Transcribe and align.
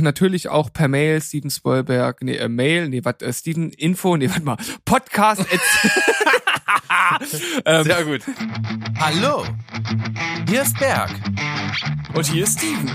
natürlich 0.00 0.48
auch 0.48 0.72
per 0.72 0.88
Mail, 0.88 1.20
Steven 1.20 1.50
Spoilberg, 1.50 2.22
nee, 2.22 2.36
äh, 2.36 2.48
Mail, 2.48 2.88
nee, 2.88 3.00
was, 3.04 3.20
äh, 3.20 3.32
Steven 3.32 3.70
Info, 3.70 4.16
nee, 4.16 4.28
warte 4.28 4.42
mal, 4.42 4.56
Podcast. 4.84 5.44
ähm, 7.64 7.84
Sehr 7.84 8.04
gut. 8.04 8.22
Hallo, 8.98 9.44
hier 10.48 10.62
ist 10.62 10.78
Berg. 10.78 11.10
Und 12.14 12.26
hier 12.26 12.44
ist 12.44 12.58
Steven. 12.58 12.90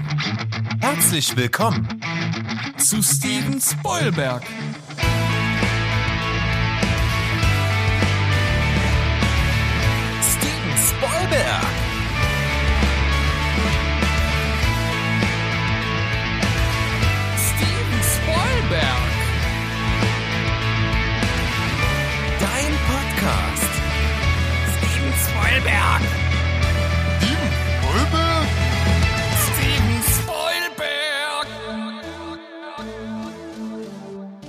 Herzlich 0.81 1.35
willkommen 1.35 1.87
zu 2.77 3.01
Steven 3.01 3.59
Spoilberg. 3.61 4.43
Steven 10.21 10.77
Spoilberg. 10.87 11.74
Spoilberg. 25.55 26.01
Steven 27.21 27.53
Spoilberg. 27.71 28.57
Steven 29.45 30.03
Spoilberg. 30.83 31.47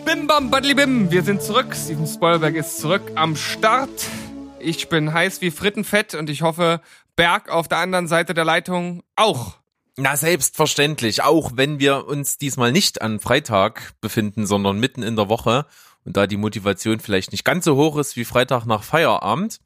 Bim 0.04 0.26
bam 0.26 0.50
badli 0.50 0.74
bim, 0.74 1.12
wir 1.12 1.22
sind 1.22 1.42
zurück. 1.42 1.76
Steven 1.76 2.08
Spoilberg 2.08 2.56
ist 2.56 2.80
zurück 2.80 3.12
am 3.14 3.36
Start. 3.36 4.08
Ich 4.58 4.88
bin 4.88 5.12
heiß 5.12 5.40
wie 5.42 5.52
Frittenfett 5.52 6.14
und 6.16 6.28
ich 6.28 6.42
hoffe, 6.42 6.80
Berg 7.14 7.50
auf 7.50 7.68
der 7.68 7.78
anderen 7.78 8.08
Seite 8.08 8.34
der 8.34 8.44
Leitung 8.44 9.04
auch. 9.14 9.58
Na, 9.96 10.16
selbstverständlich. 10.16 11.22
Auch 11.22 11.52
wenn 11.54 11.78
wir 11.78 12.08
uns 12.08 12.36
diesmal 12.36 12.72
nicht 12.72 13.00
an 13.00 13.20
Freitag 13.20 13.92
befinden, 14.00 14.44
sondern 14.44 14.80
mitten 14.80 15.04
in 15.04 15.14
der 15.14 15.28
Woche 15.28 15.66
und 16.04 16.16
da 16.16 16.26
die 16.26 16.36
Motivation 16.36 16.98
vielleicht 16.98 17.30
nicht 17.30 17.44
ganz 17.44 17.64
so 17.64 17.76
hoch 17.76 17.96
ist 17.96 18.16
wie 18.16 18.24
Freitag 18.24 18.66
nach 18.66 18.82
Feierabend, 18.82 19.60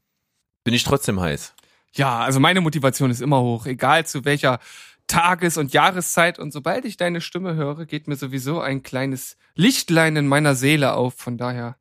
bin 0.64 0.74
ich 0.74 0.84
trotzdem 0.84 1.20
heiß. 1.20 1.54
Ja, 1.92 2.20
also 2.20 2.40
meine 2.40 2.60
Motivation 2.60 3.10
ist 3.10 3.20
immer 3.20 3.40
hoch, 3.40 3.66
egal 3.66 4.06
zu 4.06 4.24
welcher 4.24 4.60
Tages- 5.06 5.56
und 5.56 5.72
Jahreszeit. 5.72 6.38
Und 6.38 6.52
sobald 6.52 6.84
ich 6.84 6.96
deine 6.96 7.20
Stimme 7.20 7.54
höre, 7.54 7.84
geht 7.84 8.06
mir 8.06 8.16
sowieso 8.16 8.60
ein 8.60 8.82
kleines 8.82 9.36
Lichtlein 9.54 10.16
in 10.16 10.28
meiner 10.28 10.54
Seele 10.54 10.94
auf. 10.94 11.14
Von 11.14 11.36
daher 11.36 11.76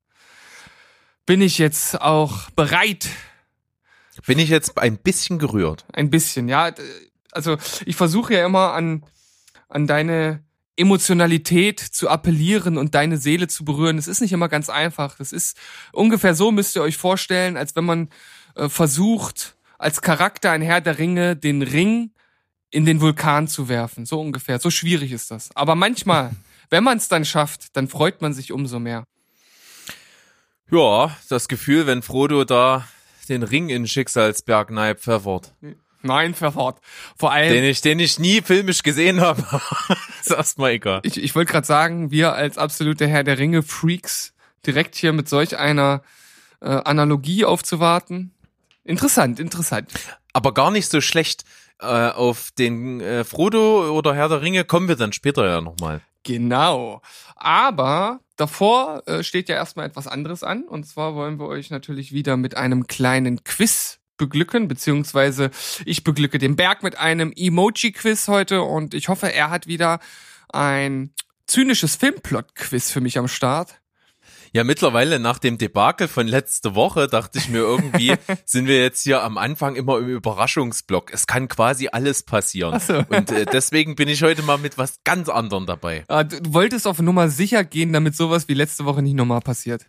bin 1.25 1.41
ich 1.41 1.59
jetzt 1.59 2.01
auch 2.01 2.49
bereit. 2.51 3.07
Bin 4.25 4.39
ich 4.39 4.49
jetzt 4.49 4.77
ein 4.77 4.97
bisschen 4.97 5.37
gerührt. 5.37 5.85
Ein 5.93 6.09
bisschen, 6.09 6.49
ja. 6.49 6.73
Also 7.31 7.57
ich 7.85 7.95
versuche 7.95 8.33
ja 8.33 8.45
immer 8.45 8.73
an, 8.73 9.05
an 9.69 9.85
deine 9.85 10.43
Emotionalität 10.75 11.79
zu 11.79 12.09
appellieren 12.09 12.77
und 12.77 12.95
deine 12.95 13.17
Seele 13.17 13.47
zu 13.47 13.63
berühren. 13.63 13.97
Es 13.97 14.07
ist 14.07 14.21
nicht 14.21 14.31
immer 14.31 14.49
ganz 14.49 14.69
einfach. 14.69 15.17
Das 15.17 15.31
ist 15.31 15.57
ungefähr 15.91 16.33
so, 16.33 16.51
müsst 16.51 16.75
ihr 16.75 16.81
euch 16.81 16.97
vorstellen, 16.97 17.57
als 17.57 17.75
wenn 17.75 17.85
man 17.85 18.09
äh, 18.59 18.69
versucht, 18.69 19.55
als 19.77 20.01
Charakter 20.01 20.51
ein 20.51 20.61
Herr 20.61 20.81
der 20.81 20.99
Ringe 20.99 21.35
den 21.35 21.61
Ring 21.61 22.11
in 22.69 22.85
den 22.85 23.01
Vulkan 23.01 23.47
zu 23.47 23.69
werfen. 23.69 24.05
So 24.05 24.19
ungefähr. 24.19 24.59
So 24.59 24.69
schwierig 24.69 25.11
ist 25.11 25.31
das. 25.31 25.49
Aber 25.55 25.75
manchmal, 25.75 26.31
wenn 26.69 26.83
man 26.83 26.97
es 26.97 27.07
dann 27.07 27.25
schafft, 27.25 27.75
dann 27.75 27.87
freut 27.87 28.21
man 28.21 28.33
sich 28.33 28.51
umso 28.51 28.79
mehr. 28.79 29.05
Ja, 30.71 31.15
das 31.29 31.47
Gefühl, 31.47 31.87
wenn 31.87 32.03
Frodo 32.03 32.43
da 32.43 32.87
den 33.27 33.43
Ring 33.43 33.69
in 33.69 33.87
Schicksalsberg 33.87 34.69
nahe 34.71 34.95
pfeffert. 34.95 35.53
Nein, 36.01 36.33
pfeffert. 36.33 36.79
Vor 37.17 37.31
allem. 37.31 37.51
Den 37.51 37.63
ich, 37.63 37.81
den 37.81 37.99
ich 37.99 38.19
nie 38.19 38.41
filmisch 38.41 38.83
gesehen 38.83 39.21
habe. 39.21 39.43
ist 40.21 40.31
erstmal 40.31 40.71
egal. 40.71 41.01
Ich, 41.03 41.21
ich 41.21 41.35
wollte 41.35 41.51
gerade 41.51 41.67
sagen, 41.67 42.11
wir 42.11 42.33
als 42.33 42.57
absolute 42.57 43.07
Herr 43.07 43.23
der 43.23 43.37
Ringe-Freaks 43.37 44.33
direkt 44.65 44.95
hier 44.95 45.13
mit 45.13 45.27
solch 45.27 45.57
einer 45.57 46.01
äh, 46.61 46.67
Analogie 46.67 47.45
aufzuwarten. 47.45 48.31
Interessant, 48.89 49.39
interessant. 49.39 49.91
Aber 50.33 50.53
gar 50.53 50.71
nicht 50.71 50.89
so 50.89 50.99
schlecht. 50.99 51.43
Äh, 51.81 51.85
auf 51.85 52.51
den 52.57 52.99
äh, 52.99 53.23
Frodo 53.23 53.95
oder 53.95 54.13
Herr 54.13 54.27
der 54.27 54.41
Ringe 54.41 54.65
kommen 54.65 54.89
wir 54.89 54.97
dann 54.97 55.13
später 55.13 55.47
ja 55.47 55.61
nochmal. 55.61 56.01
Genau. 56.23 57.01
Aber 57.35 58.19
davor 58.35 59.03
äh, 59.05 59.23
steht 59.23 59.47
ja 59.47 59.55
erstmal 59.55 59.85
etwas 59.85 60.07
anderes 60.07 60.43
an. 60.43 60.63
Und 60.63 60.85
zwar 60.85 61.15
wollen 61.15 61.39
wir 61.39 61.45
euch 61.45 61.69
natürlich 61.69 62.11
wieder 62.11 62.35
mit 62.35 62.57
einem 62.57 62.87
kleinen 62.87 63.43
Quiz 63.43 63.99
beglücken, 64.17 64.67
beziehungsweise 64.67 65.51
ich 65.85 66.03
beglücke 66.03 66.39
den 66.39 66.55
Berg 66.55 66.83
mit 66.83 66.97
einem 66.97 67.31
Emoji-Quiz 67.33 68.27
heute 68.27 68.63
und 68.63 68.93
ich 68.93 69.07
hoffe, 69.07 69.31
er 69.31 69.51
hat 69.51 69.67
wieder 69.67 69.99
ein 70.49 71.13
zynisches 71.47 71.95
Filmplot-Quiz 71.95 72.91
für 72.91 73.01
mich 73.01 73.17
am 73.19 73.27
Start. 73.27 73.79
Ja, 74.51 74.63
mittlerweile 74.63 75.19
nach 75.19 75.39
dem 75.39 75.57
Debakel 75.57 76.07
von 76.07 76.27
letzte 76.27 76.75
Woche 76.75 77.07
dachte 77.07 77.37
ich 77.37 77.49
mir 77.49 77.59
irgendwie, 77.59 78.15
sind 78.45 78.67
wir 78.67 78.81
jetzt 78.81 79.03
hier 79.03 79.23
am 79.23 79.37
Anfang 79.37 79.75
immer 79.75 79.99
im 79.99 80.07
Überraschungsblock. 80.07 81.13
Es 81.13 81.27
kann 81.27 81.47
quasi 81.47 81.89
alles 81.91 82.23
passieren. 82.23 82.79
So. 82.79 83.03
Und 83.09 83.31
äh, 83.31 83.45
deswegen 83.45 83.95
bin 83.95 84.07
ich 84.07 84.23
heute 84.23 84.41
mal 84.41 84.57
mit 84.57 84.77
was 84.77 85.03
ganz 85.03 85.29
anderem 85.29 85.65
dabei. 85.65 86.03
Ah, 86.07 86.23
du, 86.23 86.41
du 86.41 86.53
wolltest 86.53 86.87
auf 86.87 86.99
Nummer 86.99 87.29
sicher 87.29 87.63
gehen, 87.63 87.93
damit 87.93 88.15
sowas 88.15 88.47
wie 88.47 88.53
letzte 88.53 88.85
Woche 88.85 89.01
nicht 89.01 89.15
nochmal 89.15 89.41
passiert. 89.41 89.85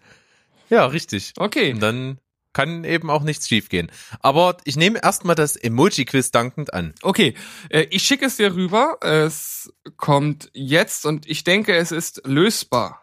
Ja, 0.68 0.86
richtig. 0.86 1.32
Okay. 1.36 1.72
Und 1.72 1.80
dann 1.80 2.18
kann 2.52 2.84
eben 2.84 3.10
auch 3.10 3.22
nichts 3.22 3.48
schiefgehen. 3.48 3.90
Aber 4.20 4.56
ich 4.64 4.76
nehme 4.76 5.02
erstmal 5.02 5.36
das 5.36 5.56
Emoji-Quiz 5.56 6.30
dankend 6.30 6.74
an. 6.74 6.94
Okay, 7.02 7.34
äh, 7.68 7.86
ich 7.90 8.02
schicke 8.02 8.26
es 8.26 8.36
dir 8.36 8.54
rüber. 8.54 8.98
Es 9.02 9.72
kommt 9.96 10.50
jetzt 10.52 11.06
und 11.06 11.28
ich 11.28 11.44
denke, 11.44 11.76
es 11.76 11.92
ist 11.92 12.22
lösbar. 12.26 12.99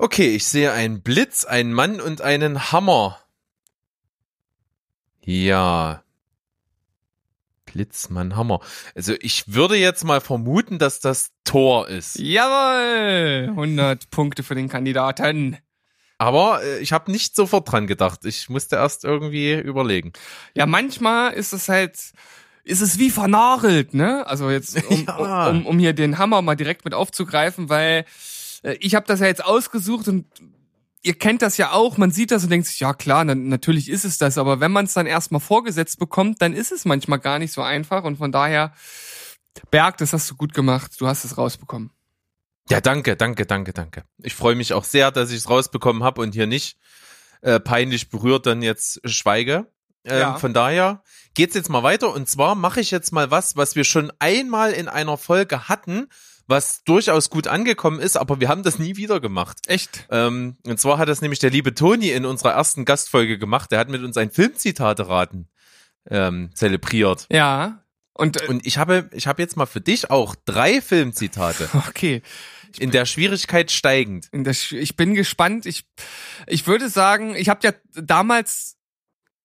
Okay, 0.00 0.36
ich 0.36 0.46
sehe 0.46 0.72
einen 0.72 1.02
Blitz, 1.02 1.44
einen 1.44 1.72
Mann 1.72 2.00
und 2.00 2.20
einen 2.20 2.70
Hammer. 2.70 3.18
Ja. 5.24 6.04
Blitz, 7.66 8.08
Mann, 8.08 8.36
Hammer. 8.36 8.60
Also 8.94 9.14
ich 9.20 9.52
würde 9.52 9.76
jetzt 9.76 10.04
mal 10.04 10.20
vermuten, 10.20 10.78
dass 10.78 11.00
das 11.00 11.32
Tor 11.42 11.88
ist. 11.88 12.16
Jawohl! 12.16 13.48
100 13.50 14.08
Punkte 14.10 14.44
für 14.44 14.54
den 14.54 14.68
Kandidaten. 14.68 15.58
Aber 16.16 16.62
äh, 16.62 16.78
ich 16.78 16.92
habe 16.92 17.10
nicht 17.10 17.34
sofort 17.34 17.70
dran 17.70 17.88
gedacht. 17.88 18.24
Ich 18.24 18.48
musste 18.48 18.76
erst 18.76 19.04
irgendwie 19.04 19.54
überlegen. 19.54 20.12
Ja, 20.54 20.66
manchmal 20.66 21.32
ist 21.32 21.52
es 21.52 21.68
halt, 21.68 22.12
ist 22.62 22.80
es 22.82 23.00
wie 23.00 23.10
vernagelt, 23.10 23.94
ne? 23.94 24.24
Also 24.28 24.48
jetzt, 24.48 24.80
um, 24.88 25.04
ja. 25.08 25.48
um, 25.48 25.66
um 25.66 25.78
hier 25.80 25.92
den 25.92 26.18
Hammer 26.18 26.40
mal 26.40 26.54
direkt 26.54 26.84
mit 26.84 26.94
aufzugreifen, 26.94 27.68
weil 27.68 28.04
ich 28.62 28.94
habe 28.94 29.06
das 29.06 29.20
ja 29.20 29.26
jetzt 29.26 29.44
ausgesucht 29.44 30.08
und 30.08 30.26
ihr 31.02 31.14
kennt 31.14 31.42
das 31.42 31.56
ja 31.56 31.72
auch, 31.72 31.96
man 31.96 32.10
sieht 32.10 32.30
das 32.30 32.44
und 32.44 32.50
denkt 32.50 32.66
sich, 32.66 32.80
ja 32.80 32.92
klar, 32.94 33.24
na, 33.24 33.34
natürlich 33.34 33.88
ist 33.88 34.04
es 34.04 34.18
das, 34.18 34.38
aber 34.38 34.60
wenn 34.60 34.72
man 34.72 34.86
es 34.86 34.94
dann 34.94 35.06
erstmal 35.06 35.40
vorgesetzt 35.40 35.98
bekommt, 35.98 36.42
dann 36.42 36.52
ist 36.52 36.72
es 36.72 36.84
manchmal 36.84 37.18
gar 37.18 37.38
nicht 37.38 37.52
so 37.52 37.62
einfach 37.62 38.04
und 38.04 38.16
von 38.16 38.32
daher, 38.32 38.72
Berg, 39.70 39.98
das 39.98 40.12
hast 40.12 40.30
du 40.30 40.36
gut 40.36 40.54
gemacht, 40.54 40.92
du 40.98 41.06
hast 41.06 41.24
es 41.24 41.38
rausbekommen. 41.38 41.90
Ja, 42.70 42.80
danke, 42.80 43.16
danke, 43.16 43.46
danke, 43.46 43.72
danke. 43.72 44.04
Ich 44.18 44.34
freue 44.34 44.54
mich 44.54 44.74
auch 44.74 44.84
sehr, 44.84 45.10
dass 45.10 45.30
ich 45.30 45.38
es 45.38 45.48
rausbekommen 45.48 46.02
habe 46.02 46.20
und 46.20 46.34
hier 46.34 46.46
nicht 46.46 46.76
äh, 47.40 47.58
peinlich 47.60 48.10
berührt 48.10 48.46
dann 48.46 48.62
jetzt 48.62 49.00
schweige. 49.08 49.70
Ähm, 50.04 50.18
ja. 50.18 50.34
Von 50.36 50.52
daher 50.52 51.02
geht's 51.34 51.54
jetzt 51.54 51.70
mal 51.70 51.82
weiter 51.82 52.12
und 52.12 52.28
zwar 52.28 52.54
mache 52.54 52.80
ich 52.80 52.90
jetzt 52.90 53.12
mal 53.12 53.30
was, 53.30 53.56
was 53.56 53.74
wir 53.74 53.84
schon 53.84 54.12
einmal 54.18 54.72
in 54.72 54.88
einer 54.88 55.16
Folge 55.16 55.68
hatten, 55.68 56.08
was 56.48 56.82
durchaus 56.82 57.30
gut 57.30 57.46
angekommen 57.46 58.00
ist, 58.00 58.16
aber 58.16 58.40
wir 58.40 58.48
haben 58.48 58.62
das 58.62 58.78
nie 58.78 58.96
wieder 58.96 59.20
gemacht. 59.20 59.58
Echt? 59.66 60.06
Ähm, 60.10 60.56
und 60.66 60.80
zwar 60.80 60.98
hat 60.98 61.08
das 61.08 61.20
nämlich 61.20 61.38
der 61.38 61.50
liebe 61.50 61.74
Toni 61.74 62.10
in 62.10 62.24
unserer 62.24 62.52
ersten 62.52 62.86
Gastfolge 62.86 63.38
gemacht. 63.38 63.70
Der 63.70 63.78
hat 63.78 63.90
mit 63.90 64.02
uns 64.02 64.16
ein 64.16 64.30
Filmzitate-Raten 64.30 65.48
ähm, 66.10 66.50
zelebriert. 66.54 67.26
Ja. 67.30 67.84
Und, 68.14 68.42
äh, 68.42 68.46
und 68.46 68.66
ich 68.66 68.78
habe, 68.78 69.10
ich 69.12 69.26
habe 69.26 69.42
jetzt 69.42 69.56
mal 69.56 69.66
für 69.66 69.82
dich 69.82 70.10
auch 70.10 70.34
drei 70.44 70.80
Filmzitate. 70.80 71.68
Okay. 71.88 72.22
Ich 72.70 72.82
in 72.82 72.90
der 72.90 73.06
Schwierigkeit 73.06 73.70
steigend. 73.70 74.28
In 74.30 74.44
der, 74.44 74.54
ich 74.72 74.94
bin 74.94 75.14
gespannt. 75.14 75.64
Ich, 75.64 75.86
ich 76.46 76.66
würde 76.66 76.90
sagen, 76.90 77.34
ich 77.34 77.48
habe 77.48 77.60
ja 77.66 77.72
damals, 77.94 78.76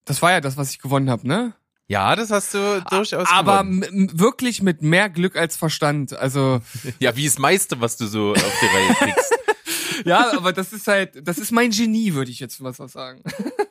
das 0.03 0.21
war 0.21 0.31
ja 0.31 0.41
das, 0.41 0.57
was 0.57 0.71
ich 0.71 0.79
gewonnen 0.79 1.09
habe, 1.09 1.25
ne? 1.25 1.53
Ja, 1.88 2.15
das 2.15 2.31
hast 2.31 2.53
du 2.53 2.83
durchaus 2.89 3.27
Aber 3.30 3.63
wirklich 3.65 4.62
mit 4.62 4.81
mehr 4.81 5.09
Glück 5.09 5.35
als 5.35 5.57
Verstand. 5.57 6.13
Also 6.13 6.62
ja, 7.00 7.15
wie 7.15 7.25
das 7.25 7.38
meiste, 7.38 7.81
was 7.81 7.97
du 7.97 8.07
so 8.07 8.31
auf 8.31 8.59
die 8.62 8.65
Reihe 8.65 8.94
kriegst. 8.95 9.33
ja, 10.06 10.31
aber 10.35 10.53
das 10.53 10.71
ist 10.74 10.88
halt, 10.88 11.27
das 11.27 11.38
ist 11.38 11.51
mein 11.51 11.71
Genie, 11.71 12.13
würde 12.13 12.31
ich 12.31 12.39
jetzt 12.39 12.62
mal 12.62 12.74
so 12.74 12.88
sagen. 12.88 13.21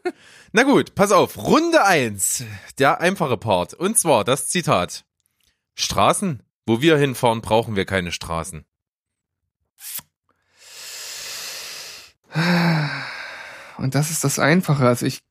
Na 0.52 0.64
gut, 0.64 0.94
pass 0.94 1.10
auf. 1.12 1.38
Runde 1.38 1.84
eins, 1.84 2.44
der 2.78 3.00
einfache 3.00 3.38
Part. 3.38 3.72
Und 3.74 3.98
zwar 3.98 4.24
das 4.24 4.48
Zitat. 4.48 5.04
Straßen, 5.74 6.42
wo 6.66 6.82
wir 6.82 6.98
hinfahren, 6.98 7.40
brauchen 7.40 7.76
wir 7.76 7.86
keine 7.86 8.12
Straßen. 8.12 8.66
Und 13.78 13.94
das 13.94 14.10
ist 14.10 14.24
das 14.24 14.38
Einfache. 14.38 14.86
Also 14.86 15.06
ich 15.06 15.22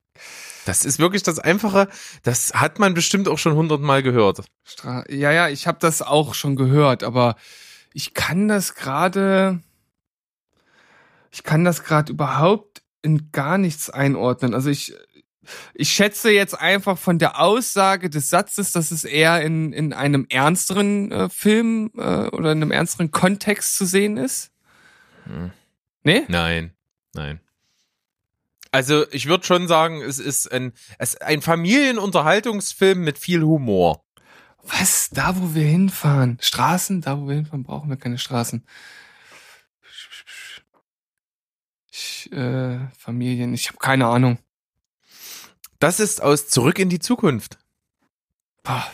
Das 0.66 0.86
ist 0.86 1.00
wirklich 1.00 1.24
das 1.24 1.40
Einfache. 1.40 1.88
Das 2.24 2.54
hat 2.54 2.80
man 2.80 2.94
bestimmt 2.94 3.28
auch 3.28 3.38
schon 3.38 3.56
hundertmal 3.56 4.04
gehört. 4.04 4.44
Stra 4.64 5.04
ja, 5.10 5.32
ja, 5.32 5.50
ich 5.50 5.68
habe 5.68 5.80
das 5.80 6.02
auch 6.02 6.34
schon 6.34 6.56
gehört, 6.56 7.04
aber 7.04 7.36
ich 7.94 8.14
kann 8.14 8.48
das 8.48 8.76
gerade, 8.76 9.62
ich 11.32 11.44
kann 11.44 11.64
das 11.64 11.84
gerade 11.84 12.12
überhaupt 12.12 12.82
in 13.02 13.32
gar 13.32 13.58
nichts 13.58 13.90
einordnen. 13.90 14.54
Also 14.54 14.70
ich, 14.70 14.94
ich 15.74 15.90
schätze 15.92 16.32
jetzt 16.32 16.60
einfach 16.60 16.98
von 16.98 17.20
der 17.20 17.40
Aussage 17.42 18.10
des 18.10 18.30
Satzes, 18.30 18.72
dass 18.72 18.92
es 18.92 19.04
eher 19.04 19.42
in, 19.42 19.74
in 19.74 19.94
einem 19.94 20.28
ernsteren 20.30 21.12
äh, 21.12 21.30
Film 21.30 21.92
äh, 21.98 22.28
oder 22.28 22.52
in 22.52 22.62
einem 22.62 22.72
ernsteren 22.72 23.12
Kontext 23.12 23.76
zu 23.76 23.86
sehen 23.86 24.18
ist. 24.18 24.52
Hm. 25.26 25.52
Nee? 26.04 26.24
Nein, 26.28 26.74
nein. 27.14 27.40
Also 28.72 29.06
ich 29.12 29.28
würde 29.28 29.46
schon 29.46 29.68
sagen, 29.68 30.02
es 30.02 30.18
ist 30.18 30.52
ein, 30.52 30.74
es 30.98 31.14
ist 31.14 31.22
ein 31.22 31.42
Familienunterhaltungsfilm 31.42 33.00
mit 33.04 33.18
viel 33.18 33.42
Humor. 33.42 34.06
Was? 34.64 35.10
Da, 35.10 35.36
wo 35.38 35.54
wir 35.54 35.66
hinfahren? 35.66 36.38
Straßen? 36.40 37.02
Da, 37.02 37.20
wo 37.20 37.28
wir 37.28 37.36
hinfahren, 37.36 37.64
brauchen 37.64 37.90
wir 37.90 37.98
keine 37.98 38.18
Straßen. 38.18 38.66
Ich, 41.92 42.32
äh, 42.32 42.80
Familien, 42.98 43.54
ich 43.54 43.68
habe 43.68 43.78
keine 43.78 44.08
Ahnung. 44.08 44.40
Das 45.80 46.00
ist 46.00 46.22
aus 46.22 46.48
Zurück 46.48 46.80
in 46.80 46.90
die 46.90 47.00
Zukunft. 47.00 47.58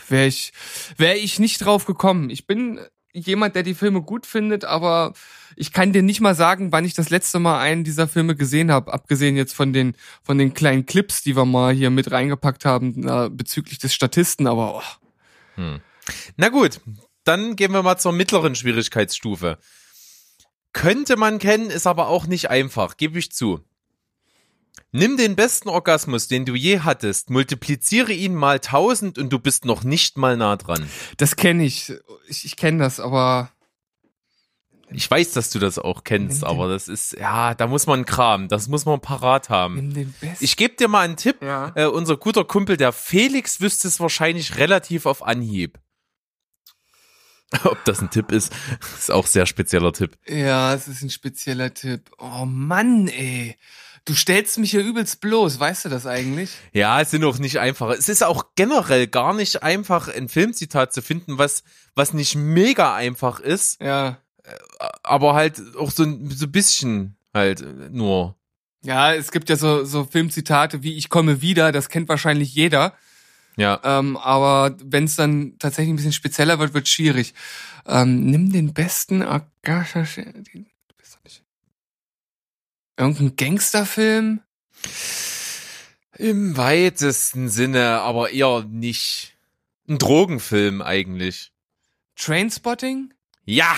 Wäre 0.07 0.25
ich, 0.25 0.53
wär 0.95 1.17
ich 1.17 1.37
nicht 1.37 1.59
drauf 1.59 1.85
gekommen. 1.85 2.29
Ich 2.29 2.47
bin 2.47 2.79
jemand, 3.25 3.55
der 3.55 3.63
die 3.63 3.73
Filme 3.73 4.01
gut 4.01 4.25
findet, 4.25 4.65
aber 4.65 5.13
ich 5.55 5.73
kann 5.73 5.93
dir 5.93 6.03
nicht 6.03 6.21
mal 6.21 6.35
sagen, 6.35 6.71
wann 6.71 6.85
ich 6.85 6.93
das 6.93 7.09
letzte 7.09 7.39
Mal 7.39 7.59
einen 7.59 7.83
dieser 7.83 8.07
Filme 8.07 8.35
gesehen 8.35 8.71
habe, 8.71 8.93
abgesehen 8.93 9.35
jetzt 9.35 9.53
von 9.53 9.73
den 9.73 9.95
von 10.23 10.37
den 10.37 10.53
kleinen 10.53 10.85
Clips, 10.85 11.23
die 11.23 11.35
wir 11.35 11.45
mal 11.45 11.73
hier 11.73 11.89
mit 11.89 12.11
reingepackt 12.11 12.65
haben 12.65 12.93
na, 12.97 13.29
bezüglich 13.29 13.79
des 13.79 13.93
Statisten, 13.93 14.47
aber 14.47 14.75
oh. 14.75 14.81
hm. 15.55 15.79
Na 16.37 16.49
gut, 16.49 16.79
dann 17.23 17.55
gehen 17.55 17.73
wir 17.73 17.83
mal 17.83 17.97
zur 17.97 18.13
mittleren 18.13 18.55
Schwierigkeitsstufe. 18.55 19.57
Könnte 20.73 21.17
man 21.17 21.39
kennen, 21.39 21.69
ist 21.69 21.87
aber 21.87 22.07
auch 22.07 22.27
nicht 22.27 22.49
einfach, 22.49 22.97
gebe 22.97 23.17
ich 23.17 23.31
zu. 23.31 23.66
Nimm 24.91 25.17
den 25.17 25.35
besten 25.35 25.69
Orgasmus, 25.69 26.27
den 26.27 26.45
du 26.45 26.55
je 26.55 26.79
hattest, 26.79 27.29
multipliziere 27.29 28.13
ihn 28.13 28.35
mal 28.35 28.59
tausend 28.59 29.17
und 29.17 29.29
du 29.31 29.39
bist 29.39 29.65
noch 29.65 29.83
nicht 29.83 30.17
mal 30.17 30.37
nah 30.37 30.55
dran. 30.55 30.89
Das 31.17 31.35
kenne 31.35 31.65
ich. 31.65 31.93
Ich, 32.27 32.45
ich 32.45 32.55
kenne 32.55 32.79
das, 32.79 32.99
aber. 32.99 33.51
Ich 34.89 35.11
weiß, 35.11 35.33
dass 35.33 35.49
du 35.49 35.59
das 35.59 35.79
auch 35.79 36.05
kennst, 36.05 36.45
aber 36.45 36.69
das 36.69 36.87
ist, 36.87 37.11
ja, 37.19 37.53
da 37.53 37.67
muss 37.67 37.87
man 37.87 38.05
Kram, 38.05 38.47
das 38.47 38.69
muss 38.69 38.85
man 38.85 39.01
parat 39.01 39.49
haben. 39.49 39.75
Nimm 39.75 39.93
den 39.93 40.15
besten. 40.21 40.43
Ich 40.43 40.55
gebe 40.55 40.75
dir 40.75 40.87
mal 40.87 41.01
einen 41.01 41.17
Tipp. 41.17 41.41
Ja. 41.41 41.73
Äh, 41.75 41.87
unser 41.87 42.15
guter 42.15 42.45
Kumpel, 42.45 42.77
der 42.77 42.93
Felix, 42.93 43.59
wüsste 43.59 43.89
es 43.89 43.99
wahrscheinlich 43.99 44.57
relativ 44.57 45.05
auf 45.05 45.23
Anhieb. 45.23 45.77
Ob 47.63 47.83
das 47.85 48.01
ein 48.01 48.09
Tipp 48.09 48.31
ist, 48.31 48.53
ist 48.97 49.11
auch 49.11 49.25
sehr 49.25 49.45
spezieller 49.45 49.93
Tipp. 49.93 50.17
Ja, 50.27 50.73
es 50.73 50.87
ist 50.87 51.01
ein 51.01 51.09
spezieller 51.09 51.73
Tipp. 51.73 52.11
Oh 52.17 52.45
Mann, 52.45 53.07
ey. 53.07 53.57
Du 54.07 54.13
stellst 54.15 54.57
mich 54.57 54.71
hier 54.71 54.83
übelst 54.83 55.19
bloß, 55.19 55.59
weißt 55.59 55.85
du 55.85 55.89
das 55.89 56.05
eigentlich? 56.05 56.49
Ja, 56.71 57.01
es 57.01 57.11
sind 57.11 57.23
auch 57.25 57.39
nicht 57.39 57.59
einfach. 57.59 57.89
Es 57.89 58.07
ist 58.07 58.23
auch 58.23 58.45
generell 58.55 59.05
gar 59.07 59.33
nicht 59.33 59.63
einfach, 59.63 60.07
ein 60.07 60.29
Filmzitat 60.29 60.93
zu 60.93 61.01
finden, 61.01 61.37
was, 61.37 61.63
was 61.93 62.13
nicht 62.13 62.35
mega 62.35 62.95
einfach 62.95 63.41
ist, 63.41 63.81
Ja. 63.81 64.19
aber 65.03 65.33
halt 65.35 65.61
auch 65.77 65.91
so, 65.91 66.03
ein- 66.03 66.29
so 66.31 66.45
ein 66.45 66.51
bisschen 66.53 67.17
halt 67.33 67.91
nur. 67.93 68.37
Ja, 68.81 69.13
es 69.13 69.31
gibt 69.31 69.49
ja 69.49 69.57
so, 69.57 69.83
so 69.83 70.05
Filmzitate 70.05 70.83
wie 70.83 70.95
Ich 70.95 71.09
komme 71.09 71.41
wieder, 71.41 71.73
das 71.73 71.89
kennt 71.89 72.07
wahrscheinlich 72.07 72.55
jeder. 72.55 72.93
Ja. 73.57 73.81
Ähm, 73.83 74.15
aber 74.15 74.77
wenn 74.85 75.03
es 75.03 75.17
dann 75.17 75.57
tatsächlich 75.59 75.91
ein 75.91 75.95
bisschen 75.97 76.13
spezieller 76.13 76.59
wird, 76.59 76.73
wird 76.73 76.87
schwierig. 76.87 77.33
Ähm, 77.85 78.25
nimm 78.27 78.53
den 78.53 78.73
besten 78.73 79.21
Agasha. 79.21 80.03
den- 80.03 80.43
du 80.87 80.95
bist 80.95 81.15
doch 81.15 81.23
nicht- 81.25 81.43
Irgendein 82.97 83.35
Gangsterfilm? 83.35 84.41
Im 86.17 86.57
weitesten 86.57 87.49
Sinne, 87.49 87.99
aber 88.01 88.31
eher 88.31 88.63
nicht. 88.67 89.35
Ein 89.87 89.99
Drogenfilm 89.99 90.81
eigentlich. 90.81 91.51
Trainspotting? 92.15 93.13
Ja! 93.45 93.75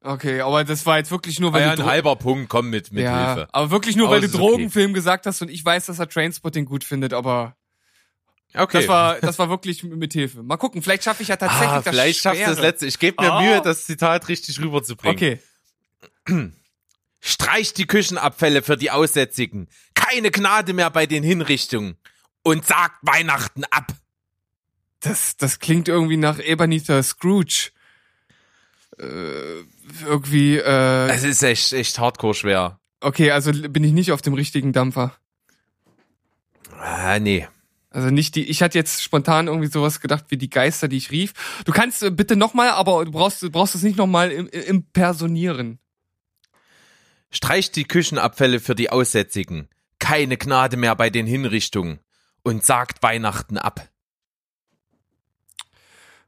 Okay, 0.00 0.42
aber 0.42 0.62
das 0.64 0.86
war 0.86 0.98
jetzt 0.98 1.10
wirklich 1.10 1.40
nur, 1.40 1.52
weil 1.52 1.62
Ja, 1.62 1.74
du 1.74 1.82
ein 1.82 1.88
halber 1.88 2.14
Punkt, 2.16 2.48
komm 2.48 2.70
mit, 2.70 2.92
mit 2.92 3.02
ja, 3.04 3.34
Hilfe. 3.34 3.48
aber 3.52 3.70
wirklich 3.70 3.96
nur, 3.96 4.06
Aber 4.06 4.14
weil 4.16 4.20
du 4.20 4.26
ist 4.28 4.34
okay. 4.34 4.42
Drogenfilm 4.44 4.94
gesagt 4.94 5.26
hast 5.26 5.42
und 5.42 5.50
ich 5.50 5.64
weiß, 5.64 5.86
dass 5.86 5.98
er 5.98 6.08
Trainspotting 6.08 6.66
gut 6.66 6.84
findet, 6.84 7.12
aber 7.12 7.56
Okay. 8.54 8.78
das 8.78 8.88
war, 8.88 9.20
das 9.20 9.38
war 9.38 9.48
wirklich 9.50 9.82
mit 9.82 10.12
Hilfe. 10.12 10.42
Mal 10.42 10.56
gucken, 10.56 10.82
vielleicht 10.82 11.02
schaffe 11.04 11.22
ich 11.22 11.28
ja 11.28 11.36
tatsächlich 11.36 11.68
ah, 11.68 11.82
das 11.82 11.88
vielleicht 11.94 12.20
schaffst 12.20 12.40
du 12.42 12.46
das 12.46 12.60
letzte. 12.60 12.86
Ich 12.86 12.98
gebe 12.98 13.22
mir 13.22 13.32
Oh. 13.34 13.40
Mühe, 13.42 13.60
das 13.60 13.84
Zitat 13.86 14.28
richtig 14.28 14.60
rüberzubringen. 14.60 15.16
Okay. 15.16 15.40
Streicht 17.20 17.78
die 17.78 17.86
Küchenabfälle 17.86 18.62
für 18.62 18.76
die 18.76 18.90
Aussätzigen. 18.90 19.68
Keine 19.94 20.30
Gnade 20.30 20.72
mehr 20.72 20.90
bei 20.90 21.06
den 21.06 21.22
Hinrichtungen. 21.22 21.96
Und 22.42 22.66
sagt 22.66 22.96
Weihnachten 23.02 23.64
ab. 23.64 23.92
Das, 25.00 25.36
das 25.36 25.58
klingt 25.58 25.88
irgendwie 25.88 26.16
nach 26.16 26.38
Ebenezer 26.38 27.02
Scrooge. 27.02 27.70
Äh, 28.98 29.62
irgendwie, 30.06 30.56
äh, 30.56 31.08
Es 31.08 31.24
ist 31.24 31.42
echt, 31.42 31.72
echt 31.72 31.98
hardcore 31.98 32.34
schwer. 32.34 32.80
okay, 33.00 33.30
also 33.30 33.52
bin 33.52 33.84
ich 33.84 33.92
nicht 33.92 34.12
auf 34.12 34.22
dem 34.22 34.34
richtigen 34.34 34.72
Dampfer. 34.72 35.14
Ah, 36.80 37.18
nee. 37.18 37.46
Also 37.90 38.10
nicht 38.10 38.34
die, 38.34 38.44
ich 38.44 38.62
hatte 38.62 38.78
jetzt 38.78 39.02
spontan 39.02 39.46
irgendwie 39.46 39.68
sowas 39.68 40.00
gedacht 40.00 40.26
wie 40.28 40.36
die 40.36 40.50
Geister, 40.50 40.88
die 40.88 40.96
ich 40.96 41.10
rief. 41.10 41.32
Du 41.64 41.72
kannst 41.72 42.02
äh, 42.02 42.10
bitte 42.10 42.36
nochmal, 42.36 42.70
aber 42.70 43.04
du 43.04 43.10
brauchst, 43.10 43.42
du 43.42 43.50
brauchst 43.50 43.74
es 43.74 43.82
nicht 43.82 43.96
nochmal 43.96 44.30
im, 44.30 44.48
im 44.48 44.62
impersonieren. 44.62 45.78
Streicht 47.30 47.76
die 47.76 47.84
Küchenabfälle 47.84 48.60
für 48.60 48.74
die 48.74 48.90
Aussätzigen. 48.90 49.68
Keine 49.98 50.36
Gnade 50.36 50.76
mehr 50.76 50.94
bei 50.96 51.10
den 51.10 51.26
Hinrichtungen. 51.26 52.00
Und 52.42 52.64
sagt 52.64 53.02
Weihnachten 53.02 53.58
ab. 53.58 53.88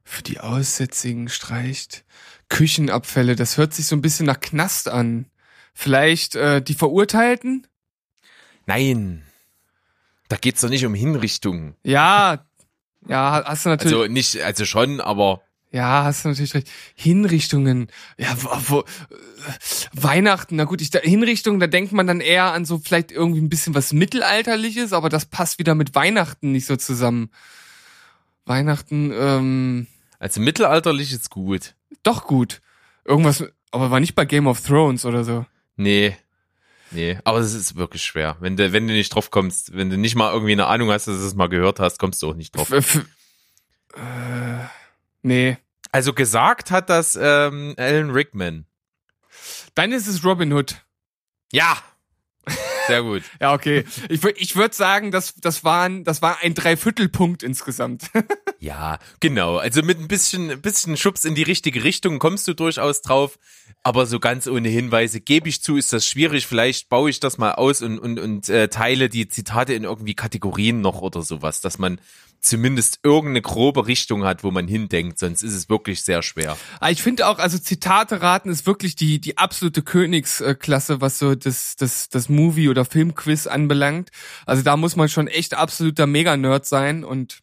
Für 0.02 0.22
die 0.22 0.40
Aussätzigen 0.40 1.28
streicht 1.28 2.04
Küchenabfälle. 2.48 3.36
Das 3.36 3.56
hört 3.56 3.72
sich 3.72 3.86
so 3.86 3.96
ein 3.96 4.02
bisschen 4.02 4.26
nach 4.26 4.40
Knast 4.40 4.88
an. 4.88 5.30
Vielleicht 5.72 6.34
äh, 6.34 6.60
die 6.60 6.74
Verurteilten? 6.74 7.66
Nein. 8.66 9.24
Da 10.28 10.36
geht's 10.36 10.60
doch 10.60 10.68
nicht 10.68 10.84
um 10.84 10.94
Hinrichtungen. 10.94 11.76
Ja, 11.82 12.44
ja, 13.08 13.42
hast 13.46 13.64
du 13.64 13.70
natürlich. 13.70 13.96
Also 13.96 14.12
nicht, 14.12 14.42
also 14.42 14.64
schon, 14.64 15.00
aber 15.00 15.42
Ja, 15.72 16.04
hast 16.04 16.24
du 16.24 16.28
natürlich 16.28 16.54
recht. 16.54 16.68
Hinrichtungen. 16.94 17.88
Ja, 18.18 18.36
wo, 18.42 18.50
wo, 18.66 18.84
Weihnachten, 19.92 20.56
na 20.56 20.64
gut, 20.64 20.80
ich, 20.80 20.90
da, 20.90 20.98
Hinrichtungen, 20.98 21.60
da 21.60 21.68
denkt 21.68 21.92
man 21.92 22.08
dann 22.08 22.20
eher 22.20 22.52
an 22.52 22.64
so 22.64 22.78
vielleicht 22.78 23.12
irgendwie 23.12 23.40
ein 23.40 23.48
bisschen 23.48 23.74
was 23.74 23.92
Mittelalterliches, 23.92 24.92
aber 24.92 25.08
das 25.08 25.26
passt 25.26 25.58
wieder 25.60 25.76
mit 25.76 25.94
Weihnachten 25.94 26.50
nicht 26.50 26.66
so 26.66 26.76
zusammen. 26.76 27.30
Weihnachten, 28.46 29.12
ähm, 29.14 29.86
also 30.18 30.40
mittelalterlich 30.40 31.12
ist 31.12 31.30
gut. 31.30 31.74
doch 32.02 32.26
gut. 32.26 32.60
Irgendwas, 33.04 33.44
aber 33.70 33.90
war 33.92 34.00
nicht 34.00 34.16
bei 34.16 34.24
Game 34.24 34.48
of 34.48 34.60
Thrones 34.60 35.04
oder 35.04 35.24
so. 35.24 35.46
Nee. 35.76 36.16
Nee, 36.90 37.18
aber 37.22 37.38
es 37.38 37.54
ist 37.54 37.76
wirklich 37.76 38.02
schwer. 38.02 38.36
Wenn 38.40 38.56
du, 38.56 38.72
wenn 38.72 38.88
du 38.88 38.92
nicht 38.92 39.14
drauf 39.14 39.30
kommst, 39.30 39.76
wenn 39.76 39.90
du 39.90 39.96
nicht 39.96 40.16
mal 40.16 40.32
irgendwie 40.32 40.52
eine 40.52 40.66
Ahnung 40.66 40.90
hast, 40.90 41.06
dass 41.06 41.18
du 41.18 41.24
es 41.24 41.34
mal 41.34 41.48
gehört 41.48 41.78
hast, 41.78 41.98
kommst 41.98 42.20
du 42.22 42.30
auch 42.30 42.34
nicht 42.34 42.56
drauf. 42.56 42.72
F 42.72 43.06
äh, 43.94 44.64
nee. 45.22 45.58
Also 45.92 46.12
gesagt 46.12 46.70
hat 46.70 46.88
das 46.88 47.18
ähm, 47.20 47.74
Alan 47.76 48.10
Rickman. 48.10 48.66
Dann 49.74 49.92
ist 49.92 50.06
es 50.06 50.24
Robin 50.24 50.52
Hood. 50.52 50.84
Ja. 51.52 51.76
Sehr 52.86 53.02
gut. 53.02 53.22
Ja, 53.40 53.54
okay. 53.54 53.84
Ich, 54.08 54.22
ich 54.24 54.56
würde 54.56 54.74
sagen, 54.74 55.10
das, 55.10 55.34
das, 55.36 55.64
waren, 55.64 56.04
das 56.04 56.22
war 56.22 56.38
ein 56.42 56.54
Dreiviertelpunkt 56.54 57.42
insgesamt. 57.42 58.10
Ja, 58.62 58.98
genau. 59.20 59.56
Also 59.56 59.80
mit 59.80 59.98
ein 59.98 60.06
bisschen, 60.06 60.50
ein 60.50 60.60
bisschen 60.60 60.98
Schubs 60.98 61.24
in 61.24 61.34
die 61.34 61.44
richtige 61.44 61.82
Richtung 61.82 62.18
kommst 62.18 62.46
du 62.46 62.52
durchaus 62.52 63.00
drauf. 63.00 63.38
Aber 63.82 64.04
so 64.04 64.20
ganz 64.20 64.46
ohne 64.46 64.68
Hinweise, 64.68 65.22
gebe 65.22 65.48
ich 65.48 65.62
zu, 65.62 65.78
ist 65.78 65.94
das 65.94 66.06
schwierig. 66.06 66.46
Vielleicht 66.46 66.90
baue 66.90 67.08
ich 67.08 67.20
das 67.20 67.38
mal 67.38 67.52
aus 67.52 67.80
und, 67.80 67.98
und, 67.98 68.18
und 68.18 68.50
äh, 68.50 68.68
teile 68.68 69.08
die 69.08 69.28
Zitate 69.28 69.72
in 69.72 69.84
irgendwie 69.84 70.12
Kategorien 70.12 70.82
noch 70.82 71.00
oder 71.00 71.22
sowas, 71.22 71.62
dass 71.62 71.78
man 71.78 72.02
zumindest 72.40 73.00
irgendeine 73.02 73.42
grobe 73.42 73.86
Richtung 73.86 74.24
hat, 74.24 74.42
wo 74.42 74.50
man 74.50 74.66
hindenkt. 74.66 75.18
Sonst 75.18 75.42
ist 75.42 75.54
es 75.54 75.68
wirklich 75.68 76.02
sehr 76.02 76.22
schwer. 76.22 76.56
Aber 76.78 76.90
ich 76.90 77.02
finde 77.02 77.26
auch, 77.26 77.38
also 77.38 77.58
Zitate 77.58 78.22
raten 78.22 78.48
ist 78.48 78.66
wirklich 78.66 78.96
die, 78.96 79.20
die 79.20 79.38
absolute 79.38 79.82
Königsklasse, 79.82 81.00
was 81.00 81.18
so 81.18 81.34
das, 81.34 81.76
das, 81.76 82.08
das 82.08 82.28
Movie- 82.28 82.68
oder 82.68 82.84
Filmquiz 82.84 83.46
anbelangt. 83.46 84.10
Also 84.46 84.62
da 84.62 84.76
muss 84.76 84.96
man 84.96 85.08
schon 85.08 85.28
echt 85.28 85.54
absoluter 85.54 86.06
Mega-Nerd 86.06 86.66
sein 86.66 87.04
und 87.04 87.40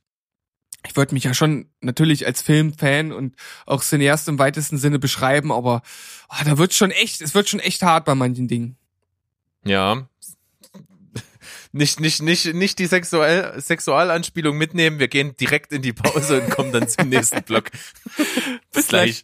ich 0.86 0.96
würde 0.96 1.14
mich 1.14 1.26
ja 1.26 1.34
schon 1.34 1.70
natürlich 1.82 2.26
als 2.26 2.42
Filmfan 2.42 3.12
und 3.12 3.36
auch 3.66 3.84
Cineast 3.84 4.28
im 4.30 4.40
weitesten 4.40 4.78
Sinne 4.78 5.00
beschreiben, 5.00 5.52
aber 5.52 5.82
ah, 6.30 6.44
da 6.44 6.58
wird 6.58 6.74
schon 6.74 6.92
echt, 6.92 7.22
es 7.22 7.36
wird 7.36 7.50
schon 7.50 7.60
echt 7.60 7.82
hart 7.82 8.06
bei 8.06 8.16
manchen 8.16 8.48
Dingen. 8.48 8.78
Ja. 9.66 10.08
Nicht, 11.78 12.00
nicht, 12.00 12.24
nicht, 12.24 12.56
nicht 12.56 12.80
die 12.80 12.88
Sexual 12.88 13.62
Sexualanspielung 13.62 14.58
mitnehmen. 14.58 14.98
Wir 14.98 15.08
gehen 15.08 15.36
direkt 15.38 15.72
in 15.72 15.84
die 15.84 15.94
Pause 15.94 16.42
und 16.42 16.50
kommen 16.50 16.72
dann 16.72 16.90
zum 16.90 17.08
nächsten 17.10 17.44
Block. 17.44 17.70
Bis 18.74 18.88
gleich. 18.88 19.24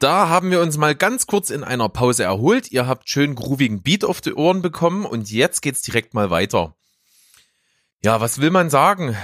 Da 0.00 0.28
haben 0.28 0.50
wir 0.50 0.60
uns 0.60 0.76
mal 0.78 0.96
ganz 0.96 1.28
kurz 1.28 1.50
in 1.50 1.62
einer 1.62 1.88
Pause 1.88 2.24
erholt. 2.24 2.72
Ihr 2.72 2.88
habt 2.88 3.08
schön 3.08 3.36
groovigen 3.36 3.82
Beat 3.82 4.04
auf 4.04 4.20
die 4.20 4.34
Ohren 4.34 4.62
bekommen 4.62 5.06
und 5.06 5.30
jetzt 5.30 5.62
geht's 5.62 5.82
direkt 5.82 6.12
mal 6.12 6.30
weiter. 6.30 6.74
Ja, 8.02 8.20
was 8.20 8.40
will 8.40 8.50
man 8.50 8.68
sagen? 8.68 9.16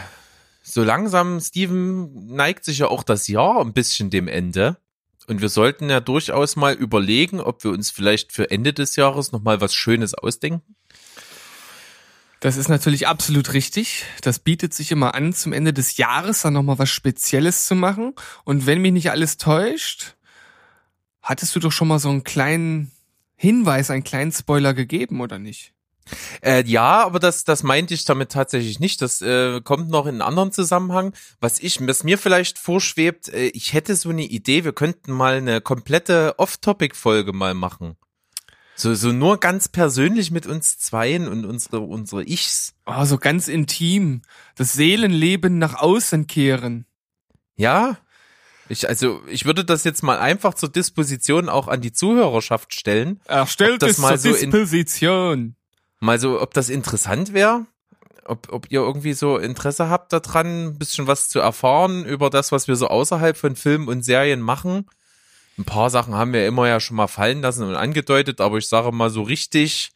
So 0.68 0.82
langsam, 0.82 1.40
Steven, 1.40 2.26
neigt 2.26 2.64
sich 2.64 2.78
ja 2.78 2.88
auch 2.88 3.04
das 3.04 3.28
Jahr 3.28 3.61
ein 3.61 3.73
bisschen 3.73 4.11
dem 4.11 4.26
Ende. 4.26 4.78
Und 5.28 5.40
wir 5.40 5.49
sollten 5.49 5.88
ja 5.88 6.00
durchaus 6.00 6.56
mal 6.56 6.75
überlegen, 6.75 7.40
ob 7.40 7.62
wir 7.62 7.70
uns 7.70 7.90
vielleicht 7.90 8.32
für 8.32 8.50
Ende 8.50 8.73
des 8.73 8.96
Jahres 8.96 9.30
nochmal 9.30 9.61
was 9.61 9.75
Schönes 9.75 10.14
ausdenken. 10.14 10.75
Das 12.40 12.56
ist 12.56 12.68
natürlich 12.68 13.06
absolut 13.06 13.52
richtig. 13.52 14.06
Das 14.23 14.40
bietet 14.40 14.75
sich 14.75 14.90
immer 14.90 15.14
an, 15.14 15.32
zum 15.32 15.52
Ende 15.52 15.73
des 15.73 15.99
Jahres 15.99 16.42
dann 16.42 16.54
nochmal 16.54 16.80
was 16.80 16.90
Spezielles 16.90 17.66
zu 17.66 17.76
machen. 17.76 18.14
Und 18.44 18.66
wenn 18.66 18.82
mich 18.82 18.92
nicht 18.92 19.12
alles 19.12 19.37
täuscht, 19.37 20.16
hattest 21.23 21.54
du 21.54 21.61
doch 21.61 21.73
schon 21.73 21.88
mal 21.88 22.00
so 22.00 22.08
einen 22.08 22.25
kleinen 22.25 22.90
Hinweis, 23.37 23.90
einen 23.90 24.04
kleinen 24.04 24.32
Spoiler 24.32 24.75
gegeben, 24.75 25.20
oder 25.20 25.38
nicht? 25.38 25.75
Äh, 26.43 26.65
ja, 26.67 27.05
aber 27.05 27.19
das, 27.19 27.45
das 27.45 27.63
meinte 27.63 27.95
ich 27.95 28.05
damit 28.05 28.31
tatsächlich 28.33 28.81
nicht. 28.81 29.03
Das 29.03 29.21
äh, 29.23 29.61
kommt 29.61 29.89
noch 29.91 30.07
in 30.07 30.15
einen 30.17 30.23
anderen 30.23 30.53
Zusammenhang. 30.53 31.15
Was 31.41 31.59
ich, 31.59 31.85
was 31.87 32.05
mir 32.05 32.19
vielleicht 32.19 32.59
vorschwebt, 32.59 33.29
äh, 33.29 33.47
ich 33.49 33.73
hätte 33.73 33.97
so 33.97 34.11
eine 34.11 34.25
Idee, 34.25 34.65
wir 34.65 34.73
könnten 34.73 35.13
mal 35.13 35.35
eine 35.37 35.61
komplette 35.61 36.39
Off-Topic-Folge 36.39 37.33
mal 37.33 37.55
machen. 37.55 37.97
So, 38.79 38.95
so 38.95 39.11
nur 39.11 39.41
ganz 39.41 39.69
persönlich 39.69 40.31
mit 40.31 40.47
uns 40.47 40.79
Zweien 40.79 41.29
und 41.29 41.47
unsere, 41.47 41.81
unsere 41.81 42.25
Ichs. 42.25 42.75
Oh, 42.85 43.05
so 43.05 43.17
ganz 43.17 43.49
intim. 43.49 44.23
Das 44.55 44.75
Seelenleben 44.75 45.59
nach 45.59 45.75
außen 45.75 46.27
kehren. 46.27 46.85
Ja, 47.57 47.97
ich, 48.69 48.89
also, 48.89 49.23
ich 49.29 49.45
würde 49.45 49.65
das 49.65 49.85
jetzt 49.85 50.03
mal 50.03 50.19
einfach 50.19 50.55
zur 50.55 50.69
Disposition 50.69 51.49
auch 51.49 51.69
an 51.69 51.81
die 51.81 51.93
Zuhörerschaft 51.93 52.75
stellen. 52.75 53.21
Er 53.27 53.47
stellt 53.47 53.83
das 53.83 53.93
es 53.93 53.99
mal 53.99 54.19
zur 54.19 54.33
so 54.33 54.39
in- 54.39 54.51
Disposition. 54.51 55.56
Mal 56.00 56.19
so, 56.19 56.41
ob 56.41 56.55
das 56.55 56.69
interessant 56.69 57.33
wäre. 57.33 57.67
Ob, 58.25 58.53
ob 58.53 58.71
ihr 58.73 58.81
irgendwie 58.81 59.12
so 59.12 59.38
Interesse 59.38 59.88
habt 59.88 60.12
daran, 60.12 60.67
ein 60.67 60.79
bisschen 60.79 61.07
was 61.07 61.29
zu 61.29 61.38
erfahren 61.38 62.05
über 62.05 62.29
das, 62.29 62.50
was 62.50 62.67
wir 62.67 62.75
so 62.75 62.88
außerhalb 62.88 63.37
von 63.37 63.55
Filmen 63.55 63.88
und 63.88 64.05
Serien 64.05 64.41
machen. 64.41 64.87
Ein 65.59 65.65
paar 65.65 65.91
Sachen 65.91 66.15
haben 66.15 66.33
wir 66.33 66.47
immer 66.47 66.67
ja 66.67 66.81
schon 66.81 66.97
mal 66.97 67.07
fallen 67.07 67.41
lassen 67.41 67.62
und 67.62 67.76
angedeutet, 67.76 68.41
aber 68.41 68.59
ich 68.59 68.69
sage 68.69 68.91
mal 68.91 69.11
so 69.11 69.23
richtig, 69.23 69.93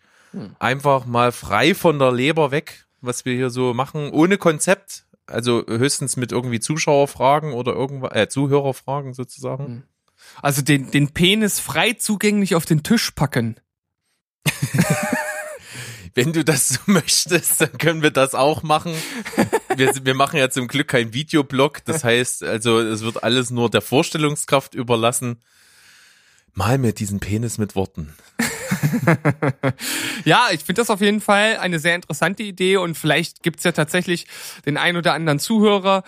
einfach 0.59 1.07
mal 1.07 1.33
frei 1.33 1.75
von 1.75 1.99
der 1.99 2.13
Leber 2.13 2.51
weg, 2.51 2.87
was 3.01 3.25
wir 3.25 3.35
hier 3.35 3.51
so 3.51 3.75
machen, 3.75 4.11
ohne 4.11 4.39
Konzept. 4.39 5.05
Also 5.27 5.65
höchstens 5.67 6.17
mit 6.17 6.33
irgendwie 6.33 6.61
Zuschauerfragen 6.61 7.53
oder 7.53 7.73
irgendwas, 7.73 8.13
äh, 8.15 8.29
Zuhörerfragen 8.29 9.15
sozusagen. 9.15 9.85
Also 10.43 10.63
den, 10.63 10.91
den 10.91 11.13
Penis 11.13 11.61
frei 11.61 11.93
zugänglich 11.93 12.55
auf 12.55 12.65
den 12.65 12.83
Tisch 12.83 13.13
packen. 13.13 13.57
Wenn 16.15 16.33
du 16.33 16.45
das 16.45 16.69
so 16.69 16.81
möchtest, 16.87 17.61
dann 17.61 17.79
können 17.79 18.03
wir 18.03 18.11
das 18.11 18.35
auch 18.35 18.63
machen. 18.63 18.93
Wir, 19.77 19.93
wir 20.03 20.15
machen 20.15 20.39
ja 20.39 20.51
zum 20.51 20.69
Glück 20.69 20.89
kein 20.89 21.15
Videoblog. 21.15 21.85
Das 21.85 22.05
heißt, 22.05 22.43
also 22.43 22.81
es 22.81 23.03
wird 23.03 23.23
alles 23.23 23.51
nur 23.51 23.71
der 23.71 23.81
Vorstellungskraft 23.81 24.75
überlassen. 24.75 25.41
Mal 26.53 26.79
mir 26.79 26.93
diesen 26.93 27.21
Penis 27.21 27.59
mit 27.59 27.77
Worten. 27.77 28.15
Ja, 30.25 30.49
ich 30.53 30.61
finde 30.61 30.81
das 30.81 30.91
auf 30.91 31.01
jeden 31.01 31.21
Fall 31.21 31.59
eine 31.59 31.79
sehr 31.79 31.95
interessante 31.95 32.43
Idee 32.43 32.77
und 32.77 32.97
vielleicht 32.97 33.43
gibt's 33.43 33.65
ja 33.65 33.73
tatsächlich 33.73 34.27
den 34.67 34.77
ein 34.77 34.97
oder 34.97 35.15
anderen 35.15 35.39
Zuhörer, 35.39 36.05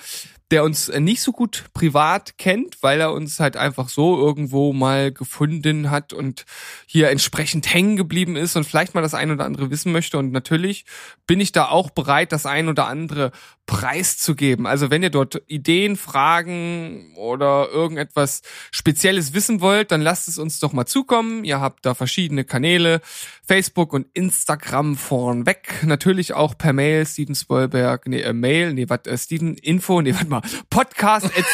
der 0.53 0.65
uns 0.65 0.91
äh, 0.91 1.01
nicht 1.01 1.23
so 1.23 1.33
gut 1.33 1.65
privat 1.73 2.37
kennt, 2.37 2.83
weil 2.83 3.01
er 3.01 3.13
uns 3.13 3.41
halt 3.41 3.57
einfach 3.57 3.89
so 3.89 4.19
irgendwo 4.19 4.75
mal 4.75 5.11
gefunden 5.11 5.91
hat 5.91 6.13
und 6.13 6.45
hier 6.87 7.09
entsprechend 7.09 7.73
hängen 7.73 7.97
geblieben 7.97 8.37
ist 8.37 8.55
und 8.55 8.65
vielleicht 8.65 8.95
mal 8.95 9.01
das 9.01 9.15
ein 9.15 9.31
oder 9.31 9.47
andere 9.47 9.71
wissen 9.71 9.93
möchte. 9.93 10.19
Und 10.19 10.31
natürlich 10.31 10.85
bin 11.27 11.41
ich 11.41 11.53
da 11.53 11.69
auch 11.69 11.89
bereit, 11.91 12.33
das 12.33 12.45
ein 12.45 12.69
oder 12.69 12.87
andere 12.87 13.33
preiszugeben. 13.67 14.67
Also 14.67 14.91
wenn 14.91 15.03
ihr 15.03 15.11
dort 15.11 15.43
Ideen, 15.47 15.97
Fragen 15.97 17.15
oder 17.17 17.69
irgendetwas 17.71 18.43
Spezielles 18.71 19.35
wissen 19.35 19.61
wollt, 19.61 19.91
dann 19.93 20.01
lasst 20.01 20.29
es 20.29 20.39
uns 20.39 20.59
doch 20.59 20.73
mal 20.73 20.87
zukommen. 20.87 21.45
Ihr 21.45 21.61
habt 21.61 21.87
da 21.87 21.95
verschiedene 21.95 22.45
Kanäle, 22.45 23.01
Facebook 23.47 23.93
und 23.93 24.07
Instagram 24.15 24.97
vornweg. 24.97 25.85
Natürlich 25.85 26.35
auch 26.35 26.59
per 26.59 26.73
Mail, 26.73 27.07
Steven 27.07 27.35
Spoilberg, 27.35 28.07
nee, 28.09 28.21
äh, 28.21 28.33
Mail, 28.33 28.75
nee, 28.75 28.89
was, 28.89 29.07
äh, 29.07 29.17
Steven 29.17 29.57
Info, 29.57 30.01
nee, 30.03 30.15
warte 30.15 30.27
mal, 30.27 30.43
Podcast 30.69 31.27
at, 31.27 31.45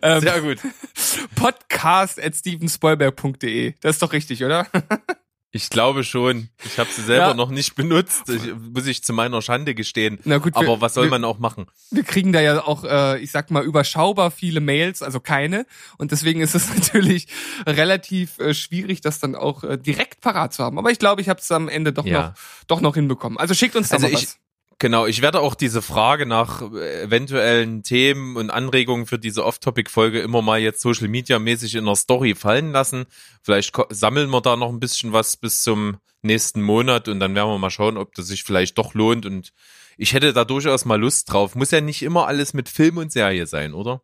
Sehr 0.22 0.40
gut. 0.40 0.58
Podcast 1.34 2.22
at 2.22 2.34
stevenspoilberg.de. 2.34 3.74
Das 3.80 3.96
ist 3.96 4.02
doch 4.02 4.12
richtig, 4.12 4.44
oder? 4.44 4.66
Ich 5.56 5.70
glaube 5.70 6.02
schon. 6.02 6.48
Ich 6.64 6.80
habe 6.80 6.90
sie 6.90 7.00
selber 7.02 7.28
Ja. 7.28 7.34
noch 7.34 7.48
nicht 7.50 7.76
benutzt. 7.76 8.28
Ich, 8.28 8.42
muss 8.72 8.86
ich 8.88 9.04
zu 9.04 9.12
meiner 9.12 9.40
Schande 9.40 9.76
gestehen. 9.76 10.18
Na 10.24 10.38
gut, 10.38 10.52
wir- 10.56 10.62
Aber 10.68 10.80
was 10.80 10.94
soll 10.94 11.04
wir- 11.06 11.10
man 11.10 11.24
auch 11.24 11.38
machen? 11.38 11.66
wir 11.92 12.02
kriegen 12.02 12.32
da 12.32 12.40
ja 12.40 12.60
auch, 12.66 12.82
äh, 12.82 13.20
ich 13.20 13.30
sag 13.30 13.52
mal, 13.52 13.62
überschaubar 13.62 14.32
viele 14.32 14.60
Mails, 14.60 15.00
also 15.00 15.20
keine. 15.20 15.64
Und 15.96 16.10
deswegen 16.10 16.40
ist 16.40 16.56
es 16.56 16.68
natürlich 16.74 17.28
relativ 17.66 18.38
äh, 18.40 18.52
schwierig, 18.52 19.00
das 19.00 19.20
dann 19.20 19.36
auch 19.36 19.62
äh, 19.62 19.78
direkt 19.78 20.20
parat 20.20 20.52
zu 20.52 20.64
haben. 20.64 20.76
Aber 20.78 20.90
ich 20.90 20.98
glaube, 20.98 21.20
ich 21.20 21.28
habe 21.28 21.38
es 21.40 21.50
am 21.52 21.68
Ende 21.68 21.92
doch 21.92 22.04
Ja. 22.04 22.28
noch, 22.28 22.34
doch 22.66 22.80
noch 22.80 22.94
hinbekommen. 22.94 23.38
Also 23.38 23.54
schickt 23.54 23.76
uns 23.76 23.90
da 23.90 23.94
Also 23.96 24.08
mal 24.08 24.12
ich- 24.14 24.22
was. 24.26 24.38
Genau, 24.84 25.06
ich 25.06 25.22
werde 25.22 25.40
auch 25.40 25.54
diese 25.54 25.80
Frage 25.80 26.26
nach 26.26 26.60
eventuellen 26.60 27.82
Themen 27.82 28.36
und 28.36 28.50
Anregungen 28.50 29.06
für 29.06 29.18
diese 29.18 29.42
Off-Topic-Folge 29.42 30.20
immer 30.20 30.42
mal 30.42 30.60
jetzt 30.60 30.82
Social 30.82 31.08
Media 31.08 31.38
mäßig 31.38 31.76
in 31.76 31.86
der 31.86 31.96
Story 31.96 32.34
fallen 32.34 32.70
lassen. 32.70 33.06
Vielleicht 33.40 33.74
sammeln 33.88 34.28
wir 34.28 34.42
da 34.42 34.56
noch 34.56 34.68
ein 34.68 34.80
bisschen 34.80 35.14
was 35.14 35.38
bis 35.38 35.62
zum 35.62 35.96
nächsten 36.20 36.60
Monat 36.60 37.08
und 37.08 37.18
dann 37.18 37.34
werden 37.34 37.48
wir 37.48 37.56
mal 37.56 37.70
schauen, 37.70 37.96
ob 37.96 38.14
das 38.14 38.26
sich 38.26 38.42
vielleicht 38.44 38.76
doch 38.76 38.92
lohnt 38.92 39.24
und 39.24 39.54
ich 39.96 40.12
hätte 40.12 40.34
da 40.34 40.44
durchaus 40.44 40.84
mal 40.84 41.00
Lust 41.00 41.32
drauf. 41.32 41.54
Muss 41.54 41.70
ja 41.70 41.80
nicht 41.80 42.02
immer 42.02 42.26
alles 42.26 42.52
mit 42.52 42.68
Film 42.68 42.98
und 42.98 43.10
Serie 43.10 43.46
sein, 43.46 43.72
oder? 43.72 44.02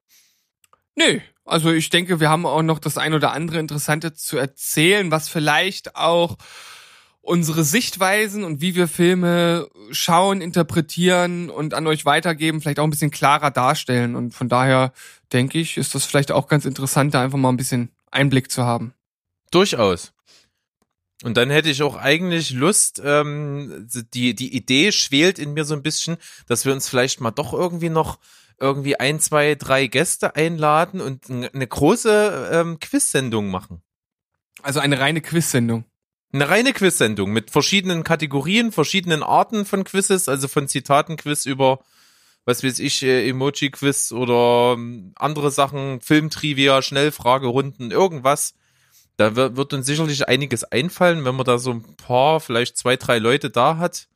Nö, 0.95 1.21
also 1.45 1.73
ich 1.73 1.91
denke, 1.91 2.21
wir 2.21 2.31
haben 2.31 2.47
auch 2.47 2.63
noch 2.63 2.79
das 2.79 2.97
ein 2.97 3.13
oder 3.13 3.33
andere 3.33 3.59
Interessante 3.59 4.15
zu 4.15 4.39
erzählen, 4.39 5.11
was 5.11 5.29
vielleicht 5.29 5.95
auch 5.95 6.39
unsere 7.23 7.65
Sichtweisen 7.65 8.45
und 8.45 8.61
wie 8.61 8.75
wir 8.75 8.89
Filme 8.89 9.69
schauen, 9.91 10.41
interpretieren 10.41 11.51
und 11.51 11.75
an 11.75 11.87
euch 11.87 12.05
weitergeben, 12.05 12.61
vielleicht 12.61 12.79
auch 12.79 12.85
ein 12.85 12.91
bisschen 12.91 13.11
klarer 13.11 13.51
darstellen. 13.51 14.17
Und 14.17 14.35
von 14.35 14.49
daher 14.49 14.93
denke 15.33 15.59
ich, 15.59 15.77
ist 15.77 15.95
das 15.95 16.05
vielleicht 16.05 16.33
auch 16.33 16.49
ganz 16.49 16.65
interessant, 16.65 17.15
da 17.15 17.23
einfach 17.23 17.39
mal 17.39 17.51
ein 17.51 17.57
bisschen 17.57 17.91
Einblick 18.11 18.51
zu 18.51 18.65
haben. 18.65 18.95
Durchaus. 19.51 20.13
Und 21.23 21.37
dann 21.37 21.51
hätte 21.51 21.69
ich 21.69 21.83
auch 21.83 21.97
eigentlich 21.97 22.51
Lust, 22.51 23.03
ähm, 23.05 23.87
die, 24.15 24.35
die 24.35 24.57
Idee 24.57 24.91
schwelt 24.91 25.39
in 25.39 25.53
mir 25.53 25.65
so 25.65 25.75
ein 25.75 25.83
bisschen, 25.83 26.17
dass 26.47 26.65
wir 26.65 26.73
uns 26.73 26.89
vielleicht 26.89 27.21
mal 27.21 27.31
doch 27.31 27.53
irgendwie 27.53 27.91
noch 27.91 28.19
irgendwie 28.59 28.99
ein, 28.99 29.21
zwei, 29.21 29.55
drei 29.55 29.87
Gäste 29.87 30.37
einladen 30.37 31.01
und 31.01 31.31
eine 31.31 31.67
große 31.67 32.51
ähm, 32.53 32.79
Quiz-Sendung 32.81 33.51
machen. 33.51 33.83
Also 34.63 34.81
eine 34.81 34.99
reine 34.99 35.21
Quiz-Sendung. 35.21 35.85
Eine 36.33 36.49
reine 36.49 36.73
Quiz-Sendung 36.73 37.33
mit 37.33 37.51
verschiedenen 37.51 38.05
Kategorien, 38.05 38.71
verschiedenen 38.71 39.23
Arten 39.23 39.65
von 39.65 39.83
Quizzes, 39.83 40.29
also 40.29 40.47
von 40.47 40.69
Zitatenquiz 40.69 41.45
über, 41.45 41.81
was 42.45 42.63
weiß 42.63 42.79
ich, 42.79 43.03
äh, 43.03 43.29
Emoji-Quiz 43.29 44.13
oder 44.13 44.75
ähm, 44.75 45.13
andere 45.17 45.51
Sachen, 45.51 46.01
Filmtrivia, 46.01 46.83
Schnellfragerunden, 46.83 47.91
irgendwas. 47.91 48.55
Da 49.17 49.35
wird, 49.37 49.75
uns 49.75 49.87
sicherlich 49.87 50.29
einiges 50.29 50.65
einfallen, 50.65 51.25
wenn 51.25 51.35
man 51.35 51.45
da 51.45 51.59
so 51.59 51.73
ein 51.73 51.97
paar, 51.97 52.41
vielleicht 52.41 52.79
zwei, 52.79 52.97
drei 52.97 53.19
Leute 53.19 53.51
da 53.51 53.77
hat, 53.77 54.07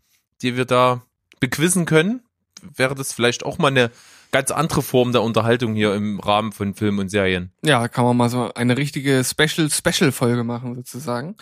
die 0.40 0.56
wir 0.56 0.64
da 0.64 1.02
bequizzen 1.40 1.84
können. 1.84 2.22
Wäre 2.62 2.94
das 2.94 3.12
vielleicht 3.12 3.44
auch 3.44 3.58
mal 3.58 3.68
eine 3.68 3.90
ganz 4.34 4.50
andere 4.50 4.82
Form 4.82 5.12
der 5.12 5.22
Unterhaltung 5.22 5.76
hier 5.76 5.94
im 5.94 6.18
Rahmen 6.18 6.50
von 6.50 6.74
Filmen 6.74 6.98
und 6.98 7.08
Serien. 7.08 7.52
Ja, 7.64 7.86
kann 7.86 8.04
man 8.04 8.16
mal 8.16 8.28
so 8.28 8.52
eine 8.52 8.76
richtige 8.76 9.22
Special-Special-Folge 9.22 10.42
machen, 10.42 10.74
sozusagen. 10.74 11.36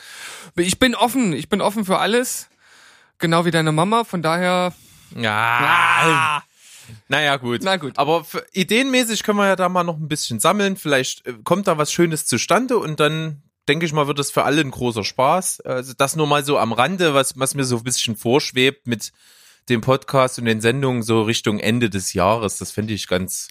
Ich 0.57 0.79
bin 0.79 0.95
offen, 0.95 1.33
ich 1.33 1.49
bin 1.49 1.63
offen 1.63 1.87
für 1.87 2.01
alles. 2.01 2.51
Genau 3.17 3.47
wie 3.47 3.51
deine 3.51 3.73
Mama, 3.73 4.05
von 4.05 4.21
daher. 4.21 4.75
Ja. 5.17 6.43
Naja, 7.09 7.39
gut. 7.39 7.61
Na 7.65 7.79
gut. 7.79 7.99
Aber 7.99 8.25
für, 8.25 8.45
ideenmäßig 8.53 9.23
können 9.23 9.39
wir 9.39 9.47
ja 9.47 9.57
da 9.57 9.71
mal 9.71 9.85
noch 9.85 9.97
ein 9.97 10.09
bisschen 10.09 10.39
sammeln. 10.39 10.77
Vielleicht 10.77 11.27
äh, 11.27 11.33
kommt 11.45 11.69
da 11.69 11.79
was 11.79 11.93
Schönes 11.93 12.27
zustande 12.27 12.77
und 12.77 13.01
dann 13.01 13.43
denke 13.71 13.87
ich 13.87 13.95
mal, 13.95 14.07
wird 14.07 14.19
das 14.19 14.31
für 14.31 14.45
alle 14.45 14.61
ein 14.61 14.71
großer 14.71 15.05
Spaß. 15.05 15.63
Also 15.63 15.95
das 15.97 16.15
nur 16.15 16.27
mal 16.27 16.45
so 16.45 16.59
am 16.59 16.75
Rande, 16.75 17.15
was, 17.15 17.39
was 17.39 17.55
mir 17.55 17.65
so 17.65 17.79
ein 17.79 17.85
bisschen 17.85 18.17
vorschwebt 18.17 18.87
mit 18.87 19.13
den 19.69 19.81
Podcast 19.81 20.38
und 20.38 20.45
den 20.45 20.61
Sendungen 20.61 21.02
so 21.02 21.23
Richtung 21.23 21.59
Ende 21.59 21.90
des 21.90 22.12
Jahres. 22.12 22.59
Das 22.59 22.71
fände 22.71 22.95
ich 22.95 23.07
ganz, 23.07 23.49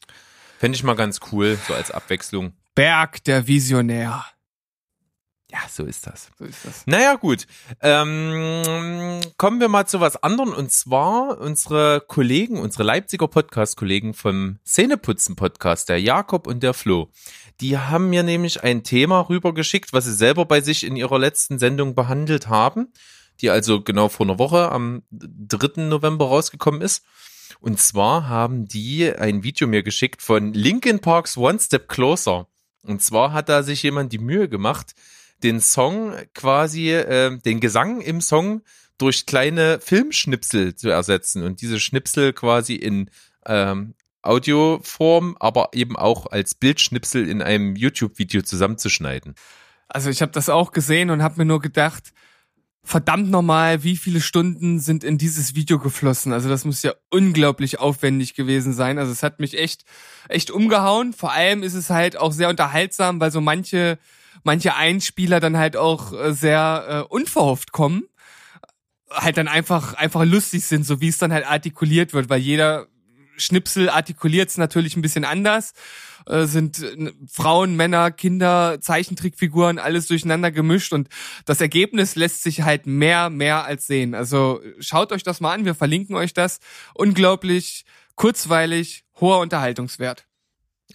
fände 0.60 0.76
ich 0.76 0.84
mal 0.84 0.96
ganz 0.96 1.20
cool, 1.32 1.58
so 1.68 1.74
als 1.74 1.92
Abwechslung. 1.92 2.54
Berg 2.76 3.24
der 3.24 3.48
Visionär. 3.48 4.26
Ja, 5.52 5.60
so 5.70 5.84
ist 5.84 6.08
das. 6.08 6.32
So 6.40 6.46
ist 6.46 6.64
das. 6.64 6.84
Naja, 6.88 7.16
gut. 7.16 7.46
Ähm, 7.82 9.20
kommen 9.36 9.60
wir 9.60 9.68
mal 9.68 9.86
zu 9.86 10.00
was 10.00 10.16
anderem 10.24 10.54
und 10.54 10.72
zwar 10.72 11.40
unsere 11.40 12.02
Kollegen, 12.08 12.58
unsere 12.58 12.84
Leipziger 12.84 13.28
Podcast-Kollegen 13.28 14.14
vom 14.14 14.60
Szeneputzen-Podcast, 14.66 15.90
der 15.90 16.00
Jakob 16.00 16.48
und 16.48 16.64
der 16.64 16.74
Flo. 16.74 17.10
Die 17.60 17.78
haben 17.78 18.10
mir 18.10 18.24
nämlich 18.24 18.64
ein 18.64 18.84
Thema 18.84 19.28
rübergeschickt, 19.28 19.92
was 19.92 20.06
sie 20.06 20.14
selber 20.14 20.46
bei 20.46 20.62
sich 20.62 20.86
in 20.86 20.96
ihrer 20.96 21.20
letzten 21.20 21.60
Sendung 21.60 21.96
behandelt 21.96 22.48
haben, 22.48 22.94
die 23.42 23.50
also 23.50 23.82
genau 23.82 24.10
vor 24.10 24.26
einer 24.26 24.40
Woche 24.40 24.72
am 24.72 25.04
3. 25.12 25.84
November 25.84 26.26
rausgekommen 26.26 26.82
ist. 26.82 27.04
Und 27.60 27.80
zwar 27.80 28.28
haben 28.28 28.68
die 28.68 29.12
ein 29.14 29.44
Video 29.44 29.68
mir 29.68 29.84
geschickt 29.84 30.22
von 30.22 30.54
Linkin 30.54 31.00
Parks 31.00 31.38
One 31.38 31.60
Step 31.60 31.90
Closer. 31.90 32.48
Und 32.84 33.02
zwar 33.02 33.34
hat 33.34 33.50
da 33.50 33.64
sich 33.64 33.84
jemand 33.84 34.14
die 34.14 34.20
Mühe 34.20 34.50
gemacht, 34.50 34.96
den 35.44 35.60
Song 35.60 36.16
quasi, 36.34 36.92
äh, 36.92 37.38
den 37.38 37.60
Gesang 37.60 38.02
im 38.02 38.22
Song 38.22 38.62
durch 38.98 39.26
kleine 39.26 39.80
Filmschnipsel 39.80 40.76
zu 40.76 40.90
ersetzen 40.90 41.44
und 41.44 41.62
diese 41.62 41.80
Schnipsel 41.80 42.34
quasi 42.34 42.76
in 42.76 43.10
ähm, 43.46 43.96
Audioform, 44.22 45.36
aber 45.40 45.70
eben 45.74 45.96
auch 45.96 46.28
als 46.28 46.54
Bildschnipsel 46.54 47.28
in 47.28 47.42
einem 47.42 47.76
YouTube-Video 47.76 48.44
zusammenzuschneiden. 48.44 49.34
Also 49.88 50.10
ich 50.10 50.22
habe 50.22 50.32
das 50.32 50.50
auch 50.50 50.72
gesehen 50.72 51.10
und 51.10 51.24
habe 51.24 51.38
mir 51.38 51.46
nur 51.46 51.60
gedacht, 51.60 52.14
verdammt 52.84 53.30
nochmal, 53.30 53.84
wie 53.84 53.96
viele 53.96 54.22
Stunden 54.22 54.80
sind 54.80 55.04
in 55.04 55.18
dieses 55.18 55.56
Video 55.56 55.80
geflossen? 55.80 56.34
Also 56.34 56.50
das 56.50 56.66
muss 56.66 56.84
ja 56.84 56.94
unglaublich 57.10 57.80
aufwendig 57.80 58.34
gewesen 58.34 58.74
sein. 58.74 58.98
Also 58.98 59.12
es 59.12 59.24
hat 59.24 59.40
mich 59.40 59.58
echt, 59.58 59.84
echt 60.30 60.52
umgehauen. 60.52 61.14
Vor 61.14 61.32
allem 61.32 61.64
ist 61.64 61.76
es 61.76 61.90
halt 61.90 62.18
auch 62.18 62.32
sehr 62.32 62.50
unterhaltsam, 62.50 63.20
weil 63.20 63.32
so 63.32 63.40
manche, 63.40 64.00
manche 64.44 64.76
Einspieler 64.76 65.40
dann 65.40 65.58
halt 65.58 65.78
auch 65.78 66.14
äh, 66.14 66.34
sehr 66.34 67.06
äh, 67.10 67.14
unverhofft 67.14 67.72
kommen. 67.72 68.04
Halt 69.12 69.38
dann 69.38 69.48
einfach, 69.48 69.94
einfach 69.94 70.24
lustig 70.24 70.66
sind, 70.66 70.86
so 70.86 71.02
wie 71.02 71.10
es 71.10 71.18
dann 71.18 71.34
halt 71.34 71.46
artikuliert 71.46 72.14
wird, 72.14 72.30
weil 72.30 72.40
jeder 72.40 72.88
Schnipsel 73.38 73.90
artikuliert 73.90 74.50
es 74.50 74.58
natürlich 74.58 74.96
ein 74.96 75.02
bisschen 75.02 75.26
anders. 75.26 75.74
Äh, 76.28 76.46
sind 76.46 76.82
äh, 76.82 77.12
Frauen, 77.32 77.76
Männer, 77.76 78.12
Kinder, 78.12 78.80
Zeichentrickfiguren, 78.82 79.80
alles 79.80 80.08
durcheinander 80.08 80.52
gemischt 80.52 80.94
und 80.94 81.10
das 81.46 81.62
Ergebnis 81.62 82.16
lässt 82.16 82.44
sich 82.44 82.62
halt 82.62 82.86
mehr, 82.86 83.30
mehr 83.30 83.66
als 83.66 83.88
sehen. 83.88 84.14
Also 84.14 84.62
schaut 84.80 85.12
euch 85.12 85.24
das 85.24 85.40
mal 85.40 85.54
an, 85.54 85.66
wir 85.66 85.76
verlinken 85.76 86.16
euch 86.16 86.34
das. 86.34 86.60
Unglaublich 86.94 87.86
kurzweilig, 88.16 89.04
hoher 89.20 89.40
Unterhaltungswert. 89.40 90.26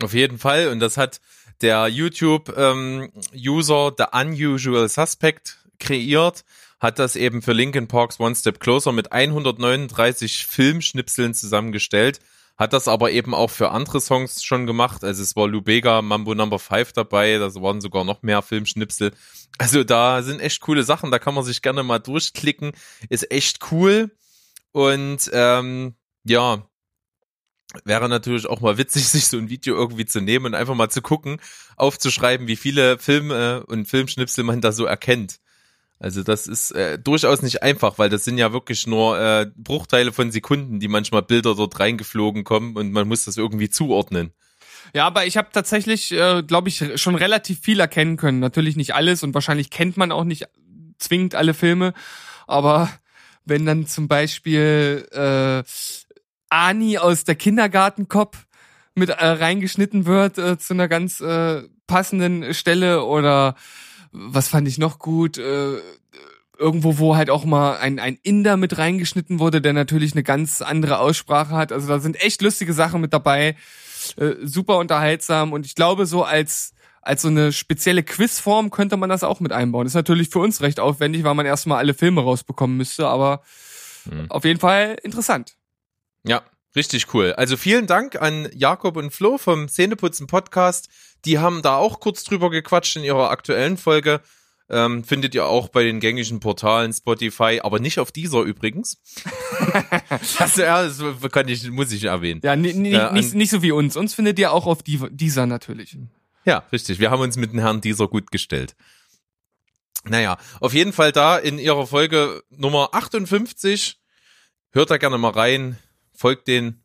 Auf 0.00 0.14
jeden 0.14 0.38
Fall 0.38 0.68
und 0.68 0.80
das 0.80 0.97
hat 0.97 1.21
der 1.62 1.88
YouTube-User 1.88 3.88
ähm, 3.88 3.95
The 3.97 4.04
Unusual 4.12 4.88
Suspect 4.88 5.59
kreiert, 5.78 6.45
hat 6.80 6.99
das 6.99 7.16
eben 7.16 7.42
für 7.42 7.52
Linkin 7.52 7.88
Parks 7.88 8.21
One 8.21 8.35
Step 8.35 8.61
Closer 8.61 8.92
mit 8.92 9.12
139 9.12 10.47
Filmschnipseln 10.47 11.35
zusammengestellt 11.35 12.21
hat 12.56 12.72
das 12.72 12.88
aber 12.88 13.10
eben 13.10 13.34
auch 13.34 13.50
für 13.50 13.70
andere 13.70 14.00
Songs 14.00 14.42
schon 14.42 14.66
gemacht. 14.66 15.04
Also 15.04 15.22
es 15.22 15.36
war 15.36 15.46
Lubega, 15.46 16.02
Mambo 16.02 16.34
Number 16.34 16.58
5 16.58 16.92
dabei, 16.92 17.38
da 17.38 17.54
waren 17.56 17.80
sogar 17.80 18.04
noch 18.04 18.22
mehr 18.22 18.42
Filmschnipsel. 18.42 19.12
Also 19.58 19.84
da 19.84 20.22
sind 20.22 20.40
echt 20.40 20.60
coole 20.60 20.82
Sachen, 20.82 21.10
da 21.10 21.18
kann 21.18 21.34
man 21.34 21.44
sich 21.44 21.62
gerne 21.62 21.82
mal 21.82 21.98
durchklicken. 21.98 22.72
Ist 23.08 23.30
echt 23.30 23.70
cool. 23.70 24.10
Und 24.72 25.30
ähm, 25.32 25.94
ja, 26.25 26.66
wäre 27.84 28.08
natürlich 28.08 28.46
auch 28.46 28.60
mal 28.60 28.78
witzig, 28.78 29.08
sich 29.08 29.26
so 29.28 29.36
ein 29.38 29.50
Video 29.50 29.75
irgendwie 29.75 30.06
zu 30.06 30.20
nehmen 30.20 30.46
und 30.46 30.54
einfach 30.54 30.75
mal 30.75 30.90
zu 30.90 31.02
gucken, 31.02 31.40
aufzuschreiben, 31.76 32.46
wie 32.46 32.56
viele 32.56 32.98
Filme 32.98 33.64
und 33.66 33.86
Filmschnipsel 33.86 34.44
man 34.44 34.60
da 34.60 34.72
so 34.72 34.84
erkennt. 34.84 35.40
Also 35.99 36.23
das 36.23 36.47
ist 36.47 36.73
äh, 36.73 36.99
durchaus 36.99 37.43
nicht 37.43 37.62
einfach, 37.62 37.99
weil 37.99 38.11
das 38.11 38.25
sind 38.25 38.37
ja 38.37 38.53
wirklich 38.53 38.87
nur 38.87 39.19
äh, 39.19 39.47
Bruchteile 39.57 40.12
von 40.12 40.30
Sekunden, 40.30 40.78
die 40.78 40.89
manchmal 40.89 41.23
Bilder 41.23 41.54
dort 41.54 41.80
reingeflogen 41.80 42.45
kommen 42.45 42.76
und 42.76 42.93
man 42.93 43.09
muss 43.09 43.25
das 43.25 43.39
irgendwie 43.39 43.71
zuordnen. 43.71 44.32
Ja, 44.95 45.06
aber 45.06 45.26
ich 45.26 45.37
habe 45.37 45.49
tatsächlich, 45.52 46.13
äh, 46.13 46.43
glaube 46.43 46.69
ich, 46.69 47.00
schon 47.00 47.15
relativ 47.15 47.61
viel 47.61 47.80
erkennen 47.80 48.17
können. 48.17 48.41
Natürlich 48.41 48.76
nicht 48.76 48.95
alles 48.95 49.23
und 49.23 49.35
wahrscheinlich 49.35 49.71
kennt 49.71 49.97
man 49.97 50.13
auch 50.13 50.25
nicht 50.25 50.47
zwingend 50.99 51.35
alle 51.35 51.54
Filme. 51.54 51.93
Aber 52.47 52.91
wenn 53.45 53.65
dann 53.65 53.87
zum 53.87 54.06
Beispiel 54.06 55.09
äh, 55.13 55.63
Ani 56.50 56.99
aus 56.99 57.25
der 57.25 57.35
Kindergartenkopf 57.35 58.47
mit 58.95 59.11
äh, 59.11 59.15
reingeschnitten 59.26 60.06
wird 60.06 60.39
äh, 60.39 60.59
zu 60.59 60.75
einer 60.75 60.89
ganz 60.89 61.21
äh, 61.21 61.63
passenden 61.87 62.54
Stelle 62.54 63.04
oder 63.04 63.54
was 64.17 64.49
fand 64.49 64.67
ich 64.69 64.79
noch 64.79 64.99
gut? 64.99 65.39
Äh, 65.39 65.79
irgendwo, 66.59 66.99
wo 66.99 67.17
halt 67.17 67.31
auch 67.31 67.45
mal 67.45 67.76
ein, 67.76 67.99
ein 67.99 68.19
Inder 68.23 68.57
mit 68.57 68.79
reingeschnitten 68.79 69.39
wurde, 69.39 69.61
der 69.61 69.73
natürlich 69.73 70.13
eine 70.13 70.23
ganz 70.23 70.63
andere 70.63 70.99
Aussprache 70.99 71.55
hat. 71.55 71.71
Also 71.71 71.87
da 71.89 72.00
sind 72.00 72.21
echt 72.23 72.41
lustige 72.43 72.73
Sachen 72.73 73.00
mit 73.00 73.13
dabei. 73.13 73.57
Äh, 74.17 74.35
super 74.43 74.79
unterhaltsam 74.79 75.52
und 75.52 75.67
ich 75.67 75.75
glaube, 75.75 76.07
so 76.07 76.25
als 76.25 76.73
als 77.02 77.23
so 77.23 77.29
eine 77.29 77.52
spezielle 77.52 78.02
Quizform 78.02 78.71
könnte 78.71 78.97
man 78.97 79.09
das 79.09 79.23
auch 79.23 79.39
mit 79.39 79.52
einbauen. 79.52 79.87
ist 79.87 79.95
natürlich 79.95 80.29
für 80.29 80.41
uns 80.41 80.61
recht 80.61 80.81
aufwendig, 80.81 81.23
weil 81.23 81.35
man 81.35 81.47
erstmal 81.47 81.79
alle 81.79 81.95
Filme 81.95 82.21
rausbekommen 82.21 82.76
müsste, 82.76 83.07
aber 83.07 83.43
mhm. 84.07 84.29
auf 84.29 84.45
jeden 84.45 84.59
Fall 84.59 84.97
interessant. 85.05 85.55
Ja, 86.25 86.43
richtig 86.76 87.12
cool. 87.15 87.32
Also 87.32 87.56
vielen 87.56 87.86
Dank 87.86 88.21
an 88.21 88.49
Jakob 88.54 88.97
und 88.97 89.10
Flo 89.10 89.39
vom 89.39 89.69
Szeneputzen 89.69 90.26
Podcast. 90.26 90.89
Die 91.25 91.39
haben 91.39 91.62
da 91.62 91.76
auch 91.76 92.00
kurz 92.00 92.23
drüber 92.25 92.50
gequatscht 92.50 92.97
in 92.97 93.04
ihrer 93.04 93.30
aktuellen 93.30 93.76
Folge. 93.76 94.21
Ähm, 94.69 95.04
findet 95.04 95.34
ihr 95.34 95.47
auch 95.47 95.69
bei 95.69 95.84
den 95.84 96.00
gängigen 96.00 96.41
Portalen 96.41 96.93
Spotify, 96.93 97.60
aber 97.62 97.78
nicht 97.78 98.00
auf 98.00 98.10
dieser 98.10 98.43
übrigens. 98.43 99.00
das, 100.39 100.56
ja, 100.56 100.82
das 100.82 101.00
kann 101.30 101.47
ich, 101.47 101.71
muss 101.71 101.93
ich 101.93 102.04
erwähnen. 102.04 102.41
Ja, 102.43 102.56
nicht, 102.56 102.76
äh, 102.76 103.12
nicht, 103.12 103.34
nicht 103.34 103.50
so 103.50 103.62
wie 103.62 103.71
uns. 103.71 103.97
Uns 103.97 104.15
findet 104.15 104.39
ihr 104.41 104.52
auch 104.52 104.67
auf 104.67 104.82
dieser 104.82 105.47
natürlich. 105.47 105.97
Ja, 106.45 106.65
richtig. 106.73 106.99
Wir 106.99 107.10
haben 107.10 107.21
uns 107.21 107.36
mit 107.36 107.52
dem 107.52 107.60
Herrn 107.60 107.80
dieser 107.80 108.08
gut 108.08 108.32
gestellt. 108.32 108.75
Naja, 110.04 110.36
auf 110.60 110.75
jeden 110.75 110.93
Fall 110.93 111.12
da 111.12 111.39
in 111.39 111.58
ihrer 111.58 111.86
Folge 111.86 112.43
Nummer 112.50 112.91
58. 112.93 113.99
Hört 114.73 114.91
da 114.91 114.97
gerne 114.97 115.19
mal 115.19 115.30
rein, 115.30 115.78
folgt 116.17 116.49
den 116.49 116.83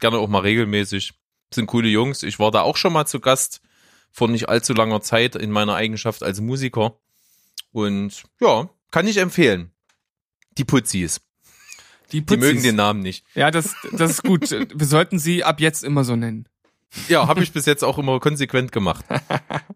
gerne 0.00 0.18
auch 0.18 0.28
mal 0.28 0.40
regelmäßig 0.40 1.12
sind 1.54 1.66
coole 1.66 1.88
Jungs. 1.88 2.22
Ich 2.22 2.38
war 2.38 2.50
da 2.50 2.62
auch 2.62 2.76
schon 2.76 2.92
mal 2.92 3.06
zu 3.06 3.20
Gast 3.20 3.60
vor 4.10 4.28
nicht 4.28 4.48
allzu 4.48 4.74
langer 4.74 5.00
Zeit 5.00 5.36
in 5.36 5.50
meiner 5.50 5.74
Eigenschaft 5.74 6.22
als 6.22 6.40
Musiker. 6.40 6.98
Und 7.70 8.24
ja, 8.40 8.68
kann 8.90 9.06
ich 9.06 9.16
empfehlen. 9.18 9.70
Die 10.58 10.64
Putzis. 10.64 11.20
Die, 12.12 12.20
Putzis. 12.20 12.40
Die 12.40 12.46
mögen 12.46 12.62
den 12.62 12.76
Namen 12.76 13.00
nicht. 13.00 13.24
Ja, 13.34 13.50
das, 13.50 13.74
das 13.92 14.10
ist 14.10 14.22
gut. 14.22 14.50
Wir 14.50 14.86
sollten 14.86 15.18
sie 15.18 15.44
ab 15.44 15.60
jetzt 15.60 15.82
immer 15.82 16.04
so 16.04 16.14
nennen. 16.14 16.46
Ja, 17.08 17.26
habe 17.26 17.42
ich 17.42 17.52
bis 17.52 17.64
jetzt 17.64 17.82
auch 17.84 17.96
immer 17.96 18.20
konsequent 18.20 18.70
gemacht. 18.70 19.04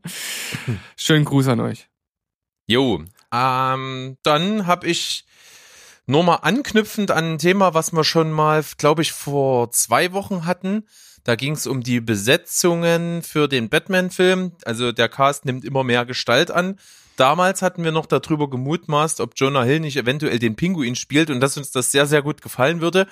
Schönen 0.96 1.24
Gruß 1.24 1.48
an 1.48 1.60
euch. 1.60 1.88
Jo, 2.66 3.04
ähm, 3.32 4.18
dann 4.22 4.66
habe 4.66 4.86
ich 4.86 5.24
nur 6.06 6.22
mal 6.22 6.36
anknüpfend 6.36 7.10
an 7.10 7.34
ein 7.34 7.38
Thema, 7.38 7.74
was 7.74 7.92
wir 7.92 8.04
schon 8.04 8.30
mal, 8.30 8.64
glaube 8.78 9.02
ich, 9.02 9.12
vor 9.12 9.70
zwei 9.72 10.12
Wochen 10.12 10.46
hatten. 10.46 10.86
Da 11.24 11.34
ging 11.34 11.54
es 11.54 11.66
um 11.66 11.82
die 11.82 12.00
Besetzungen 12.00 13.22
für 13.22 13.48
den 13.48 13.68
Batman-Film. 13.68 14.52
Also 14.64 14.92
der 14.92 15.08
Cast 15.08 15.44
nimmt 15.44 15.64
immer 15.64 15.82
mehr 15.82 16.06
Gestalt 16.06 16.52
an. 16.52 16.78
Damals 17.16 17.62
hatten 17.62 17.82
wir 17.82 17.92
noch 17.92 18.06
darüber 18.06 18.48
gemutmaßt, 18.48 19.20
ob 19.20 19.32
Jonah 19.36 19.64
Hill 19.64 19.80
nicht 19.80 19.96
eventuell 19.96 20.38
den 20.38 20.54
Pinguin 20.54 20.94
spielt 20.94 21.30
und 21.30 21.40
dass 21.40 21.56
uns 21.56 21.70
das 21.70 21.90
sehr, 21.90 22.06
sehr 22.06 22.22
gut 22.22 22.42
gefallen 22.42 22.80
würde. 22.80 23.08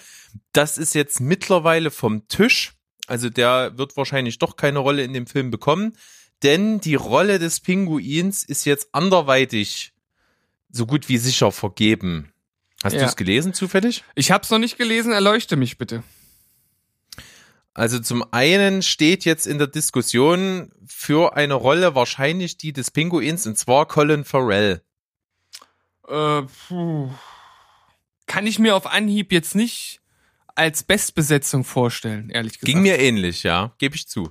Das 0.52 0.78
ist 0.78 0.94
jetzt 0.94 1.20
mittlerweile 1.20 1.90
vom 1.90 2.28
Tisch. 2.28 2.74
Also 3.06 3.30
der 3.30 3.76
wird 3.76 3.96
wahrscheinlich 3.96 4.38
doch 4.38 4.56
keine 4.56 4.78
Rolle 4.78 5.02
in 5.02 5.12
dem 5.12 5.26
Film 5.26 5.50
bekommen, 5.50 5.96
denn 6.42 6.80
die 6.80 6.94
Rolle 6.94 7.38
des 7.38 7.60
Pinguins 7.60 8.44
ist 8.44 8.64
jetzt 8.64 8.88
anderweitig 8.92 9.92
so 10.70 10.86
gut 10.86 11.08
wie 11.08 11.18
sicher 11.18 11.50
vergeben. 11.50 12.33
Hast 12.84 12.92
ja. 12.92 13.00
du 13.00 13.06
es 13.06 13.16
gelesen 13.16 13.54
zufällig? 13.54 14.04
Ich 14.14 14.30
habe 14.30 14.44
es 14.44 14.50
noch 14.50 14.58
nicht 14.58 14.76
gelesen, 14.76 15.12
erleuchte 15.12 15.56
mich 15.56 15.78
bitte. 15.78 16.02
Also 17.72 17.98
zum 17.98 18.24
einen 18.30 18.82
steht 18.82 19.24
jetzt 19.24 19.46
in 19.46 19.56
der 19.56 19.66
Diskussion 19.66 20.70
für 20.86 21.34
eine 21.34 21.54
Rolle 21.54 21.94
wahrscheinlich 21.94 22.58
die 22.58 22.74
des 22.74 22.90
Pinguins 22.90 23.46
und 23.46 23.56
zwar 23.56 23.88
Colin 23.88 24.24
Farrell. 24.24 24.82
Äh, 26.06 26.42
puh. 26.42 27.10
Kann 28.26 28.46
ich 28.46 28.58
mir 28.58 28.76
auf 28.76 28.86
Anhieb 28.86 29.32
jetzt 29.32 29.54
nicht 29.54 30.02
als 30.54 30.82
Bestbesetzung 30.82 31.64
vorstellen, 31.64 32.28
ehrlich 32.28 32.52
gesagt. 32.52 32.66
Ging 32.66 32.82
mir 32.82 32.98
ähnlich, 32.98 33.42
ja, 33.44 33.74
gebe 33.78 33.96
ich 33.96 34.08
zu. 34.08 34.30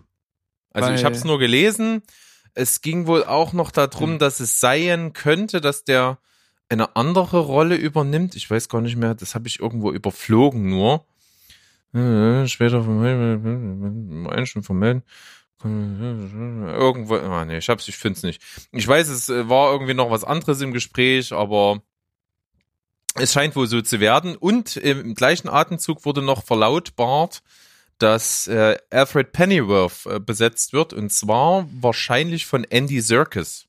Also 0.71 0.89
Weil 0.89 0.95
ich 0.95 1.03
habe 1.03 1.15
es 1.15 1.23
nur 1.23 1.39
gelesen. 1.39 2.03
Es 2.53 2.81
ging 2.81 3.07
wohl 3.07 3.23
auch 3.23 3.51
noch 3.51 3.71
darum, 3.71 4.11
hm. 4.11 4.19
dass 4.19 4.39
es 4.39 4.59
sein 4.59 5.13
könnte, 5.13 5.59
dass 5.59 5.83
der 5.83 6.19
eine 6.69 6.95
andere 6.95 7.39
Rolle 7.39 7.75
übernimmt. 7.75 8.35
Ich 8.35 8.49
weiß 8.49 8.69
gar 8.69 8.81
nicht 8.81 8.95
mehr, 8.95 9.15
das 9.15 9.35
habe 9.35 9.47
ich 9.47 9.59
irgendwo 9.59 9.91
überflogen 9.91 10.69
nur. 10.69 11.05
Äh, 11.93 12.47
Später 12.47 12.83
vermelden, 12.83 14.27
Einstellung 14.27 14.63
vermelden. 14.63 15.03
Irgendwo, 15.63 17.15
ah, 17.15 17.45
nee, 17.45 17.57
ich 17.57 17.69
hab's, 17.69 17.87
ich 17.87 17.95
find's 17.95 18.23
nicht. 18.23 18.41
Ich 18.71 18.87
weiß, 18.87 19.07
es 19.07 19.29
äh, 19.29 19.47
war 19.47 19.71
irgendwie 19.71 19.93
noch 19.93 20.11
was 20.11 20.25
anderes 20.25 20.59
im 20.61 20.73
Gespräch, 20.73 21.31
aber 21.31 21.81
es 23.15 23.31
scheint 23.31 23.55
wohl 23.55 23.67
so 23.67 23.81
zu 23.81 23.99
werden. 23.99 24.35
Und 24.35 24.75
im 24.75 25.15
gleichen 25.15 25.47
Atemzug 25.47 26.03
wurde 26.03 26.21
noch 26.21 26.43
verlautbart, 26.43 27.43
dass 27.97 28.47
äh, 28.47 28.77
Alfred 28.89 29.31
Pennyworth 29.31 30.05
äh, 30.05 30.19
besetzt 30.19 30.73
wird 30.73 30.91
und 30.91 31.11
zwar 31.11 31.67
wahrscheinlich 31.71 32.45
von 32.45 32.65
Andy 32.65 32.99
Serkis. 32.99 33.67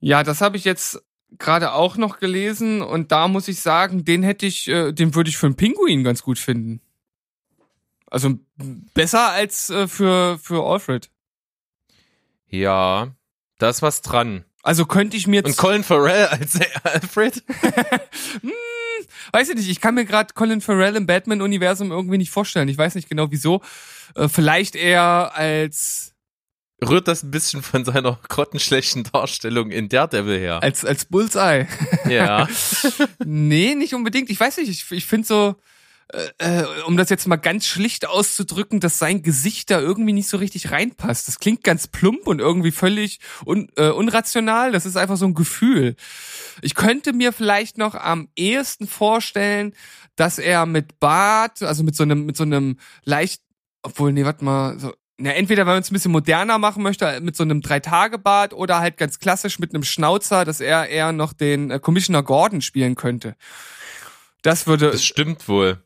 Ja, 0.00 0.22
das 0.22 0.40
habe 0.40 0.56
ich 0.56 0.64
jetzt 0.64 1.02
gerade 1.38 1.72
auch 1.72 1.96
noch 1.96 2.18
gelesen 2.18 2.82
und 2.82 3.12
da 3.12 3.28
muss 3.28 3.48
ich 3.48 3.60
sagen, 3.60 4.04
den 4.04 4.22
hätte 4.22 4.46
ich, 4.46 4.68
äh, 4.68 4.92
den 4.92 5.14
würde 5.14 5.30
ich 5.30 5.36
für 5.36 5.46
einen 5.46 5.56
Pinguin 5.56 6.04
ganz 6.04 6.22
gut 6.22 6.38
finden. 6.38 6.80
Also 8.06 8.38
besser 8.94 9.30
als 9.30 9.70
äh, 9.70 9.88
für 9.88 10.38
für 10.38 10.64
Alfred. 10.64 11.10
Ja, 12.48 13.14
da 13.58 13.70
ist 13.70 13.80
was 13.80 14.02
dran. 14.02 14.44
Also 14.62 14.84
könnte 14.84 15.16
ich 15.16 15.26
mir 15.26 15.44
Und 15.44 15.56
Colin 15.56 15.82
Farrell 15.82 16.26
als 16.26 16.58
Alfred? 16.84 17.42
hm, 18.42 18.52
weiß 19.32 19.48
ich 19.48 19.56
nicht, 19.56 19.70
ich 19.70 19.80
kann 19.80 19.94
mir 19.94 20.04
gerade 20.04 20.34
Colin 20.34 20.60
Farrell 20.60 20.96
im 20.96 21.06
Batman-Universum 21.06 21.90
irgendwie 21.90 22.18
nicht 22.18 22.30
vorstellen. 22.30 22.68
Ich 22.68 22.78
weiß 22.78 22.94
nicht 22.94 23.08
genau 23.08 23.30
wieso. 23.30 23.62
Äh, 24.14 24.28
vielleicht 24.28 24.76
eher 24.76 25.32
als 25.34 26.11
Rührt 26.82 27.08
das 27.08 27.22
ein 27.22 27.30
bisschen 27.30 27.62
von 27.62 27.84
seiner 27.84 28.18
grottenschlechten 28.28 29.04
Darstellung 29.04 29.70
in 29.70 29.88
Daredevil 29.88 30.38
her? 30.38 30.62
als 30.62 30.84
als 30.84 31.04
Bullseye. 31.04 31.66
Ja. 32.08 32.48
nee, 33.24 33.74
nicht 33.74 33.94
unbedingt. 33.94 34.30
Ich 34.30 34.38
weiß 34.38 34.58
nicht, 34.58 34.68
ich, 34.68 34.90
ich 34.90 35.06
finde 35.06 35.26
so, 35.26 35.56
äh, 36.12 36.60
äh, 36.60 36.66
um 36.86 36.96
das 36.96 37.08
jetzt 37.08 37.26
mal 37.26 37.36
ganz 37.36 37.66
schlicht 37.66 38.06
auszudrücken, 38.06 38.80
dass 38.80 38.98
sein 38.98 39.22
Gesicht 39.22 39.70
da 39.70 39.80
irgendwie 39.80 40.12
nicht 40.12 40.28
so 40.28 40.36
richtig 40.36 40.70
reinpasst. 40.70 41.26
Das 41.26 41.38
klingt 41.38 41.64
ganz 41.64 41.86
plump 41.88 42.26
und 42.26 42.38
irgendwie 42.38 42.70
völlig 42.70 43.20
un, 43.46 43.68
äh, 43.76 43.88
unrational. 43.88 44.72
Das 44.72 44.84
ist 44.84 44.96
einfach 44.96 45.16
so 45.16 45.24
ein 45.24 45.34
Gefühl. 45.34 45.96
Ich 46.60 46.74
könnte 46.74 47.14
mir 47.14 47.32
vielleicht 47.32 47.78
noch 47.78 47.94
am 47.94 48.28
ehesten 48.36 48.86
vorstellen, 48.86 49.74
dass 50.16 50.38
er 50.38 50.66
mit 50.66 51.00
Bart, 51.00 51.62
also 51.62 51.82
mit 51.82 51.96
so 51.96 52.02
einem, 52.02 52.26
mit 52.26 52.36
so 52.36 52.42
einem 52.42 52.78
leicht, 53.04 53.40
obwohl, 53.82 54.12
nee, 54.12 54.24
warte 54.26 54.44
mal, 54.44 54.78
so, 54.78 54.92
na, 55.22 55.30
entweder 55.30 55.66
wenn 55.66 55.74
man 55.74 55.82
es 55.82 55.90
ein 55.90 55.94
bisschen 55.94 56.10
moderner 56.10 56.58
machen 56.58 56.82
möchte, 56.82 57.20
mit 57.20 57.36
so 57.36 57.44
einem 57.44 57.60
Drei-Tage-Bart 57.60 58.52
oder 58.54 58.80
halt 58.80 58.96
ganz 58.96 59.20
klassisch 59.20 59.60
mit 59.60 59.72
einem 59.72 59.84
Schnauzer, 59.84 60.44
dass 60.44 60.60
er 60.60 60.88
eher 60.88 61.12
noch 61.12 61.32
den 61.32 61.70
äh, 61.70 61.78
Commissioner 61.78 62.24
Gordon 62.24 62.60
spielen 62.60 62.96
könnte. 62.96 63.36
Das 64.42 64.66
würde, 64.66 64.90
Das 64.90 65.04
stimmt 65.04 65.46
wohl. 65.46 65.80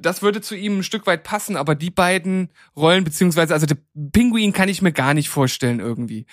das 0.00 0.22
würde 0.22 0.40
zu 0.40 0.56
ihm 0.56 0.78
ein 0.78 0.82
Stück 0.82 1.06
weit 1.06 1.22
passen, 1.22 1.56
aber 1.56 1.74
die 1.74 1.90
beiden 1.90 2.50
Rollen, 2.74 3.04
beziehungsweise, 3.04 3.52
also 3.52 3.66
der 3.66 3.76
Pinguin 4.12 4.54
kann 4.54 4.70
ich 4.70 4.80
mir 4.80 4.92
gar 4.92 5.12
nicht 5.12 5.28
vorstellen 5.28 5.80
irgendwie. 5.80 6.24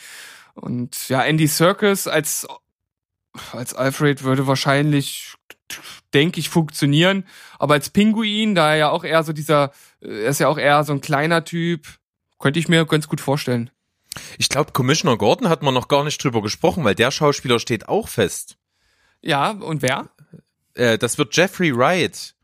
Und 0.54 1.10
ja, 1.10 1.22
Andy 1.24 1.48
Serkis 1.48 2.08
als, 2.08 2.48
als 3.52 3.74
Alfred 3.74 4.24
würde 4.24 4.48
wahrscheinlich, 4.48 5.34
denke 6.14 6.40
ich, 6.40 6.48
funktionieren. 6.48 7.26
Aber 7.60 7.74
als 7.74 7.90
Pinguin, 7.90 8.56
da 8.56 8.70
er 8.70 8.78
ja 8.78 8.90
auch 8.92 9.04
eher 9.04 9.24
so 9.24 9.34
dieser, 9.34 9.74
er 10.00 10.30
ist 10.30 10.40
ja 10.40 10.48
auch 10.48 10.58
eher 10.58 10.86
so 10.86 10.94
ein 10.94 11.02
kleiner 11.02 11.44
Typ, 11.44 11.86
könnte 12.46 12.60
ich 12.60 12.68
mir 12.68 12.86
ganz 12.86 13.08
gut 13.08 13.22
vorstellen. 13.22 13.72
Ich 14.38 14.50
glaube, 14.50 14.72
Commissioner 14.72 15.18
Gordon 15.18 15.50
hat 15.50 15.64
man 15.64 15.74
noch 15.74 15.88
gar 15.88 16.04
nicht 16.04 16.24
drüber 16.24 16.44
gesprochen, 16.44 16.84
weil 16.84 16.94
der 16.94 17.10
Schauspieler 17.10 17.60
steht 17.60 17.90
auch 17.90 18.08
fest. 18.08 18.60
Ja, 19.24 19.50
und 19.50 19.82
wer? 19.82 20.12
Äh, 20.76 21.00
das 21.00 21.18
wird 21.18 21.36
Jeffrey 21.36 21.76
Wright, 21.76 22.36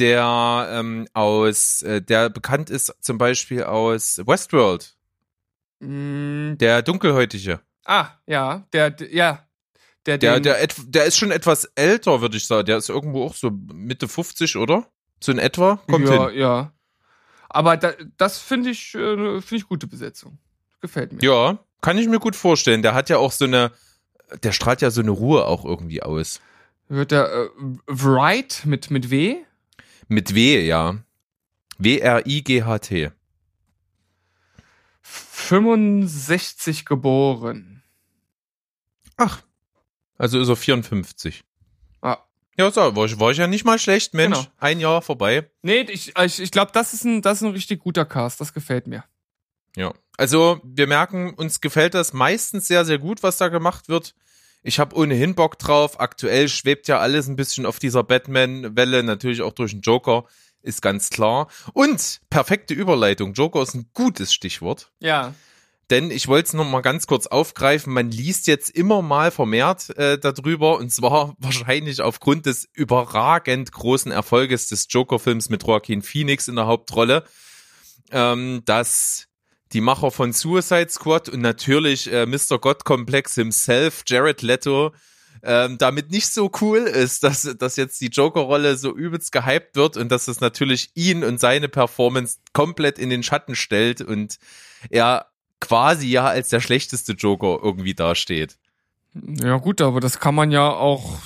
der 0.00 0.68
ähm, 0.72 1.06
aus, 1.12 1.80
äh, 1.82 2.02
der 2.02 2.28
bekannt 2.28 2.70
ist 2.70 2.92
zum 3.00 3.18
Beispiel 3.18 3.62
aus 3.62 4.20
Westworld, 4.26 4.96
Mm, 5.78 6.56
der 6.58 6.82
Dunkelhäutige. 6.82 7.60
ah, 7.84 8.08
ja, 8.26 8.66
der, 8.72 8.96
ja, 9.12 9.46
der, 10.06 10.18
Der, 10.18 10.40
der, 10.40 10.66
der 10.66 11.04
ist 11.04 11.18
schon 11.18 11.30
etwas 11.30 11.66
älter, 11.76 12.20
würde 12.20 12.36
ich 12.36 12.48
sagen. 12.48 12.66
Der 12.66 12.78
ist 12.78 12.88
irgendwo 12.88 13.26
auch 13.26 13.34
so 13.36 13.52
Mitte 13.72 14.08
50, 14.08 14.56
oder? 14.56 14.88
So 15.20 15.30
in 15.30 15.38
etwa? 15.38 15.76
Kommt 15.86 16.08
ja, 16.08 16.30
hin. 16.30 16.38
ja. 16.40 16.72
Aber 17.50 17.76
da, 17.76 17.92
das 18.16 18.38
finde 18.38 18.70
ich, 18.70 18.94
äh, 18.94 19.40
finde 19.40 19.56
ich 19.56 19.68
gute 19.68 19.86
Besetzung. 19.86 20.38
Gefällt 20.80 21.12
mir. 21.12 21.22
Ja, 21.22 21.58
kann 21.82 21.98
ich 21.98 22.08
mir 22.08 22.20
gut 22.20 22.36
vorstellen. 22.36 22.82
Der 22.82 22.94
hat 22.94 23.10
ja 23.10 23.18
auch 23.18 23.32
so 23.32 23.44
eine, 23.44 23.72
der 24.42 24.52
strahlt 24.52 24.80
ja 24.82 24.90
so 24.90 25.00
eine 25.00 25.10
Ruhe 25.10 25.44
auch 25.44 25.64
irgendwie 25.64 26.02
aus. 26.02 26.40
Wird 26.88 27.10
der 27.10 27.28
äh, 27.32 27.48
Wright 27.86 28.62
mit, 28.64 28.90
mit 28.90 29.10
W? 29.10 29.36
Mit 30.08 30.34
W, 30.34 30.64
ja. 30.64 30.98
W-R-I-G-H-T. 31.78 33.10
65 35.02 36.84
geboren. 36.84 37.82
Ach. 39.16 39.42
Also 40.18 40.38
ist 40.38 40.48
er 40.48 40.56
54. 40.56 41.42
Ja, 42.60 42.70
so, 42.70 42.94
war 42.94 43.06
ich, 43.06 43.18
war 43.18 43.30
ich 43.30 43.38
ja 43.38 43.46
nicht 43.46 43.64
mal 43.64 43.78
schlecht, 43.78 44.12
Mensch. 44.12 44.36
Genau. 44.36 44.50
Ein 44.58 44.80
Jahr 44.80 45.00
vorbei. 45.00 45.50
Nee, 45.62 45.80
ich, 45.88 46.12
ich, 46.14 46.40
ich 46.40 46.50
glaube, 46.50 46.72
das, 46.74 46.92
ist 46.92 47.04
ein 47.04 47.22
das 47.22 47.38
ist 47.38 47.42
ein 47.42 47.52
richtig 47.52 47.80
guter 47.80 48.04
Cast. 48.04 48.38
Das 48.38 48.52
gefällt 48.52 48.86
mir. 48.86 49.04
Ja. 49.76 49.94
Also, 50.18 50.60
wir 50.62 50.86
merken, 50.86 51.32
uns 51.32 51.62
gefällt 51.62 51.94
das 51.94 52.12
meistens 52.12 52.68
sehr, 52.68 52.84
sehr 52.84 52.98
gut, 52.98 53.22
was 53.22 53.38
da 53.38 53.48
gemacht 53.48 53.88
wird. 53.88 54.14
Ich 54.62 54.78
habe 54.78 54.94
ohnehin 54.94 55.34
Bock 55.34 55.58
drauf. 55.58 56.00
Aktuell 56.00 56.48
schwebt 56.48 56.86
ja 56.86 56.98
alles 56.98 57.28
ein 57.28 57.36
bisschen 57.36 57.64
auf 57.64 57.78
dieser 57.78 58.02
Batman-Welle, 58.04 59.02
natürlich 59.04 59.40
auch 59.40 59.54
durch 59.54 59.70
den 59.70 59.80
Joker, 59.80 60.24
ist 60.60 60.82
ganz 60.82 61.08
klar. 61.08 61.48
Und 61.72 62.20
perfekte 62.28 62.74
Überleitung. 62.74 63.32
Joker 63.32 63.62
ist 63.62 63.72
ein 63.72 63.88
gutes 63.94 64.34
Stichwort. 64.34 64.92
Ja. 65.00 65.32
Denn 65.90 66.12
ich 66.12 66.28
wollte 66.28 66.46
es 66.46 66.52
noch 66.52 66.64
mal 66.64 66.82
ganz 66.82 67.08
kurz 67.08 67.26
aufgreifen. 67.26 67.92
Man 67.92 68.12
liest 68.12 68.46
jetzt 68.46 68.70
immer 68.70 69.02
mal 69.02 69.32
vermehrt 69.32 69.90
äh, 69.98 70.18
darüber 70.18 70.78
und 70.78 70.90
zwar 70.92 71.34
wahrscheinlich 71.38 72.00
aufgrund 72.00 72.46
des 72.46 72.68
überragend 72.72 73.72
großen 73.72 74.12
Erfolges 74.12 74.68
des 74.68 74.86
Joker-Films 74.88 75.48
mit 75.50 75.66
Joaquin 75.66 76.02
Phoenix 76.02 76.46
in 76.46 76.56
der 76.56 76.66
Hauptrolle, 76.66 77.24
ähm, 78.12 78.62
dass 78.64 79.26
die 79.72 79.80
Macher 79.80 80.10
von 80.10 80.32
Suicide 80.32 80.90
Squad 80.90 81.28
und 81.28 81.40
natürlich 81.40 82.12
äh, 82.12 82.26
Mr. 82.26 82.58
God-Komplex 82.60 83.34
himself, 83.34 84.02
Jared 84.06 84.42
Leto, 84.42 84.92
ähm, 85.42 85.78
damit 85.78 86.10
nicht 86.10 86.28
so 86.28 86.50
cool 86.60 86.78
ist, 86.78 87.22
dass, 87.24 87.42
dass 87.58 87.76
jetzt 87.76 88.00
die 88.00 88.08
Joker-Rolle 88.08 88.76
so 88.76 88.94
übelst 88.94 89.32
gehypt 89.32 89.76
wird 89.76 89.96
und 89.96 90.10
dass 90.10 90.28
es 90.28 90.40
natürlich 90.40 90.90
ihn 90.94 91.24
und 91.24 91.40
seine 91.40 91.68
Performance 91.68 92.38
komplett 92.52 92.98
in 92.98 93.10
den 93.10 93.22
Schatten 93.22 93.54
stellt 93.54 94.02
und 94.02 94.38
er 94.90 95.29
quasi 95.60 96.08
ja 96.08 96.26
als 96.26 96.48
der 96.48 96.60
schlechteste 96.60 97.12
Joker 97.12 97.58
irgendwie 97.62 97.94
dasteht. 97.94 98.56
Ja 99.14 99.56
gut, 99.56 99.80
aber 99.80 100.00
das 100.00 100.20
kann 100.20 100.34
man 100.36 100.52
ja 100.52 100.70
auch 100.70 101.18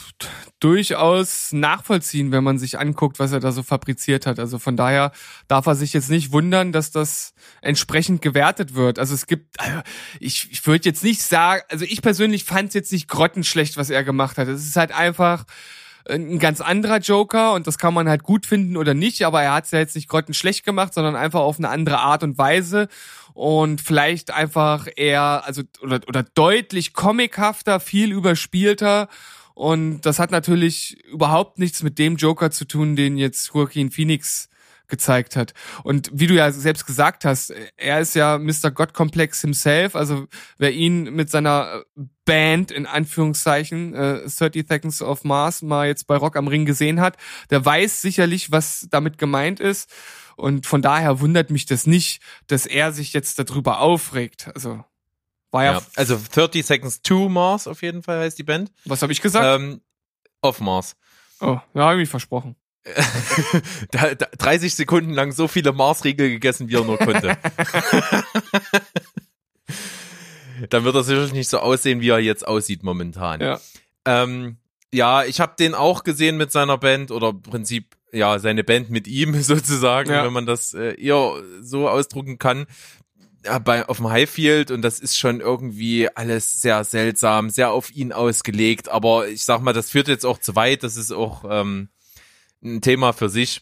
durchaus 0.58 1.52
nachvollziehen, 1.52 2.32
wenn 2.32 2.42
man 2.42 2.58
sich 2.58 2.78
anguckt, 2.78 3.18
was 3.18 3.32
er 3.32 3.40
da 3.40 3.52
so 3.52 3.62
fabriziert 3.62 4.24
hat. 4.24 4.38
Also 4.38 4.58
von 4.58 4.78
daher 4.78 5.12
darf 5.48 5.66
er 5.66 5.74
sich 5.74 5.92
jetzt 5.92 6.08
nicht 6.08 6.32
wundern, 6.32 6.72
dass 6.72 6.90
das 6.90 7.34
entsprechend 7.60 8.22
gewertet 8.22 8.74
wird. 8.74 8.98
Also 8.98 9.12
es 9.12 9.26
gibt, 9.26 9.60
also 9.60 9.80
ich, 10.20 10.50
ich 10.50 10.66
würde 10.66 10.88
jetzt 10.88 11.04
nicht 11.04 11.20
sagen, 11.20 11.62
also 11.68 11.84
ich 11.84 12.00
persönlich 12.00 12.44
fand 12.44 12.68
es 12.68 12.74
jetzt 12.74 12.92
nicht 12.92 13.08
grottenschlecht, 13.08 13.76
was 13.76 13.90
er 13.90 14.04
gemacht 14.04 14.38
hat. 14.38 14.48
Es 14.48 14.66
ist 14.66 14.76
halt 14.76 14.92
einfach 14.92 15.44
ein 16.08 16.38
ganz 16.38 16.60
anderer 16.60 16.98
Joker 16.98 17.52
und 17.52 17.66
das 17.66 17.78
kann 17.78 17.94
man 17.94 18.08
halt 18.08 18.22
gut 18.22 18.46
finden 18.46 18.76
oder 18.76 18.94
nicht, 18.94 19.24
aber 19.24 19.42
er 19.42 19.54
hat 19.54 19.64
es 19.64 19.70
ja 19.70 19.78
jetzt 19.78 19.94
nicht 19.94 20.08
grottenschlecht 20.08 20.64
gemacht, 20.64 20.94
sondern 20.94 21.16
einfach 21.16 21.40
auf 21.40 21.58
eine 21.58 21.68
andere 21.68 21.98
Art 21.98 22.22
und 22.22 22.36
Weise 22.36 22.88
und 23.34 23.80
vielleicht 23.80 24.30
einfach 24.30 24.88
eher, 24.96 25.42
also 25.44 25.62
oder, 25.82 26.00
oder 26.08 26.22
deutlich 26.22 26.94
comichafter, 26.94 27.80
viel 27.80 28.12
überspielter 28.12 29.08
und 29.54 30.00
das 30.02 30.18
hat 30.18 30.30
natürlich 30.32 31.04
überhaupt 31.04 31.58
nichts 31.58 31.82
mit 31.82 31.98
dem 31.98 32.16
Joker 32.16 32.50
zu 32.50 32.64
tun, 32.64 32.96
den 32.96 33.16
jetzt 33.16 33.52
Joaquin 33.54 33.90
Phoenix 33.90 34.48
gezeigt 34.88 35.34
hat. 35.34 35.54
Und 35.82 36.10
wie 36.12 36.26
du 36.26 36.34
ja 36.34 36.50
selbst 36.52 36.86
gesagt 36.86 37.24
hast, 37.24 37.52
er 37.76 38.00
ist 38.00 38.14
ja 38.14 38.38
Mr. 38.38 38.70
God-Komplex 38.70 39.40
himself, 39.40 39.96
also 39.96 40.26
wer 40.58 40.72
ihn 40.72 41.04
mit 41.14 41.30
seiner 41.30 41.84
Band 42.26 42.70
in 42.70 42.86
Anführungszeichen 42.86 43.94
äh, 43.94 44.28
30 44.28 44.66
Seconds 44.68 45.02
of 45.02 45.24
Mars 45.24 45.62
mal 45.62 45.86
jetzt 45.86 46.06
bei 46.06 46.16
Rock 46.16 46.36
am 46.36 46.48
Ring 46.48 46.66
gesehen 46.66 47.00
hat, 47.00 47.16
der 47.50 47.64
weiß 47.64 48.02
sicherlich, 48.02 48.50
was 48.50 48.86
damit 48.90 49.16
gemeint 49.16 49.58
ist. 49.60 49.90
Und 50.36 50.66
von 50.66 50.82
daher 50.82 51.20
wundert 51.20 51.50
mich 51.50 51.66
das 51.66 51.86
nicht, 51.86 52.20
dass 52.46 52.66
er 52.66 52.92
sich 52.92 53.12
jetzt 53.12 53.38
darüber 53.38 53.80
aufregt. 53.80 54.50
Also 54.54 54.84
war 55.50 55.64
ja, 55.64 55.72
Ja, 55.74 55.82
also 55.96 56.18
30 56.32 56.66
Seconds 56.66 57.02
to 57.02 57.28
Mars 57.28 57.66
auf 57.66 57.82
jeden 57.82 58.02
Fall 58.02 58.18
heißt 58.20 58.38
die 58.38 58.42
Band. 58.42 58.72
was 58.84 59.02
habe 59.02 59.12
ich 59.12 59.20
gesagt? 59.20 59.60
Ähm, 59.60 59.80
auf 60.40 60.60
Mars. 60.60 60.96
oh, 61.40 61.58
ja, 61.74 61.82
habe 61.82 61.94
ich 61.94 62.00
mich 62.00 62.08
versprochen. 62.10 62.56
da, 63.92 64.14
da, 64.14 64.26
30 64.36 64.74
Sekunden 64.74 65.14
lang 65.14 65.32
so 65.32 65.48
viele 65.48 65.72
Mars-Riegel 65.72 66.28
gegessen, 66.28 66.68
wie 66.68 66.74
er 66.74 66.84
nur 66.84 66.98
konnte. 66.98 67.38
Dann 70.70 70.84
wird 70.84 70.94
er 70.94 71.02
sicherlich 71.02 71.32
nicht 71.32 71.48
so 71.48 71.58
aussehen, 71.60 72.00
wie 72.00 72.10
er 72.10 72.18
jetzt 72.18 72.46
aussieht 72.46 72.82
momentan. 72.82 73.40
Ja. 73.40 73.58
Ähm, 74.04 74.58
ja, 74.92 75.24
ich 75.24 75.40
habe 75.40 75.54
den 75.58 75.74
auch 75.74 76.04
gesehen 76.04 76.36
mit 76.36 76.52
seiner 76.52 76.78
Band 76.78 77.10
oder 77.10 77.30
im 77.30 77.42
Prinzip 77.42 77.96
ja 78.14 78.38
seine 78.38 78.64
Band 78.64 78.90
mit 78.90 79.06
ihm 79.06 79.34
sozusagen, 79.42 80.10
ja. 80.10 80.24
wenn 80.24 80.32
man 80.32 80.46
das 80.46 80.74
äh, 80.74 80.94
eher 81.00 81.42
so 81.60 81.88
ausdrucken 81.88 82.38
kann. 82.38 82.66
Ja, 83.44 83.58
bei 83.58 83.86
auf 83.86 83.98
dem 83.98 84.08
Highfield 84.08 84.70
und 84.70 84.80
das 84.80 85.00
ist 85.00 85.18
schon 85.18 85.40
irgendwie 85.40 86.08
alles 86.08 86.62
sehr 86.62 86.82
seltsam, 86.82 87.50
sehr 87.50 87.72
auf 87.72 87.94
ihn 87.94 88.10
ausgelegt. 88.10 88.88
Aber 88.88 89.28
ich 89.28 89.44
sag 89.44 89.60
mal, 89.60 89.74
das 89.74 89.90
führt 89.90 90.08
jetzt 90.08 90.24
auch 90.24 90.38
zu 90.38 90.56
weit. 90.56 90.82
Das 90.82 90.96
ist 90.96 91.12
auch 91.12 91.44
ähm, 91.46 91.90
ein 92.62 92.80
Thema 92.80 93.12
für 93.12 93.28
sich. 93.28 93.60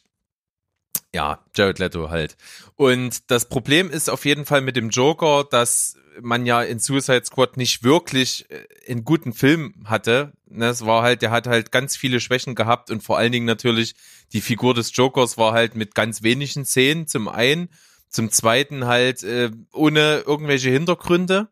Ja, 1.12 1.40
Jared 1.56 1.80
Leto 1.80 2.10
halt. 2.10 2.36
Und 2.76 3.30
das 3.30 3.48
Problem 3.48 3.90
ist 3.90 4.08
auf 4.08 4.24
jeden 4.24 4.46
Fall 4.46 4.60
mit 4.60 4.76
dem 4.76 4.90
Joker, 4.90 5.44
dass 5.50 5.96
man 6.20 6.46
ja 6.46 6.62
in 6.62 6.78
Suicide 6.78 7.24
Squad 7.24 7.56
nicht 7.56 7.82
wirklich 7.82 8.46
äh, 8.50 8.90
einen 8.90 9.04
guten 9.04 9.32
Film 9.32 9.74
hatte. 9.84 10.32
Ne, 10.54 10.66
es 10.66 10.84
war 10.84 11.02
halt, 11.02 11.22
der 11.22 11.30
hat 11.30 11.46
halt 11.46 11.72
ganz 11.72 11.96
viele 11.96 12.20
Schwächen 12.20 12.54
gehabt 12.54 12.90
und 12.90 13.02
vor 13.02 13.16
allen 13.16 13.32
Dingen 13.32 13.46
natürlich 13.46 13.94
die 14.34 14.42
Figur 14.42 14.74
des 14.74 14.94
Jokers 14.94 15.38
war 15.38 15.52
halt 15.52 15.76
mit 15.76 15.94
ganz 15.94 16.22
wenigen 16.22 16.66
Szenen 16.66 17.06
zum 17.06 17.26
einen, 17.26 17.70
zum 18.10 18.30
zweiten 18.30 18.84
halt 18.84 19.22
äh, 19.22 19.50
ohne 19.72 20.22
irgendwelche 20.26 20.68
Hintergründe. 20.68 21.48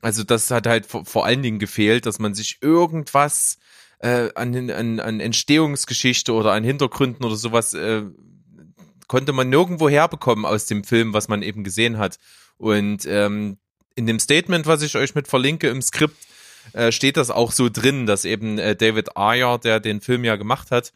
Also 0.00 0.24
das 0.24 0.50
hat 0.50 0.66
halt 0.66 0.86
vor, 0.86 1.04
vor 1.04 1.24
allen 1.24 1.42
Dingen 1.42 1.60
gefehlt, 1.60 2.04
dass 2.04 2.18
man 2.18 2.34
sich 2.34 2.58
irgendwas 2.60 3.58
äh, 4.00 4.30
an, 4.34 4.70
an, 4.70 4.98
an 4.98 5.20
Entstehungsgeschichte 5.20 6.32
oder 6.32 6.52
an 6.52 6.64
Hintergründen 6.64 7.24
oder 7.24 7.36
sowas 7.36 7.74
äh, 7.74 8.02
konnte 9.06 9.32
man 9.32 9.50
nirgendwo 9.50 9.88
herbekommen 9.88 10.44
aus 10.44 10.66
dem 10.66 10.82
Film, 10.82 11.12
was 11.14 11.28
man 11.28 11.42
eben 11.42 11.62
gesehen 11.62 11.98
hat. 11.98 12.18
Und 12.56 13.04
ähm, 13.06 13.58
in 13.94 14.06
dem 14.06 14.18
Statement, 14.18 14.66
was 14.66 14.82
ich 14.82 14.96
euch 14.96 15.14
mit 15.14 15.28
verlinke 15.28 15.68
im 15.68 15.80
Skript, 15.80 16.16
äh, 16.72 16.92
steht 16.92 17.16
das 17.16 17.30
auch 17.30 17.52
so 17.52 17.68
drin, 17.68 18.06
dass 18.06 18.24
eben 18.24 18.58
äh, 18.58 18.76
David 18.76 19.16
Ayer, 19.16 19.58
der 19.58 19.80
den 19.80 20.00
Film 20.00 20.24
ja 20.24 20.36
gemacht 20.36 20.70
hat, 20.70 20.92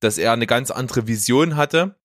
dass 0.00 0.18
er 0.18 0.32
eine 0.32 0.46
ganz 0.46 0.70
andere 0.70 1.06
Vision 1.06 1.56
hatte 1.56 1.96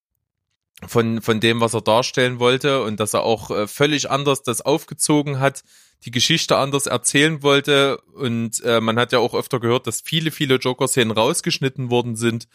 von, 0.86 1.22
von 1.22 1.40
dem, 1.40 1.62
was 1.62 1.74
er 1.74 1.82
darstellen 1.82 2.40
wollte 2.40 2.84
und 2.84 3.00
dass 3.00 3.14
er 3.14 3.24
auch 3.24 3.50
äh, 3.52 3.68
völlig 3.68 4.12
anders 4.12 4.44
das 4.44 4.62
aufgezogen 4.62 5.40
hat, 5.40 5.64
die 6.04 6.12
Geschichte 6.12 6.58
anders 6.58 6.86
erzählen 6.86 7.42
wollte 7.42 7.98
und 8.14 8.62
äh, 8.64 8.82
man 8.82 9.00
hat 9.00 9.12
ja 9.12 9.20
auch 9.20 9.34
öfter 9.34 9.60
gehört, 9.60 9.88
dass 9.88 10.02
viele, 10.02 10.32
viele 10.32 10.56
Joker-Szenen 10.56 11.12
rausgeschnitten 11.12 11.90
worden 11.90 12.16
sind. 12.16 12.48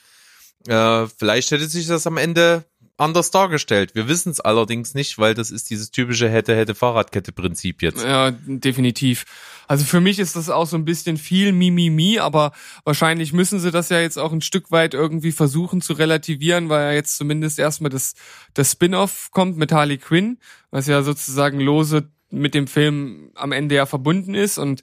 Äh, 0.69 1.07
vielleicht 1.19 1.51
hätte 1.51 1.67
sich 1.67 1.87
das 1.87 2.07
am 2.07 2.17
Ende 2.17 2.65
anders 3.01 3.31
dargestellt. 3.31 3.95
Wir 3.95 4.09
wissen 4.09 4.31
es 4.31 4.41
allerdings 4.41 4.95
nicht, 4.95 5.19
weil 5.19 5.35
das 5.35 5.51
ist 5.51 5.71
dieses 5.71 5.91
typische 5.91 6.29
hätte 6.29 6.55
hätte 6.55 6.75
Fahrradkette 6.75 7.33
Prinzip 7.33 7.83
jetzt. 7.83 8.03
Ja, 8.05 8.31
definitiv. 8.31 9.25
Also 9.67 9.85
für 9.85 10.01
mich 10.01 10.19
ist 10.19 10.37
das 10.37 10.51
auch 10.51 10.67
so 10.67 10.77
ein 10.77 10.85
bisschen 10.85 11.17
viel 11.17 11.53
Mimimi, 11.53 12.19
aber 12.19 12.53
wahrscheinlich 12.85 13.33
müssen 13.33 13.61
sie 13.61 13.71
das 13.71 13.89
ja 13.89 14.01
jetzt 14.01 14.19
auch 14.19 14.33
ein 14.33 14.43
Stück 14.43 14.71
weit 14.71 14.95
irgendwie 14.95 15.33
versuchen 15.33 15.81
zu 15.81 15.95
relativieren, 15.95 16.69
weil 16.69 16.83
ja 16.89 16.93
jetzt 16.93 17.17
zumindest 17.17 17.59
erstmal 17.59 17.91
das 17.91 18.15
das 18.55 18.73
Spin-off 18.73 19.31
kommt 19.31 19.57
mit 19.57 19.73
Harley 19.73 19.99
Quinn, 19.99 20.39
was 20.71 20.87
ja 20.87 21.03
sozusagen 21.03 21.61
lose 21.61 22.11
mit 22.31 22.55
dem 22.55 22.67
Film 22.67 23.31
am 23.35 23.53
Ende 23.53 23.75
ja 23.75 23.87
verbunden 23.87 24.35
ist 24.35 24.59
und 24.59 24.83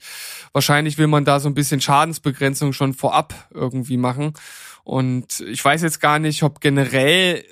wahrscheinlich 0.51 0.97
will 0.97 1.07
man 1.07 1.25
da 1.25 1.39
so 1.39 1.49
ein 1.49 1.53
bisschen 1.53 1.81
Schadensbegrenzung 1.81 2.73
schon 2.73 2.93
vorab 2.93 3.47
irgendwie 3.53 3.97
machen. 3.97 4.33
Und 4.83 5.41
ich 5.41 5.63
weiß 5.63 5.81
jetzt 5.81 5.99
gar 5.99 6.19
nicht, 6.19 6.43
ob 6.43 6.61
generell 6.61 7.43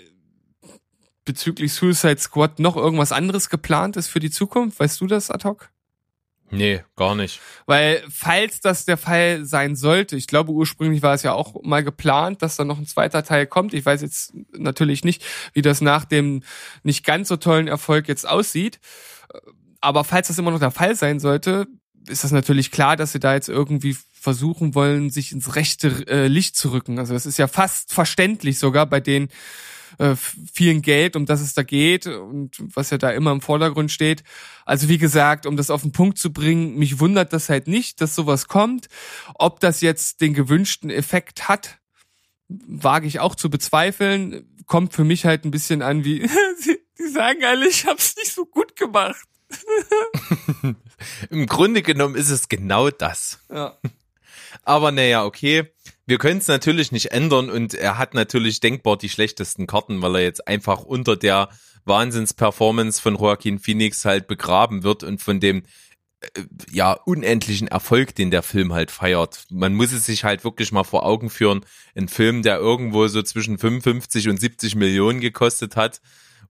bezüglich 1.26 1.74
Suicide 1.74 2.20
Squad 2.20 2.60
noch 2.60 2.78
irgendwas 2.78 3.12
anderes 3.12 3.50
geplant 3.50 3.98
ist 3.98 4.08
für 4.08 4.20
die 4.20 4.32
Zukunft? 4.32 4.80
Weißt 4.80 5.02
du 5.02 5.08
das 5.08 5.32
ad 5.32 5.48
hoc? 5.48 5.70
Nee, 6.52 6.84
gar 6.96 7.16
nicht. 7.16 7.42
Weil, 7.66 8.04
falls 8.10 8.62
das 8.62 8.86
der 8.86 8.98
Fall 8.98 9.46
sein 9.46 9.76
sollte, 9.76 10.16
ich 10.16 10.28
glaube, 10.28 10.52
ursprünglich 10.52 11.02
war 11.02 11.16
es 11.16 11.24
ja 11.24 11.34
auch 11.34 11.62
mal 11.64 11.84
geplant, 11.84 12.42
dass 12.42 12.56
da 12.56 12.64
noch 12.64 12.78
ein 12.78 12.86
zweiter 12.86 13.24
Teil 13.24 13.48
kommt. 13.48 13.74
Ich 13.74 13.86
weiß 13.86 14.02
jetzt 14.02 14.34
natürlich 14.56 15.04
nicht, 15.04 15.26
wie 15.54 15.64
das 15.64 15.82
nach 15.82 16.06
dem 16.06 16.44
nicht 16.84 17.04
ganz 17.04 17.30
so 17.30 17.38
tollen 17.38 17.68
Erfolg 17.68 18.08
jetzt 18.08 18.28
aussieht. 18.28 18.80
Aber 19.82 20.04
falls 20.04 20.28
das 20.28 20.38
immer 20.38 20.52
noch 20.52 20.60
der 20.60 20.72
Fall 20.72 20.96
sein 20.96 21.20
sollte, 21.20 21.68
ist 22.08 22.24
das 22.24 22.32
natürlich 22.32 22.72
klar, 22.72 22.96
dass 22.96 23.12
sie 23.12 23.20
da 23.20 23.34
jetzt 23.34 23.50
irgendwie 23.50 23.98
versuchen 24.14 24.76
wollen, 24.76 25.10
sich 25.10 25.32
ins 25.32 25.56
rechte 25.56 26.08
äh, 26.08 26.28
Licht 26.28 26.56
zu 26.56 26.72
rücken. 26.72 27.00
Also 27.00 27.14
das 27.14 27.26
ist 27.26 27.38
ja 27.38 27.48
fast 27.48 27.94
verständlich 27.94 28.60
sogar 28.60 28.86
bei 28.86 29.00
den 29.00 29.30
äh, 29.98 30.16
vielen 30.16 30.82
Geld, 30.82 31.16
um 31.16 31.26
das 31.26 31.42
es 31.42 31.54
da 31.54 31.64
geht 31.64 32.08
und 32.08 32.56
was 32.76 32.90
ja 32.90 32.98
da 32.98 33.12
immer 33.12 33.32
im 33.32 33.42
Vordergrund 33.42 33.92
steht. 33.92 34.24
Also 34.66 34.90
wie 34.90 34.98
gesagt, 34.98 35.46
um 35.46 35.58
das 35.58 35.70
auf 35.70 35.82
den 35.82 35.92
Punkt 35.92 36.18
zu 36.18 36.32
bringen, 36.32 36.76
mich 36.76 37.00
wundert 37.00 37.34
das 37.34 37.50
halt 37.50 37.68
nicht, 37.68 38.02
dass 38.02 38.16
sowas 38.16 38.48
kommt. 38.48 38.88
Ob 39.36 39.60
das 39.60 39.82
jetzt 39.82 40.22
den 40.22 40.34
gewünschten 40.34 40.90
Effekt 40.90 41.48
hat, 41.48 41.80
wage 42.48 43.08
ich 43.08 43.20
auch 43.20 43.36
zu 43.36 43.50
bezweifeln. 43.50 44.48
Kommt 44.66 44.94
für 44.94 45.04
mich 45.04 45.26
halt 45.26 45.46
ein 45.46 45.52
bisschen 45.52 45.82
an 45.82 46.04
wie, 46.04 46.20
die 47.00 47.08
sagen 47.08 47.44
alle, 47.44 47.68
ich 47.68 47.86
hab's 47.86 48.16
nicht 48.18 48.34
so 48.34 48.46
gut 48.46 48.76
gemacht. 48.76 49.26
Im 51.30 51.46
Grunde 51.46 51.82
genommen 51.82 52.16
ist 52.16 52.30
es 52.30 52.50
genau 52.50 52.90
das. 52.90 53.40
Ja. 53.50 53.78
Aber 54.64 54.92
naja, 54.92 55.24
okay 55.24 55.72
wir 56.06 56.18
können 56.18 56.40
es 56.40 56.48
natürlich 56.48 56.92
nicht 56.92 57.12
ändern 57.12 57.50
und 57.50 57.74
er 57.74 57.98
hat 57.98 58.14
natürlich 58.14 58.60
denkbar 58.60 58.98
die 58.98 59.10
schlechtesten 59.10 59.68
Karten, 59.68 60.02
weil 60.02 60.16
er 60.16 60.24
jetzt 60.24 60.48
einfach 60.48 60.82
unter 60.82 61.16
der 61.16 61.50
Wahnsinnsperformance 61.86 63.02
von 63.02 63.16
Joaquin 63.16 63.60
Phoenix 63.60 64.06
halt 64.06 64.28
begraben 64.28 64.84
wird 64.84 65.04
und 65.04 65.22
von 65.22 65.40
dem 65.40 65.64
äh, 66.22 66.42
ja 66.72 66.94
unendlichen 66.94 67.68
Erfolg, 67.68 68.16
den 68.16 68.32
der 68.32 68.44
Film 68.44 68.74
halt 68.74 68.92
feiert. 68.92 69.46
Man 69.50 69.74
muss 69.74 69.92
es 69.92 70.06
sich 70.06 70.24
halt 70.24 70.44
wirklich 70.44 70.72
mal 70.72 70.84
vor 70.84 71.06
Augen 71.06 71.30
führen. 71.30 71.66
Ein 71.96 72.08
Film, 72.08 72.44
der 72.44 72.58
irgendwo 72.58 73.08
so 73.08 73.22
zwischen 73.22 73.58
55 73.58 74.30
und 74.30 74.40
70 74.40 74.76
Millionen 74.76 75.22
gekostet 75.22 75.76
hat 75.76 76.02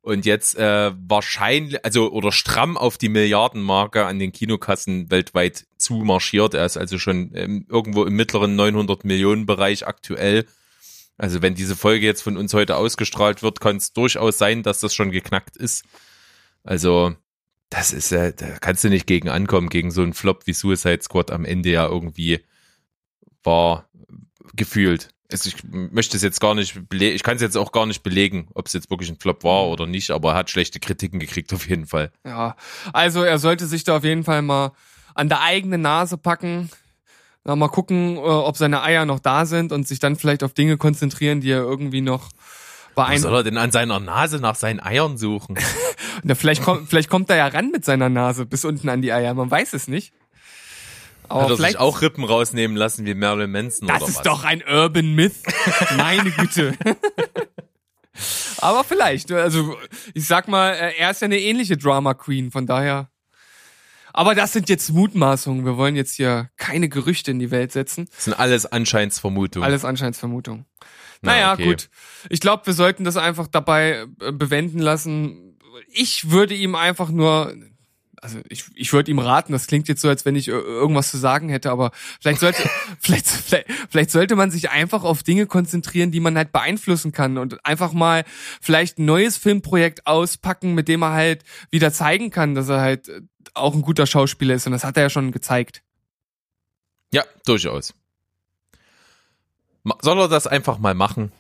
und 0.06 0.28
jetzt 0.28 0.56
äh, 0.56 0.92
wahrscheinlich, 1.08 1.84
also 1.84 2.12
oder 2.12 2.32
stramm 2.32 2.78
auf 2.78 3.00
die 3.00 3.10
Milliardenmarke 3.10 4.06
an 4.06 4.20
den 4.20 4.32
Kinokassen 4.32 5.10
weltweit 5.10 5.66
zumarschiert. 5.78 6.54
Er 6.54 6.68
ist 6.68 6.78
also 6.78 7.00
schon 7.00 7.32
ähm, 7.34 7.66
irgendwo 7.68 8.04
im 8.04 8.16
mittleren 8.16 8.56
900 8.56 9.04
Millionen 9.04 9.48
Bereich 9.48 9.88
aktuell. 9.88 10.46
Also 11.18 11.42
wenn 11.42 11.56
diese 11.56 11.76
Folge 11.76 12.06
jetzt 12.06 12.22
von 12.22 12.38
uns 12.38 12.54
heute 12.54 12.76
ausgestrahlt 12.76 13.42
wird, 13.42 13.60
kann 13.60 13.78
es 13.78 13.94
durchaus 13.94 14.38
sein, 14.38 14.62
dass 14.62 14.80
das 14.80 14.94
schon 14.94 15.10
geknackt 15.10 15.58
ist. 15.58 15.86
Also 16.64 17.16
das 17.72 17.92
ist, 17.92 18.12
äh, 18.12 18.32
da 18.32 18.60
kannst 18.60 18.84
du 18.84 18.90
nicht 18.90 19.08
gegen 19.08 19.30
ankommen, 19.30 19.70
gegen 19.70 19.90
so 19.90 20.04
einen 20.04 20.14
Flop 20.14 20.46
wie 20.46 20.54
Suicide 20.54 21.02
Squad 21.02 21.32
am 21.32 21.46
Ende 21.46 21.72
ja 21.72 21.88
irgendwie 21.88 22.42
war 23.42 23.90
gefühlt 24.56 25.15
also 25.32 25.50
ich 25.50 25.56
möchte 25.64 26.18
es 26.18 26.24
jetzt 26.24 26.40
gar 26.40 26.56
nicht, 26.56 26.80
ich 26.92 27.24
kann 27.24 27.36
es 27.36 27.42
jetzt 27.42 27.58
auch 27.58 27.72
gar 27.72 27.86
nicht 27.86 28.04
belegen, 28.04 28.48
ob 28.54 28.68
es 28.68 28.74
jetzt 28.74 28.90
wirklich 28.90 29.10
ein 29.10 29.18
Flop 29.18 29.44
war 29.44 29.68
oder 29.68 29.86
nicht, 29.86 30.12
aber 30.12 30.32
er 30.32 30.38
hat 30.38 30.50
schlechte 30.50 30.80
Kritiken 30.80 31.20
gekriegt 31.20 31.54
auf 31.54 31.68
jeden 31.68 31.88
Fall. 31.88 32.12
Ja, 32.26 32.56
also 32.94 33.24
er 33.24 33.40
sollte 33.40 33.66
sich 33.66 33.84
da 33.84 33.98
auf 33.98 34.04
jeden 34.04 34.24
Fall 34.24 34.42
mal 34.42 34.72
an 35.16 35.30
der 35.30 35.42
eigenen 35.42 35.82
Nase 35.82 36.18
packen, 36.18 36.70
mal 37.44 37.70
gucken, 37.70 38.18
äh, 38.18 38.20
ob 38.20 38.58
seine 38.58 38.82
Eier 38.82 39.06
noch 39.06 39.20
da 39.20 39.46
sind 39.46 39.72
und 39.72 39.88
sich 39.88 40.00
dann 40.00 40.16
vielleicht 40.16 40.44
auf 40.44 40.54
Dinge 40.54 40.78
konzentrieren, 40.78 41.42
die 41.42 41.52
er 41.52 41.62
irgendwie 41.62 42.02
noch 42.02 42.30
beeindruckt. 42.96 43.22
Soll 43.22 43.36
er 43.36 43.44
denn 43.44 43.58
an 43.58 43.72
seiner 43.72 44.00
Nase 44.00 44.40
nach 44.40 44.56
seinen 44.56 44.80
Eiern 44.80 45.18
suchen? 45.18 45.58
Na, 46.24 46.34
vielleicht 46.34 46.64
kommt, 46.64 46.90
vielleicht 46.90 47.10
kommt 47.10 47.30
er 47.30 47.36
ja 47.38 47.48
ran 47.48 47.70
mit 47.72 47.86
seiner 47.86 48.10
Nase 48.10 48.46
bis 48.46 48.66
unten 48.66 48.90
an 48.90 49.02
die 49.02 49.14
Eier, 49.14 49.34
man 49.34 49.52
weiß 49.52 49.74
es 49.74 49.88
nicht. 49.88 50.14
Aber 51.30 51.44
Hat 51.44 51.50
er 51.52 51.58
sich 51.58 51.78
auch 51.78 52.02
Rippen 52.02 52.24
rausnehmen 52.24 52.78
lassen 52.78 53.06
wie 53.06 53.14
Marilyn 53.14 53.52
Manson 53.52 53.88
das 53.88 54.02
oder 54.02 54.10
ist 54.10 54.18
was? 54.18 54.24
doch 54.24 54.44
ein 54.44 54.64
Urban 54.68 55.14
Myth. 55.14 55.36
Meine 55.98 56.32
Güte. 56.32 56.76
Aber 58.60 58.84
vielleicht, 58.84 59.32
also 59.32 59.76
ich 60.14 60.26
sag 60.26 60.48
mal, 60.48 60.72
äh, 60.72 60.94
er 60.98 61.12
ist 61.12 61.22
ja 61.22 61.26
eine 61.26 61.40
ähnliche 61.40 61.78
Drama 61.78 62.14
Queen, 62.14 62.52
von 62.52 62.66
daher. 62.66 63.10
Aber 64.14 64.34
das 64.34 64.54
sind 64.54 64.70
jetzt 64.70 64.92
Mutmaßungen. 64.92 65.66
Wir 65.66 65.76
wollen 65.76 65.98
jetzt 65.98 66.16
hier 66.16 66.50
keine 66.56 66.88
Gerüchte 66.88 67.32
in 67.32 67.40
die 67.40 67.52
Welt 67.52 67.74
setzen. 67.74 68.08
Das 68.16 68.24
sind 68.24 68.34
alles 68.40 68.66
Anscheinsvermutungen. 68.66 69.66
Alles 69.66 69.84
Anscheinsvermutungen. 69.84 70.66
Naja, 71.22 71.48
Na, 71.48 71.54
okay. 71.54 71.66
gut. 71.66 71.90
Ich 72.30 72.40
glaube, 72.40 72.66
wir 72.66 72.74
sollten 72.74 73.04
das 73.04 73.18
einfach 73.18 73.48
dabei 73.48 74.06
äh, 74.22 74.32
bewenden 74.32 74.80
lassen. 74.80 75.58
Ich 75.90 76.30
würde 76.32 76.54
ihm 76.54 76.76
einfach 76.76 77.10
nur 77.10 77.54
also 78.26 78.40
ich, 78.50 78.66
ich 78.74 78.92
würde 78.92 79.12
ihm 79.12 79.20
raten, 79.20 79.54
das 79.54 79.68
klingt 79.68 79.88
jetzt 79.88 80.02
so, 80.02 80.10
als 80.10 80.26
wenn 80.26 80.36
ich 80.36 80.48
irgendwas 80.48 81.12
zu 81.12 81.18
sagen 81.18 81.48
hätte, 81.50 81.70
aber 81.70 81.92
vielleicht 82.20 82.40
sollte, 82.40 82.68
vielleicht, 83.00 83.28
vielleicht, 83.28 83.68
vielleicht 83.90 84.10
sollte 84.10 84.36
man 84.36 84.50
sich 84.50 84.72
einfach 84.72 85.04
auf 85.04 85.22
Dinge 85.22 85.46
konzentrieren, 85.46 86.10
die 86.10 86.20
man 86.20 86.36
halt 86.36 86.52
beeinflussen 86.52 87.12
kann 87.12 87.38
und 87.38 87.64
einfach 87.66 87.94
mal 87.94 88.24
vielleicht 88.62 88.98
ein 88.98 89.06
neues 89.06 89.38
Filmprojekt 89.38 90.08
auspacken, 90.08 90.74
mit 90.74 90.88
dem 90.88 91.04
er 91.04 91.12
halt 91.12 91.44
wieder 91.70 91.94
zeigen 91.94 92.32
kann, 92.32 92.56
dass 92.56 92.68
er 92.68 92.82
halt 92.82 93.12
auch 93.54 93.76
ein 93.76 93.84
guter 93.84 94.08
Schauspieler 94.08 94.56
ist 94.56 94.66
und 94.66 94.72
das 94.72 94.84
hat 94.84 94.98
er 94.98 95.04
ja 95.04 95.10
schon 95.12 95.32
gezeigt. 95.32 95.84
Ja, 97.14 97.24
durchaus. 97.46 97.94
Soll 100.02 100.20
er 100.20 100.28
das 100.28 100.48
einfach 100.48 100.80
mal 100.80 100.96
machen? 100.96 101.32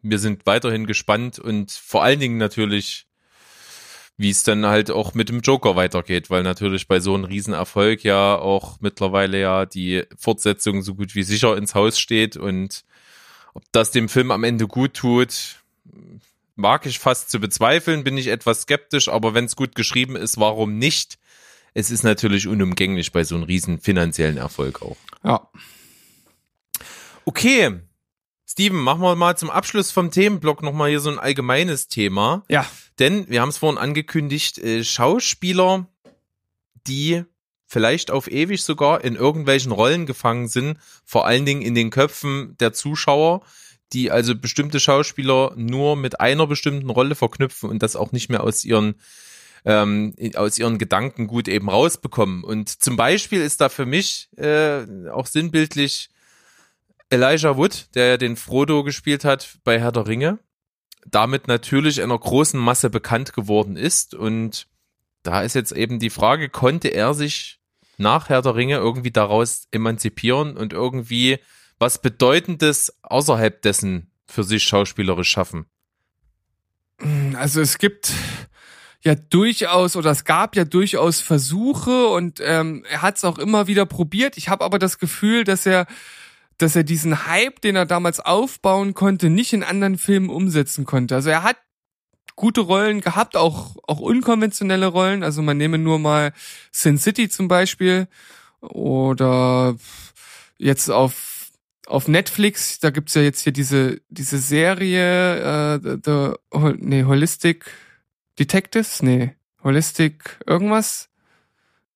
Wir 0.00 0.18
sind 0.18 0.46
weiterhin 0.46 0.86
gespannt 0.86 1.38
und 1.38 1.70
vor 1.70 2.02
allen 2.02 2.20
Dingen 2.20 2.38
natürlich 2.38 3.06
wie 4.20 4.28
es 4.28 4.42
dann 4.42 4.66
halt 4.66 4.90
auch 4.90 5.14
mit 5.14 5.30
dem 5.30 5.40
Joker 5.40 5.76
weitergeht, 5.76 6.28
weil 6.28 6.42
natürlich 6.42 6.86
bei 6.86 7.00
so 7.00 7.14
einem 7.14 7.24
Riesenerfolg 7.24 8.04
ja 8.04 8.36
auch 8.36 8.78
mittlerweile 8.80 9.40
ja 9.40 9.64
die 9.64 10.02
Fortsetzung 10.18 10.82
so 10.82 10.94
gut 10.94 11.14
wie 11.14 11.22
sicher 11.22 11.56
ins 11.56 11.74
Haus 11.74 11.98
steht 11.98 12.36
und 12.36 12.84
ob 13.54 13.62
das 13.72 13.92
dem 13.92 14.10
Film 14.10 14.30
am 14.30 14.44
Ende 14.44 14.66
gut 14.66 14.92
tut, 14.92 15.62
mag 16.54 16.84
ich 16.84 16.98
fast 16.98 17.30
zu 17.30 17.40
bezweifeln, 17.40 18.04
bin 18.04 18.18
ich 18.18 18.26
etwas 18.26 18.62
skeptisch, 18.62 19.08
aber 19.08 19.32
wenn 19.32 19.46
es 19.46 19.56
gut 19.56 19.74
geschrieben 19.74 20.16
ist, 20.16 20.38
warum 20.38 20.76
nicht? 20.76 21.18
Es 21.72 21.90
ist 21.90 22.02
natürlich 22.02 22.46
unumgänglich 22.46 23.12
bei 23.12 23.24
so 23.24 23.36
einem 23.36 23.44
riesen 23.44 23.80
finanziellen 23.80 24.36
Erfolg 24.36 24.82
auch. 24.82 24.98
Ja. 25.24 25.48
Okay. 27.24 27.80
Steven, 28.46 28.80
machen 28.80 29.00
wir 29.00 29.16
mal 29.16 29.38
zum 29.38 29.48
Abschluss 29.48 29.92
vom 29.92 30.10
Themenblock 30.10 30.62
nochmal 30.62 30.90
hier 30.90 31.00
so 31.00 31.08
ein 31.08 31.18
allgemeines 31.18 31.88
Thema. 31.88 32.44
Ja. 32.50 32.66
Denn 33.00 33.28
wir 33.28 33.40
haben 33.40 33.48
es 33.48 33.58
vorhin 33.58 33.78
angekündigt, 33.78 34.58
äh, 34.58 34.84
Schauspieler, 34.84 35.88
die 36.86 37.24
vielleicht 37.66 38.10
auf 38.10 38.30
ewig 38.30 38.62
sogar 38.62 39.02
in 39.02 39.16
irgendwelchen 39.16 39.72
Rollen 39.72 40.04
gefangen 40.06 40.48
sind, 40.48 40.78
vor 41.04 41.26
allen 41.26 41.46
Dingen 41.46 41.62
in 41.62 41.74
den 41.74 41.90
Köpfen 41.90 42.56
der 42.58 42.72
Zuschauer, 42.72 43.42
die 43.92 44.10
also 44.10 44.34
bestimmte 44.36 44.80
Schauspieler 44.80 45.52
nur 45.56 45.96
mit 45.96 46.20
einer 46.20 46.46
bestimmten 46.46 46.90
Rolle 46.90 47.14
verknüpfen 47.14 47.70
und 47.70 47.82
das 47.82 47.96
auch 47.96 48.12
nicht 48.12 48.28
mehr 48.28 48.44
aus 48.44 48.64
ihren 48.64 48.94
ähm, 49.64 50.14
aus 50.36 50.58
ihren 50.58 50.78
Gedanken 50.78 51.26
gut 51.26 51.46
eben 51.46 51.68
rausbekommen. 51.68 52.44
Und 52.44 52.68
zum 52.82 52.96
Beispiel 52.96 53.42
ist 53.42 53.60
da 53.60 53.68
für 53.68 53.84
mich 53.86 54.30
äh, 54.36 55.10
auch 55.10 55.26
sinnbildlich 55.26 56.08
Elijah 57.10 57.56
Wood, 57.56 57.88
der 57.94 58.08
ja 58.08 58.16
den 58.16 58.36
Frodo 58.36 58.84
gespielt 58.84 59.24
hat 59.24 59.58
bei 59.64 59.78
Herr 59.78 59.92
der 59.92 60.06
Ringe, 60.06 60.38
damit 61.06 61.48
natürlich 61.48 62.02
einer 62.02 62.18
großen 62.18 62.58
Masse 62.58 62.90
bekannt 62.90 63.32
geworden 63.32 63.76
ist. 63.76 64.14
Und 64.14 64.66
da 65.22 65.42
ist 65.42 65.54
jetzt 65.54 65.72
eben 65.72 65.98
die 65.98 66.10
Frage, 66.10 66.48
konnte 66.48 66.88
er 66.88 67.14
sich 67.14 67.60
nach 67.96 68.28
Herr 68.28 68.42
der 68.42 68.54
Ringe 68.54 68.76
irgendwie 68.76 69.10
daraus 69.10 69.66
emanzipieren 69.70 70.56
und 70.56 70.72
irgendwie 70.72 71.38
was 71.78 72.00
Bedeutendes 72.00 72.94
außerhalb 73.02 73.60
dessen 73.62 74.10
für 74.26 74.44
sich 74.44 74.62
schauspielerisch 74.64 75.28
schaffen? 75.28 75.66
Also 77.34 77.60
es 77.60 77.78
gibt 77.78 78.12
ja 79.02 79.14
durchaus 79.14 79.96
oder 79.96 80.10
es 80.10 80.24
gab 80.24 80.56
ja 80.56 80.64
durchaus 80.64 81.20
Versuche 81.20 82.08
und 82.08 82.40
ähm, 82.44 82.84
er 82.90 83.02
hat 83.02 83.16
es 83.16 83.24
auch 83.24 83.38
immer 83.38 83.66
wieder 83.66 83.86
probiert. 83.86 84.36
Ich 84.36 84.48
habe 84.50 84.64
aber 84.64 84.78
das 84.78 84.98
Gefühl, 84.98 85.44
dass 85.44 85.64
er 85.64 85.86
dass 86.62 86.76
er 86.76 86.84
diesen 86.84 87.26
Hype, 87.26 87.60
den 87.60 87.76
er 87.76 87.86
damals 87.86 88.20
aufbauen 88.20 88.94
konnte, 88.94 89.30
nicht 89.30 89.52
in 89.52 89.62
anderen 89.62 89.96
Filmen 89.96 90.28
umsetzen 90.28 90.84
konnte. 90.84 91.14
Also 91.14 91.30
er 91.30 91.42
hat 91.42 91.56
gute 92.36 92.60
Rollen 92.60 93.00
gehabt, 93.00 93.36
auch 93.36 93.76
auch 93.86 94.00
unkonventionelle 94.00 94.86
Rollen. 94.86 95.22
Also 95.22 95.42
man 95.42 95.56
nehme 95.56 95.78
nur 95.78 95.98
mal 95.98 96.32
Sin 96.70 96.98
City 96.98 97.28
zum 97.28 97.48
Beispiel 97.48 98.08
oder 98.60 99.76
jetzt 100.58 100.90
auf 100.90 101.50
auf 101.86 102.08
Netflix, 102.08 102.78
da 102.78 102.90
gibt's 102.90 103.14
ja 103.14 103.22
jetzt 103.22 103.40
hier 103.40 103.52
diese 103.52 104.00
diese 104.08 104.38
Serie 104.38 105.74
äh, 105.74 105.98
the, 106.04 106.32
nee, 106.78 107.04
Holistic 107.04 107.70
Detectives? 108.38 109.02
Nee. 109.02 109.34
Holistic 109.62 110.38
irgendwas? 110.46 111.08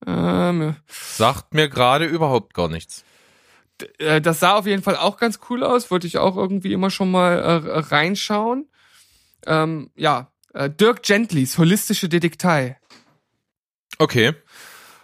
Ähm, 0.06 0.76
Sagt 0.88 1.54
mir 1.54 1.68
gerade 1.68 2.06
überhaupt 2.06 2.54
gar 2.54 2.68
nichts. 2.68 3.04
Äh, 3.98 4.20
das 4.20 4.40
sah 4.40 4.54
auf 4.54 4.66
jeden 4.66 4.82
Fall 4.82 4.96
auch 4.96 5.16
ganz 5.16 5.40
cool 5.48 5.62
aus. 5.62 5.90
Wollte 5.90 6.06
ich 6.06 6.18
auch 6.18 6.36
irgendwie 6.36 6.72
immer 6.72 6.90
schon 6.90 7.10
mal 7.10 7.38
äh, 7.38 7.78
reinschauen. 7.78 8.68
Ähm, 9.46 9.90
ja, 9.96 10.32
äh, 10.52 10.70
Dirk 10.70 11.02
Gentlys 11.02 11.58
Holistische 11.58 12.08
Detektei. 12.08 12.78
Okay. 13.98 14.34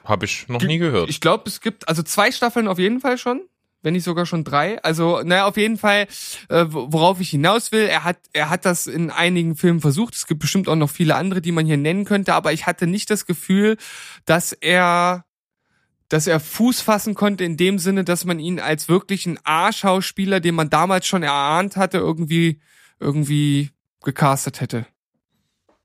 Habe 0.04 0.24
ich 0.24 0.48
noch 0.48 0.62
nie 0.62 0.78
gehört. 0.78 1.10
Ich 1.10 1.20
glaube, 1.20 1.44
es 1.46 1.60
gibt 1.60 1.88
also 1.88 2.02
zwei 2.02 2.32
Staffeln 2.32 2.68
auf 2.68 2.78
jeden 2.78 3.00
Fall 3.00 3.18
schon 3.18 3.42
wenn 3.82 3.94
nicht 3.94 4.04
sogar 4.04 4.26
schon 4.26 4.44
drei. 4.44 4.82
Also, 4.82 5.22
naja, 5.22 5.46
auf 5.46 5.56
jeden 5.56 5.78
Fall, 5.78 6.06
äh, 6.48 6.66
worauf 6.68 7.20
ich 7.20 7.30
hinaus 7.30 7.72
will, 7.72 7.84
er 7.84 8.04
hat, 8.04 8.18
er 8.32 8.50
hat 8.50 8.64
das 8.64 8.86
in 8.86 9.10
einigen 9.10 9.56
Filmen 9.56 9.80
versucht. 9.80 10.14
Es 10.14 10.26
gibt 10.26 10.40
bestimmt 10.40 10.68
auch 10.68 10.76
noch 10.76 10.90
viele 10.90 11.14
andere, 11.14 11.40
die 11.40 11.52
man 11.52 11.66
hier 11.66 11.76
nennen 11.76 12.04
könnte, 12.04 12.34
aber 12.34 12.52
ich 12.52 12.66
hatte 12.66 12.86
nicht 12.86 13.10
das 13.10 13.26
Gefühl, 13.26 13.76
dass 14.26 14.52
er 14.52 15.24
dass 16.10 16.26
er 16.26 16.40
Fuß 16.40 16.80
fassen 16.80 17.14
konnte 17.14 17.44
in 17.44 17.56
dem 17.56 17.78
Sinne, 17.78 18.04
dass 18.04 18.24
man 18.24 18.40
ihn 18.40 18.60
als 18.60 18.88
wirklichen 18.88 19.38
A-Schauspieler, 19.44 20.40
den 20.40 20.56
man 20.56 20.68
damals 20.68 21.06
schon 21.06 21.22
erahnt 21.22 21.76
hatte, 21.76 21.98
irgendwie, 21.98 22.60
irgendwie 22.98 23.70
gecastet 24.02 24.60
hätte. 24.60 24.86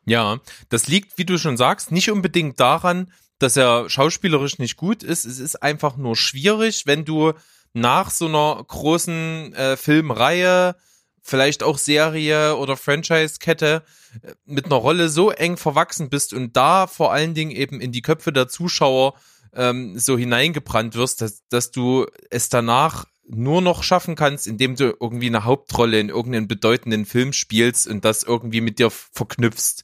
Ja, 0.06 0.40
das 0.70 0.88
liegt, 0.88 1.18
wie 1.18 1.26
du 1.26 1.38
schon 1.38 1.58
sagst, 1.58 1.92
nicht 1.92 2.10
unbedingt 2.10 2.60
daran, 2.60 3.12
dass 3.38 3.56
er 3.56 3.88
schauspielerisch 3.90 4.58
nicht 4.58 4.78
gut 4.78 5.04
ist. 5.04 5.26
Es 5.26 5.40
ist 5.40 5.62
einfach 5.62 5.96
nur 5.96 6.16
schwierig, 6.16 6.88
wenn 6.88 7.06
du 7.06 7.34
nach 7.74 8.10
so 8.10 8.26
einer 8.26 8.64
großen 8.68 9.54
äh, 9.54 9.78
Filmreihe, 9.78 10.76
vielleicht 11.22 11.62
auch 11.62 11.78
Serie 11.78 12.56
oder 12.56 12.78
Franchise-Kette 12.78 13.84
äh, 14.24 14.34
mit 14.46 14.66
einer 14.66 14.76
Rolle 14.76 15.10
so 15.10 15.30
eng 15.30 15.58
verwachsen 15.58 16.10
bist 16.10 16.34
und 16.34 16.58
da 16.58 16.88
vor 16.88 17.12
allen 17.14 17.36
Dingen 17.36 17.52
eben 17.52 17.80
in 17.80 17.92
die 17.92 18.02
Köpfe 18.02 18.32
der 18.32 18.48
Zuschauer 18.48 19.14
ähm, 19.56 19.98
so 19.98 20.18
hineingebrannt 20.18 20.96
wirst, 20.96 21.22
dass, 21.22 21.44
dass 21.50 21.72
du 21.72 22.06
es 22.30 22.50
danach 22.50 23.06
nur 23.28 23.62
noch 23.62 23.84
schaffen 23.84 24.16
kannst, 24.16 24.46
indem 24.46 24.76
du 24.76 24.96
irgendwie 25.00 25.28
eine 25.28 25.46
Hauptrolle 25.46 26.00
in 26.00 26.10
irgendeinem 26.10 26.48
bedeutenden 26.48 27.06
Film 27.06 27.34
spielst 27.34 27.88
und 27.88 28.06
das 28.06 28.24
irgendwie 28.24 28.62
mit 28.62 28.78
dir 28.78 28.92
verknüpfst. 28.92 29.84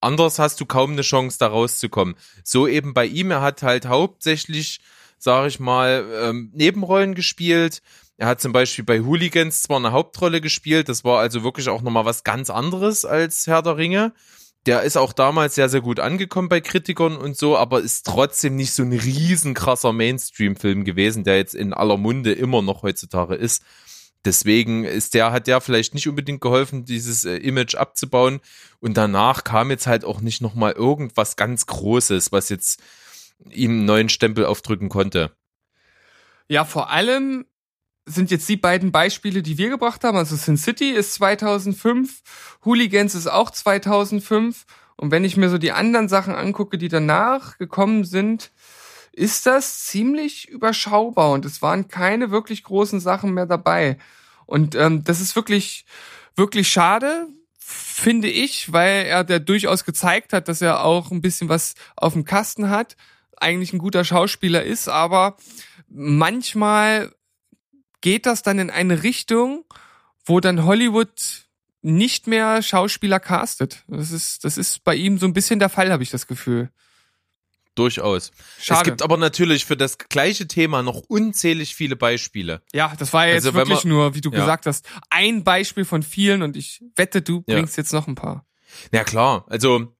Anders 0.00 0.38
hast 0.38 0.60
du 0.60 0.66
kaum 0.66 0.92
eine 0.92 1.02
Chance, 1.02 1.38
da 1.38 1.48
rauszukommen. 1.48 2.14
So 2.42 2.66
eben 2.66 2.94
bei 2.94 3.06
ihm, 3.06 3.30
er 3.30 3.42
hat 3.42 3.62
halt 3.62 3.86
hauptsächlich 3.86 4.80
sage 5.24 5.48
ich 5.48 5.58
mal, 5.58 6.06
ähm, 6.22 6.50
Nebenrollen 6.54 7.14
gespielt. 7.14 7.82
Er 8.16 8.28
hat 8.28 8.40
zum 8.40 8.52
Beispiel 8.52 8.84
bei 8.84 9.00
Hooligans 9.00 9.62
zwar 9.62 9.78
eine 9.78 9.90
Hauptrolle 9.90 10.40
gespielt, 10.40 10.88
das 10.88 11.02
war 11.02 11.18
also 11.18 11.42
wirklich 11.42 11.68
auch 11.68 11.82
nochmal 11.82 12.04
was 12.04 12.22
ganz 12.22 12.50
anderes 12.50 13.04
als 13.04 13.46
Herr 13.46 13.62
der 13.62 13.76
Ringe. 13.76 14.12
Der 14.66 14.82
ist 14.82 14.96
auch 14.96 15.12
damals 15.12 15.54
sehr, 15.56 15.68
sehr 15.68 15.82
gut 15.82 16.00
angekommen 16.00 16.48
bei 16.48 16.60
Kritikern 16.60 17.16
und 17.16 17.36
so, 17.36 17.56
aber 17.56 17.80
ist 17.80 18.06
trotzdem 18.06 18.56
nicht 18.56 18.72
so 18.72 18.82
ein 18.82 18.92
riesen 18.92 19.52
krasser 19.52 19.92
Mainstream-Film 19.92 20.84
gewesen, 20.84 21.24
der 21.24 21.36
jetzt 21.36 21.54
in 21.54 21.74
aller 21.74 21.98
Munde 21.98 22.32
immer 22.32 22.62
noch 22.62 22.82
heutzutage 22.82 23.34
ist. 23.34 23.62
Deswegen 24.24 24.84
ist 24.84 25.12
der, 25.12 25.32
hat 25.32 25.46
der 25.46 25.60
vielleicht 25.60 25.92
nicht 25.92 26.08
unbedingt 26.08 26.40
geholfen, 26.40 26.86
dieses 26.86 27.26
äh, 27.26 27.36
Image 27.36 27.74
abzubauen. 27.74 28.40
Und 28.80 28.96
danach 28.96 29.44
kam 29.44 29.70
jetzt 29.70 29.86
halt 29.86 30.04
auch 30.04 30.22
nicht 30.22 30.40
nochmal 30.40 30.72
irgendwas 30.72 31.36
ganz 31.36 31.66
Großes, 31.66 32.32
was 32.32 32.48
jetzt 32.48 32.82
ihm 33.50 33.72
einen 33.72 33.84
neuen 33.84 34.08
Stempel 34.08 34.46
aufdrücken 34.46 34.88
konnte. 34.88 35.30
Ja, 36.48 36.64
vor 36.64 36.90
allem 36.90 37.44
sind 38.06 38.30
jetzt 38.30 38.48
die 38.48 38.56
beiden 38.56 38.92
Beispiele, 38.92 39.42
die 39.42 39.58
wir 39.58 39.70
gebracht 39.70 40.04
haben. 40.04 40.16
Also 40.16 40.36
Sin 40.36 40.56
City 40.56 40.90
ist 40.90 41.14
2005, 41.14 42.22
Hooligans 42.64 43.14
ist 43.14 43.26
auch 43.26 43.50
2005. 43.50 44.64
Und 44.96 45.10
wenn 45.10 45.24
ich 45.24 45.36
mir 45.36 45.48
so 45.48 45.58
die 45.58 45.72
anderen 45.72 46.08
Sachen 46.08 46.34
angucke, 46.34 46.78
die 46.78 46.88
danach 46.88 47.58
gekommen 47.58 48.04
sind, 48.04 48.52
ist 49.12 49.46
das 49.46 49.84
ziemlich 49.84 50.48
überschaubar 50.48 51.30
und 51.32 51.44
es 51.44 51.62
waren 51.62 51.88
keine 51.88 52.30
wirklich 52.30 52.64
großen 52.64 53.00
Sachen 53.00 53.32
mehr 53.32 53.46
dabei. 53.46 53.98
Und 54.46 54.74
ähm, 54.74 55.04
das 55.04 55.20
ist 55.20 55.36
wirklich, 55.36 55.86
wirklich 56.36 56.68
schade, 56.68 57.28
finde 57.58 58.28
ich, 58.28 58.72
weil 58.72 59.06
er 59.06 59.24
da 59.24 59.38
durchaus 59.38 59.84
gezeigt 59.84 60.32
hat, 60.32 60.48
dass 60.48 60.60
er 60.60 60.84
auch 60.84 61.10
ein 61.10 61.22
bisschen 61.22 61.48
was 61.48 61.74
auf 61.96 62.12
dem 62.12 62.24
Kasten 62.24 62.70
hat 62.70 62.96
eigentlich 63.36 63.72
ein 63.72 63.78
guter 63.78 64.04
Schauspieler 64.04 64.62
ist, 64.62 64.88
aber 64.88 65.36
manchmal 65.88 67.12
geht 68.04 68.26
das 68.26 68.42
dann 68.42 68.58
in 68.58 68.68
eine 68.68 69.02
Richtung, 69.02 69.64
wo 70.26 70.38
dann 70.38 70.66
Hollywood 70.66 71.48
nicht 71.80 72.26
mehr 72.26 72.60
Schauspieler 72.60 73.18
castet. 73.18 73.82
Das 73.88 74.12
ist, 74.12 74.44
das 74.44 74.58
ist 74.58 74.84
bei 74.84 74.94
ihm 74.94 75.16
so 75.16 75.24
ein 75.24 75.32
bisschen 75.32 75.58
der 75.58 75.70
Fall, 75.70 75.90
habe 75.90 76.02
ich 76.02 76.10
das 76.10 76.26
Gefühl. 76.26 76.68
Durchaus. 77.74 78.30
Schade. 78.60 78.80
Es 78.80 78.84
gibt 78.84 79.00
aber 79.00 79.16
natürlich 79.16 79.64
für 79.64 79.76
das 79.78 79.96
gleiche 79.96 80.46
Thema 80.46 80.82
noch 80.82 81.00
unzählig 81.08 81.74
viele 81.74 81.96
Beispiele. 81.96 82.60
Ja, 82.74 82.92
das 82.98 83.14
war 83.14 83.26
ja 83.26 83.32
jetzt 83.32 83.46
also, 83.46 83.56
wirklich 83.56 83.84
man, 83.84 83.94
nur, 83.94 84.14
wie 84.14 84.20
du 84.20 84.30
ja. 84.30 84.38
gesagt 84.38 84.66
hast, 84.66 84.86
ein 85.08 85.42
Beispiel 85.42 85.86
von 85.86 86.02
vielen 86.02 86.42
und 86.42 86.58
ich 86.58 86.84
wette, 86.96 87.22
du 87.22 87.40
bringst 87.40 87.78
ja. 87.78 87.80
jetzt 87.80 87.94
noch 87.94 88.06
ein 88.06 88.16
paar. 88.16 88.46
Ja 88.92 89.02
klar, 89.02 89.46
also 89.48 89.93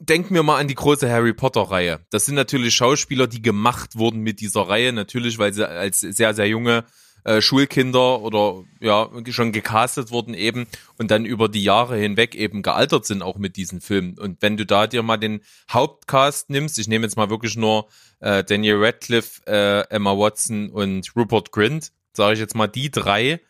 denken 0.00 0.34
wir 0.34 0.42
mal 0.42 0.58
an 0.58 0.68
die 0.68 0.74
große 0.74 1.10
Harry 1.10 1.32
Potter 1.32 1.62
Reihe. 1.62 2.00
Das 2.10 2.26
sind 2.26 2.34
natürlich 2.34 2.74
Schauspieler, 2.74 3.26
die 3.26 3.42
gemacht 3.42 3.96
wurden 3.96 4.20
mit 4.20 4.40
dieser 4.40 4.62
Reihe, 4.62 4.92
natürlich, 4.92 5.38
weil 5.38 5.52
sie 5.52 5.68
als 5.68 6.00
sehr, 6.00 6.34
sehr 6.34 6.48
junge 6.48 6.84
äh, 7.24 7.40
Schulkinder 7.40 8.20
oder 8.20 8.64
ja 8.80 9.10
schon 9.30 9.52
gecastet 9.52 10.10
wurden 10.10 10.34
eben 10.34 10.66
und 10.98 11.10
dann 11.10 11.24
über 11.24 11.48
die 11.48 11.64
Jahre 11.64 11.96
hinweg 11.96 12.34
eben 12.34 12.62
gealtert 12.62 13.06
sind 13.06 13.22
auch 13.22 13.36
mit 13.36 13.56
diesen 13.56 13.80
Filmen. 13.80 14.18
Und 14.18 14.40
wenn 14.40 14.56
du 14.56 14.64
da 14.64 14.86
dir 14.86 15.02
mal 15.02 15.16
den 15.16 15.40
Hauptcast 15.70 16.50
nimmst, 16.50 16.78
ich 16.78 16.88
nehme 16.88 17.04
jetzt 17.04 17.16
mal 17.16 17.30
wirklich 17.30 17.56
nur 17.56 17.88
äh, 18.20 18.44
Daniel 18.44 18.76
Radcliffe, 18.78 19.42
äh, 19.46 19.94
Emma 19.94 20.16
Watson 20.16 20.70
und 20.70 21.14
Rupert 21.16 21.52
Grint, 21.52 21.92
sage 22.12 22.34
ich 22.34 22.40
jetzt 22.40 22.54
mal 22.54 22.68
die 22.68 22.90
drei, 22.90 23.40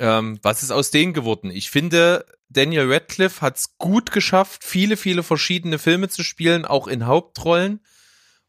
Ähm, 0.00 0.38
was 0.42 0.62
ist 0.62 0.70
aus 0.70 0.92
denen 0.92 1.12
geworden? 1.12 1.50
Ich 1.50 1.70
finde, 1.70 2.24
Daniel 2.50 2.90
Radcliffe 2.92 3.40
hat 3.40 3.58
es 3.58 3.76
gut 3.78 4.10
geschafft, 4.10 4.64
viele, 4.64 4.96
viele 4.96 5.22
verschiedene 5.22 5.78
Filme 5.78 6.08
zu 6.08 6.22
spielen, 6.22 6.64
auch 6.64 6.86
in 6.86 7.06
Hauptrollen. 7.06 7.80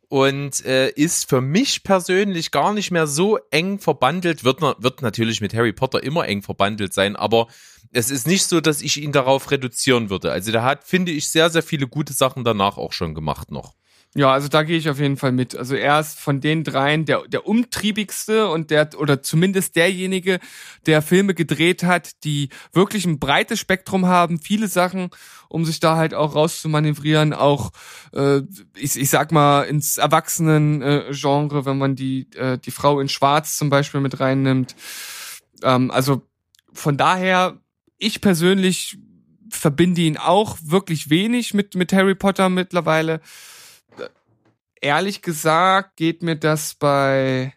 Und 0.07 0.65
äh, 0.65 0.89
ist 0.89 1.29
für 1.29 1.39
mich 1.39 1.83
persönlich 1.83 2.49
gar 2.49 2.73
nicht 2.73 2.89
mehr 2.89 3.05
so 3.05 3.37
eng 3.51 3.77
verbandelt, 3.77 4.43
wird, 4.43 4.59
wird 4.59 5.03
natürlich 5.03 5.39
mit 5.39 5.53
Harry 5.53 5.71
Potter 5.71 6.01
immer 6.01 6.27
eng 6.27 6.41
verbandelt 6.41 6.95
sein, 6.95 7.15
aber 7.15 7.47
es 7.91 8.09
ist 8.09 8.25
nicht 8.25 8.45
so, 8.45 8.59
dass 8.59 8.81
ich 8.81 8.97
ihn 8.97 9.11
darauf 9.11 9.51
reduzieren 9.51 10.09
würde. 10.09 10.31
Also 10.31 10.51
der 10.51 10.63
hat, 10.63 10.83
finde 10.83 11.11
ich, 11.11 11.29
sehr, 11.29 11.51
sehr 11.51 11.61
viele 11.61 11.87
gute 11.87 12.13
Sachen 12.13 12.43
danach 12.43 12.77
auch 12.77 12.91
schon 12.91 13.13
gemacht 13.13 13.51
noch. 13.51 13.75
Ja, 14.15 14.31
also 14.33 14.47
da 14.47 14.63
gehe 14.63 14.77
ich 14.77 14.89
auf 14.89 14.99
jeden 14.99 15.17
Fall 15.17 15.31
mit. 15.31 15.55
Also 15.55 15.75
er 15.75 15.99
ist 15.99 16.19
von 16.19 16.41
den 16.41 16.63
dreien 16.63 17.05
der, 17.05 17.27
der 17.27 17.45
umtriebigste 17.45 18.47
und 18.49 18.71
der, 18.71 18.89
oder 18.97 19.21
zumindest 19.21 19.75
derjenige, 19.75 20.39
der 20.87 21.03
Filme 21.03 21.35
gedreht 21.35 21.83
hat, 21.83 22.23
die 22.23 22.49
wirklich 22.73 23.05
ein 23.05 23.19
breites 23.19 23.59
Spektrum 23.59 24.07
haben, 24.07 24.41
viele 24.41 24.67
Sachen, 24.67 25.11
um 25.47 25.63
sich 25.63 25.79
da 25.79 25.95
halt 25.95 26.15
auch 26.15 26.33
rauszumanövrieren, 26.33 27.33
auch, 27.33 27.69
äh, 28.11 28.41
ich, 28.75 28.99
ich 28.99 29.09
sag 29.11 29.31
mal, 29.31 29.63
ins 29.63 29.99
Erwachsenen-Genre, 29.99 31.65
wenn 31.65 31.77
man 31.77 31.95
die, 31.95 32.31
äh, 32.35 32.57
die 32.57 32.71
Frau 32.71 32.99
in 32.99 33.09
Schwarz 33.09 33.57
zum 33.57 33.69
Beispiel 33.69 34.01
mit 34.01 34.19
reinnimmt. 34.19 34.75
Ähm, 35.61 35.91
also 35.91 36.23
von 36.73 36.97
daher, 36.97 37.59
ich 37.99 38.21
persönlich 38.21 38.97
verbinde 39.51 40.01
ihn 40.01 40.17
auch 40.17 40.57
wirklich 40.63 41.11
wenig 41.11 41.53
mit, 41.53 41.75
mit 41.75 41.93
Harry 41.93 42.15
Potter 42.15 42.49
mittlerweile 42.49 43.21
ehrlich 44.81 45.21
gesagt 45.21 45.95
geht 45.95 46.23
mir 46.23 46.35
das 46.35 46.75
bei 46.75 47.53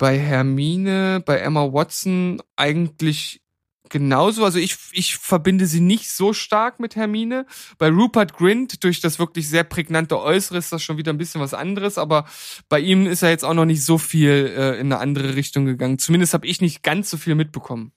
bei 0.00 0.18
Hermine, 0.18 1.22
bei 1.24 1.38
Emma 1.38 1.74
Watson 1.74 2.42
eigentlich 2.56 3.42
genauso. 3.90 4.44
Also 4.44 4.58
ich, 4.58 4.76
ich 4.92 5.16
verbinde 5.16 5.66
sie 5.66 5.80
nicht 5.80 6.10
so 6.10 6.32
stark 6.32 6.80
mit 6.80 6.96
Hermine. 6.96 7.44
Bei 7.76 7.90
Rupert 7.90 8.32
Grint, 8.32 8.82
durch 8.82 9.00
das 9.00 9.18
wirklich 9.18 9.48
sehr 9.48 9.64
prägnante 9.64 10.18
Äußere, 10.18 10.56
ist 10.56 10.72
das 10.72 10.82
schon 10.82 10.96
wieder 10.96 11.12
ein 11.12 11.18
bisschen 11.18 11.42
was 11.42 11.52
anderes. 11.52 11.98
Aber 11.98 12.24
bei 12.70 12.80
ihm 12.80 13.06
ist 13.06 13.22
er 13.22 13.28
jetzt 13.28 13.44
auch 13.44 13.52
noch 13.52 13.66
nicht 13.66 13.84
so 13.84 13.98
viel 13.98 14.54
äh, 14.56 14.80
in 14.80 14.90
eine 14.90 14.98
andere 14.98 15.36
Richtung 15.36 15.66
gegangen. 15.66 15.98
Zumindest 15.98 16.32
habe 16.32 16.46
ich 16.46 16.62
nicht 16.62 16.82
ganz 16.82 17.10
so 17.10 17.18
viel 17.18 17.34
mitbekommen. 17.34 17.92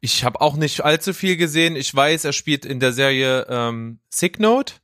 Ich 0.00 0.24
habe 0.24 0.40
auch 0.40 0.56
nicht 0.56 0.84
allzu 0.84 1.12
viel 1.12 1.36
gesehen. 1.36 1.76
Ich 1.76 1.94
weiß, 1.94 2.24
er 2.24 2.32
spielt 2.32 2.64
in 2.64 2.80
der 2.80 2.92
Serie 2.92 3.46
ähm, 3.48 4.00
Sick 4.10 4.40
Note. 4.40 4.74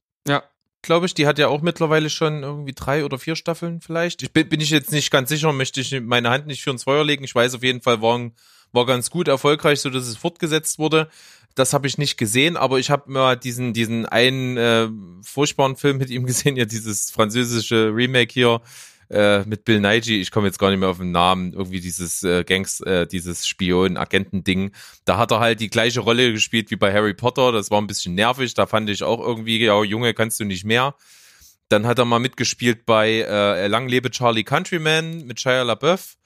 Glaube 0.83 1.07
ich. 1.07 1.15
Die 1.15 1.27
hat 1.27 1.39
ja 1.39 1.49
auch 1.49 1.61
mittlerweile 1.61 2.11
schon 2.11 2.43
irgendwie 2.43 2.73
drei 2.73 3.05
oder 3.05 3.19
vier 3.19 3.37
Staffeln 3.37 3.81
vielleicht. 3.81 4.23
Ich 4.23 4.33
bin, 4.33 4.49
bin 4.49 4.61
ich 4.61 4.71
jetzt 4.71 4.93
nicht 4.93 5.11
ganz 5.11 5.29
sicher, 5.29 5.53
möchte 5.53 5.81
ich 5.81 5.99
meine 6.01 6.31
Hand 6.31 6.47
nicht 6.47 6.63
für 6.63 6.71
ins 6.71 6.85
Feuer 6.85 7.05
legen. 7.05 7.25
Ich 7.25 7.35
weiß 7.35 7.55
auf 7.55 7.63
jeden 7.63 7.83
Fall, 7.83 8.01
war, 8.01 8.31
war 8.73 8.87
ganz 8.87 9.11
gut 9.11 9.29
erfolgreich, 9.29 9.81
so 9.81 9.91
dass 9.91 10.07
es 10.07 10.17
fortgesetzt 10.17 10.79
wurde. 10.79 11.09
Das 11.55 11.73
habe 11.73 11.87
ich 11.87 11.99
nicht 11.99 12.17
gesehen, 12.17 12.57
aber 12.57 12.79
ich 12.79 12.91
habe 12.91 13.11
mal 13.11 13.37
diesen 13.37 13.75
diesen 13.75 14.07
einen 14.07 14.57
äh, 14.57 14.89
furchtbaren 15.23 15.77
Film 15.77 15.99
mit 15.99 16.09
ihm 16.09 16.25
gesehen, 16.25 16.57
ja 16.57 16.65
dieses 16.65 17.11
französische 17.11 17.91
Remake 17.93 18.33
hier 18.33 18.61
äh, 19.11 19.45
mit 19.45 19.65
Bill 19.65 19.81
Nighy, 19.81 20.21
ich 20.21 20.31
komme 20.31 20.47
jetzt 20.47 20.59
gar 20.59 20.71
nicht 20.71 20.79
mehr 20.79 20.89
auf 20.89 20.99
den 20.99 21.11
Namen, 21.11 21.53
irgendwie 21.53 21.81
dieses 21.81 22.23
äh, 22.23 22.45
Gangs, 22.45 22.81
äh, 22.81 23.07
dieses 23.07 23.47
Spion-Agenten-Ding. 23.47 24.73
Da 25.05 25.19
hat 25.19 25.33
er 25.33 25.41
halt 25.41 25.61
die 25.61 25.71
gleiche 25.71 26.01
Rolle 26.01 26.33
gespielt 26.33 26.71
wie 26.71 26.77
bei 26.77 26.93
Harry 26.93 27.15
Potter. 27.15 27.53
Das 27.53 27.71
war 27.71 27.81
ein 27.81 27.87
bisschen 27.87 28.15
nervig. 28.15 28.55
Da 28.55 28.67
fand 28.67 28.89
ich 28.89 29.03
auch 29.03 29.21
irgendwie, 29.21 29.63
ja, 29.63 29.83
Junge, 29.83 30.15
kannst 30.15 30.41
du 30.41 30.45
nicht 30.45 30.65
mehr. 30.65 30.95
Dann 31.69 31.87
hat 31.87 31.99
er 31.99 32.05
mal 32.05 32.19
mitgespielt 32.19 32.87
bei 32.87 33.21
äh, 33.21 33.67
Lang 33.67 33.89
lebe 33.89 34.11
Charlie 34.11 34.45
Countryman 34.45 35.27
mit 35.27 35.41
Shia 35.41 35.63
LaBeouf 35.63 36.17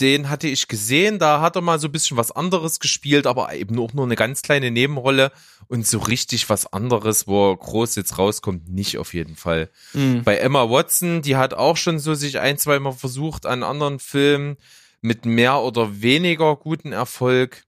den 0.00 0.28
hatte 0.28 0.46
ich 0.46 0.68
gesehen, 0.68 1.18
da 1.18 1.40
hat 1.40 1.56
er 1.56 1.62
mal 1.62 1.78
so 1.78 1.88
ein 1.88 1.92
bisschen 1.92 2.16
was 2.16 2.30
anderes 2.30 2.80
gespielt, 2.80 3.26
aber 3.26 3.54
eben 3.54 3.78
auch 3.78 3.94
nur 3.94 4.04
eine 4.04 4.16
ganz 4.16 4.42
kleine 4.42 4.70
Nebenrolle 4.70 5.32
und 5.68 5.86
so 5.86 5.98
richtig 5.98 6.48
was 6.48 6.72
anderes, 6.72 7.26
wo 7.26 7.50
er 7.50 7.56
groß 7.56 7.96
jetzt 7.96 8.18
rauskommt, 8.18 8.68
nicht 8.68 8.98
auf 8.98 9.14
jeden 9.14 9.36
Fall. 9.36 9.70
Mhm. 9.92 10.22
Bei 10.24 10.36
Emma 10.36 10.70
Watson, 10.70 11.22
die 11.22 11.36
hat 11.36 11.54
auch 11.54 11.76
schon 11.76 11.98
so 11.98 12.14
sich 12.14 12.38
ein, 12.38 12.58
zwei 12.58 12.78
Mal 12.78 12.92
versucht 12.92 13.46
an 13.46 13.62
anderen 13.62 13.98
Filmen 13.98 14.56
mit 15.00 15.26
mehr 15.26 15.60
oder 15.60 16.00
weniger 16.00 16.56
guten 16.56 16.92
Erfolg. 16.92 17.64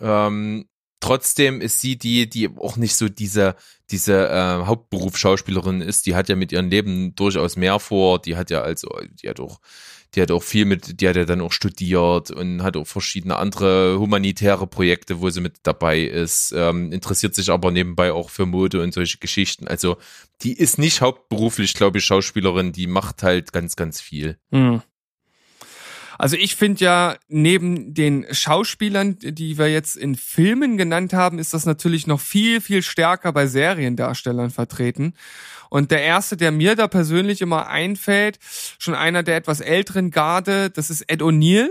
Ähm, 0.00 0.66
trotzdem 1.00 1.60
ist 1.60 1.80
sie 1.80 1.96
die, 1.96 2.28
die 2.28 2.48
auch 2.56 2.76
nicht 2.76 2.96
so 2.96 3.08
diese, 3.08 3.56
diese 3.90 4.28
äh, 4.28 4.66
Hauptberuf 4.66 5.16
Schauspielerin 5.16 5.80
ist. 5.80 6.06
Die 6.06 6.14
hat 6.14 6.28
ja 6.28 6.36
mit 6.36 6.52
ihrem 6.52 6.70
Leben 6.70 7.14
durchaus 7.14 7.56
mehr 7.56 7.78
vor. 7.78 8.20
Die 8.20 8.36
hat 8.36 8.50
ja 8.50 8.62
also, 8.62 8.88
die 9.22 9.28
hat 9.28 9.40
auch 9.40 9.60
die 10.14 10.22
hat 10.22 10.30
auch 10.30 10.42
viel 10.42 10.64
mit, 10.64 11.00
die 11.00 11.08
hat 11.08 11.16
ja 11.16 11.24
dann 11.24 11.40
auch 11.40 11.52
studiert 11.52 12.30
und 12.30 12.62
hat 12.62 12.76
auch 12.76 12.86
verschiedene 12.86 13.36
andere 13.36 13.98
humanitäre 13.98 14.66
Projekte, 14.66 15.20
wo 15.20 15.30
sie 15.30 15.40
mit 15.40 15.58
dabei 15.62 16.00
ist, 16.00 16.52
ähm, 16.56 16.92
interessiert 16.92 17.34
sich 17.34 17.50
aber 17.50 17.70
nebenbei 17.70 18.12
auch 18.12 18.30
für 18.30 18.46
Mode 18.46 18.82
und 18.82 18.94
solche 18.94 19.18
Geschichten. 19.18 19.66
Also 19.66 19.96
die 20.42 20.52
ist 20.52 20.78
nicht 20.78 21.00
hauptberuflich, 21.00 21.74
glaube 21.74 21.98
ich, 21.98 22.04
Schauspielerin, 22.04 22.72
die 22.72 22.86
macht 22.86 23.22
halt 23.22 23.52
ganz, 23.52 23.76
ganz 23.76 24.00
viel. 24.00 24.38
Mhm. 24.50 24.82
Also 26.18 26.36
ich 26.36 26.56
finde 26.56 26.84
ja, 26.84 27.16
neben 27.28 27.94
den 27.94 28.26
Schauspielern, 28.30 29.18
die 29.20 29.58
wir 29.58 29.70
jetzt 29.70 29.96
in 29.96 30.14
Filmen 30.14 30.76
genannt 30.76 31.12
haben, 31.12 31.38
ist 31.38 31.54
das 31.54 31.66
natürlich 31.66 32.06
noch 32.06 32.20
viel, 32.20 32.60
viel 32.60 32.82
stärker 32.82 33.32
bei 33.32 33.46
Seriendarstellern 33.46 34.50
vertreten. 34.50 35.14
Und 35.70 35.90
der 35.90 36.02
erste, 36.02 36.36
der 36.36 36.52
mir 36.52 36.76
da 36.76 36.86
persönlich 36.88 37.40
immer 37.40 37.68
einfällt, 37.68 38.38
schon 38.78 38.94
einer 38.94 39.22
der 39.22 39.36
etwas 39.36 39.60
älteren 39.60 40.10
Garde, 40.10 40.70
das 40.70 40.90
ist 40.90 41.02
Ed 41.10 41.20
O'Neill 41.20 41.70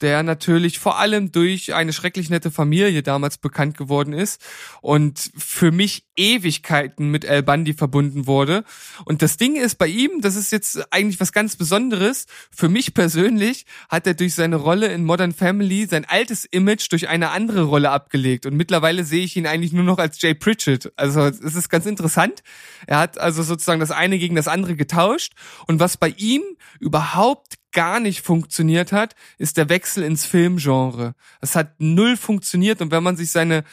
der 0.00 0.22
natürlich 0.22 0.78
vor 0.78 0.98
allem 0.98 1.32
durch 1.32 1.74
eine 1.74 1.92
schrecklich 1.92 2.30
nette 2.30 2.50
Familie 2.50 3.02
damals 3.02 3.38
bekannt 3.38 3.76
geworden 3.76 4.12
ist 4.12 4.40
und 4.80 5.30
für 5.36 5.72
mich 5.72 6.06
Ewigkeiten 6.16 7.10
mit 7.10 7.26
Al 7.26 7.42
Bundy 7.42 7.74
verbunden 7.74 8.26
wurde. 8.26 8.64
Und 9.04 9.22
das 9.22 9.36
Ding 9.36 9.56
ist 9.56 9.76
bei 9.76 9.86
ihm, 9.86 10.20
das 10.20 10.36
ist 10.36 10.52
jetzt 10.52 10.92
eigentlich 10.92 11.20
was 11.20 11.32
ganz 11.32 11.56
Besonderes. 11.56 12.26
Für 12.50 12.68
mich 12.68 12.94
persönlich 12.94 13.64
hat 13.88 14.06
er 14.06 14.14
durch 14.14 14.34
seine 14.34 14.56
Rolle 14.56 14.88
in 14.88 15.04
Modern 15.04 15.32
Family 15.32 15.86
sein 15.86 16.04
altes 16.04 16.44
Image 16.44 16.90
durch 16.92 17.08
eine 17.08 17.30
andere 17.30 17.62
Rolle 17.62 17.90
abgelegt. 17.90 18.46
Und 18.46 18.56
mittlerweile 18.56 19.04
sehe 19.04 19.24
ich 19.24 19.36
ihn 19.36 19.46
eigentlich 19.46 19.72
nur 19.72 19.84
noch 19.84 19.98
als 19.98 20.20
Jay 20.20 20.34
Pritchett. 20.34 20.92
Also 20.96 21.22
es 21.22 21.54
ist 21.54 21.68
ganz 21.70 21.86
interessant. 21.86 22.42
Er 22.86 22.98
hat 22.98 23.18
also 23.18 23.42
sozusagen 23.42 23.80
das 23.80 23.90
eine 23.90 24.18
gegen 24.18 24.36
das 24.36 24.48
andere 24.48 24.76
getauscht. 24.76 25.32
Und 25.66 25.80
was 25.80 25.96
bei 25.96 26.08
ihm 26.16 26.42
überhaupt 26.80 27.54
gar 27.72 28.00
nicht 28.00 28.22
funktioniert 28.22 28.92
hat, 28.92 29.14
ist 29.38 29.56
der 29.56 29.68
Wechsel 29.68 30.02
ins 30.02 30.24
Filmgenre. 30.24 31.14
Es 31.40 31.56
hat 31.56 31.74
null 31.78 32.16
funktioniert 32.16 32.80
und 32.80 32.90
wenn 32.90 33.02
man 33.02 33.16
sich 33.16 33.30
seine, 33.30 33.64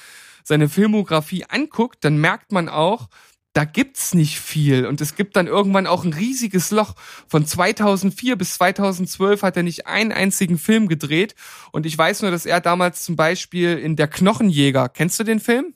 seine 0.44 0.70
Filmografie 0.70 1.46
anguckt, 1.46 2.04
dann 2.04 2.18
merkt 2.18 2.52
man 2.52 2.70
auch, 2.70 3.10
da 3.54 3.66
gibt's 3.66 4.14
nicht 4.14 4.40
viel 4.40 4.86
und 4.86 5.02
es 5.02 5.16
gibt 5.16 5.36
dann 5.36 5.48
irgendwann 5.48 5.88
auch 5.88 6.04
ein 6.04 6.14
riesiges 6.14 6.70
Loch. 6.70 6.94
Von 7.28 7.46
2004 7.46 8.36
bis 8.36 8.54
2012 8.54 9.42
hat 9.42 9.58
er 9.58 9.64
nicht 9.64 9.88
einen 9.88 10.12
einzigen 10.12 10.60
Film 10.60 10.88
gedreht 10.88 11.34
und 11.72 11.88
ich 11.88 11.98
weiß 11.98 12.22
nur, 12.22 12.30
dass 12.30 12.46
er 12.46 12.62
damals 12.62 13.04
zum 13.04 13.16
Beispiel 13.16 13.78
in 13.80 13.96
Der 13.96 14.08
Knochenjäger, 14.08 14.90
kennst 14.90 15.20
du 15.20 15.24
den 15.24 15.40
Film? 15.40 15.74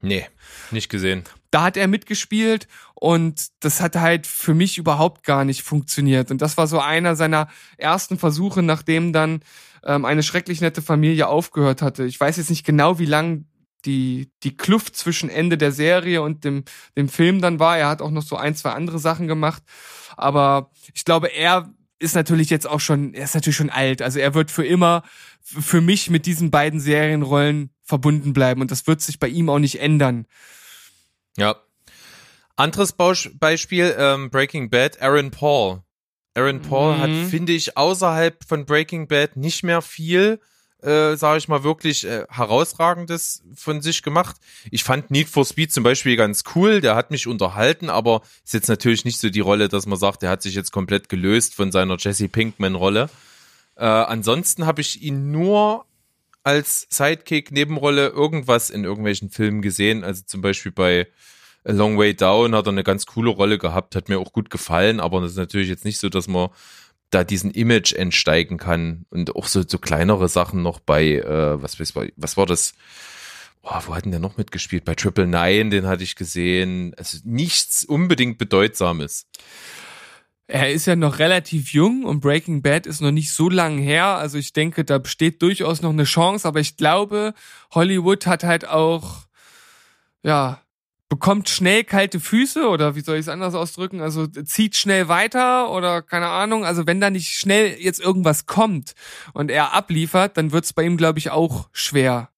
Nee, 0.00 0.26
nicht 0.70 0.90
gesehen. 0.90 1.24
Da 1.50 1.62
hat 1.62 1.76
er 1.76 1.88
mitgespielt 1.88 2.68
und 2.94 3.48
das 3.60 3.80
hat 3.80 3.96
halt 3.96 4.26
für 4.26 4.54
mich 4.54 4.78
überhaupt 4.78 5.24
gar 5.24 5.44
nicht 5.44 5.62
funktioniert. 5.62 6.30
Und 6.30 6.42
das 6.42 6.56
war 6.56 6.66
so 6.66 6.78
einer 6.78 7.16
seiner 7.16 7.48
ersten 7.76 8.18
Versuche, 8.18 8.62
nachdem 8.62 9.12
dann 9.12 9.40
ähm, 9.84 10.04
eine 10.04 10.22
schrecklich 10.22 10.60
nette 10.60 10.82
Familie 10.82 11.28
aufgehört 11.28 11.82
hatte. 11.82 12.04
Ich 12.04 12.20
weiß 12.20 12.36
jetzt 12.36 12.50
nicht 12.50 12.66
genau, 12.66 12.98
wie 12.98 13.06
lang 13.06 13.46
die, 13.84 14.30
die 14.42 14.56
Kluft 14.56 14.96
zwischen 14.96 15.30
Ende 15.30 15.56
der 15.56 15.72
Serie 15.72 16.22
und 16.22 16.44
dem, 16.44 16.64
dem 16.96 17.08
Film 17.08 17.40
dann 17.40 17.58
war. 17.58 17.78
Er 17.78 17.88
hat 17.88 18.02
auch 18.02 18.10
noch 18.10 18.22
so 18.22 18.36
ein, 18.36 18.54
zwei 18.54 18.72
andere 18.72 18.98
Sachen 18.98 19.28
gemacht. 19.28 19.62
Aber 20.16 20.70
ich 20.94 21.04
glaube, 21.04 21.28
er 21.28 21.72
ist 21.98 22.14
natürlich 22.14 22.50
jetzt 22.50 22.66
auch 22.66 22.80
schon, 22.80 23.14
er 23.14 23.24
ist 23.24 23.34
natürlich 23.34 23.56
schon 23.56 23.70
alt. 23.70 24.02
Also 24.02 24.18
er 24.18 24.34
wird 24.34 24.50
für 24.50 24.64
immer 24.64 25.02
für 25.40 25.80
mich 25.80 26.10
mit 26.10 26.26
diesen 26.26 26.50
beiden 26.50 26.80
Serienrollen 26.80 27.70
verbunden 27.82 28.32
bleiben 28.32 28.60
und 28.60 28.70
das 28.70 28.86
wird 28.86 29.00
sich 29.00 29.18
bei 29.18 29.28
ihm 29.28 29.48
auch 29.48 29.58
nicht 29.58 29.80
ändern. 29.80 30.26
Ja. 31.38 31.56
Anderes 32.56 32.92
Beispiel, 32.92 33.94
ähm, 33.96 34.30
Breaking 34.30 34.68
Bad, 34.68 35.00
Aaron 35.00 35.30
Paul. 35.30 35.82
Aaron 36.34 36.60
Paul 36.60 36.96
mhm. 36.96 37.00
hat, 37.00 37.30
finde 37.30 37.52
ich, 37.52 37.76
außerhalb 37.76 38.44
von 38.44 38.66
Breaking 38.66 39.06
Bad 39.08 39.36
nicht 39.36 39.62
mehr 39.62 39.80
viel, 39.80 40.40
äh, 40.82 41.16
sage 41.16 41.38
ich 41.38 41.48
mal, 41.48 41.64
wirklich 41.64 42.04
äh, 42.04 42.24
herausragendes 42.28 43.42
von 43.54 43.80
sich 43.80 44.02
gemacht. 44.02 44.36
Ich 44.70 44.84
fand 44.84 45.10
Need 45.10 45.28
for 45.28 45.44
Speed 45.44 45.72
zum 45.72 45.84
Beispiel 45.84 46.16
ganz 46.16 46.44
cool, 46.54 46.80
der 46.80 46.96
hat 46.96 47.10
mich 47.10 47.26
unterhalten, 47.26 47.90
aber 47.90 48.22
ist 48.44 48.54
jetzt 48.54 48.68
natürlich 48.68 49.04
nicht 49.04 49.20
so 49.20 49.30
die 49.30 49.40
Rolle, 49.40 49.68
dass 49.68 49.86
man 49.86 49.98
sagt, 49.98 50.22
der 50.22 50.30
hat 50.30 50.42
sich 50.42 50.54
jetzt 50.54 50.72
komplett 50.72 51.08
gelöst 51.08 51.54
von 51.54 51.72
seiner 51.72 51.96
Jesse 51.98 52.28
Pinkman-Rolle. 52.28 53.08
Äh, 53.76 53.84
ansonsten 53.84 54.66
habe 54.66 54.80
ich 54.80 55.02
ihn 55.02 55.30
nur 55.30 55.84
als 56.48 56.86
Sidekick, 56.88 57.52
Nebenrolle 57.52 58.08
irgendwas 58.08 58.70
in 58.70 58.82
irgendwelchen 58.84 59.28
Filmen 59.28 59.60
gesehen. 59.60 60.02
Also 60.02 60.22
zum 60.24 60.40
Beispiel 60.40 60.72
bei 60.72 61.06
A 61.62 61.72
Long 61.72 61.98
Way 61.98 62.14
Down 62.14 62.54
hat 62.54 62.66
er 62.66 62.72
eine 62.72 62.84
ganz 62.84 63.04
coole 63.04 63.28
Rolle 63.28 63.58
gehabt, 63.58 63.94
hat 63.94 64.08
mir 64.08 64.18
auch 64.18 64.32
gut 64.32 64.48
gefallen, 64.48 64.98
aber 64.98 65.20
das 65.20 65.32
ist 65.32 65.36
natürlich 65.36 65.68
jetzt 65.68 65.84
nicht 65.84 65.98
so, 65.98 66.08
dass 66.08 66.26
man 66.26 66.48
da 67.10 67.22
diesen 67.22 67.50
Image 67.50 67.92
entsteigen 67.92 68.56
kann 68.56 69.04
und 69.10 69.36
auch 69.36 69.46
so, 69.46 69.62
so 69.66 69.78
kleinere 69.78 70.30
Sachen 70.30 70.62
noch 70.62 70.80
bei, 70.80 71.16
äh, 71.16 71.62
was, 71.62 71.78
was, 71.78 72.36
war 72.38 72.46
das? 72.46 72.72
Oh, 73.62 73.80
wo 73.86 73.94
hatten 73.94 74.10
der 74.10 74.20
noch 74.20 74.38
mitgespielt? 74.38 74.86
Bei 74.86 74.94
Triple 74.94 75.26
Nine, 75.26 75.68
den 75.68 75.86
hatte 75.86 76.02
ich 76.02 76.16
gesehen. 76.16 76.94
Also 76.96 77.18
nichts 77.24 77.84
unbedingt 77.84 78.38
Bedeutsames. 78.38 79.26
Er 80.50 80.72
ist 80.72 80.86
ja 80.86 80.96
noch 80.96 81.18
relativ 81.18 81.74
jung 81.74 82.04
und 82.04 82.20
Breaking 82.20 82.62
Bad 82.62 82.86
ist 82.86 83.02
noch 83.02 83.10
nicht 83.10 83.32
so 83.32 83.50
lang 83.50 83.76
her. 83.76 84.16
Also 84.16 84.38
ich 84.38 84.54
denke, 84.54 84.82
da 84.82 84.96
besteht 84.96 85.42
durchaus 85.42 85.82
noch 85.82 85.90
eine 85.90 86.04
Chance. 86.04 86.48
Aber 86.48 86.58
ich 86.58 86.78
glaube, 86.78 87.34
Hollywood 87.74 88.26
hat 88.26 88.44
halt 88.44 88.66
auch, 88.66 89.26
ja, 90.22 90.62
bekommt 91.10 91.50
schnell 91.50 91.84
kalte 91.84 92.18
Füße 92.18 92.66
oder 92.66 92.94
wie 92.94 93.02
soll 93.02 93.16
ich 93.16 93.22
es 93.22 93.28
anders 93.28 93.54
ausdrücken? 93.54 94.00
Also 94.00 94.26
zieht 94.26 94.74
schnell 94.76 95.08
weiter 95.08 95.70
oder 95.70 96.00
keine 96.00 96.28
Ahnung. 96.28 96.64
Also 96.64 96.86
wenn 96.86 97.00
da 97.00 97.10
nicht 97.10 97.38
schnell 97.38 97.76
jetzt 97.78 98.00
irgendwas 98.00 98.46
kommt 98.46 98.94
und 99.34 99.50
er 99.50 99.74
abliefert, 99.74 100.38
dann 100.38 100.52
wird 100.52 100.64
es 100.64 100.72
bei 100.72 100.82
ihm, 100.82 100.96
glaube 100.96 101.18
ich, 101.18 101.30
auch 101.30 101.68
schwer. 101.72 102.30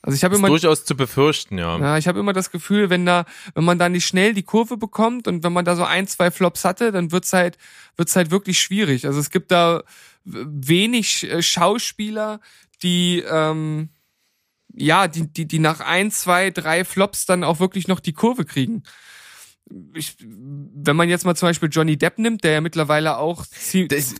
Also 0.00 0.14
ich 0.14 0.24
habe 0.24 0.36
immer 0.36 0.48
durchaus 0.48 0.84
zu 0.84 0.96
befürchten, 0.96 1.58
ja. 1.58 1.78
Ja, 1.78 1.98
ich 1.98 2.06
habe 2.06 2.20
immer 2.20 2.32
das 2.32 2.50
Gefühl, 2.50 2.88
wenn 2.88 3.04
da, 3.04 3.24
wenn 3.54 3.64
man 3.64 3.78
da 3.78 3.88
nicht 3.88 4.06
schnell 4.06 4.32
die 4.32 4.44
Kurve 4.44 4.76
bekommt 4.76 5.26
und 5.26 5.42
wenn 5.42 5.52
man 5.52 5.64
da 5.64 5.74
so 5.74 5.84
ein, 5.84 6.06
zwei 6.06 6.30
Flops 6.30 6.64
hatte, 6.64 6.92
dann 6.92 7.10
wird's 7.10 7.32
halt, 7.32 7.58
wird's 7.96 8.14
halt 8.14 8.30
wirklich 8.30 8.60
schwierig. 8.60 9.06
Also 9.06 9.18
es 9.18 9.30
gibt 9.30 9.50
da 9.50 9.82
wenig 10.24 11.28
äh, 11.28 11.42
Schauspieler, 11.42 12.40
die 12.82 13.24
ähm, 13.28 13.88
ja, 14.74 15.08
die, 15.08 15.26
die, 15.26 15.46
die 15.48 15.58
nach 15.58 15.80
ein, 15.80 16.10
zwei, 16.10 16.50
drei 16.50 16.84
Flops 16.84 17.26
dann 17.26 17.42
auch 17.42 17.58
wirklich 17.58 17.88
noch 17.88 18.00
die 18.00 18.12
Kurve 18.12 18.44
kriegen 18.44 18.84
ich, 19.94 20.16
wenn 20.20 20.96
man 20.96 21.08
jetzt 21.08 21.24
mal 21.24 21.34
zum 21.34 21.48
Beispiel 21.48 21.68
Johnny 21.70 21.96
Depp 21.96 22.18
nimmt, 22.18 22.44
der 22.44 22.52
ja 22.52 22.60
mittlerweile 22.60 23.18
auch 23.18 23.44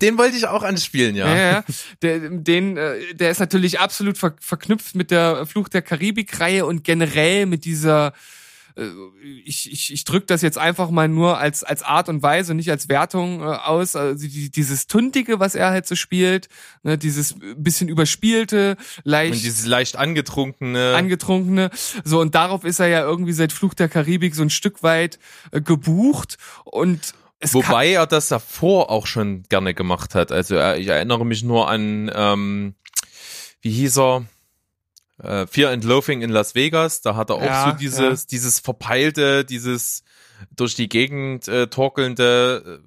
den 0.02 0.18
wollte 0.18 0.36
ich 0.36 0.46
auch 0.46 0.62
anspielen, 0.62 1.14
ja. 1.14 1.28
ja, 1.28 1.52
ja 1.52 1.64
der, 2.02 2.30
den, 2.30 2.76
äh, 2.76 3.14
der 3.14 3.30
ist 3.30 3.40
natürlich 3.40 3.80
absolut 3.80 4.18
ver 4.18 4.34
verknüpft 4.40 4.94
mit 4.94 5.10
der 5.10 5.46
Fluch 5.46 5.68
der 5.68 5.82
Karibik-Reihe 5.82 6.66
und 6.66 6.84
generell 6.84 7.46
mit 7.46 7.64
dieser 7.64 8.12
ich, 9.44 9.70
ich, 9.72 9.92
ich 9.92 10.04
drücke 10.04 10.26
das 10.26 10.42
jetzt 10.42 10.58
einfach 10.58 10.90
mal 10.90 11.08
nur 11.08 11.38
als, 11.38 11.64
als 11.64 11.82
Art 11.82 12.08
und 12.08 12.22
Weise, 12.22 12.54
nicht 12.54 12.70
als 12.70 12.88
Wertung 12.88 13.40
äh, 13.40 13.44
aus. 13.44 13.96
Also 13.96 14.26
die, 14.26 14.50
dieses 14.50 14.86
Tuntige, 14.86 15.40
was 15.40 15.54
er 15.54 15.70
halt 15.70 15.86
so 15.86 15.96
spielt, 15.96 16.48
ne, 16.82 16.96
dieses 16.96 17.34
bisschen 17.56 17.88
überspielte, 17.88 18.76
leicht. 19.04 19.34
Und 19.34 19.42
dieses 19.42 19.66
leicht 19.66 19.96
angetrunkene. 19.96 20.94
Angetrunkene. 20.94 21.70
So, 22.04 22.20
und 22.20 22.34
darauf 22.34 22.64
ist 22.64 22.78
er 22.78 22.88
ja 22.88 23.02
irgendwie 23.02 23.32
seit 23.32 23.52
Fluch 23.52 23.74
der 23.74 23.88
Karibik 23.88 24.34
so 24.34 24.42
ein 24.42 24.50
Stück 24.50 24.82
weit 24.82 25.18
äh, 25.50 25.60
gebucht. 25.60 26.36
Und 26.64 27.14
es 27.40 27.54
Wobei 27.54 27.92
er 27.92 28.06
das 28.06 28.28
davor 28.28 28.90
auch 28.90 29.06
schon 29.06 29.44
gerne 29.48 29.74
gemacht 29.74 30.14
hat. 30.14 30.32
Also 30.32 30.56
äh, 30.56 30.80
ich 30.80 30.88
erinnere 30.88 31.24
mich 31.24 31.42
nur 31.42 31.68
an, 31.68 32.10
ähm, 32.14 32.74
wie 33.60 33.70
hieß 33.70 33.98
er? 33.98 34.26
Äh, 35.22 35.46
Fear 35.46 35.70
and 35.70 35.84
Loathing 35.84 36.22
in 36.22 36.30
Las 36.30 36.54
Vegas, 36.54 37.00
da 37.00 37.16
hat 37.16 37.30
er 37.30 37.36
auch 37.36 37.42
ja, 37.42 37.70
so 37.70 37.76
dieses, 37.76 38.22
ja. 38.22 38.28
dieses 38.30 38.60
verpeilte, 38.60 39.44
dieses 39.44 40.02
durch 40.54 40.74
die 40.74 40.88
Gegend 40.88 41.48
äh, 41.48 41.66
torkelnde 41.66 42.80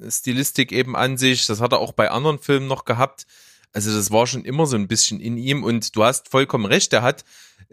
äh, 0.00 0.10
Stilistik 0.10 0.72
eben 0.72 0.96
an 0.96 1.16
sich. 1.16 1.46
Das 1.46 1.60
hat 1.60 1.72
er 1.72 1.78
auch 1.78 1.92
bei 1.92 2.10
anderen 2.10 2.38
Filmen 2.38 2.66
noch 2.66 2.84
gehabt. 2.84 3.26
Also 3.74 3.94
das 3.94 4.10
war 4.10 4.26
schon 4.26 4.44
immer 4.44 4.66
so 4.66 4.76
ein 4.76 4.88
bisschen 4.88 5.20
in 5.20 5.36
ihm 5.36 5.64
und 5.64 5.94
du 5.96 6.04
hast 6.04 6.30
vollkommen 6.30 6.64
recht, 6.64 6.92
er 6.92 7.02
hat 7.02 7.24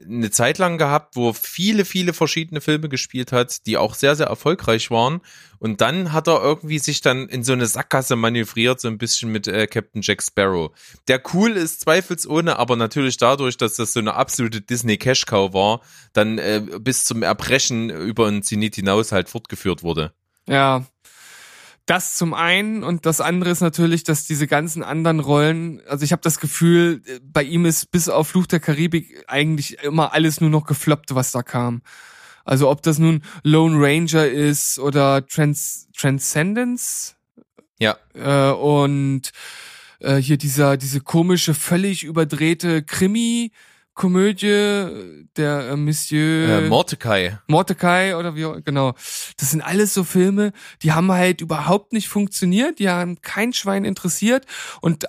eine 0.04 0.32
Zeit 0.32 0.58
lang 0.58 0.78
gehabt, 0.78 1.16
wo 1.16 1.34
viele, 1.34 1.86
viele 1.86 2.14
verschiedene 2.14 2.62
Filme 2.62 2.89
gespielt 2.89 3.32
hat, 3.32 3.66
die 3.66 3.78
auch 3.78 3.93
sehr, 3.93 4.16
sehr 4.16 4.28
erfolgreich 4.28 4.89
waren. 4.89 5.22
Und 5.60 5.82
dann 5.82 6.12
hat 6.12 6.28
er 6.28 6.41
irgendwie 6.41 6.80
sich 6.80 7.02
dann 7.02 7.30
in 7.30 7.43
so 7.43 7.54
eine 7.54 7.68
Sackgasse 7.68 8.16
manövriert, 8.16 8.82
so 8.82 8.88
ein 8.88 8.97
bisschen 8.97 9.32
mit 9.32 9.47
äh, 9.47 9.68
Captain 9.68 10.02
Jack 10.02 10.24
Sparrow. 10.24 10.72
Der 11.08 11.22
cool 11.34 11.52
ist 11.52 11.82
zweifelsohne, 11.82 12.58
aber 12.58 12.76
natürlich 12.76 13.18
dadurch, 13.18 13.58
dass 13.58 13.76
das 13.76 13.93
so 13.93 13.99
eine 13.99 14.16
absolute 14.16 14.62
Disney 14.62 14.97
Cash 14.97 15.26
Cow 15.26 15.54
war, 15.54 15.82
dann 16.14 16.38
äh, 16.38 16.64
bis 16.80 17.06
zum 17.06 17.22
Erbrechen 17.22 17.89
über 17.89 18.30
den 18.30 18.43
Zenit 18.43 18.76
hinaus 18.76 19.12
halt 19.12 19.30
fortgeführt 19.30 19.84
wurde. 19.84 20.14
Ja, 20.47 20.86
das 21.86 22.15
zum 22.15 22.34
einen 22.34 22.84
und 22.84 23.05
das 23.05 23.21
andere 23.21 23.49
ist 23.49 23.61
natürlich, 23.61 24.03
dass 24.03 24.25
diese 24.25 24.47
ganzen 24.47 24.84
anderen 24.84 25.19
Rollen, 25.19 25.82
also 25.88 26.03
ich 26.05 26.11
habe 26.11 26.21
das 26.21 26.39
Gefühl, 26.39 27.01
bei 27.23 27.43
ihm 27.43 27.65
ist 27.65 27.91
bis 27.91 28.07
auf 28.07 28.29
Fluch 28.29 28.47
der 28.47 28.59
Karibik 28.59 29.23
eigentlich 29.27 29.79
immer 29.84 30.13
alles 30.13 30.41
nur 30.41 30.49
noch 30.49 30.65
gefloppt, 30.65 31.15
was 31.15 31.32
da 31.32 31.43
kam. 31.43 31.82
Also 32.45 32.69
ob 32.69 32.82
das 32.82 32.97
nun 32.97 33.23
Lone 33.43 33.77
Ranger 33.79 34.27
ist 34.27 34.79
oder 34.79 35.25
Trans 35.27 35.88
Transcendence. 35.95 37.15
Ja. 37.79 37.97
Äh, 38.13 38.51
und 38.51 39.32
äh, 39.99 40.17
hier 40.17 40.38
dieser 40.38 40.77
diese 40.77 41.01
komische 41.01 41.53
völlig 41.53 42.03
überdrehte 42.03 42.84
Krimi 42.84 43.51
Komödie, 44.02 45.28
der 45.38 45.70
äh, 45.70 45.76
Monsieur 45.76 46.64
äh, 46.64 46.68
Mordecai. 46.70 47.38
Mordecai 47.45 48.16
oder 48.18 48.36
wie 48.36 48.64
genau. 48.64 48.95
Das 49.38 49.52
sind 49.52 49.62
alles 49.62 49.93
so 49.93 50.04
Filme, 50.04 50.54
die 50.82 50.91
haben 50.91 51.12
halt 51.12 51.39
überhaupt 51.39 51.93
nicht 51.93 52.08
funktioniert, 52.08 52.80
die 52.80 52.89
haben 52.89 53.22
kein 53.22 53.54
Schwein 53.54 53.86
interessiert 53.86 54.47
und 54.82 55.06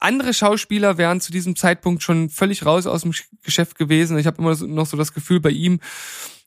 andere 0.00 0.34
Schauspieler 0.34 0.98
wären 0.98 1.20
zu 1.20 1.30
diesem 1.30 1.54
Zeitpunkt 1.54 2.02
schon 2.02 2.30
völlig 2.30 2.66
raus 2.66 2.88
aus 2.88 3.02
dem 3.02 3.12
Geschäft 3.44 3.78
gewesen. 3.78 4.18
Ich 4.18 4.26
habe 4.26 4.38
immer 4.38 4.56
noch 4.66 4.86
so 4.86 4.96
das 4.96 5.14
Gefühl 5.14 5.38
bei 5.38 5.50
ihm, 5.50 5.78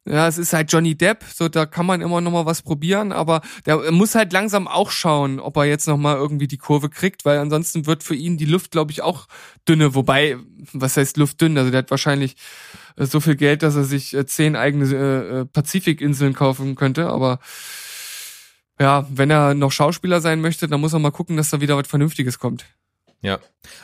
ja, 0.07 0.27
es 0.27 0.37
ist 0.37 0.53
halt 0.53 0.71
Johnny 0.71 0.95
Depp, 0.95 1.23
so 1.23 1.49
da 1.49 1.65
kann 1.65 1.87
man 1.87 2.01
immer 2.01 2.21
noch 2.21 2.31
mal 2.31 2.45
was 2.45 2.61
probieren, 2.61 3.11
aber 3.11 3.41
der 3.65 3.91
muss 3.91 4.13
halt 4.13 4.33
langsam 4.33 4.67
auch 4.67 4.91
schauen, 4.91 5.39
ob 5.39 5.57
er 5.57 5.65
jetzt 5.65 5.87
noch 5.87 5.97
mal 5.97 6.15
irgendwie 6.15 6.47
die 6.47 6.59
Kurve 6.59 6.89
kriegt, 6.89 7.25
weil 7.25 7.39
ansonsten 7.39 7.87
wird 7.87 8.03
für 8.03 8.13
ihn 8.13 8.37
die 8.37 8.45
Luft, 8.45 8.69
glaube 8.69 8.91
ich, 8.91 9.01
auch 9.01 9.27
dünne. 9.67 9.95
Wobei, 9.95 10.37
was 10.73 10.95
heißt 10.97 11.17
Luft 11.17 11.41
dünn? 11.41 11.57
Also 11.57 11.71
der 11.71 11.79
hat 11.79 11.89
wahrscheinlich 11.89 12.35
äh, 12.97 13.05
so 13.05 13.19
viel 13.19 13.35
Geld, 13.35 13.63
dass 13.63 13.75
er 13.75 13.83
sich 13.83 14.13
äh, 14.13 14.27
zehn 14.27 14.55
eigene 14.55 14.85
äh, 14.85 15.39
äh, 15.39 15.45
Pazifikinseln 15.45 16.33
kaufen 16.33 16.75
könnte, 16.75 17.07
aber 17.07 17.39
ja, 18.79 19.07
wenn 19.09 19.31
er 19.31 19.55
noch 19.55 19.71
Schauspieler 19.71 20.21
sein 20.21 20.41
möchte, 20.41 20.67
dann 20.67 20.81
muss 20.81 20.93
er 20.93 20.99
mal 20.99 21.11
gucken, 21.11 21.37
dass 21.37 21.49
da 21.49 21.61
wieder 21.61 21.77
was 21.77 21.87
Vernünftiges 21.87 22.37
kommt. 22.37 22.65
Ja. 23.21 23.39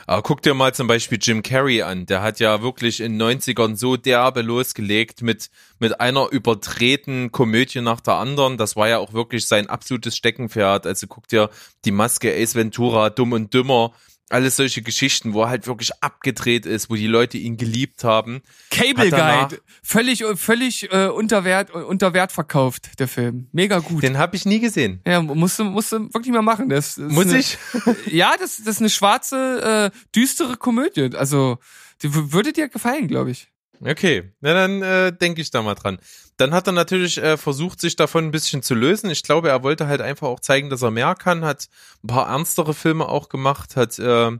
Aber 0.06 0.22
guck 0.22 0.42
dir 0.42 0.54
mal 0.54 0.72
zum 0.72 0.86
Beispiel 0.86 1.18
Jim 1.20 1.42
Carrey 1.42 1.82
an. 1.82 2.06
Der 2.06 2.22
hat 2.22 2.38
ja 2.38 2.62
wirklich 2.62 3.00
in 3.00 3.20
90ern 3.20 3.76
so 3.76 3.96
derbe 3.96 4.42
losgelegt 4.42 5.22
mit, 5.22 5.50
mit 5.80 6.00
einer 6.00 6.30
überdrehten 6.30 7.32
Komödie 7.32 7.80
nach 7.80 8.00
der 8.00 8.14
anderen. 8.14 8.56
Das 8.56 8.76
war 8.76 8.88
ja 8.88 8.98
auch 8.98 9.12
wirklich 9.12 9.48
sein 9.48 9.68
absolutes 9.68 10.16
Steckenpferd. 10.16 10.86
Also 10.86 11.08
guck 11.08 11.26
dir 11.26 11.50
die 11.84 11.90
Maske 11.90 12.32
Ace 12.32 12.54
Ventura, 12.54 13.10
Dumm 13.10 13.32
und 13.32 13.52
Dümmer 13.52 13.92
alles 14.28 14.56
solche 14.56 14.82
Geschichten, 14.82 15.34
wo 15.34 15.42
er 15.42 15.50
halt 15.50 15.66
wirklich 15.66 15.90
abgedreht 16.00 16.66
ist, 16.66 16.90
wo 16.90 16.94
die 16.96 17.06
Leute 17.06 17.38
ihn 17.38 17.56
geliebt 17.56 18.04
haben. 18.04 18.42
Cable 18.70 19.10
Guide, 19.10 19.60
völlig 19.82 20.24
völlig 20.36 20.92
äh, 20.92 21.08
unter 21.08 21.44
Wert 21.44 21.70
unter 21.70 22.14
Wert 22.14 22.32
verkauft 22.32 22.98
der 22.98 23.08
Film. 23.08 23.48
Mega 23.52 23.78
gut. 23.78 24.02
Den 24.02 24.18
habe 24.18 24.36
ich 24.36 24.44
nie 24.46 24.60
gesehen. 24.60 25.00
Ja, 25.06 25.20
musst 25.20 25.58
du 25.58 25.64
musst 25.64 25.92
du 25.92 26.12
wirklich 26.14 26.32
mal 26.32 26.42
machen. 26.42 26.68
Das, 26.68 26.94
das 26.94 27.12
Muss 27.12 27.28
eine, 27.28 27.38
ich? 27.38 27.58
ja, 28.06 28.34
das 28.38 28.58
das 28.58 28.76
ist 28.76 28.80
eine 28.80 28.90
schwarze 28.90 29.92
äh, 29.92 29.98
düstere 30.14 30.56
Komödie. 30.56 31.10
Also 31.14 31.58
die 32.02 32.32
würde 32.32 32.52
dir 32.52 32.68
gefallen, 32.68 33.06
glaube 33.08 33.30
ich. 33.30 33.51
Okay, 33.84 34.32
na 34.40 34.54
dann 34.54 34.80
äh, 34.80 35.12
denke 35.12 35.40
ich 35.40 35.50
da 35.50 35.60
mal 35.60 35.74
dran. 35.74 35.98
Dann 36.36 36.54
hat 36.54 36.68
er 36.68 36.72
natürlich 36.72 37.18
äh, 37.18 37.36
versucht, 37.36 37.80
sich 37.80 37.96
davon 37.96 38.24
ein 38.24 38.30
bisschen 38.30 38.62
zu 38.62 38.76
lösen. 38.76 39.10
Ich 39.10 39.24
glaube, 39.24 39.48
er 39.48 39.64
wollte 39.64 39.88
halt 39.88 40.00
einfach 40.00 40.28
auch 40.28 40.38
zeigen, 40.38 40.70
dass 40.70 40.82
er 40.82 40.92
mehr 40.92 41.16
kann, 41.16 41.44
hat 41.44 41.68
ein 42.04 42.06
paar 42.06 42.28
ernstere 42.28 42.74
Filme 42.74 43.08
auch 43.08 43.28
gemacht, 43.28 43.74
hat 43.74 43.98
äh, 43.98 44.30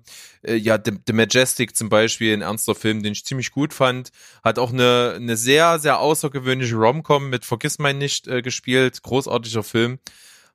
äh, 0.42 0.54
ja 0.54 0.78
The, 0.82 0.92
The 1.08 1.12
Majestic 1.12 1.76
zum 1.76 1.88
Beispiel, 1.88 2.32
ein 2.32 2.42
ernster 2.42 2.76
Film, 2.76 3.02
den 3.02 3.14
ich 3.14 3.24
ziemlich 3.24 3.50
gut 3.50 3.74
fand, 3.74 4.10
hat 4.44 4.60
auch 4.60 4.72
eine, 4.72 5.14
eine 5.16 5.36
sehr, 5.36 5.80
sehr 5.80 5.98
außergewöhnliche 5.98 6.76
Rom-Com 6.76 7.28
mit 7.28 7.44
Vergiss 7.44 7.80
mein 7.80 7.98
nicht 7.98 8.28
äh, 8.28 8.42
gespielt, 8.42 9.02
großartiger 9.02 9.64
Film 9.64 9.98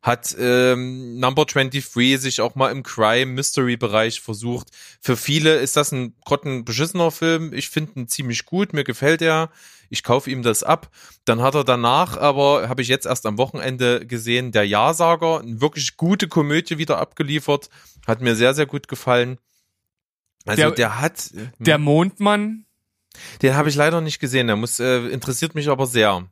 hat 0.07 0.35
ähm, 0.39 1.19
Number 1.19 1.45
23 1.45 2.19
sich 2.19 2.41
auch 2.41 2.55
mal 2.55 2.71
im 2.71 2.81
Crime-Mystery-Bereich 2.81 4.21
versucht. 4.21 4.69
Für 5.01 5.17
viele 5.17 5.55
ist 5.57 5.75
das 5.77 5.91
ein 5.91 6.15
grottenbeschissener 6.25 7.11
Film. 7.11 7.53
Ich 7.53 7.69
finde 7.69 7.99
ihn 7.99 8.07
ziemlich 8.07 8.45
gut, 8.45 8.73
mir 8.73 8.83
gefällt 8.83 9.21
er. 9.21 9.51
Ich 9.89 10.03
kaufe 10.03 10.31
ihm 10.31 10.41
das 10.41 10.63
ab. 10.63 10.89
Dann 11.25 11.41
hat 11.41 11.55
er 11.55 11.63
danach, 11.63 12.17
aber 12.17 12.69
habe 12.69 12.81
ich 12.81 12.87
jetzt 12.87 13.05
erst 13.05 13.25
am 13.25 13.37
Wochenende 13.37 14.07
gesehen, 14.07 14.51
der 14.51 14.65
Ja-Sager, 14.65 15.41
eine 15.41 15.61
wirklich 15.61 15.97
gute 15.97 16.27
Komödie 16.27 16.77
wieder 16.77 16.97
abgeliefert. 16.97 17.69
Hat 18.07 18.21
mir 18.21 18.35
sehr, 18.35 18.53
sehr 18.53 18.65
gut 18.65 18.87
gefallen. 18.87 19.37
Also 20.45 20.61
der, 20.63 20.71
der 20.71 21.01
hat. 21.01 21.31
Hm. 21.33 21.51
Der 21.59 21.77
Mondmann. 21.77 22.65
Den 23.41 23.55
habe 23.55 23.69
ich 23.69 23.75
leider 23.75 23.99
nicht 24.01 24.19
gesehen. 24.19 24.47
Der 24.47 24.55
muss, 24.55 24.79
äh, 24.79 25.07
interessiert 25.07 25.55
mich 25.55 25.69
aber 25.69 25.85
sehr. 25.85 26.27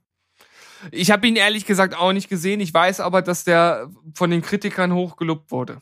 Ich 0.92 1.12
habe 1.12 1.28
ihn 1.28 1.36
ehrlich 1.36 1.66
gesagt 1.66 1.96
auch 1.96 2.14
nicht 2.14 2.30
gesehen. 2.30 2.60
Ich 2.60 2.74
weiß 2.74 3.00
aber, 3.00 3.22
dass 3.22 3.44
der 3.44 3.90
von 4.14 4.30
den 4.30 4.42
Kritikern 4.42 4.94
hochgelobt 4.94 5.52
wurde. 5.52 5.82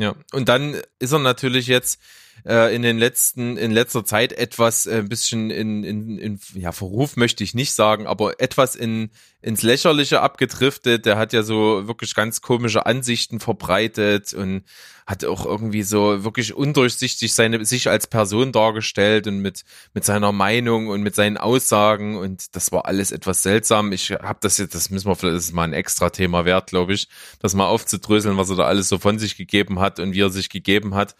Ja, 0.00 0.14
und 0.32 0.48
dann 0.48 0.76
ist 0.98 1.12
er 1.12 1.18
natürlich 1.18 1.66
jetzt 1.66 2.00
äh, 2.46 2.74
in 2.74 2.82
den 2.82 2.98
letzten, 2.98 3.56
in 3.56 3.70
letzter 3.70 4.04
Zeit 4.04 4.32
etwas 4.32 4.86
äh, 4.86 4.98
ein 4.98 5.08
bisschen 5.08 5.50
in, 5.50 5.84
in, 5.84 6.18
in, 6.18 6.40
ja, 6.54 6.72
Verruf 6.72 7.16
möchte 7.16 7.44
ich 7.44 7.54
nicht 7.54 7.72
sagen, 7.72 8.06
aber 8.06 8.40
etwas 8.40 8.76
in, 8.76 9.10
ins 9.40 9.62
Lächerliche 9.62 10.20
abgedriftet. 10.20 11.06
Der 11.06 11.16
hat 11.16 11.32
ja 11.32 11.42
so 11.42 11.86
wirklich 11.86 12.14
ganz 12.14 12.40
komische 12.40 12.86
Ansichten 12.86 13.40
verbreitet 13.40 14.34
und 14.34 14.64
hat 15.08 15.24
auch 15.24 15.46
irgendwie 15.46 15.84
so 15.84 16.22
wirklich 16.22 16.52
undurchsichtig 16.54 17.32
seine, 17.32 17.64
sich 17.64 17.88
als 17.88 18.06
Person 18.06 18.52
dargestellt 18.52 19.26
und 19.26 19.38
mit, 19.38 19.64
mit 19.94 20.04
seiner 20.04 20.32
Meinung 20.32 20.88
und 20.88 21.00
mit 21.00 21.14
seinen 21.14 21.38
Aussagen 21.38 22.18
und 22.18 22.54
das 22.54 22.72
war 22.72 22.84
alles 22.84 23.10
etwas 23.10 23.42
seltsam. 23.42 23.92
Ich 23.92 24.10
habe 24.10 24.38
das 24.42 24.58
jetzt, 24.58 24.74
das 24.74 24.90
müssen 24.90 25.08
wir 25.08 25.16
vielleicht, 25.16 25.36
das 25.36 25.44
ist 25.46 25.54
mal 25.54 25.64
ein 25.64 25.72
extra 25.72 26.10
Thema 26.10 26.44
wert, 26.44 26.68
glaube 26.68 26.92
ich, 26.92 27.08
das 27.40 27.54
mal 27.54 27.68
aufzudröseln, 27.68 28.36
was 28.36 28.50
er 28.50 28.56
da 28.56 28.64
alles 28.64 28.90
so 28.90 28.98
von 28.98 29.18
sich 29.18 29.38
gegeben 29.38 29.78
hat 29.80 29.98
und 29.98 30.12
wie 30.12 30.20
er 30.20 30.30
sich 30.30 30.50
gegeben 30.50 30.94
hat. 30.94 31.14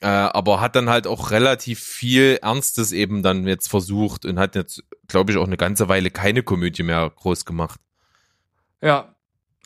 Äh, 0.00 0.06
aber 0.06 0.60
hat 0.60 0.76
dann 0.76 0.88
halt 0.88 1.06
auch 1.06 1.32
relativ 1.32 1.80
viel 1.80 2.38
Ernstes 2.40 2.92
eben 2.92 3.22
dann 3.22 3.46
jetzt 3.48 3.68
versucht 3.68 4.24
und 4.24 4.38
hat 4.38 4.54
jetzt, 4.54 4.84
glaube 5.08 5.32
ich, 5.32 5.38
auch 5.38 5.46
eine 5.46 5.56
ganze 5.56 5.88
Weile 5.88 6.10
keine 6.10 6.42
Komödie 6.44 6.84
mehr 6.84 7.10
groß 7.10 7.44
gemacht. 7.44 7.80
Ja, 8.80 9.16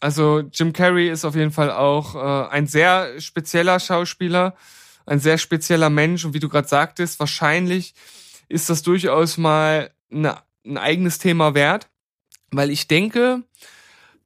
also 0.01 0.41
Jim 0.53 0.73
Carrey 0.73 1.11
ist 1.11 1.25
auf 1.25 1.35
jeden 1.35 1.53
Fall 1.53 1.71
auch 1.71 2.15
äh, 2.15 2.49
ein 2.51 2.67
sehr 2.67 3.21
spezieller 3.21 3.79
Schauspieler, 3.79 4.57
ein 5.05 5.21
sehr 5.21 5.37
spezieller 5.37 5.91
Mensch 5.91 6.25
und 6.25 6.33
wie 6.33 6.41
du 6.41 6.49
gerade 6.49 6.67
sagtest, 6.67 7.21
wahrscheinlich 7.21 7.95
ist 8.49 8.71
das 8.71 8.83
durchaus 8.83 9.37
mal 9.37 9.91
eine, 10.11 10.39
ein 10.65 10.79
eigenes 10.79 11.19
Thema 11.19 11.55
wert, 11.55 11.89
weil 12.51 12.71
ich 12.71 12.89
denke, 12.89 13.43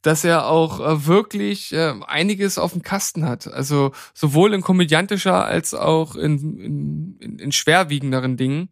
dass 0.06 0.22
er 0.22 0.46
auch 0.46 0.78
äh, 0.78 1.06
wirklich 1.06 1.72
äh, 1.72 1.92
einiges 2.06 2.58
auf 2.58 2.72
dem 2.72 2.82
Kasten 2.82 3.24
hat. 3.24 3.48
Also 3.48 3.90
sowohl 4.14 4.54
in 4.54 4.60
komödiantischer 4.60 5.44
als 5.44 5.74
auch 5.74 6.14
in, 6.14 7.18
in, 7.18 7.38
in, 7.38 7.50
schwerwiegenderen 7.50 8.36
Dingen. 8.36 8.68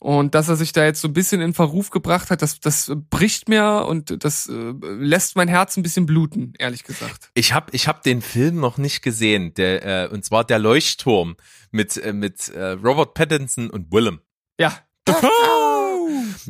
Und 0.00 0.34
dass 0.34 0.48
er 0.48 0.56
sich 0.56 0.72
da 0.72 0.84
jetzt 0.84 1.02
so 1.02 1.08
ein 1.08 1.12
bisschen 1.12 1.42
in 1.42 1.52
Verruf 1.52 1.90
gebracht 1.90 2.30
hat, 2.30 2.40
das, 2.40 2.60
das 2.60 2.90
bricht 3.10 3.50
mir 3.50 3.84
und 3.86 4.24
das 4.24 4.48
äh, 4.48 4.72
lässt 4.80 5.36
mein 5.36 5.48
Herz 5.48 5.76
ein 5.76 5.82
bisschen 5.82 6.06
bluten, 6.06 6.54
ehrlich 6.58 6.84
gesagt. 6.84 7.30
Ich 7.34 7.52
habe 7.52 7.66
ich 7.72 7.86
hab 7.86 8.02
den 8.02 8.22
Film 8.22 8.56
noch 8.56 8.78
nicht 8.78 9.02
gesehen, 9.02 9.52
der, 9.52 10.04
äh, 10.04 10.08
und 10.08 10.24
zwar 10.24 10.44
Der 10.44 10.58
Leuchtturm 10.58 11.36
mit, 11.72 11.98
äh, 11.98 12.14
mit 12.14 12.48
äh, 12.48 12.70
Robert 12.70 13.12
Pattinson 13.12 13.68
und 13.68 13.92
Willem. 13.92 14.20
Ja. 14.58 14.72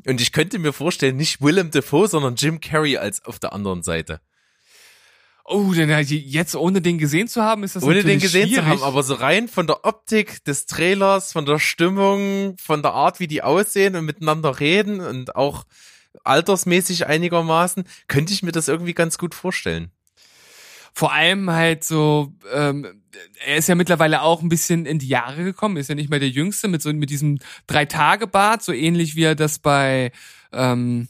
Und 0.07 0.21
ich 0.21 0.33
könnte 0.33 0.59
mir 0.59 0.73
vorstellen, 0.73 1.17
nicht 1.17 1.41
Willem 1.41 1.71
Dafoe, 1.71 2.09
sondern 2.09 2.37
Jim 2.37 2.61
Carrey 2.61 2.97
als 2.97 3.25
auf 3.25 3.39
der 3.39 3.53
anderen 3.53 3.83
Seite. 3.83 4.21
Oh, 5.51 5.73
denn 5.73 5.89
jetzt 6.07 6.55
ohne 6.57 6.83
den 6.83 6.99
gesehen 6.99 7.27
zu 7.27 7.43
haben, 7.43 7.65
ist 7.65 7.75
das 7.75 7.83
Ohne 7.83 8.05
den 8.05 8.21
gesehen 8.21 8.49
schwierig. 8.49 8.65
zu 8.65 8.67
haben, 8.67 8.83
aber 8.83 9.03
so 9.03 9.15
rein 9.15 9.49
von 9.49 9.67
der 9.67 9.87
Optik 9.87 10.45
des 10.45 10.67
Trailers, 10.67 11.33
von 11.33 11.47
der 11.47 11.59
Stimmung, 11.59 12.57
von 12.59 12.83
der 12.83 12.93
Art, 12.93 13.19
wie 13.19 13.29
die 13.29 13.43
aussehen 13.43 13.97
und 13.97 14.05
miteinander 14.05 14.61
reden 14.61 15.01
und 15.01 15.37
auch 15.37 15.65
altersmäßig 16.23 17.07
einigermaßen, 17.07 17.85
könnte 18.09 18.35
ich 18.35 18.43
mir 18.43 18.53
das 18.53 18.69
irgendwie 18.69 18.93
ganz 18.93 19.17
gut 19.17 19.35
vorstellen. 19.35 19.91
Vor 20.93 21.13
allem 21.13 21.51
halt 21.51 21.83
so, 21.83 22.35
ähm, 22.53 23.03
er 23.47 23.57
ist 23.57 23.69
ja 23.69 23.75
mittlerweile 23.75 24.23
auch 24.23 24.43
ein 24.43 24.49
bisschen 24.49 24.87
in 24.87 24.99
die 24.99 25.09
Jahre 25.09 25.45
gekommen, 25.45 25.77
ist 25.77 25.89
ja 25.89 25.95
nicht 25.95 26.11
mehr 26.11 26.21
der 26.21 26.29
Jüngste 26.29 26.69
mit 26.69 26.83
so 26.83 26.93
mit 26.93 27.11
diesem 27.11 27.39
Drei-Tage-Bart, 27.67 28.63
so 28.63 28.73
ähnlich 28.73 29.17
wie 29.17 29.25
er 29.25 29.35
das 29.35 29.59
bei 29.59 30.13
ähm, 30.53 31.09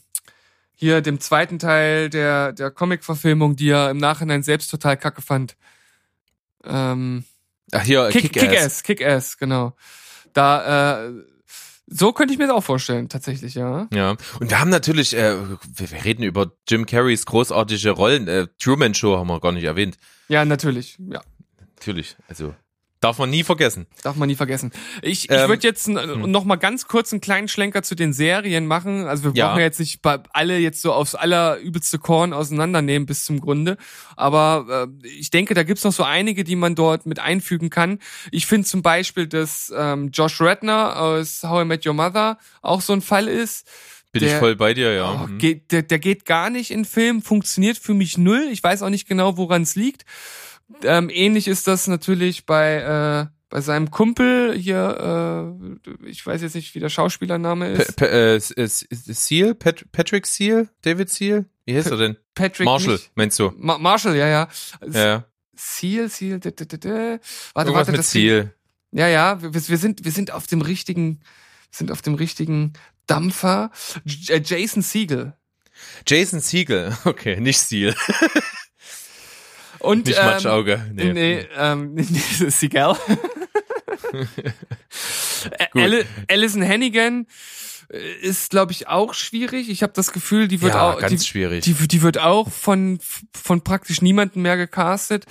hier 0.74 1.00
dem 1.00 1.20
zweiten 1.20 1.59
Teil 1.59 2.09
der, 2.09 2.52
der 2.52 2.70
Comic-Verfilmung, 2.70 3.56
die 3.56 3.70
er 3.70 3.90
im 3.90 3.98
Nachhinein 3.98 4.42
selbst 4.42 4.70
total 4.70 4.96
kacke 4.96 5.22
fand. 5.22 5.56
Ähm, 6.64 7.24
Ach 7.72 7.82
hier, 7.82 8.09
Kick, 8.11 8.32
Kick-Ass. 8.32 8.42
Kick-Ass, 8.42 8.82
Kick-Ass, 8.82 9.38
genau. 9.38 9.74
Da, 10.32 11.06
äh, 11.06 11.12
so 11.86 12.12
könnte 12.12 12.32
ich 12.32 12.38
mir 12.38 12.46
das 12.46 12.54
auch 12.54 12.62
vorstellen, 12.62 13.09
tatsächlich, 13.09 13.54
ja. 13.54 13.88
Ja, 13.92 14.16
und 14.38 14.50
wir 14.50 14.61
haben 14.61 14.70
natürlich, 14.70 15.16
äh, 15.16 15.36
wir, 15.74 15.90
wir 15.90 16.04
reden 16.04 16.22
über 16.22 16.52
Jim 16.68 16.86
Carreys 16.86 17.26
großartige 17.26 17.90
Rollen. 17.90 18.28
Äh, 18.28 18.46
Truman 18.59 18.94
Show 18.94 19.16
haben 19.16 19.28
wir 19.28 19.40
gar 19.40 19.52
nicht 19.52 19.64
erwähnt. 19.64 19.98
Ja, 20.28 20.44
natürlich, 20.44 20.98
ja. 21.11 21.22
Natürlich, 21.79 22.16
also 22.29 22.55
darf 23.01 23.18
man 23.18 23.31
nie 23.31 23.45
vergessen. 23.45 23.87
Darf 24.03 24.16
man 24.16 24.29
nie 24.29 24.35
vergessen. 24.35 24.72
Ich, 25.03 25.31
ich 25.31 25.31
Ähm, 25.31 25.49
würde 25.49 25.64
jetzt 25.64 25.87
hm. 25.87 26.29
noch 26.33 26.45
mal 26.45 26.57
ganz 26.57 26.89
kurz 26.89 27.12
einen 27.12 27.20
kleinen 27.20 27.47
Schlenker 27.47 27.85
zu 27.85 27.95
den 27.95 28.12
Serien 28.12 28.66
machen. 28.66 29.07
Also 29.07 29.22
wir 29.22 29.31
brauchen 29.31 29.59
ja 29.59 29.64
jetzt 29.64 29.79
nicht 29.79 30.03
bei- 30.03 30.18
alle 30.33 30.59
jetzt 30.59 30.83
so 30.83 30.93
aufs 30.93 31.14
allerübelste 31.14 32.01
Korn 32.01 32.33
auseinandernehmen 32.33 33.07
bis 33.07 33.24
zum 33.24 33.41
Grunde. 33.41 33.76
Aber 34.16 34.89
äh, 35.03 35.07
ich 35.07 35.31
denke, 35.31 35.55
da 35.55 35.62
gibt's 35.62 35.85
noch 35.85 35.93
so 35.93 36.03
einige, 36.03 36.43
die 36.43 36.57
man 36.57 36.74
dort 36.74 37.07
mit 37.07 37.20
einfügen 37.20 37.70
kann. 37.70 38.01
Ich 38.33 38.47
finde 38.47 38.66
zum 38.66 38.83
Beispiel, 38.83 39.29
dass 39.29 39.72
ähm, 39.76 40.11
Josh 40.12 40.41
Redner 40.41 40.99
aus 41.01 41.45
How 41.45 41.62
I 41.62 41.64
Met 41.66 41.87
Your 41.87 41.95
Mother 41.95 42.39
auch 42.62 42.81
so 42.81 42.93
ein 42.95 43.01
Fall 43.01 43.29
ist. 43.29 43.68
Bin 44.11 44.22
Der- 44.24 44.33
ich 44.33 44.39
voll 44.41 44.57
bei 44.57 44.74
dir, 44.74 44.93
ja. 44.95 45.22
Oh, 45.22 45.26
Mhm. 45.29 45.39
geht, 45.39 45.70
der, 45.70 45.83
der 45.83 46.01
geht 46.01 46.24
gar 46.24 46.51
nicht 46.51 46.72
in 46.72 46.85
Film, 46.85 47.22
funktioniert 47.22 47.79
für 47.79 47.95
mich 47.95 48.18
null. 48.18 48.49
Ich 48.51 48.61
weiß 48.64 48.83
auch 48.83 48.89
nicht 48.91 49.07
genau, 49.07 49.37
woran 49.37 49.62
es 49.62 49.76
liegt. 49.76 50.05
Ähm, 50.83 51.11
ähnlich 51.11 51.49
ist 51.49 51.66
das 51.66 51.87
natürlich 51.87 52.45
bei, 52.47 52.77
äh, 52.77 53.35
bei 53.49 53.61
seinem 53.62 53.91
Kumpel 53.91 54.55
hier, 54.57 55.79
äh, 55.83 56.09
ich 56.09 56.25
weiß 56.27 56.43
jetzt 56.43 56.55
nicht, 56.55 56.75
wie 56.75 56.81
der 56.81 56.91
Schauspielername 56.91 57.75
Pa 57.75 57.83
ist. 57.83 57.97
pa 57.97 58.05
äh, 58.07 58.37
S- 58.37 58.87
Seal? 58.91 59.55
Pat 59.55 59.91
Patrick 59.93 60.27
Seal? 60.27 60.69
David 60.83 61.09
Seal? 61.11 61.47
Wie 61.64 61.75
heißt 61.77 61.91
er 61.91 61.97
denn? 61.97 62.16
Patrick 62.35 62.66
Marshall, 62.66 62.95
nicht- 62.95 63.11
meinst 63.14 63.39
du? 63.39 63.53
Ma 63.57 63.79
Marshall, 63.79 64.16
ja, 64.16 64.27
ja. 64.29 64.49
Ja, 64.93 65.25
Seal, 65.57 66.09
Seal, 66.11 66.39
d 66.41 66.51
-d 66.51 66.64
-d 66.64 66.77
-d. 66.79 67.21
warte, 67.55 67.71
irgendwas 67.71 67.75
warte, 67.75 67.91
mit 67.93 67.99
das 68.01 68.11
Seal. 68.11 68.55
Ja, 68.93 69.09
ja, 69.09 69.43
wir, 69.43 69.53
wir 69.55 69.79
sind, 69.79 70.05
wir 70.05 70.12
sind 70.12 70.31
auf 70.31 70.47
dem 70.47 70.61
richtigen, 70.62 71.21
sind 71.71 71.91
auf 71.91 72.01
dem 72.03 72.14
richtigen 72.14 72.75
Dampfer. 73.07 73.71
J 74.05 74.31
äh, 74.31 74.43
Jason 74.45 74.83
Siegel. 74.83 75.35
Jason 76.07 76.41
Siegel. 76.41 76.97
Okay, 77.05 77.41
nicht 77.41 77.59
Seal. 77.61 77.95
Und, 79.79 80.07
Nicht 80.07 80.18
ähm, 80.18 80.26
Matschauge. 80.26 80.87
Nee. 80.93 81.12
Nee, 81.12 81.47
ähm, 81.57 81.97
Seagal. 82.49 82.97
Alison 86.29 86.66
Hannigan 86.66 87.26
äh, 87.91 88.12
ist, 88.20 88.51
glaube 88.51 88.72
ich, 88.72 88.89
auch 88.89 89.14
schwierig. 89.14 89.70
Ich 89.70 89.83
habe 89.83 89.93
das 89.95 90.12
Gefühl, 90.12 90.49
die 90.49 90.61
wird 90.61 90.74
ja, 90.74 90.93
auch, 90.93 90.99
ganz 90.99 91.22
die, 91.22 91.26
schwierig. 91.26 91.64
die, 91.64 91.74
die 91.74 92.03
wird 92.03 92.18
auch 92.18 92.51
von 92.51 92.99
von 93.33 93.62
praktisch 93.62 94.03
niemandem 94.03 94.43
mehr 94.43 94.57
gecastet. 94.57 95.24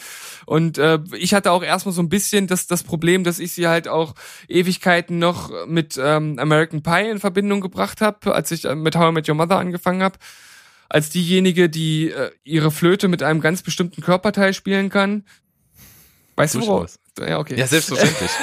Und 0.46 0.78
äh, 0.78 1.00
ich 1.16 1.34
hatte 1.34 1.52
auch 1.52 1.64
erstmal 1.64 1.94
so 1.94 2.02
ein 2.02 2.10
bisschen 2.10 2.48
das 2.48 2.68
das 2.68 2.84
Problem, 2.84 3.24
dass 3.24 3.40
ich 3.40 3.54
sie 3.54 3.68
halt 3.68 3.88
auch 3.88 4.16
Ewigkeiten 4.48 5.20
noch 5.20 5.52
mit 5.68 6.00
ähm, 6.02 6.40
American 6.40 6.82
Pie 6.82 7.10
in 7.10 7.20
Verbindung 7.20 7.62
gebracht 7.62 8.02
habe, 8.02 8.34
als 8.34 8.52
ich 8.52 8.66
äh, 8.66 8.76
mit 8.76 8.96
How 8.96 9.10
I 9.10 9.14
Met 9.14 9.30
Your 9.30 9.36
Mother 9.36 9.58
angefangen 9.58 10.02
habe. 10.02 10.18
Als 10.90 11.10
diejenige, 11.10 11.70
die 11.70 12.12
äh, 12.12 12.32
ihre 12.44 12.72
Flöte 12.72 13.08
mit 13.08 13.24
einem 13.24 13.42
ganz 13.42 13.62
bestimmten 13.62 14.02
Körperteil 14.02 14.54
spielen 14.54 14.90
kann. 14.90 15.26
Weißt 16.36 16.56
du 16.56 16.62
woraus? 16.62 17.00
Ja, 17.20 17.40
okay. 17.40 17.56
ja, 17.58 17.68
selbstverständlich. 17.68 18.32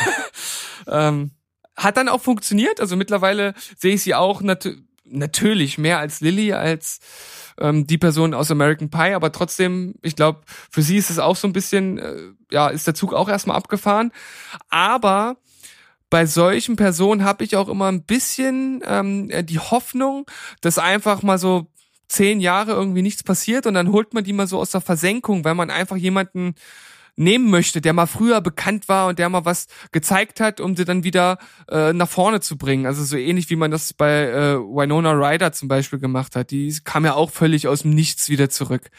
Ähm, 0.86 1.30
hat 1.76 1.96
dann 1.96 2.08
auch 2.08 2.20
funktioniert. 2.20 2.80
Also 2.80 2.94
mittlerweile 2.94 3.54
sehe 3.78 3.94
ich 3.94 4.02
sie 4.02 4.14
auch 4.14 4.42
nat 4.42 4.68
natürlich 5.04 5.78
mehr 5.78 5.98
als 5.98 6.20
Lilly, 6.20 6.52
als 6.52 7.00
ähm, 7.58 7.86
die 7.86 7.98
Person 7.98 8.34
aus 8.34 8.50
American 8.50 8.90
Pie, 8.90 9.14
aber 9.14 9.32
trotzdem, 9.32 9.94
ich 10.02 10.16
glaube, 10.16 10.40
für 10.70 10.82
sie 10.82 10.96
ist 10.96 11.10
es 11.10 11.18
auch 11.18 11.36
so 11.36 11.46
ein 11.46 11.52
bisschen, 11.52 11.98
äh, 11.98 12.16
ja, 12.50 12.68
ist 12.68 12.86
der 12.86 12.94
Zug 12.94 13.12
auch 13.12 13.28
erstmal 13.28 13.56
abgefahren. 13.56 14.12
Aber 14.70 15.36
bei 16.10 16.26
solchen 16.26 16.76
Personen 16.76 17.24
habe 17.24 17.44
ich 17.44 17.56
auch 17.56 17.68
immer 17.68 17.90
ein 17.90 18.04
bisschen 18.04 18.82
ähm, 18.86 19.30
äh, 19.30 19.44
die 19.44 19.58
Hoffnung, 19.58 20.26
dass 20.60 20.78
einfach 20.78 21.22
mal 21.22 21.38
so 21.38 21.70
zehn 22.08 22.40
Jahre 22.40 22.72
irgendwie 22.72 23.02
nichts 23.02 23.22
passiert 23.22 23.66
und 23.66 23.74
dann 23.74 23.92
holt 23.92 24.14
man 24.14 24.24
die 24.24 24.32
mal 24.32 24.46
so 24.46 24.58
aus 24.58 24.70
der 24.70 24.80
Versenkung, 24.80 25.44
weil 25.44 25.54
man 25.54 25.70
einfach 25.70 25.96
jemanden 25.96 26.54
nehmen 27.16 27.50
möchte, 27.50 27.80
der 27.80 27.92
mal 27.92 28.06
früher 28.06 28.40
bekannt 28.40 28.88
war 28.88 29.08
und 29.08 29.18
der 29.18 29.28
mal 29.28 29.44
was 29.44 29.66
gezeigt 29.92 30.40
hat, 30.40 30.60
um 30.60 30.76
sie 30.76 30.84
dann 30.84 31.04
wieder 31.04 31.38
äh, 31.70 31.92
nach 31.92 32.08
vorne 32.08 32.40
zu 32.40 32.58
bringen. 32.58 32.86
Also 32.86 33.04
so 33.04 33.16
ähnlich 33.16 33.50
wie 33.50 33.56
man 33.56 33.70
das 33.70 33.92
bei 33.92 34.24
äh, 34.24 34.56
Winona 34.56 35.12
Ryder 35.12 35.52
zum 35.52 35.68
Beispiel 35.68 35.98
gemacht 35.98 36.34
hat. 36.34 36.50
Die 36.50 36.76
kam 36.82 37.04
ja 37.04 37.14
auch 37.14 37.30
völlig 37.30 37.68
aus 37.68 37.82
dem 37.82 37.90
Nichts 37.90 38.28
wieder 38.28 38.50
zurück. 38.50 38.90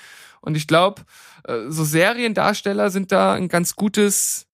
Und 0.41 0.55
ich 0.55 0.67
glaube, 0.67 1.03
äh, 1.43 1.69
so 1.69 1.83
Seriendarsteller 1.83 2.89
sind 2.89 3.11
da 3.11 3.33
ein 3.33 3.49
ganz 3.49 3.75
gutes, 3.75 4.47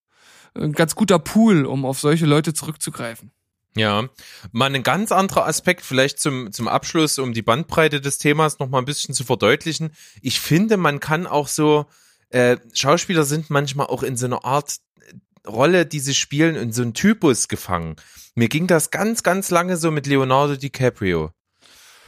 ein 0.56 0.74
ganz 0.74 0.95
guter 0.95 1.20
Pool, 1.20 1.66
um 1.66 1.86
auf 1.86 1.99
solche 1.99 2.26
Leute 2.26 2.54
zurückzugreifen. 2.54 3.32
Ja, 3.76 4.09
mal 4.51 4.74
ein 4.74 4.84
ganz 4.84 5.13
anderer 5.13 5.47
Aspekt, 5.47 5.82
vielleicht 5.82 6.19
zum, 6.19 6.51
zum 6.51 6.67
Abschluss, 6.67 7.19
um 7.19 7.34
die 7.34 7.41
Bandbreite 7.41 8.01
des 8.01 8.17
Themas 8.17 8.59
noch 8.59 8.67
mal 8.67 8.80
ein 8.80 8.86
bisschen 8.86 9.15
zu 9.15 9.24
verdeutlichen. 9.24 9.93
Ich 10.22 10.41
finde, 10.41 10.76
man 10.76 10.99
kann 10.99 11.26
auch 11.26 11.47
so, 11.47 11.86
äh, 12.32 12.57
Schauspieler 12.74 13.24
sind 13.24 13.49
manchmal 13.49 13.88
auch 13.88 14.03
in 14.03 14.17
so 14.17 14.26
einer 14.26 14.43
Art 14.43 14.78
äh, 14.99 15.47
Rolle, 15.47 15.86
die 15.86 16.01
sie 16.01 16.15
spielen, 16.15 16.55
in 16.55 16.74
so 16.74 16.82
einen 16.82 16.93
Typus 16.93 17.47
gefangen. 17.47 17.95
Mir 18.36 18.49
ging 18.49 18.67
das 18.67 18.91
ganz, 18.91 19.24
ganz 19.24 19.49
lange 19.51 19.78
so 19.78 19.89
mit 19.89 20.05
Leonardo 20.05 20.57
DiCaprio. 20.57 21.32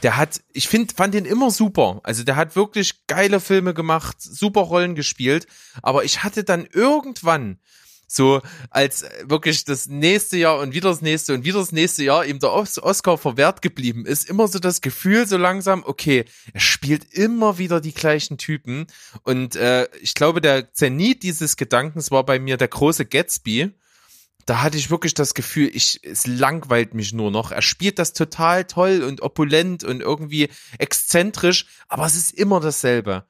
Der 0.02 0.18
hat, 0.18 0.42
ich 0.52 0.68
find, 0.68 0.92
fand 0.92 1.14
den 1.14 1.24
immer 1.24 1.50
super. 1.50 2.00
Also 2.02 2.24
der 2.24 2.36
hat 2.36 2.56
wirklich 2.56 3.06
geile 3.06 3.40
Filme 3.40 3.72
gemacht, 3.72 4.16
super 4.20 4.60
Rollen 4.60 4.94
gespielt. 4.94 5.46
Aber 5.80 6.04
ich 6.04 6.22
hatte 6.22 6.44
dann 6.44 6.66
irgendwann 6.66 7.58
So 8.14 8.42
als 8.70 9.04
wirklich 9.24 9.64
das 9.64 9.88
nächste 9.88 10.36
Jahr 10.36 10.60
und 10.60 10.72
wieder 10.72 10.90
das 10.90 11.02
nächste 11.02 11.34
und 11.34 11.44
wieder 11.44 11.58
das 11.58 11.72
nächste 11.72 12.04
Jahr 12.04 12.24
ihm 12.24 12.38
der 12.38 12.52
Oscar 12.52 13.18
verwehrt 13.18 13.60
geblieben 13.60 14.06
ist, 14.06 14.28
immer 14.28 14.46
so 14.46 14.58
das 14.58 14.80
Gefühl 14.80 15.26
so 15.26 15.36
langsam, 15.36 15.82
okay, 15.84 16.24
er 16.52 16.60
spielt 16.60 17.12
immer 17.12 17.58
wieder 17.58 17.80
die 17.80 17.94
gleichen 17.94 18.38
Typen. 18.38 18.86
Und 19.22 19.56
äh, 19.56 19.88
ich 20.00 20.14
glaube, 20.14 20.40
der 20.40 20.72
Zenit 20.72 21.24
dieses 21.24 21.56
Gedankens 21.56 22.10
war 22.12 22.24
bei 22.24 22.38
mir 22.38 22.56
der 22.56 22.68
große 22.68 23.04
Gatsby 23.04 23.72
da 24.46 24.62
hatte 24.62 24.76
ich 24.76 24.90
wirklich 24.90 25.14
das 25.14 25.34
Gefühl, 25.34 25.70
ich, 25.72 26.00
es 26.02 26.26
langweilt 26.26 26.94
mich 26.94 27.12
nur 27.12 27.30
noch. 27.30 27.50
Er 27.50 27.62
spielt 27.62 27.98
das 27.98 28.12
total 28.12 28.64
toll 28.64 29.02
und 29.02 29.22
opulent 29.22 29.84
und 29.84 30.02
irgendwie 30.02 30.50
exzentrisch, 30.78 31.66
aber 31.88 32.04
es 32.04 32.14
ist 32.14 32.32
immer 32.32 32.60
dasselbe. 32.60 33.24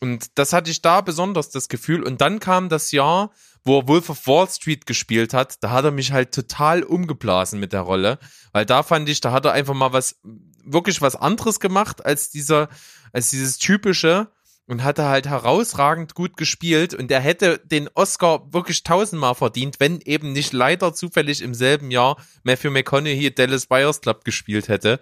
Und 0.00 0.38
das 0.38 0.52
hatte 0.52 0.70
ich 0.70 0.82
da 0.82 1.00
besonders 1.00 1.50
das 1.50 1.68
Gefühl. 1.68 2.02
Und 2.02 2.20
dann 2.20 2.40
kam 2.40 2.68
das 2.68 2.92
Jahr, 2.92 3.30
wo 3.64 3.78
er 3.80 3.88
Wolf 3.88 4.10
of 4.10 4.26
Wall 4.26 4.48
Street 4.48 4.86
gespielt 4.86 5.32
hat. 5.32 5.62
Da 5.62 5.70
hat 5.70 5.84
er 5.84 5.90
mich 5.90 6.12
halt 6.12 6.32
total 6.32 6.82
umgeblasen 6.82 7.58
mit 7.60 7.72
der 7.72 7.80
Rolle. 7.80 8.18
Weil 8.52 8.66
da 8.66 8.82
fand 8.82 9.08
ich, 9.08 9.20
da 9.20 9.32
hat 9.32 9.44
er 9.44 9.52
einfach 9.52 9.74
mal 9.74 9.92
was, 9.92 10.20
wirklich 10.64 11.00
was 11.00 11.16
anderes 11.16 11.60
gemacht 11.60 12.04
als 12.04 12.30
dieser, 12.30 12.68
als 13.12 13.30
dieses 13.30 13.58
typische 13.58 14.28
und 14.66 14.82
hatte 14.82 15.04
halt 15.04 15.26
herausragend 15.26 16.14
gut 16.14 16.36
gespielt 16.36 16.94
und 16.94 17.10
er 17.10 17.20
hätte 17.20 17.58
den 17.58 17.88
Oscar 17.94 18.52
wirklich 18.52 18.82
tausendmal 18.82 19.34
verdient, 19.34 19.78
wenn 19.78 20.00
eben 20.00 20.32
nicht 20.32 20.52
leider 20.52 20.94
zufällig 20.94 21.42
im 21.42 21.54
selben 21.54 21.90
Jahr 21.90 22.16
Matthew 22.44 22.70
McConaughey 22.70 23.34
Dallas 23.34 23.66
Buyers 23.66 24.00
Club 24.00 24.24
gespielt 24.24 24.68
hätte. 24.68 25.00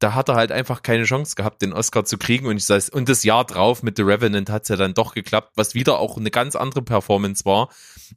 Da 0.00 0.14
hat 0.14 0.28
er 0.28 0.34
halt 0.34 0.52
einfach 0.52 0.82
keine 0.82 1.04
Chance 1.04 1.34
gehabt, 1.36 1.62
den 1.62 1.72
Oscar 1.72 2.04
zu 2.04 2.18
kriegen 2.18 2.46
und 2.46 2.56
ich 2.56 2.68
weiß, 2.68 2.90
und 2.90 3.08
das 3.08 3.22
Jahr 3.22 3.44
drauf 3.44 3.82
mit 3.82 3.96
The 3.96 4.02
Revenant 4.02 4.50
hat 4.50 4.64
es 4.64 4.68
ja 4.68 4.76
dann 4.76 4.92
doch 4.92 5.14
geklappt, 5.14 5.52
was 5.54 5.74
wieder 5.74 5.98
auch 5.98 6.16
eine 6.16 6.30
ganz 6.30 6.56
andere 6.56 6.82
Performance 6.82 7.44
war. 7.44 7.70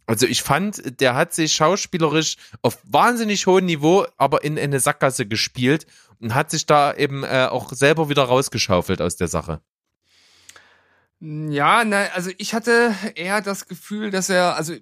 Also 0.06 0.26
ich 0.26 0.42
fand, 0.42 1.00
der 1.00 1.16
hat 1.16 1.34
sich 1.34 1.54
schauspielerisch 1.54 2.38
auf 2.62 2.80
wahnsinnig 2.84 3.46
hohem 3.46 3.66
Niveau, 3.66 4.06
aber 4.18 4.44
in 4.44 4.58
eine 4.58 4.80
Sackgasse 4.80 5.28
gespielt 5.28 5.86
und 6.20 6.34
hat 6.34 6.52
sich 6.52 6.66
da 6.66 6.94
eben 6.94 7.24
äh, 7.24 7.48
auch 7.50 7.72
selber 7.72 8.10
wieder 8.10 8.24
rausgeschaufelt 8.24 9.02
aus 9.02 9.16
der 9.16 9.28
Sache. 9.28 9.62
Ja, 11.20 11.84
na, 11.84 12.06
also 12.14 12.32
ich 12.38 12.54
hatte 12.54 12.94
eher 13.16 13.42
das 13.42 13.68
Gefühl, 13.68 14.12
dass 14.12 14.30
er, 14.30 14.56
also 14.56 14.74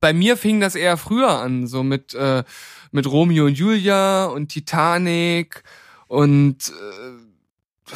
bei 0.00 0.12
mir 0.12 0.36
fing 0.36 0.60
das 0.60 0.74
eher 0.74 0.96
früher 0.96 1.30
an, 1.30 1.66
so 1.66 1.82
mit, 1.82 2.14
äh, 2.14 2.44
mit 2.90 3.06
Romeo 3.06 3.46
und 3.46 3.56
Julia 3.56 4.26
und 4.26 4.48
Titanic 4.48 5.62
und 6.08 6.68
äh, 6.68 7.92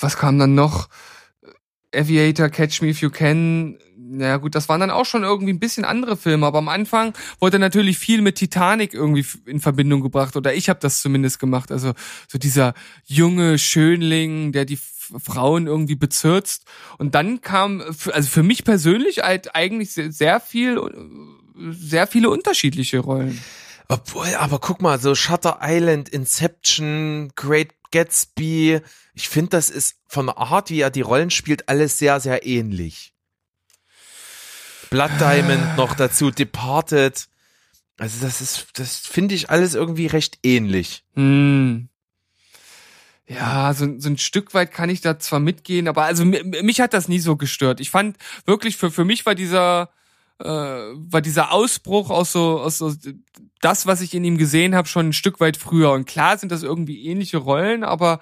was 0.00 0.16
kam 0.16 0.38
dann 0.38 0.54
noch? 0.54 0.88
Aviator, 1.94 2.48
Catch 2.48 2.82
Me 2.82 2.88
If 2.88 3.00
You 3.00 3.10
Can. 3.10 3.78
Ja 4.18 4.36
gut, 4.36 4.54
das 4.54 4.68
waren 4.68 4.80
dann 4.80 4.90
auch 4.90 5.06
schon 5.06 5.22
irgendwie 5.22 5.52
ein 5.52 5.60
bisschen 5.60 5.84
andere 5.84 6.16
Filme, 6.16 6.46
aber 6.46 6.58
am 6.58 6.68
Anfang 6.68 7.14
wurde 7.40 7.58
natürlich 7.58 7.98
viel 7.98 8.20
mit 8.20 8.36
Titanic 8.36 8.92
irgendwie 8.92 9.24
in 9.46 9.60
Verbindung 9.60 10.02
gebracht 10.02 10.36
oder 10.36 10.54
ich 10.54 10.68
habe 10.68 10.80
das 10.80 11.00
zumindest 11.00 11.38
gemacht. 11.38 11.72
Also 11.72 11.94
so 12.28 12.38
dieser 12.38 12.74
junge 13.06 13.58
Schönling, 13.58 14.52
der 14.52 14.64
die 14.64 14.78
Frauen 15.22 15.66
irgendwie 15.66 15.94
bezirzt. 15.94 16.64
Und 16.98 17.14
dann 17.14 17.40
kam, 17.40 17.80
also 17.80 18.28
für 18.28 18.42
mich 18.42 18.64
persönlich 18.64 19.18
halt 19.20 19.54
eigentlich 19.54 19.92
sehr 19.92 20.40
viel, 20.40 20.80
sehr 21.70 22.06
viele 22.06 22.30
unterschiedliche 22.30 23.00
Rollen. 23.00 23.40
Obwohl, 23.88 24.34
aber 24.36 24.58
guck 24.58 24.80
mal, 24.80 24.98
so 24.98 25.14
Shutter 25.14 25.58
Island, 25.62 26.08
Inception, 26.08 27.32
Great 27.36 27.74
Gatsby, 27.90 28.80
ich 29.14 29.28
finde, 29.28 29.50
das 29.50 29.70
ist 29.70 29.96
von 30.08 30.26
der 30.26 30.38
Art, 30.38 30.70
wie 30.70 30.80
er 30.80 30.90
die 30.90 31.02
Rollen 31.02 31.30
spielt, 31.30 31.68
alles 31.68 31.98
sehr, 31.98 32.18
sehr 32.20 32.46
ähnlich. 32.46 33.12
Blood 34.90 35.10
Diamond 35.20 35.76
noch 35.76 35.94
dazu, 35.94 36.30
Departed. 36.30 37.28
Also 37.98 38.24
das 38.24 38.40
ist, 38.40 38.68
das 38.74 38.96
finde 38.98 39.34
ich 39.34 39.50
alles 39.50 39.74
irgendwie 39.74 40.06
recht 40.06 40.38
ähnlich. 40.42 41.04
Hm. 41.14 41.88
Ja, 43.26 43.72
so, 43.72 43.88
so 43.98 44.08
ein 44.08 44.18
Stück 44.18 44.52
weit 44.52 44.72
kann 44.72 44.90
ich 44.90 45.00
da 45.00 45.18
zwar 45.18 45.40
mitgehen, 45.40 45.88
aber 45.88 46.04
also 46.04 46.24
mich 46.24 46.80
hat 46.80 46.92
das 46.92 47.08
nie 47.08 47.20
so 47.20 47.36
gestört. 47.36 47.80
Ich 47.80 47.90
fand 47.90 48.18
wirklich 48.44 48.76
für 48.76 48.90
für 48.90 49.04
mich 49.04 49.24
war 49.24 49.34
dieser 49.34 49.90
äh, 50.40 50.46
war 50.46 51.20
dieser 51.20 51.52
Ausbruch 51.52 52.10
aus 52.10 52.32
so 52.32 52.60
aus 52.60 52.78
so 52.78 52.92
das, 53.60 53.86
was 53.86 54.00
ich 54.00 54.14
in 54.14 54.24
ihm 54.24 54.36
gesehen 54.36 54.74
habe, 54.74 54.88
schon 54.88 55.08
ein 55.08 55.12
Stück 55.12 55.40
weit 55.40 55.56
früher. 55.56 55.92
Und 55.92 56.06
klar 56.06 56.36
sind 56.38 56.52
das 56.52 56.62
irgendwie 56.62 57.06
ähnliche 57.06 57.38
Rollen, 57.38 57.82
aber 57.84 58.20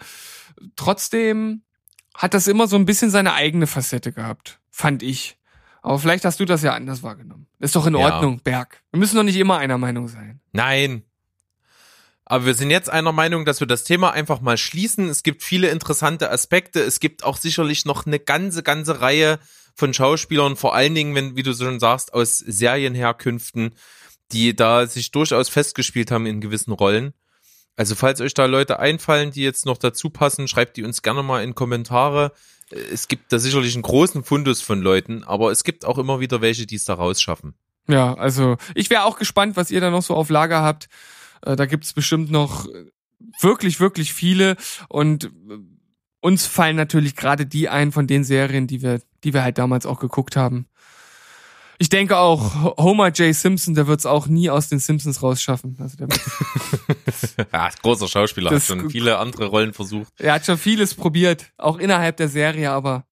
trotzdem 0.77 1.63
hat 2.15 2.35
das 2.35 2.47
immer 2.47 2.69
so 2.69 2.77
ein 2.77 2.85
bisschen 2.85 3.11
seine 3.11 3.33
eigene 3.33 3.67
Facette 3.67 4.13
gehabt, 4.13 4.61
fand 4.71 5.03
ich. 5.03 5.39
Aber 5.81 5.99
vielleicht 5.99 6.25
hast 6.25 6.39
du 6.39 6.45
das 6.45 6.63
ja 6.63 6.75
anders 6.75 7.03
wahrgenommen. 7.03 7.49
Ist 7.59 7.75
doch 7.75 7.87
in 7.87 7.97
Ordnung, 7.97 8.35
ja. 8.35 8.41
Berg. 8.45 8.83
Wir 8.93 9.01
müssen 9.01 9.17
doch 9.17 9.25
nicht 9.25 9.37
immer 9.37 9.59
einer 9.59 9.79
Meinung 9.79 10.07
sein. 10.07 10.41
Nein, 10.53 11.03
aber 12.33 12.47
wir 12.47 12.55
sind 12.55 12.71
jetzt 12.71 12.89
einer 12.89 13.13
Meinung, 13.13 13.45
dass 13.45 13.61
wir 13.61 13.67
das 13.67 13.85
Thema 13.85 14.13
einfach 14.13 14.41
mal 14.41 14.57
schließen. 14.57 15.09
Es 15.11 15.23
gibt 15.23 15.43
viele 15.43 15.69
interessante 15.69 16.31
Aspekte. 16.31 16.81
Es 16.81 16.99
gibt 16.99 17.25
auch 17.25 17.37
sicherlich 17.37 17.85
noch 17.85 18.07
eine 18.07 18.19
ganze, 18.19 18.63
ganze 18.63 19.03
Reihe 19.03 19.39
von 19.75 19.95
Schauspielern, 19.95 20.57
vor 20.57 20.75
allen 20.75 20.95
Dingen, 20.95 21.14
wenn, 21.14 21.37
wie 21.37 21.43
du 21.43 21.55
schon 21.55 21.81
sagst, 21.81 22.14
aus 22.14 22.39
Serienherkünften, 22.39 23.75
die 24.33 24.55
da 24.55 24.87
sich 24.87 25.11
durchaus 25.11 25.49
festgespielt 25.49 26.11
haben 26.11 26.27
in 26.27 26.41
gewissen 26.41 26.73
Rollen. 26.73 27.12
Also 27.77 27.95
falls 27.95 28.20
euch 28.20 28.35
da 28.35 28.47
Leute 28.47 28.79
einfallen, 28.79 29.31
die 29.31 29.43
jetzt 29.43 29.66
noch 29.66 29.79
dazu 29.79 30.11
passen, 30.11 30.49
schreibt 30.49 30.77
die 30.77 30.85
uns 30.85 31.03
gerne 31.03 31.23
mal 31.23 31.43
in 31.43 31.55
Kommentare. 31.55 32.33
Es 32.70 33.09
gibt 33.09 33.33
da 33.33 33.39
sicherlich 33.39 33.75
einen 33.75 33.83
großen 33.83 34.25
Fundus 34.25 34.61
von 34.61 34.81
Leuten, 34.83 35.25
aber 35.25 35.51
es 35.51 35.64
gibt 35.64 35.85
auch 35.85 35.99
immer 35.99 36.20
wieder 36.20 36.41
welche, 36.41 36.66
die 36.66 36.77
es 36.77 36.85
da 36.85 36.95
rausschaffen. 36.95 37.55
Ja, 37.89 38.14
also 38.14 38.57
ich 38.75 38.91
wäre 38.91 39.05
auch 39.05 39.18
gespannt, 39.18 39.57
was 39.57 39.70
ihr 39.70 39.81
da 39.81 39.91
noch 39.91 40.03
so 40.03 40.14
auf 40.14 40.31
Lager 40.31 40.62
habt. 40.62 40.89
Äh, 41.43 41.57
da 41.57 41.66
gibt's 41.66 41.93
bestimmt 41.93 42.31
noch 42.31 42.66
wirklich, 43.41 43.81
wirklich 43.81 44.12
viele 44.12 44.57
und 44.89 45.25
äh, 45.25 45.29
uns 46.23 46.47
fallen 46.47 46.77
natürlich 46.77 47.16
gerade 47.16 47.45
die 47.45 47.68
ein 47.68 47.93
von 47.93 48.07
den 48.07 48.25
Serien, 48.25 48.66
die 48.66 48.81
wir, 48.81 49.03
die 49.25 49.35
wir 49.35 49.43
halt 49.43 49.59
damals 49.59 49.85
auch 49.85 50.01
geguckt 50.01 50.37
haben. 50.37 50.66
Ich 51.79 51.89
denke 51.89 52.16
auch, 52.16 52.77
Homer 52.79 53.09
J. 53.09 53.35
Simpson, 53.35 53.75
der 53.75 53.89
wird's 53.89 54.07
auch 54.07 54.29
nie 54.29 54.49
aus 54.49 54.68
den 54.68 54.79
Simpsons 54.79 55.20
rausschaffen. 55.20 55.77
Also 55.81 55.97
der 55.97 56.09
ja, 57.53 57.70
großer 57.83 58.07
Schauspieler, 58.07 58.53
hat 58.53 58.62
schon 58.62 58.89
viele 58.89 59.18
andere 59.18 59.47
Rollen 59.47 59.73
versucht. 59.73 60.12
Er 60.18 60.35
hat 60.35 60.47
schon 60.47 60.59
vieles 60.59 60.95
probiert, 60.95 61.53
auch 61.59 61.79
innerhalb 61.79 62.16
der 62.18 62.29
Serie, 62.29 62.70
aber 62.70 63.05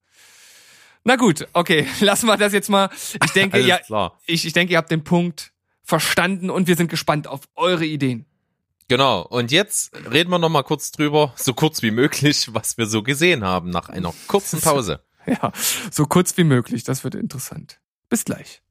na 1.03 1.17
gut, 1.17 1.49
okay, 1.53 1.87
lassen 2.01 2.27
wir 2.27 2.37
das 2.37 2.53
jetzt 2.53 2.69
mal. 2.69 2.91
Ich 3.25 3.33
denke, 3.33 3.61
ja, 3.67 3.81
ich, 4.27 4.47
ich 4.47 4.53
denke, 4.53 4.75
ihr 4.75 4.79
habt 4.79 4.91
den 4.91 5.03
Punkt 5.03 5.53
verstanden 5.83 6.49
und 6.49 6.69
wir 6.69 6.77
sind 6.77 6.89
gespannt 6.89 7.27
auf 7.27 7.41
eure 7.57 7.85
Ideen. 7.85 8.27
Genau, 8.91 9.23
und 9.23 9.53
jetzt 9.53 9.93
reden 10.11 10.31
wir 10.31 10.41
noch 10.41 10.49
mal 10.49 10.65
kurz 10.65 10.91
drüber, 10.91 11.33
so 11.37 11.55
kurz 11.55 11.81
wie 11.81 11.93
möglich, 11.93 12.53
was 12.55 12.77
wir 12.77 12.87
so 12.87 13.05
gesehen 13.05 13.45
haben 13.45 13.71
nach 13.71 13.89
einer 13.89 14.13
kurzen 14.27 14.61
Pause. 14.63 15.05
ja, 15.27 15.53
so 15.93 16.07
kurz 16.07 16.37
wie 16.37 16.43
möglich, 16.43 16.83
das 16.83 17.05
wird 17.05 17.15
interessant. 17.15 17.79
Bis 18.09 18.25
gleich. 18.25 18.63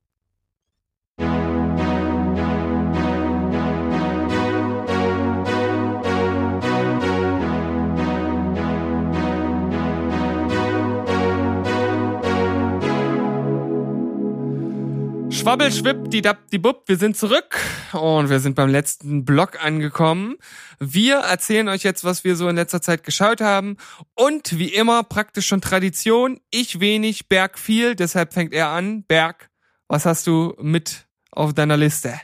Schwabbel, 15.39 15.71
schwipp, 15.71 16.11
die 16.11 16.21
dab, 16.21 16.49
die 16.51 16.57
bub, 16.57 16.83
wir 16.87 16.97
sind 16.97 17.15
zurück 17.15 17.57
und 17.93 18.29
wir 18.29 18.41
sind 18.41 18.55
beim 18.55 18.67
letzten 18.67 19.23
Block 19.23 19.63
angekommen. 19.63 20.35
Wir 20.79 21.19
erzählen 21.19 21.69
euch 21.69 21.83
jetzt, 21.83 22.03
was 22.03 22.25
wir 22.25 22.35
so 22.35 22.49
in 22.49 22.57
letzter 22.57 22.81
Zeit 22.81 23.05
geschaut 23.05 23.39
haben 23.39 23.77
und 24.15 24.59
wie 24.59 24.67
immer 24.67 25.01
praktisch 25.03 25.47
schon 25.47 25.61
Tradition, 25.61 26.41
ich 26.51 26.81
wenig, 26.81 27.29
Berg 27.29 27.57
viel, 27.57 27.95
deshalb 27.95 28.33
fängt 28.33 28.53
er 28.53 28.67
an. 28.67 29.05
Berg, 29.05 29.49
was 29.87 30.05
hast 30.05 30.27
du 30.27 30.55
mit 30.59 31.07
auf 31.31 31.53
deiner 31.53 31.77
Liste? 31.77 32.19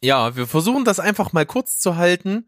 Ja, 0.00 0.34
wir 0.34 0.46
versuchen 0.46 0.86
das 0.86 0.98
einfach 0.98 1.34
mal 1.34 1.44
kurz 1.44 1.78
zu 1.78 1.96
halten 1.96 2.46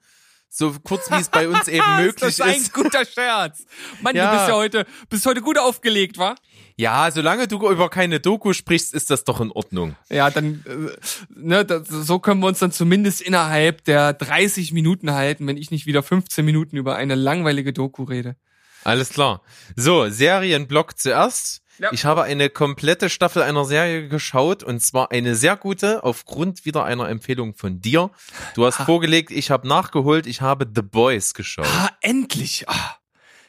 so 0.55 0.74
kurz 0.84 1.11
wie 1.11 1.16
es 1.16 1.30
bei 1.30 1.49
uns 1.49 1.66
eben 1.68 1.97
möglich 1.97 2.28
ist. 2.28 2.40
Das 2.40 2.57
ist 2.57 2.76
ein 2.76 2.82
guter 2.82 3.05
Scherz. 3.07 3.64
Mann, 4.03 4.14
ja. 4.14 4.30
du 4.30 4.36
bist 4.36 4.49
ja 4.49 4.55
heute, 4.55 4.86
bist 5.09 5.26
heute 5.26 5.40
gut 5.40 5.59
aufgelegt, 5.59 6.18
wa? 6.18 6.34
Ja, 6.77 7.11
solange 7.11 7.49
du 7.49 7.68
über 7.70 7.89
keine 7.89 8.20
Doku 8.20 8.53
sprichst, 8.53 8.95
ist 8.95 9.11
das 9.11 9.25
doch 9.25 9.41
in 9.41 9.51
Ordnung. 9.51 9.97
Ja, 10.09 10.31
dann, 10.31 10.64
äh, 10.66 10.93
ne, 11.35 11.64
das, 11.64 11.89
so 11.89 12.18
können 12.18 12.41
wir 12.41 12.47
uns 12.49 12.59
dann 12.59 12.73
zumindest 12.73 13.20
innerhalb 13.20 13.85
der 13.85 14.12
30 14.12 14.73
Minuten 14.73 15.12
halten, 15.12 15.47
wenn 15.47 15.57
ich 15.57 15.70
nicht 15.70 15.87
wieder 15.87 16.03
15 16.03 16.45
Minuten 16.45 16.77
über 16.77 16.97
eine 16.97 17.14
langweilige 17.14 17.73
Doku 17.73 18.05
rede. 18.05 18.37
Alles 18.85 19.11
klar. 19.11 19.43
So, 19.77 20.09
Serienblock 20.09 20.99
zuerst. 20.99 21.62
Ja. 21.79 21.91
Ich 21.93 22.05
habe 22.05 22.23
eine 22.25 22.51
komplette 22.51 23.09
Staffel 23.09 23.43
einer 23.43 23.64
Serie 23.64 24.09
geschaut 24.09 24.62
und 24.62 24.81
zwar 24.81 25.11
eine 25.11 25.35
sehr 25.35 25.57
gute 25.57 26.05
aufgrund 26.05 26.64
wieder 26.64 26.85
einer 26.85 27.09
Empfehlung 27.09 27.55
von 27.55 27.81
dir. 27.81 28.11
Du 28.55 28.66
hast 28.66 28.81
ha. 28.81 28.85
vorgelegt, 28.85 29.31
ich 29.31 29.51
habe 29.51 29.66
nachgeholt, 29.66 30.27
ich 30.27 30.43
habe 30.43 30.70
The 30.73 30.83
Boys 30.83 31.35
geschaut. 31.35 31.66
Ah, 31.66 31.89
endlich. 32.01 32.68
Ah. 32.68 32.97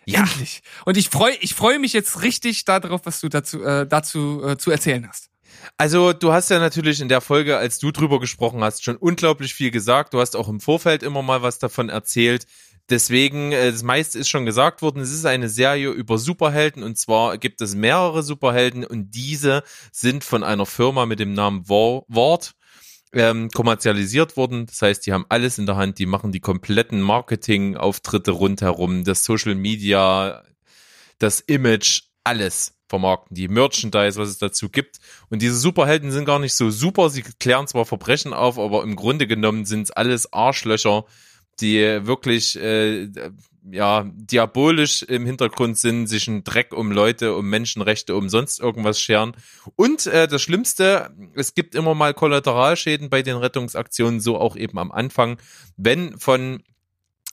Ja. 0.06 0.22
Endlich. 0.22 0.62
Und 0.86 0.98
ich 0.98 1.10
freue 1.10 1.36
ich 1.42 1.54
freu 1.54 1.80
mich 1.80 1.94
jetzt 1.94 2.22
richtig 2.22 2.66
darauf, 2.66 3.02
was 3.06 3.22
du 3.22 3.30
dazu, 3.30 3.64
äh, 3.64 3.88
dazu 3.88 4.44
äh, 4.46 4.58
zu 4.58 4.72
erzählen 4.72 5.08
hast. 5.08 5.30
Also 5.78 6.14
du 6.14 6.34
hast 6.34 6.50
ja 6.50 6.60
natürlich 6.60 7.00
in 7.00 7.10
der 7.10 7.22
Folge, 7.22 7.58
als 7.58 7.80
du 7.80 7.92
drüber 7.92 8.20
gesprochen 8.20 8.64
hast, 8.64 8.84
schon 8.84 8.98
unglaublich 8.98 9.54
viel 9.54 9.72
gesagt. 9.72 10.14
Du 10.14 10.20
hast 10.20 10.36
auch 10.36 10.50
im 10.50 10.60
Vorfeld 10.60 11.04
immer 11.04 11.22
mal 11.22 11.42
was 11.42 11.60
davon 11.60 11.90
erzählt. 11.90 12.46
Deswegen, 12.90 13.54
äh, 13.54 13.72
das 13.72 13.84
meiste 13.84 14.20
ist 14.20 14.30
schon 14.30 14.46
gesagt 14.46 14.82
worden. 14.82 15.02
Es 15.02 15.12
ist 15.12 15.26
eine 15.26 15.48
Serie 15.50 15.90
über 15.90 16.18
Superhelden 16.18 16.84
und 16.84 16.98
zwar 16.98 17.38
gibt 17.38 17.62
es 17.62 17.76
mehrere 17.76 18.24
Superhelden 18.24 18.86
und 18.86 19.12
diese 19.12 19.64
sind 19.92 20.24
von 20.24 20.44
einer 20.44 20.66
Firma 20.66 21.06
mit 21.06 21.20
dem 21.20 21.34
Namen 21.34 21.68
Ward 21.70 22.54
ähm, 23.14 23.50
kommerzialisiert 23.50 24.38
worden. 24.38 24.66
Das 24.66 24.82
heißt, 24.82 25.06
die 25.06 25.14
haben 25.14 25.26
alles 25.30 25.58
in 25.58 25.66
der 25.66 25.76
Hand, 25.76 26.00
die 26.00 26.06
machen 26.06 26.32
die 26.32 26.40
kompletten 26.40 27.02
Marketing-Auftritte 27.02 28.32
rundherum, 28.32 29.04
das 29.04 29.24
Social 29.24 29.56
Media, 29.56 30.44
das 31.20 31.40
Image, 31.40 32.04
alles 32.24 32.74
vermarkten, 32.88 33.36
die 33.36 33.48
Merchandise, 33.48 34.20
was 34.20 34.30
es 34.30 34.38
dazu 34.38 34.70
gibt. 34.70 35.00
Und 35.30 35.42
diese 35.42 35.56
Superhelden 35.58 36.12
sind 36.12 36.26
gar 36.26 36.40
nicht 36.40 36.54
so 36.54 36.70
super. 36.70 37.10
Sie 37.10 37.24
klären 37.24 37.68
zwar 37.68 37.86
Verbrechen 37.86 38.34
auf, 38.34 38.60
aber 38.60 38.84
im 38.84 38.96
Grunde 38.96 39.28
genommen 39.28 39.66
sind 39.66 39.84
es 39.84 39.92
alles 39.92 40.32
Arschlöcher, 40.32 41.06
die 41.60 41.80
wirklich 42.06 42.56
äh, 42.60 43.10
ja 43.72 44.10
diabolisch 44.16 45.04
im 45.04 45.26
Hintergrund 45.26 45.78
sind, 45.78 46.08
sich 46.08 46.28
einen 46.28 46.44
Dreck 46.44 46.74
um 46.74 46.92
Leute, 46.92 47.36
um 47.36 47.50
Menschenrechte, 47.50 48.16
um 48.16 48.30
sonst 48.30 48.60
irgendwas 48.60 49.00
scheren. 49.00 49.34
Und 49.76 50.06
äh, 50.08 50.28
das 50.28 50.42
Schlimmste, 50.42 51.12
es 51.36 51.54
gibt 51.54 51.76
immer 51.76 51.96
mal 51.96 52.14
Kollateralschäden 52.14 53.10
bei 53.10 53.22
den 53.22 53.38
Rettungsaktionen, 53.38 54.20
so 54.20 54.38
auch 54.38 54.56
eben 54.56 54.78
am 54.80 54.92
Anfang, 54.92 55.38
wenn 55.78 56.18
von 56.18 56.62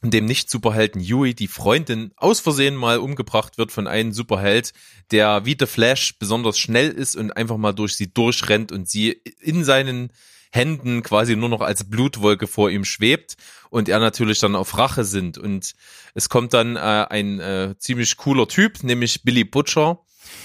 dem 0.03 0.25
Nicht-Superhelden 0.25 1.01
Yui 1.01 1.35
die 1.35 1.49
Freundin 1.49 2.13
aus 2.17 2.41
Versehen 2.41 2.75
mal 2.75 2.99
umgebracht 2.99 3.59
wird 3.59 3.71
von 3.71 3.87
einem 3.87 4.13
Superheld, 4.13 4.73
der 5.11 5.45
wie 5.45 5.57
The 5.59 5.67
Flash 5.67 6.19
besonders 6.19 6.59
schnell 6.59 6.91
ist 6.91 7.17
und 7.17 7.33
einfach 7.33 7.59
mal 7.59 7.73
durch 7.73 7.97
sie 7.97 8.13
durchrennt 8.13 8.73
und 8.73 8.89
sie 8.89 9.21
in 9.41 9.63
seinen 9.63 10.11
Händen 10.51 11.03
quasi 11.03 11.37
nur 11.37 11.49
noch 11.49 11.61
als 11.61 11.89
Blutwolke 11.89 12.47
vor 12.47 12.71
ihm 12.71 12.85
schwebt 12.85 13.37
und 13.71 13.89
er 13.89 14.01
natürlich 14.01 14.41
dann 14.41 14.57
auf 14.57 14.77
Rache 14.77 15.05
sind. 15.05 15.39
Und 15.39 15.75
es 16.15 16.29
kommt 16.29 16.55
dann 16.55 16.77
äh, 16.77 16.81
ein 16.81 17.41
äh, 17.41 17.75
ziemlich 17.79 18.17
cooler 18.17 18.49
Typ, 18.49 18.83
nämlich 18.83 19.23
Billy 19.23 19.45
Butcher, 19.45 20.01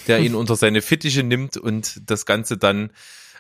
der 0.07 0.19
ihn 0.19 0.35
unter 0.35 0.55
seine 0.55 0.81
Fittiche 0.81 1.23
nimmt 1.23 1.57
und 1.57 2.01
das 2.09 2.25
Ganze 2.25 2.57
dann 2.57 2.91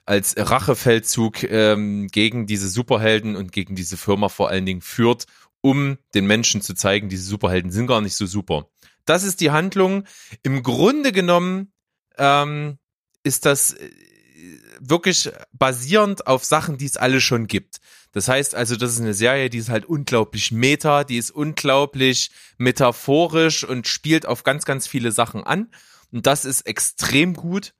als 0.05 0.35
Rachefeldzug 0.37 1.43
ähm, 1.43 2.07
gegen 2.07 2.45
diese 2.45 2.69
Superhelden 2.69 3.35
und 3.35 3.51
gegen 3.51 3.75
diese 3.75 3.97
Firma 3.97 4.29
vor 4.29 4.49
allen 4.49 4.65
Dingen 4.65 4.81
führt, 4.81 5.25
um 5.61 5.97
den 6.13 6.27
Menschen 6.27 6.61
zu 6.61 6.75
zeigen, 6.75 7.09
diese 7.09 7.23
Superhelden 7.23 7.71
sind 7.71 7.87
gar 7.87 8.01
nicht 8.01 8.15
so 8.15 8.25
super. 8.27 8.67
Das 9.05 9.23
ist 9.23 9.41
die 9.41 9.51
Handlung. 9.51 10.05
Im 10.43 10.63
Grunde 10.63 11.11
genommen 11.11 11.71
ähm, 12.17 12.77
ist 13.23 13.45
das 13.45 13.73
äh, 13.73 13.89
wirklich 14.79 15.31
basierend 15.53 16.27
auf 16.27 16.43
Sachen, 16.45 16.77
die 16.77 16.85
es 16.85 16.97
alle 16.97 17.21
schon 17.21 17.47
gibt. 17.47 17.77
Das 18.11 18.27
heißt 18.27 18.55
also, 18.55 18.75
das 18.75 18.93
ist 18.93 19.01
eine 19.01 19.13
Serie, 19.13 19.49
die 19.49 19.57
ist 19.57 19.69
halt 19.69 19.85
unglaublich 19.85 20.51
meta, 20.51 21.03
die 21.03 21.17
ist 21.17 21.31
unglaublich 21.31 22.31
metaphorisch 22.57 23.63
und 23.63 23.87
spielt 23.87 24.25
auf 24.25 24.43
ganz, 24.43 24.65
ganz 24.65 24.87
viele 24.87 25.11
Sachen 25.11 25.43
an. 25.43 25.69
Und 26.11 26.25
das 26.25 26.45
ist 26.45 26.61
extrem 26.61 27.33
gut. 27.33 27.73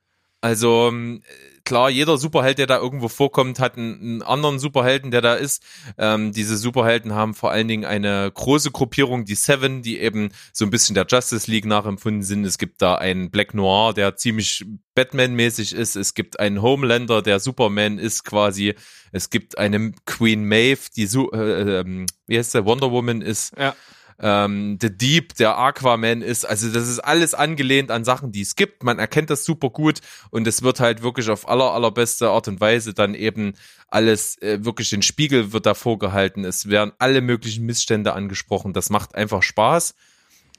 Also 0.46 0.89
ähm, 0.89 1.24
klar, 1.64 1.89
jeder 1.89 2.20
Superheld, 2.20 2.60
der 2.60 2.68
da 2.68 2.78
irgendwo 2.78 3.08
vorkommt, 3.08 3.60
hat 3.60 3.78
einen, 3.80 4.00
einen 4.00 4.22
anderen 4.22 4.60
Superhelden, 4.60 5.10
der 5.10 5.22
da 5.22 5.34
ist. 5.34 5.64
Ähm, 5.98 6.34
diese 6.34 6.56
Superhelden 6.56 7.16
haben 7.16 7.34
vor 7.34 7.50
allen 7.50 7.68
Dingen 7.68 7.84
eine 7.84 8.32
große 8.32 8.70
Gruppierung, 8.70 9.26
die 9.26 9.34
Seven, 9.34 9.82
die 9.82 10.00
eben 10.00 10.30
so 10.54 10.64
ein 10.64 10.70
bisschen 10.70 10.93
der 10.93 11.08
Justice 11.10 11.50
League 11.50 11.66
nachempfunden 11.66 12.22
sind. 12.22 12.46
Es 12.46 12.60
gibt 12.60 12.84
da 12.84 12.93
einen 12.93 13.32
Black 13.32 13.56
Noir, 13.56 13.96
der 13.96 14.18
ziemlich 14.18 14.64
Batman-mäßig 14.93 15.74
ist. 15.74 15.96
Es 15.96 16.14
gibt 16.14 16.39
einen 16.39 16.62
Homelander, 16.62 17.24
der 17.24 17.39
Superman 17.39 17.98
ist 17.98 18.24
quasi. 18.24 18.76
Es 19.12 19.32
gibt 19.32 19.58
eine 19.58 19.93
Queen 20.06 20.46
Maeve, 20.46 20.91
die, 20.96 21.08
so, 21.08 21.32
äh, 21.32 21.80
äh, 21.80 22.06
wie 22.28 22.38
heißt 22.38 22.54
der, 22.54 22.66
Wonder 22.66 22.91
Woman 22.91 23.22
ist. 23.22 23.52
Ja 23.58 23.76
ähm, 24.20 24.78
The 24.82 24.95
Deep, 24.95 25.36
der 25.36 25.57
Aquaman 25.57 26.22
ist. 26.22 26.45
Also 26.45 26.70
das 26.70 26.88
ist 26.88 26.99
alles 26.99 27.34
angelehnt 27.34 27.91
an 27.91 28.03
Sachen, 28.03 28.32
die 28.32 28.41
es 28.41 28.55
gibt. 28.55 28.84
Man 28.84 28.99
erkennt 28.99 29.30
das 29.30 29.45
super 29.45 29.70
gut 29.70 29.99
und 30.30 30.47
es 30.47 30.61
wird 30.61 30.80
halt 30.80 31.01
wirklich 31.01 31.30
auf 31.30 31.47
aller, 31.49 31.72
allerbeste 31.72 32.30
Art 32.30 32.47
und 32.47 32.61
Weise 32.61 32.93
dann 32.93 33.13
eben 33.13 33.53
alles, 33.88 34.41
äh, 34.41 34.63
wirklich 34.63 34.89
den 34.89 35.01
Spiegel 35.01 35.53
wird 35.53 35.66
davor 35.66 35.99
gehalten. 35.99 36.45
Es 36.45 36.70
werden 36.70 36.93
alle 36.99 37.22
möglichen 37.22 37.66
Missstände 37.66 38.13
angesprochen. 38.13 38.74
Das 38.74 38.89
macht 38.89 39.16
einfach 39.16 39.43
Spaß. 39.43 39.95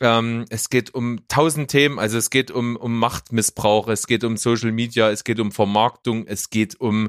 Ähm, 0.00 0.44
es 0.50 0.68
geht 0.68 0.94
um 0.94 1.26
tausend 1.28 1.70
Themen, 1.70 1.98
also 1.98 2.18
es 2.18 2.28
geht 2.28 2.50
um, 2.50 2.76
um 2.76 2.98
Machtmissbrauch, 2.98 3.88
es 3.88 4.06
geht 4.06 4.24
um 4.24 4.36
Social 4.36 4.70
Media, 4.70 5.10
es 5.10 5.24
geht 5.24 5.40
um 5.40 5.52
Vermarktung, 5.52 6.26
es 6.26 6.50
geht 6.50 6.78
um 6.78 7.08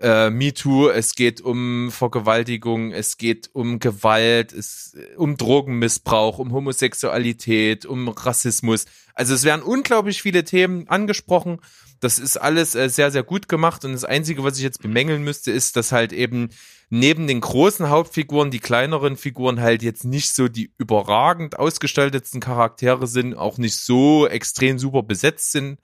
äh, 0.00 0.30
MeToo, 0.30 0.88
es 0.88 1.14
geht 1.14 1.40
um 1.40 1.90
Vergewaltigung, 1.90 2.92
es 2.92 3.16
geht 3.16 3.50
um 3.52 3.78
Gewalt, 3.78 4.52
es, 4.52 4.96
um 5.16 5.36
Drogenmissbrauch, 5.36 6.38
um 6.38 6.52
Homosexualität, 6.52 7.86
um 7.86 8.08
Rassismus. 8.08 8.86
Also 9.14 9.34
es 9.34 9.44
werden 9.44 9.62
unglaublich 9.62 10.22
viele 10.22 10.44
Themen 10.44 10.88
angesprochen. 10.88 11.60
Das 12.00 12.18
ist 12.18 12.36
alles 12.36 12.74
äh, 12.74 12.88
sehr, 12.90 13.10
sehr 13.10 13.22
gut 13.22 13.48
gemacht 13.48 13.84
und 13.84 13.92
das 13.92 14.04
Einzige, 14.04 14.42
was 14.44 14.56
ich 14.56 14.64
jetzt 14.64 14.82
bemängeln 14.82 15.22
müsste, 15.22 15.52
ist, 15.52 15.76
dass 15.76 15.92
halt 15.92 16.12
eben 16.12 16.50
neben 16.90 17.26
den 17.26 17.40
großen 17.40 17.88
Hauptfiguren 17.88 18.50
die 18.50 18.60
kleineren 18.60 19.16
Figuren 19.16 19.60
halt 19.60 19.82
jetzt 19.82 20.04
nicht 20.04 20.34
so 20.34 20.48
die 20.48 20.72
überragend 20.76 21.58
ausgestaltetsten 21.58 22.40
Charaktere 22.40 23.06
sind, 23.06 23.34
auch 23.34 23.58
nicht 23.58 23.78
so 23.78 24.26
extrem 24.26 24.78
super 24.78 25.02
besetzt 25.02 25.52
sind. 25.52 25.78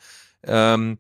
Ähm, 0.45 0.99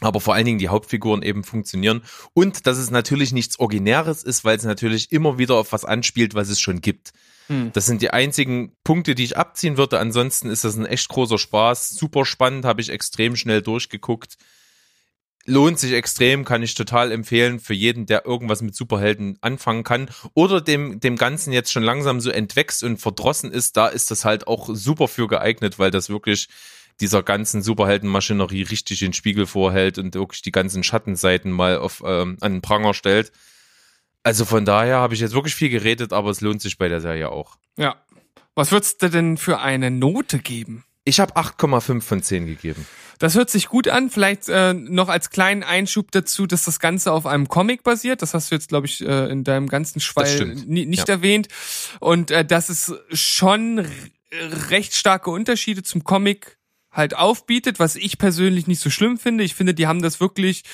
aber 0.00 0.20
vor 0.20 0.34
allen 0.34 0.46
Dingen 0.46 0.58
die 0.58 0.68
Hauptfiguren 0.68 1.22
eben 1.22 1.44
funktionieren 1.44 2.02
und 2.32 2.66
dass 2.66 2.78
es 2.78 2.90
natürlich 2.90 3.32
nichts 3.32 3.58
Originäres 3.58 4.22
ist, 4.22 4.44
weil 4.44 4.56
es 4.56 4.64
natürlich 4.64 5.10
immer 5.10 5.38
wieder 5.38 5.56
auf 5.56 5.72
was 5.72 5.84
anspielt, 5.84 6.34
was 6.34 6.48
es 6.48 6.60
schon 6.60 6.80
gibt. 6.80 7.12
Hm. 7.48 7.72
Das 7.72 7.86
sind 7.86 8.02
die 8.02 8.10
einzigen 8.10 8.72
Punkte, 8.84 9.14
die 9.14 9.24
ich 9.24 9.36
abziehen 9.36 9.76
würde. 9.76 9.98
Ansonsten 9.98 10.50
ist 10.50 10.64
das 10.64 10.76
ein 10.76 10.86
echt 10.86 11.08
großer 11.08 11.38
Spaß, 11.38 11.90
super 11.90 12.24
spannend, 12.24 12.64
habe 12.64 12.80
ich 12.80 12.90
extrem 12.90 13.36
schnell 13.36 13.62
durchgeguckt 13.62 14.36
lohnt 15.48 15.78
sich 15.78 15.94
extrem, 15.94 16.44
kann 16.44 16.62
ich 16.62 16.74
total 16.74 17.10
empfehlen 17.10 17.58
für 17.58 17.74
jeden, 17.74 18.06
der 18.06 18.26
irgendwas 18.26 18.60
mit 18.60 18.76
Superhelden 18.76 19.38
anfangen 19.40 19.82
kann 19.82 20.10
oder 20.34 20.60
dem, 20.60 21.00
dem 21.00 21.16
Ganzen 21.16 21.52
jetzt 21.52 21.72
schon 21.72 21.82
langsam 21.82 22.20
so 22.20 22.30
entwächst 22.30 22.84
und 22.84 22.98
verdrossen 22.98 23.50
ist, 23.50 23.76
da 23.76 23.88
ist 23.88 24.10
das 24.10 24.24
halt 24.24 24.46
auch 24.46 24.68
super 24.70 25.08
für 25.08 25.26
geeignet, 25.26 25.78
weil 25.78 25.90
das 25.90 26.10
wirklich 26.10 26.48
dieser 27.00 27.22
ganzen 27.22 27.62
Superheldenmaschinerie 27.62 28.62
richtig 28.62 29.00
den 29.00 29.12
Spiegel 29.12 29.46
vorhält 29.46 29.98
und 29.98 30.14
wirklich 30.14 30.42
die 30.42 30.52
ganzen 30.52 30.82
Schattenseiten 30.82 31.52
mal 31.52 31.78
auf 31.78 32.02
ähm, 32.04 32.36
an 32.40 32.54
den 32.54 32.62
Pranger 32.62 32.94
stellt. 32.94 33.32
Also 34.22 34.44
von 34.44 34.64
daher 34.64 34.96
habe 34.96 35.14
ich 35.14 35.20
jetzt 35.20 35.34
wirklich 35.34 35.54
viel 35.54 35.70
geredet, 35.70 36.12
aber 36.12 36.30
es 36.30 36.40
lohnt 36.40 36.60
sich 36.60 36.76
bei 36.76 36.88
der 36.88 37.00
Serie 37.00 37.30
auch. 37.30 37.56
Ja. 37.76 37.96
Was 38.54 38.72
würdest 38.72 39.02
du 39.02 39.08
denn 39.08 39.36
für 39.36 39.60
eine 39.60 39.90
Note 39.90 40.38
geben? 40.38 40.84
Ich 41.04 41.20
habe 41.20 41.34
8,5 41.36 42.02
von 42.02 42.22
10 42.22 42.46
gegeben. 42.46 42.86
Das 43.18 43.34
hört 43.34 43.50
sich 43.50 43.68
gut 43.68 43.88
an. 43.88 44.10
Vielleicht 44.10 44.48
äh, 44.48 44.74
noch 44.74 45.08
als 45.08 45.30
kleinen 45.30 45.62
Einschub 45.62 46.10
dazu, 46.10 46.46
dass 46.46 46.64
das 46.64 46.80
Ganze 46.80 47.12
auf 47.12 47.24
einem 47.24 47.48
Comic 47.48 47.82
basiert. 47.82 48.20
Das 48.20 48.34
hast 48.34 48.50
du 48.50 48.54
jetzt, 48.54 48.68
glaube 48.68 48.86
ich, 48.86 49.00
äh, 49.00 49.30
in 49.30 49.42
deinem 49.42 49.68
ganzen 49.68 50.00
Schwall 50.00 50.56
nicht 50.66 51.08
ja. 51.08 51.14
erwähnt. 51.14 51.48
Und 52.00 52.30
äh, 52.30 52.44
dass 52.44 52.68
es 52.68 52.92
schon 53.12 53.86
recht 54.70 54.94
starke 54.94 55.30
Unterschiede 55.30 55.82
zum 55.82 56.04
Comic 56.04 56.57
halt 56.98 57.16
aufbietet, 57.16 57.78
was 57.78 57.96
ich 57.96 58.18
persönlich 58.18 58.66
nicht 58.66 58.80
so 58.80 58.90
schlimm 58.90 59.16
finde. 59.16 59.44
Ich 59.44 59.54
finde, 59.54 59.72
die 59.72 59.86
haben 59.86 60.02
das 60.02 60.20
wirklich 60.20 60.64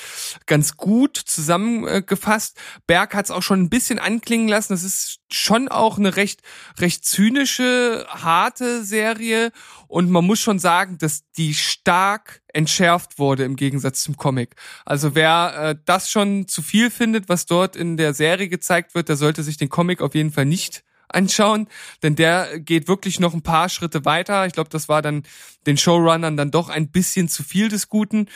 ganz 0.46 0.76
gut 0.76 1.16
zusammengefasst. 1.16 2.58
Berg 2.88 3.14
hat 3.14 3.26
es 3.26 3.30
auch 3.30 3.42
schon 3.42 3.60
ein 3.60 3.70
bisschen 3.70 4.00
anklingen 4.00 4.48
lassen. 4.48 4.72
Das 4.72 4.82
ist 4.82 5.20
schon 5.30 5.68
auch 5.68 5.98
eine 5.98 6.16
recht, 6.16 6.40
recht 6.78 7.04
zynische, 7.04 8.06
harte 8.08 8.84
Serie. 8.84 9.52
Und 9.86 10.10
man 10.10 10.24
muss 10.24 10.40
schon 10.40 10.58
sagen, 10.58 10.98
dass 10.98 11.30
die 11.36 11.54
stark 11.54 12.42
entschärft 12.48 13.18
wurde 13.18 13.44
im 13.44 13.56
Gegensatz 13.56 14.02
zum 14.02 14.16
Comic. 14.16 14.56
Also 14.84 15.14
wer 15.14 15.54
äh, 15.56 15.76
das 15.84 16.10
schon 16.10 16.48
zu 16.48 16.62
viel 16.62 16.90
findet, 16.90 17.28
was 17.28 17.46
dort 17.46 17.76
in 17.76 17.96
der 17.96 18.14
Serie 18.14 18.48
gezeigt 18.48 18.94
wird, 18.94 19.08
der 19.08 19.16
sollte 19.16 19.42
sich 19.42 19.56
den 19.56 19.68
Comic 19.68 20.00
auf 20.00 20.14
jeden 20.14 20.32
Fall 20.32 20.46
nicht 20.46 20.84
anschauen, 21.14 21.68
denn 22.02 22.16
der 22.16 22.58
geht 22.58 22.88
wirklich 22.88 23.20
noch 23.20 23.34
ein 23.34 23.42
paar 23.42 23.68
Schritte 23.68 24.04
weiter. 24.04 24.46
Ich 24.46 24.52
glaube, 24.52 24.70
das 24.70 24.88
war 24.88 25.02
dann 25.02 25.24
den 25.66 25.76
Showrunnern 25.76 26.36
dann 26.36 26.50
doch 26.50 26.68
ein 26.68 26.88
bisschen 26.88 27.28
zu 27.28 27.42
viel 27.42 27.68
des 27.68 27.88
Guten. 27.88 28.28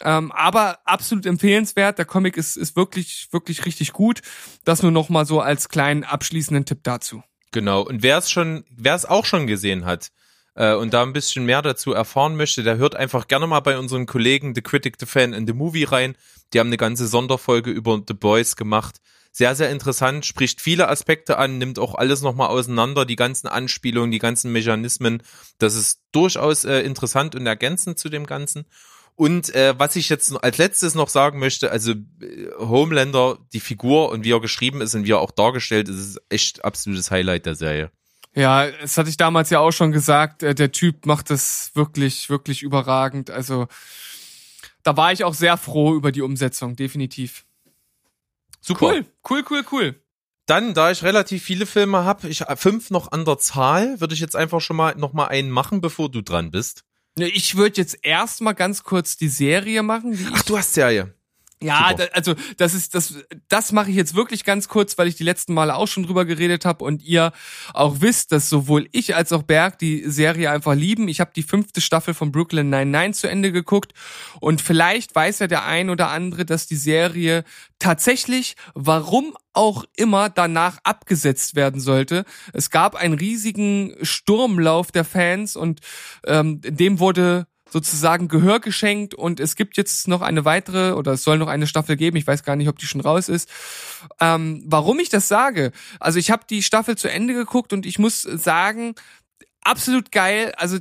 Ähm, 0.00 0.30
aber 0.32 0.78
absolut 0.84 1.26
empfehlenswert. 1.26 1.98
Der 1.98 2.04
Comic 2.04 2.36
ist, 2.36 2.56
ist 2.56 2.76
wirklich, 2.76 3.28
wirklich 3.32 3.66
richtig 3.66 3.92
gut. 3.92 4.20
Das 4.64 4.82
nur 4.82 4.92
noch 4.92 5.08
mal 5.08 5.26
so 5.26 5.40
als 5.40 5.68
kleinen 5.68 6.04
abschließenden 6.04 6.64
Tipp 6.64 6.80
dazu. 6.82 7.22
Genau. 7.52 7.82
Und 7.82 8.02
wer 8.02 8.18
es 8.18 8.30
schon, 8.30 8.64
wer 8.70 8.94
es 8.94 9.04
auch 9.04 9.24
schon 9.24 9.46
gesehen 9.46 9.84
hat, 9.84 10.10
äh, 10.54 10.74
und 10.74 10.92
da 10.92 11.02
ein 11.02 11.12
bisschen 11.12 11.46
mehr 11.46 11.62
dazu 11.62 11.92
erfahren 11.92 12.36
möchte, 12.36 12.62
der 12.62 12.76
hört 12.76 12.96
einfach 12.96 13.28
gerne 13.28 13.46
mal 13.46 13.60
bei 13.60 13.78
unseren 13.78 14.06
Kollegen 14.06 14.54
The 14.54 14.62
Critic, 14.62 14.96
The 14.98 15.06
Fan 15.06 15.32
and 15.32 15.48
The 15.48 15.54
Movie 15.54 15.84
rein. 15.84 16.16
Die 16.52 16.60
haben 16.60 16.66
eine 16.66 16.76
ganze 16.76 17.06
Sonderfolge 17.06 17.70
über 17.70 18.02
The 18.06 18.14
Boys 18.14 18.56
gemacht 18.56 19.00
sehr, 19.38 19.54
sehr 19.54 19.70
interessant, 19.70 20.26
spricht 20.26 20.60
viele 20.60 20.88
Aspekte 20.88 21.38
an, 21.38 21.58
nimmt 21.58 21.78
auch 21.78 21.94
alles 21.94 22.22
nochmal 22.22 22.48
auseinander, 22.48 23.04
die 23.06 23.14
ganzen 23.14 23.46
Anspielungen, 23.46 24.10
die 24.10 24.18
ganzen 24.18 24.50
Mechanismen. 24.50 25.22
Das 25.58 25.76
ist 25.76 26.00
durchaus 26.10 26.64
äh, 26.64 26.80
interessant 26.80 27.36
und 27.36 27.46
ergänzend 27.46 28.00
zu 28.00 28.08
dem 28.08 28.26
Ganzen. 28.26 28.66
Und 29.14 29.54
äh, 29.54 29.78
was 29.78 29.94
ich 29.94 30.08
jetzt 30.08 30.32
als 30.42 30.58
letztes 30.58 30.96
noch 30.96 31.08
sagen 31.08 31.38
möchte, 31.38 31.70
also 31.70 31.92
äh, 31.92 32.48
Homelander, 32.58 33.38
die 33.52 33.60
Figur 33.60 34.10
und 34.10 34.24
wie 34.24 34.32
er 34.32 34.40
geschrieben 34.40 34.80
ist 34.80 34.96
und 34.96 35.04
wie 35.04 35.12
er 35.12 35.20
auch 35.20 35.30
dargestellt 35.30 35.88
ist, 35.88 35.98
ist 35.98 36.20
echt 36.30 36.64
absolutes 36.64 37.12
Highlight 37.12 37.46
der 37.46 37.54
Serie. 37.54 37.92
Ja, 38.34 38.68
das 38.68 38.98
hatte 38.98 39.08
ich 39.08 39.16
damals 39.16 39.50
ja 39.50 39.60
auch 39.60 39.70
schon 39.70 39.92
gesagt. 39.92 40.42
äh, 40.42 40.56
Der 40.56 40.72
Typ 40.72 41.06
macht 41.06 41.30
das 41.30 41.70
wirklich, 41.74 42.28
wirklich 42.28 42.64
überragend. 42.64 43.30
Also 43.30 43.68
da 44.82 44.96
war 44.96 45.12
ich 45.12 45.22
auch 45.22 45.34
sehr 45.34 45.56
froh 45.56 45.94
über 45.94 46.10
die 46.10 46.22
Umsetzung, 46.22 46.74
definitiv. 46.74 47.44
Super. 48.60 48.86
Cool, 48.86 49.06
cool, 49.30 49.44
cool, 49.50 49.64
cool. 49.72 50.02
Dann, 50.46 50.72
da 50.72 50.90
ich 50.90 51.02
relativ 51.02 51.42
viele 51.42 51.66
Filme 51.66 52.04
habe, 52.04 52.28
ich 52.28 52.44
fünf 52.56 52.90
noch 52.90 53.12
an 53.12 53.26
der 53.26 53.38
Zahl, 53.38 54.00
würde 54.00 54.14
ich 54.14 54.20
jetzt 54.20 54.34
einfach 54.34 54.60
schon 54.60 54.76
mal 54.76 54.94
noch 54.96 55.12
mal 55.12 55.26
einen 55.26 55.50
machen, 55.50 55.80
bevor 55.80 56.10
du 56.10 56.22
dran 56.22 56.50
bist. 56.50 56.84
Ne, 57.18 57.28
Ich 57.28 57.56
würde 57.56 57.76
jetzt 57.76 57.98
erstmal 58.02 58.54
ganz 58.54 58.82
kurz 58.82 59.16
die 59.16 59.28
Serie 59.28 59.82
machen. 59.82 60.18
Ach, 60.32 60.42
du 60.42 60.56
hast 60.56 60.72
Serie. 60.72 61.14
Ja, 61.62 61.92
da, 61.92 62.04
also 62.12 62.34
das 62.56 62.74
ist 62.74 62.94
das 62.94 63.14
das 63.48 63.72
mache 63.72 63.90
ich 63.90 63.96
jetzt 63.96 64.14
wirklich 64.14 64.44
ganz 64.44 64.68
kurz, 64.68 64.96
weil 64.96 65.08
ich 65.08 65.16
die 65.16 65.24
letzten 65.24 65.54
Male 65.54 65.74
auch 65.74 65.88
schon 65.88 66.04
drüber 66.04 66.24
geredet 66.24 66.64
habe 66.64 66.84
und 66.84 67.02
ihr 67.02 67.32
auch 67.74 68.00
wisst, 68.00 68.32
dass 68.32 68.48
sowohl 68.48 68.88
ich 68.92 69.16
als 69.16 69.32
auch 69.32 69.42
Berg 69.42 69.78
die 69.78 70.04
Serie 70.08 70.50
einfach 70.50 70.74
lieben. 70.74 71.08
Ich 71.08 71.20
habe 71.20 71.32
die 71.34 71.42
fünfte 71.42 71.80
Staffel 71.80 72.14
von 72.14 72.30
Brooklyn 72.30 72.70
99 72.70 73.20
zu 73.20 73.28
Ende 73.28 73.50
geguckt 73.50 73.92
und 74.40 74.60
vielleicht 74.60 75.14
weiß 75.14 75.40
ja 75.40 75.46
der 75.48 75.64
ein 75.64 75.90
oder 75.90 76.10
andere, 76.10 76.44
dass 76.44 76.66
die 76.66 76.76
Serie 76.76 77.44
tatsächlich, 77.78 78.54
warum 78.74 79.36
auch 79.52 79.84
immer, 79.96 80.28
danach 80.30 80.78
abgesetzt 80.84 81.56
werden 81.56 81.80
sollte. 81.80 82.24
Es 82.52 82.70
gab 82.70 82.94
einen 82.94 83.14
riesigen 83.14 83.94
Sturmlauf 84.02 84.92
der 84.92 85.04
Fans 85.04 85.56
und 85.56 85.80
ähm, 86.26 86.60
dem 86.60 87.00
wurde 87.00 87.46
sozusagen 87.70 88.28
Gehör 88.28 88.60
geschenkt 88.60 89.14
und 89.14 89.40
es 89.40 89.56
gibt 89.56 89.76
jetzt 89.76 90.08
noch 90.08 90.22
eine 90.22 90.44
weitere 90.44 90.92
oder 90.92 91.12
es 91.12 91.22
soll 91.22 91.38
noch 91.38 91.48
eine 91.48 91.66
Staffel 91.66 91.96
geben. 91.96 92.16
Ich 92.16 92.26
weiß 92.26 92.42
gar 92.42 92.56
nicht, 92.56 92.68
ob 92.68 92.78
die 92.78 92.86
schon 92.86 93.00
raus 93.00 93.28
ist. 93.28 93.48
Ähm, 94.20 94.62
warum 94.66 94.98
ich 95.00 95.08
das 95.08 95.28
sage? 95.28 95.72
Also 96.00 96.18
ich 96.18 96.30
habe 96.30 96.44
die 96.48 96.62
Staffel 96.62 96.96
zu 96.96 97.10
Ende 97.10 97.34
geguckt 97.34 97.72
und 97.72 97.86
ich 97.86 97.98
muss 97.98 98.22
sagen, 98.22 98.94
absolut 99.62 100.12
geil. 100.12 100.52
Also 100.56 100.78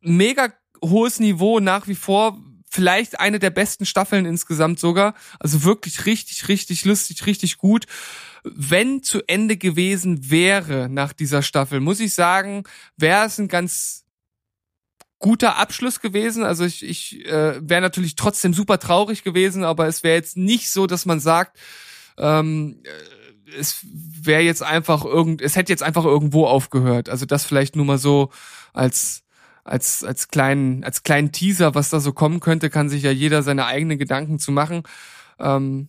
mega 0.00 0.52
hohes 0.82 1.20
Niveau 1.20 1.60
nach 1.60 1.88
wie 1.88 1.94
vor. 1.94 2.38
Vielleicht 2.72 3.18
eine 3.18 3.40
der 3.40 3.50
besten 3.50 3.84
Staffeln 3.84 4.26
insgesamt 4.26 4.78
sogar. 4.78 5.14
Also 5.40 5.64
wirklich 5.64 6.06
richtig, 6.06 6.46
richtig 6.46 6.84
lustig, 6.84 7.26
richtig 7.26 7.58
gut. 7.58 7.86
Wenn 8.44 9.02
zu 9.02 9.22
Ende 9.26 9.56
gewesen 9.56 10.30
wäre 10.30 10.88
nach 10.88 11.12
dieser 11.12 11.42
Staffel, 11.42 11.80
muss 11.80 11.98
ich 11.98 12.14
sagen, 12.14 12.62
wäre 12.96 13.26
es 13.26 13.38
ein 13.38 13.48
ganz 13.48 13.99
guter 15.20 15.56
Abschluss 15.56 16.00
gewesen. 16.00 16.42
Also 16.42 16.64
ich, 16.64 16.82
ich 16.82 17.24
äh, 17.26 17.60
wäre 17.62 17.80
natürlich 17.80 18.16
trotzdem 18.16 18.52
super 18.52 18.78
traurig 18.78 19.22
gewesen, 19.22 19.62
aber 19.62 19.86
es 19.86 20.02
wäre 20.02 20.16
jetzt 20.16 20.36
nicht 20.36 20.70
so, 20.70 20.86
dass 20.86 21.06
man 21.06 21.20
sagt, 21.20 21.58
ähm, 22.18 22.80
äh, 22.82 23.56
es 23.58 23.84
wäre 23.84 24.42
jetzt 24.42 24.62
einfach 24.62 25.04
irgend, 25.04 25.42
es 25.42 25.56
hätte 25.56 25.72
jetzt 25.72 25.82
einfach 25.82 26.04
irgendwo 26.04 26.46
aufgehört. 26.46 27.08
Also 27.08 27.26
das 27.26 27.44
vielleicht 27.44 27.76
nur 27.76 27.84
mal 27.84 27.98
so 27.98 28.30
als 28.72 29.22
als 29.62 30.04
als 30.04 30.28
kleinen 30.28 30.84
als 30.84 31.02
kleinen 31.02 31.32
Teaser, 31.32 31.74
was 31.74 31.90
da 31.90 32.00
so 32.00 32.12
kommen 32.12 32.40
könnte, 32.40 32.70
kann 32.70 32.88
sich 32.88 33.02
ja 33.02 33.10
jeder 33.10 33.42
seine 33.42 33.66
eigenen 33.66 33.98
Gedanken 33.98 34.38
zu 34.38 34.52
machen. 34.52 34.82
Ähm, 35.38 35.88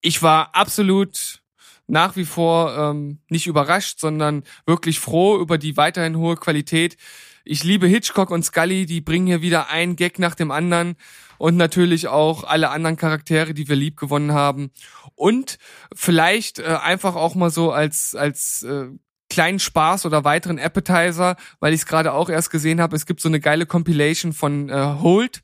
ich 0.00 0.22
war 0.22 0.54
absolut 0.54 1.42
nach 1.86 2.16
wie 2.16 2.24
vor 2.24 2.76
ähm, 2.76 3.18
nicht 3.28 3.46
überrascht, 3.46 3.98
sondern 3.98 4.44
wirklich 4.64 5.00
froh 5.00 5.38
über 5.38 5.58
die 5.58 5.76
weiterhin 5.76 6.16
hohe 6.16 6.36
Qualität. 6.36 6.96
Ich 7.44 7.64
liebe 7.64 7.86
Hitchcock 7.86 8.30
und 8.30 8.44
Scully, 8.44 8.86
die 8.86 9.00
bringen 9.00 9.26
hier 9.26 9.42
wieder 9.42 9.68
einen 9.68 9.96
Gag 9.96 10.18
nach 10.18 10.34
dem 10.34 10.50
anderen 10.50 10.96
und 11.38 11.56
natürlich 11.56 12.08
auch 12.08 12.44
alle 12.44 12.70
anderen 12.70 12.96
Charaktere, 12.96 13.54
die 13.54 13.68
wir 13.68 13.76
lieb 13.76 13.96
gewonnen 13.96 14.32
haben. 14.32 14.70
Und 15.14 15.58
vielleicht 15.94 16.58
äh, 16.58 16.76
einfach 16.82 17.16
auch 17.16 17.34
mal 17.34 17.50
so 17.50 17.72
als 17.72 18.14
als 18.14 18.62
äh, 18.62 18.88
kleinen 19.30 19.58
Spaß 19.58 20.04
oder 20.04 20.24
weiteren 20.24 20.58
Appetizer, 20.58 21.36
weil 21.60 21.72
ich 21.72 21.80
es 21.80 21.86
gerade 21.86 22.12
auch 22.12 22.28
erst 22.28 22.50
gesehen 22.50 22.80
habe. 22.80 22.96
Es 22.96 23.06
gibt 23.06 23.20
so 23.20 23.28
eine 23.28 23.40
geile 23.40 23.64
Compilation 23.64 24.32
von 24.34 24.68
äh, 24.68 24.96
Holt. 25.00 25.42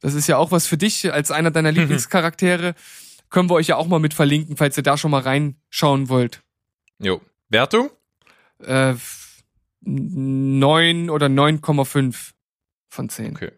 Das 0.00 0.14
ist 0.14 0.26
ja 0.26 0.38
auch 0.38 0.50
was 0.50 0.66
für 0.66 0.78
dich 0.78 1.12
als 1.12 1.30
einer 1.30 1.50
deiner 1.50 1.70
Lieblingscharaktere. 1.70 2.74
Können 3.28 3.48
wir 3.48 3.54
euch 3.54 3.68
ja 3.68 3.76
auch 3.76 3.86
mal 3.86 4.00
mit 4.00 4.14
verlinken, 4.14 4.56
falls 4.56 4.76
ihr 4.76 4.82
da 4.82 4.96
schon 4.96 5.10
mal 5.10 5.20
reinschauen 5.22 6.08
wollt. 6.08 6.42
Jo. 6.98 7.20
Wertung? 7.48 7.90
Äh, 8.58 8.94
9 9.82 11.10
oder 11.10 11.26
9,5 11.26 12.32
von 12.88 13.08
10. 13.08 13.36
Okay. 13.36 13.52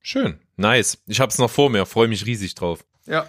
Schön. 0.00 0.38
Nice. 0.56 0.98
Ich 1.06 1.20
hab's 1.20 1.38
noch 1.38 1.50
vor 1.50 1.70
mir, 1.70 1.86
freue 1.86 2.08
mich 2.08 2.26
riesig 2.26 2.54
drauf. 2.54 2.84
Ja. 3.06 3.26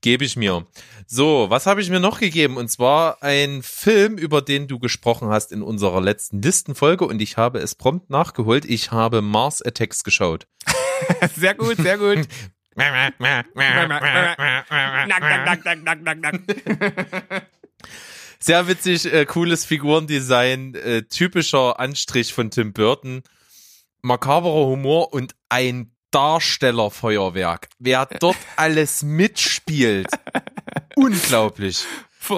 Gebe 0.00 0.24
ich 0.24 0.36
mir. 0.36 0.66
So, 1.06 1.46
was 1.48 1.66
habe 1.66 1.80
ich 1.80 1.88
mir 1.88 2.00
noch 2.00 2.20
gegeben? 2.20 2.56
Und 2.56 2.68
zwar 2.68 3.22
ein 3.22 3.62
Film, 3.62 4.18
über 4.18 4.42
den 4.42 4.68
du 4.68 4.78
gesprochen 4.78 5.28
hast 5.28 5.52
in 5.52 5.62
unserer 5.62 6.00
letzten 6.00 6.42
Listenfolge 6.42 7.06
und 7.06 7.22
ich 7.22 7.36
habe 7.36 7.58
es 7.58 7.74
prompt 7.74 8.10
nachgeholt. 8.10 8.64
Ich 8.64 8.90
habe 8.90 9.22
Mars 9.22 9.62
Attacks 9.62 10.04
geschaut. 10.04 10.46
Sehr 11.36 11.54
gut, 11.54 11.76
sehr 11.76 11.98
gut. 11.98 12.26
Nack, 12.76 13.14
nack, 13.20 13.20
nack, 13.20 13.46
nack, 15.64 15.84
nack, 15.84 16.02
nack, 16.02 16.18
nack. 16.20 17.46
Sehr 18.46 18.68
witzig, 18.68 19.10
äh, 19.10 19.24
cooles 19.24 19.64
Figurendesign, 19.64 20.74
äh, 20.74 21.04
typischer 21.04 21.80
Anstrich 21.80 22.34
von 22.34 22.50
Tim 22.50 22.74
Burton, 22.74 23.22
makaberer 24.02 24.66
Humor 24.66 25.14
und 25.14 25.34
ein 25.48 25.96
Darstellerfeuerwerk. 26.10 27.70
Wer 27.78 28.04
dort 28.04 28.36
alles 28.56 29.02
mitspielt, 29.02 30.08
unglaublich. 30.94 31.86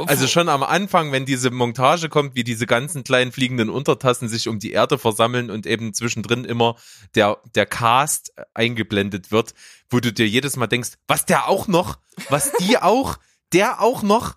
Also 0.07 0.29
schon 0.29 0.49
am 0.49 0.63
Anfang, 0.63 1.11
wenn 1.11 1.27
diese 1.27 1.51
Montage 1.51 2.09
kommt, 2.09 2.37
wie 2.37 2.45
diese 2.45 2.67
ganzen 2.67 3.03
kleinen 3.03 3.33
fliegenden 3.33 3.69
Untertassen 3.69 4.29
sich 4.29 4.47
um 4.47 4.61
die 4.61 4.71
Erde 4.71 4.99
versammeln 4.99 5.51
und 5.51 5.67
eben 5.67 5.93
zwischendrin 5.93 6.45
immer 6.45 6.77
der, 7.17 7.39
der 7.57 7.67
Cast 7.67 8.33
eingeblendet 8.55 9.33
wird, 9.33 9.55
wo 9.91 9.99
du 9.99 10.13
dir 10.13 10.29
jedes 10.29 10.55
Mal 10.55 10.69
denkst, 10.69 10.91
was 11.09 11.25
der 11.25 11.49
auch 11.49 11.67
noch, 11.67 11.99
was 12.29 12.53
die 12.61 12.79
auch, 12.79 13.17
der 13.53 13.81
auch 13.83 14.05
noch. 14.05 14.37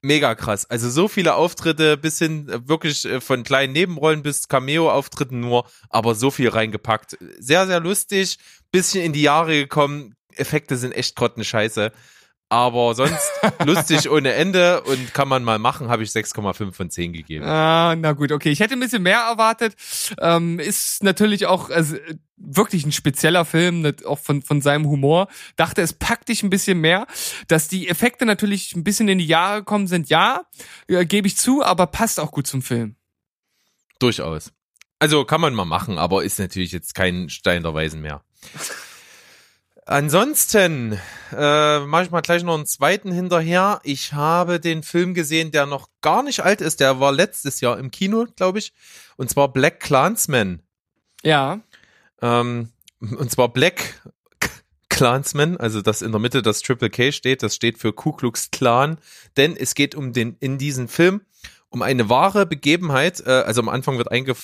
Mega 0.00 0.36
krass. 0.36 0.64
Also 0.70 0.90
so 0.90 1.08
viele 1.08 1.34
Auftritte 1.34 1.96
bis 1.96 2.18
hin 2.18 2.48
äh, 2.48 2.68
wirklich 2.68 3.04
äh, 3.04 3.20
von 3.20 3.42
kleinen 3.42 3.72
Nebenrollen 3.72 4.22
bis 4.22 4.46
Cameo-Auftritten 4.46 5.40
nur, 5.40 5.68
aber 5.90 6.14
so 6.14 6.30
viel 6.30 6.48
reingepackt. 6.50 7.18
Sehr, 7.38 7.66
sehr 7.66 7.80
lustig, 7.80 8.38
bisschen 8.70 9.04
in 9.04 9.12
die 9.12 9.22
Jahre 9.22 9.54
gekommen. 9.54 10.14
Effekte 10.36 10.76
sind 10.76 10.92
echt 10.92 11.16
grottenscheiße. 11.16 11.90
Aber 12.50 12.94
sonst 12.94 13.30
lustig 13.64 14.10
ohne 14.10 14.32
Ende 14.32 14.80
und 14.82 15.12
kann 15.12 15.28
man 15.28 15.44
mal 15.44 15.58
machen, 15.58 15.88
habe 15.88 16.02
ich 16.02 16.10
6,5 16.10 16.72
von 16.72 16.90
10 16.90 17.12
gegeben. 17.12 17.44
Ah, 17.44 17.94
na 17.94 18.12
gut, 18.12 18.32
okay. 18.32 18.50
Ich 18.50 18.60
hätte 18.60 18.74
ein 18.74 18.80
bisschen 18.80 19.02
mehr 19.02 19.20
erwartet. 19.20 19.74
Ähm, 20.18 20.58
ist 20.58 21.02
natürlich 21.02 21.46
auch 21.46 21.68
also, 21.68 21.96
wirklich 22.38 22.86
ein 22.86 22.92
spezieller 22.92 23.44
Film, 23.44 23.82
nicht 23.82 24.06
auch 24.06 24.18
von, 24.18 24.40
von 24.40 24.62
seinem 24.62 24.86
Humor. 24.86 25.28
Dachte, 25.56 25.82
es 25.82 25.92
packt 25.92 26.30
dich 26.30 26.42
ein 26.42 26.48
bisschen 26.48 26.80
mehr. 26.80 27.06
Dass 27.48 27.68
die 27.68 27.88
Effekte 27.88 28.24
natürlich 28.24 28.74
ein 28.74 28.84
bisschen 28.84 29.08
in 29.08 29.18
die 29.18 29.26
Jahre 29.26 29.58
gekommen 29.58 29.86
sind, 29.86 30.08
ja, 30.08 30.42
äh, 30.86 31.04
gebe 31.04 31.28
ich 31.28 31.36
zu, 31.36 31.62
aber 31.62 31.86
passt 31.86 32.18
auch 32.18 32.30
gut 32.30 32.46
zum 32.46 32.62
Film. 32.62 32.96
Durchaus. 33.98 34.52
Also 35.00 35.24
kann 35.24 35.40
man 35.40 35.54
mal 35.54 35.64
machen, 35.64 35.98
aber 35.98 36.24
ist 36.24 36.38
natürlich 36.38 36.72
jetzt 36.72 36.94
kein 36.94 37.28
Stein 37.28 37.62
der 37.62 37.74
Weisen 37.74 38.00
mehr. 38.00 38.22
Ansonsten 39.88 41.00
äh, 41.32 41.78
mache 41.80 42.02
ich 42.02 42.10
mal 42.10 42.20
gleich 42.20 42.42
noch 42.42 42.54
einen 42.54 42.66
zweiten 42.66 43.10
hinterher. 43.10 43.80
Ich 43.84 44.12
habe 44.12 44.60
den 44.60 44.82
Film 44.82 45.14
gesehen, 45.14 45.50
der 45.50 45.64
noch 45.64 45.88
gar 46.02 46.22
nicht 46.22 46.40
alt 46.40 46.60
ist. 46.60 46.80
Der 46.80 47.00
war 47.00 47.10
letztes 47.10 47.62
Jahr 47.62 47.78
im 47.78 47.90
Kino, 47.90 48.26
glaube 48.36 48.58
ich. 48.58 48.74
Und 49.16 49.30
zwar 49.30 49.50
Black 49.50 49.80
Clansman. 49.80 50.60
Ja. 51.22 51.60
Ähm, 52.20 52.68
und 53.00 53.30
zwar 53.30 53.48
Black 53.48 54.02
Clansman, 54.90 55.56
also 55.56 55.80
das 55.80 56.02
in 56.02 56.12
der 56.12 56.20
Mitte 56.20 56.42
das 56.42 56.60
Triple 56.60 56.90
K 56.90 57.10
steht. 57.10 57.42
Das 57.42 57.54
steht 57.54 57.78
für 57.78 57.94
Ku 57.94 58.12
Klux 58.12 58.50
Klan. 58.50 58.98
Denn 59.38 59.56
es 59.56 59.74
geht 59.74 59.94
um 59.94 60.12
den 60.12 60.36
in 60.38 60.58
diesem 60.58 60.88
Film 60.88 61.22
um 61.70 61.80
eine 61.80 62.10
wahre 62.10 62.44
Begebenheit. 62.44 63.22
Äh, 63.26 63.30
also 63.30 63.62
am 63.62 63.70
Anfang 63.70 63.96
wird 63.96 64.10
einge 64.10 64.34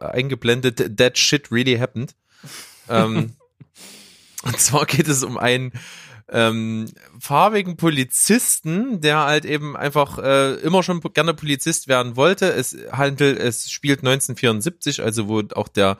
eingeblendet, 0.00 0.98
that 0.98 1.16
shit 1.16 1.50
really 1.50 1.78
happened. 1.78 2.14
ähm, 2.90 3.32
und 4.44 4.58
zwar 4.58 4.86
geht 4.86 5.08
es 5.08 5.22
um 5.22 5.38
einen 5.38 5.72
ähm, 6.32 6.86
farbigen 7.18 7.76
Polizisten, 7.76 9.00
der 9.00 9.20
halt 9.20 9.44
eben 9.44 9.76
einfach 9.76 10.18
äh, 10.18 10.54
immer 10.60 10.82
schon 10.82 11.00
gerne 11.00 11.34
Polizist 11.34 11.88
werden 11.88 12.16
wollte. 12.16 12.52
Es 12.52 12.76
handelt, 12.92 13.38
es 13.38 13.70
spielt 13.70 14.00
1974, 14.00 15.02
also 15.02 15.28
wo 15.28 15.42
auch 15.54 15.68
der 15.68 15.98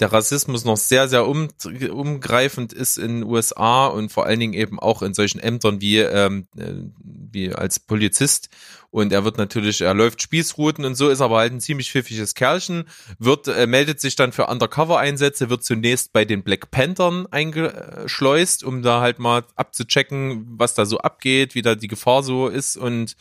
der 0.00 0.12
Rassismus 0.12 0.64
noch 0.64 0.76
sehr 0.76 1.08
sehr 1.08 1.26
um, 1.26 1.48
umgreifend 1.90 2.72
ist 2.72 2.98
in 2.98 3.20
den 3.20 3.24
USA 3.24 3.86
und 3.86 4.10
vor 4.10 4.26
allen 4.26 4.40
Dingen 4.40 4.54
eben 4.54 4.78
auch 4.78 5.02
in 5.02 5.14
solchen 5.14 5.38
Ämtern 5.38 5.80
wie 5.80 5.98
ähm, 5.98 6.46
äh, 6.56 6.72
wie 7.02 7.52
als 7.52 7.78
Polizist 7.80 8.48
und 8.90 9.12
er 9.12 9.24
wird 9.24 9.36
natürlich, 9.36 9.82
er 9.82 9.92
läuft 9.92 10.22
Spießrouten 10.22 10.84
und 10.84 10.94
so, 10.94 11.10
ist 11.10 11.20
aber 11.20 11.38
halt 11.38 11.52
ein 11.52 11.60
ziemlich 11.60 11.90
pfiffiges 11.90 12.34
Kerlchen, 12.34 12.88
wird, 13.18 13.46
äh, 13.46 13.66
meldet 13.66 14.00
sich 14.00 14.16
dann 14.16 14.32
für 14.32 14.46
Undercover-Einsätze, 14.46 15.50
wird 15.50 15.62
zunächst 15.62 16.12
bei 16.14 16.24
den 16.24 16.42
Black 16.42 16.70
Panthern 16.70 17.26
eingeschleust, 17.30 18.64
um 18.64 18.82
da 18.82 19.00
halt 19.00 19.18
mal 19.18 19.44
abzuchecken, 19.56 20.46
was 20.58 20.74
da 20.74 20.86
so 20.86 20.98
abgeht, 20.98 21.54
wie 21.54 21.62
da 21.62 21.74
die 21.74 21.88
Gefahr 21.88 22.22
so 22.22 22.48
ist 22.48 22.78
und 22.78 23.14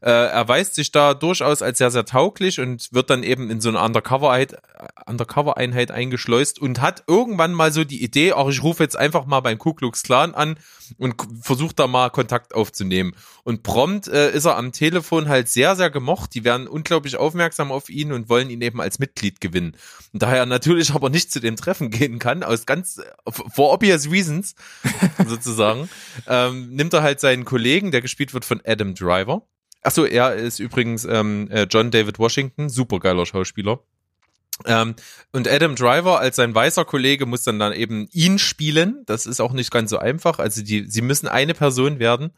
äh, 0.00 0.10
erweist 0.10 0.74
sich 0.74 0.92
da 0.92 1.12
durchaus 1.12 1.60
als 1.60 1.78
sehr, 1.78 1.90
sehr 1.90 2.06
tauglich 2.06 2.58
und 2.58 2.88
wird 2.92 3.10
dann 3.10 3.22
eben 3.22 3.50
in 3.50 3.60
so 3.60 3.68
eine 3.68 3.82
Undercover-Einheit 3.82 4.62
Undercover 5.06 5.56
eingeschleust 5.56 6.58
und 6.58 6.80
hat 6.80 7.04
irgendwann 7.06 7.52
mal 7.52 7.72
so 7.72 7.84
die 7.84 8.02
Idee, 8.02 8.32
auch 8.32 8.48
ich 8.48 8.62
rufe 8.62 8.82
jetzt 8.82 8.96
einfach 8.96 9.26
mal 9.26 9.40
beim 9.40 9.58
Ku 9.58 9.74
Klux 9.74 10.02
Klan 10.02 10.34
an 10.34 10.56
und 10.98 11.14
versucht 11.42 11.78
da 11.78 11.86
mal 11.86 12.10
Kontakt 12.10 12.54
aufzunehmen. 12.54 13.14
Und 13.44 13.62
prompt 13.62 14.08
äh, 14.08 14.32
ist 14.32 14.44
er 14.44 14.56
am 14.56 14.72
Telefon 14.72 15.01
halt 15.10 15.48
sehr, 15.48 15.76
sehr 15.76 15.90
gemocht. 15.90 16.34
Die 16.34 16.44
werden 16.44 16.66
unglaublich 16.66 17.16
aufmerksam 17.16 17.72
auf 17.72 17.88
ihn 17.88 18.12
und 18.12 18.28
wollen 18.28 18.50
ihn 18.50 18.60
eben 18.60 18.80
als 18.80 18.98
Mitglied 18.98 19.40
gewinnen. 19.40 19.76
Und 20.12 20.22
da 20.22 20.34
er 20.34 20.46
natürlich 20.46 20.92
aber 20.94 21.10
nicht 21.10 21.32
zu 21.32 21.40
dem 21.40 21.56
Treffen 21.56 21.90
gehen 21.90 22.18
kann, 22.18 22.42
aus 22.42 22.66
ganz, 22.66 23.00
for 23.28 23.72
obvious 23.72 24.10
reasons, 24.10 24.54
sozusagen, 25.26 25.88
ähm, 26.26 26.70
nimmt 26.70 26.92
er 26.92 27.02
halt 27.02 27.20
seinen 27.20 27.44
Kollegen, 27.44 27.90
der 27.90 28.02
gespielt 28.02 28.34
wird 28.34 28.44
von 28.44 28.60
Adam 28.64 28.94
Driver. 28.94 29.46
Achso, 29.82 30.04
er 30.04 30.34
ist 30.34 30.60
übrigens 30.60 31.04
ähm, 31.04 31.50
äh, 31.50 31.66
John 31.68 31.90
David 31.90 32.18
Washington, 32.18 32.68
supergeiler 32.68 33.26
Schauspieler. 33.26 33.80
Ähm, 34.66 34.94
und 35.32 35.48
Adam 35.48 35.74
Driver 35.74 36.20
als 36.20 36.36
sein 36.36 36.54
weißer 36.54 36.84
Kollege 36.84 37.26
muss 37.26 37.42
dann 37.42 37.58
dann 37.58 37.72
eben 37.72 38.08
ihn 38.12 38.38
spielen. 38.38 39.02
Das 39.06 39.26
ist 39.26 39.40
auch 39.40 39.52
nicht 39.52 39.70
ganz 39.70 39.90
so 39.90 39.98
einfach. 39.98 40.38
Also 40.38 40.62
die, 40.62 40.84
sie 40.88 41.02
müssen 41.02 41.26
eine 41.26 41.54
Person 41.54 41.98
werden. 41.98 42.32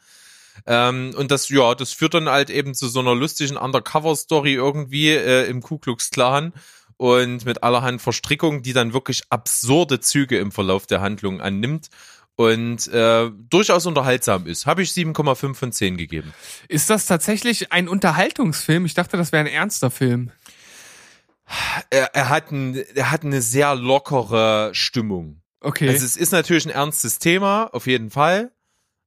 Ähm, 0.66 1.14
und 1.16 1.30
das, 1.30 1.48
ja, 1.48 1.74
das 1.74 1.92
führt 1.92 2.14
dann 2.14 2.28
halt 2.28 2.50
eben 2.50 2.74
zu 2.74 2.88
so 2.88 3.00
einer 3.00 3.14
lustigen 3.14 3.56
Undercover-Story 3.56 4.54
irgendwie 4.54 5.10
äh, 5.10 5.48
im 5.48 5.62
Ku 5.62 5.78
Klux 5.78 6.10
Klan 6.10 6.52
und 6.96 7.44
mit 7.44 7.62
allerhand 7.62 8.00
Verstrickungen, 8.00 8.62
die 8.62 8.72
dann 8.72 8.92
wirklich 8.92 9.22
absurde 9.30 10.00
Züge 10.00 10.38
im 10.38 10.52
Verlauf 10.52 10.86
der 10.86 11.00
Handlung 11.00 11.40
annimmt 11.40 11.88
und 12.36 12.88
äh, 12.88 13.30
durchaus 13.50 13.86
unterhaltsam 13.86 14.46
ist. 14.46 14.66
Habe 14.66 14.82
ich 14.82 14.90
7,5 14.90 15.54
von 15.54 15.72
10 15.72 15.96
gegeben. 15.96 16.32
Ist 16.68 16.90
das 16.90 17.06
tatsächlich 17.06 17.72
ein 17.72 17.88
Unterhaltungsfilm? 17.88 18.86
Ich 18.86 18.94
dachte, 18.94 19.16
das 19.16 19.32
wäre 19.32 19.44
ein 19.44 19.52
ernster 19.52 19.90
Film 19.90 20.30
er, 21.90 22.14
er, 22.14 22.28
hat 22.28 22.50
ein, 22.50 22.74
er 22.94 23.10
hat 23.10 23.24
eine 23.24 23.42
sehr 23.42 23.74
lockere 23.74 24.70
Stimmung. 24.72 25.40
Okay. 25.60 25.88
Also 25.88 26.04
es 26.04 26.16
ist 26.16 26.32
natürlich 26.32 26.66
ein 26.66 26.70
ernstes 26.70 27.18
Thema, 27.18 27.70
auf 27.72 27.86
jeden 27.86 28.10
Fall. 28.10 28.52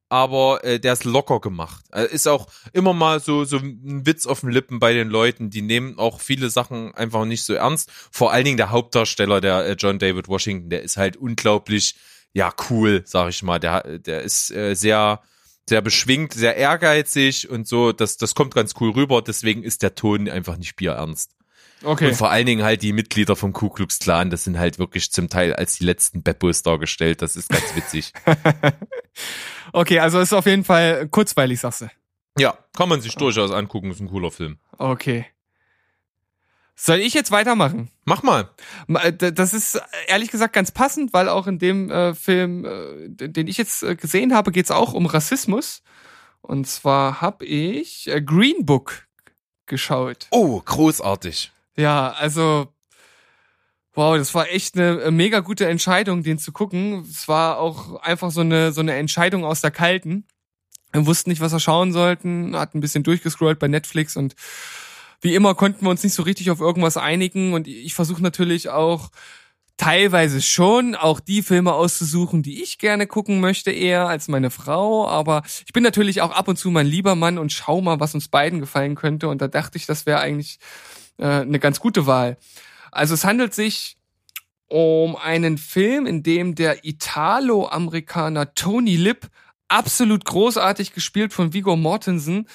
Aber 0.10 0.64
äh, 0.64 0.80
der 0.80 0.94
ist 0.94 1.04
locker 1.04 1.42
gemacht. 1.42 1.84
Er 1.92 2.10
ist 2.10 2.28
auch 2.28 2.48
immer 2.72 2.94
mal 2.94 3.20
so 3.20 3.44
so 3.44 3.58
ein 3.58 4.06
Witz 4.06 4.26
auf 4.26 4.40
den 4.42 4.52
Lippen 4.52 4.80
bei 4.80 4.94
den 4.94 5.10
Leuten. 5.10 5.50
Die 5.50 5.62
nehmen 5.62 6.00
auch 6.00 6.22
viele 6.22 6.50
Sachen 6.50 6.96
einfach 6.96 7.26
nicht 7.26 7.44
so 7.44 7.54
ernst. 7.54 7.92
Vor 8.12 8.32
allen 8.32 8.46
Dingen 8.46 8.58
der 8.58 8.72
Hauptdarsteller, 8.72 9.42
der 9.42 9.66
äh, 9.66 9.74
John 9.74 10.00
David 10.00 10.28
Washington, 10.30 10.70
der 10.70 10.84
ist 10.84 10.98
halt 10.98 11.18
unglaublich, 11.18 11.96
ja 12.34 12.54
cool, 12.70 13.04
sag 13.06 13.30
ich 13.30 13.44
mal. 13.44 13.60
Der 13.60 14.00
der 14.00 14.22
ist 14.22 14.50
äh, 14.52 14.76
sehr 14.76 15.22
sehr 15.68 15.82
beschwingt, 15.82 16.34
sehr 16.34 16.56
ehrgeizig 16.56 17.50
und 17.50 17.68
so. 17.68 17.92
Das 17.92 18.16
das 18.18 18.34
kommt 18.34 18.56
ganz 18.56 18.76
cool 18.80 18.92
rüber. 18.92 19.22
Deswegen 19.22 19.64
ist 19.64 19.84
der 19.84 19.96
Ton 19.96 20.30
einfach 20.30 20.58
nicht 20.58 20.78
bierernst. 20.78 21.37
Okay. 21.84 22.08
Und 22.08 22.16
vor 22.16 22.32
allen 22.32 22.46
Dingen 22.46 22.64
halt 22.64 22.82
die 22.82 22.94
Mitglieder 22.94 23.36
vom 23.36 23.54
Ku 23.54 23.70
Klux 23.70 24.00
Klan, 24.00 24.30
das 24.30 24.44
sind 24.44 24.58
halt 24.58 24.80
wirklich 24.80 25.12
zum 25.12 25.30
Teil 25.30 25.54
als 25.54 25.78
die 25.78 25.86
letzten 25.86 26.24
Beppos 26.24 26.64
dargestellt. 26.64 27.22
Das 27.22 27.36
ist 27.36 27.50
ganz 27.50 27.76
witzig. 27.76 28.14
okay, 29.74 30.00
also 30.00 30.20
ist 30.20 30.34
auf 30.34 30.48
jeden 30.48 30.64
Fall 30.64 31.08
kurzweilig, 31.08 31.60
sagst 31.60 31.82
du. 31.82 31.90
Ja, 32.40 32.58
kann 32.76 32.90
man 32.90 33.02
sich 33.02 33.16
durchaus 33.16 33.52
angucken, 33.52 33.92
ist 33.92 34.00
ein 34.00 34.10
cooler 34.10 34.32
Film. 34.32 34.58
Okay. 34.78 35.26
Soll 36.80 37.00
ich 37.00 37.16
jetzt 37.16 37.32
weitermachen? 37.32 37.90
Mach 38.06 38.22
mal. 38.22 38.52
Äh, 38.88 39.12
das 39.12 39.54
ist 39.56 39.82
ehrlich 40.08 40.30
gesagt 40.30 40.54
ganz 40.54 40.72
passend, 40.72 41.12
weil 41.12 41.28
auch 41.28 41.48
in 41.48 41.58
dem 41.58 41.90
äh, 41.90 42.14
Film, 42.14 42.66
äh, 42.66 43.10
den 43.10 43.48
ich 43.48 43.58
jetzt 43.58 43.82
äh, 43.82 43.96
gesehen 43.96 44.36
habe, 44.36 44.52
geht 44.52 44.66
es 44.66 44.72
auch 44.72 44.94
um 44.94 45.08
Rassismus. 45.08 45.82
Und 46.42 46.68
zwar 46.68 47.20
habe 47.20 47.46
ich 47.46 48.10
Green 48.26 48.66
Book 48.66 49.08
geschaut. 49.66 50.28
Oh, 50.30 50.62
großartig. 50.64 51.52
Ja, 51.78 52.12
also 52.12 52.68
wow, 53.94 54.18
das 54.18 54.34
war 54.34 54.50
echt 54.50 54.76
eine 54.78 55.02
äh, 55.02 55.12
mega 55.12 55.40
gute 55.40 55.68
Entscheidung, 55.68 56.24
den 56.24 56.40
zu 56.40 56.52
gucken. 56.52 57.06
Es 57.10 57.28
war 57.28 57.58
auch 57.60 58.02
einfach 58.02 58.32
so 58.32 58.42
eine 58.42 58.72
so 58.72 58.82
eine 58.82 58.96
Entscheidung 58.96 59.46
aus 59.46 59.62
der 59.62 59.72
Kalten. 59.72 60.26
Wir 60.94 61.06
wussten 61.06 61.30
nicht, 61.30 61.42
was 61.42 61.52
wir 61.52 61.60
schauen 61.60 61.92
sollten, 61.94 62.56
hatten 62.56 62.78
ein 62.78 62.82
bisschen 62.82 63.04
durchgescrollt 63.04 63.60
bei 63.60 63.68
Netflix 63.68 64.16
und 64.18 64.36
wie 65.22 65.36
immer 65.36 65.56
konnten 65.56 65.86
wir 65.86 65.90
uns 65.90 66.04
nicht 66.04 66.14
so 66.14 66.24
richtig 66.24 66.52
auf 66.52 66.60
irgendwas 66.60 66.98
einigen 66.98 67.54
und 67.54 67.68
ich 67.68 67.94
versuche 67.96 68.22
natürlich 68.22 68.70
auch 68.70 69.10
teilweise 69.78 70.42
schon 70.42 70.96
auch 70.96 71.20
die 71.20 71.44
Filme 71.44 71.74
auszusuchen, 71.74 72.42
die 72.44 72.64
ich 72.64 72.80
gerne 72.80 73.08
gucken 73.08 73.40
möchte, 73.40 73.72
eher 73.72 74.08
als 74.08 74.28
meine 74.28 74.50
Frau. 74.50 75.08
Aber 75.08 75.44
ich 75.66 75.74
bin 75.74 75.84
natürlich 75.84 76.22
auch 76.22 76.32
ab 76.32 76.48
und 76.48 76.58
zu 76.58 76.72
mein 76.72 76.88
lieber 76.88 77.16
Mann 77.16 77.38
und 77.38 77.52
schau 77.52 77.82
mal, 77.82 78.00
was 78.00 78.16
uns 78.16 78.28
beiden 78.28 78.60
gefallen 78.60 78.96
könnte. 78.96 79.30
Und 79.30 79.42
da 79.42 79.48
dachte 79.48 79.78
ich, 79.78 79.86
das 79.86 80.06
wäre 80.08 80.20
eigentlich 80.20 80.60
äh, 81.18 81.26
eine 81.26 81.60
ganz 81.60 81.80
gute 81.80 82.06
Wahl. 82.06 82.38
Also 82.92 83.14
es 83.14 83.26
handelt 83.26 83.54
sich 83.54 83.98
um 84.68 85.16
einen 85.16 85.58
Film, 85.58 86.06
in 86.06 86.24
dem 86.24 86.56
der 86.56 86.84
Italo-Amerikaner 86.84 88.54
Tony 88.54 88.96
Lip 88.96 89.28
absolut 89.70 90.26
großartig 90.26 90.94
gespielt 90.94 91.34
von 91.34 91.54
Vigo 91.54 91.76
Mortensen 91.76 92.48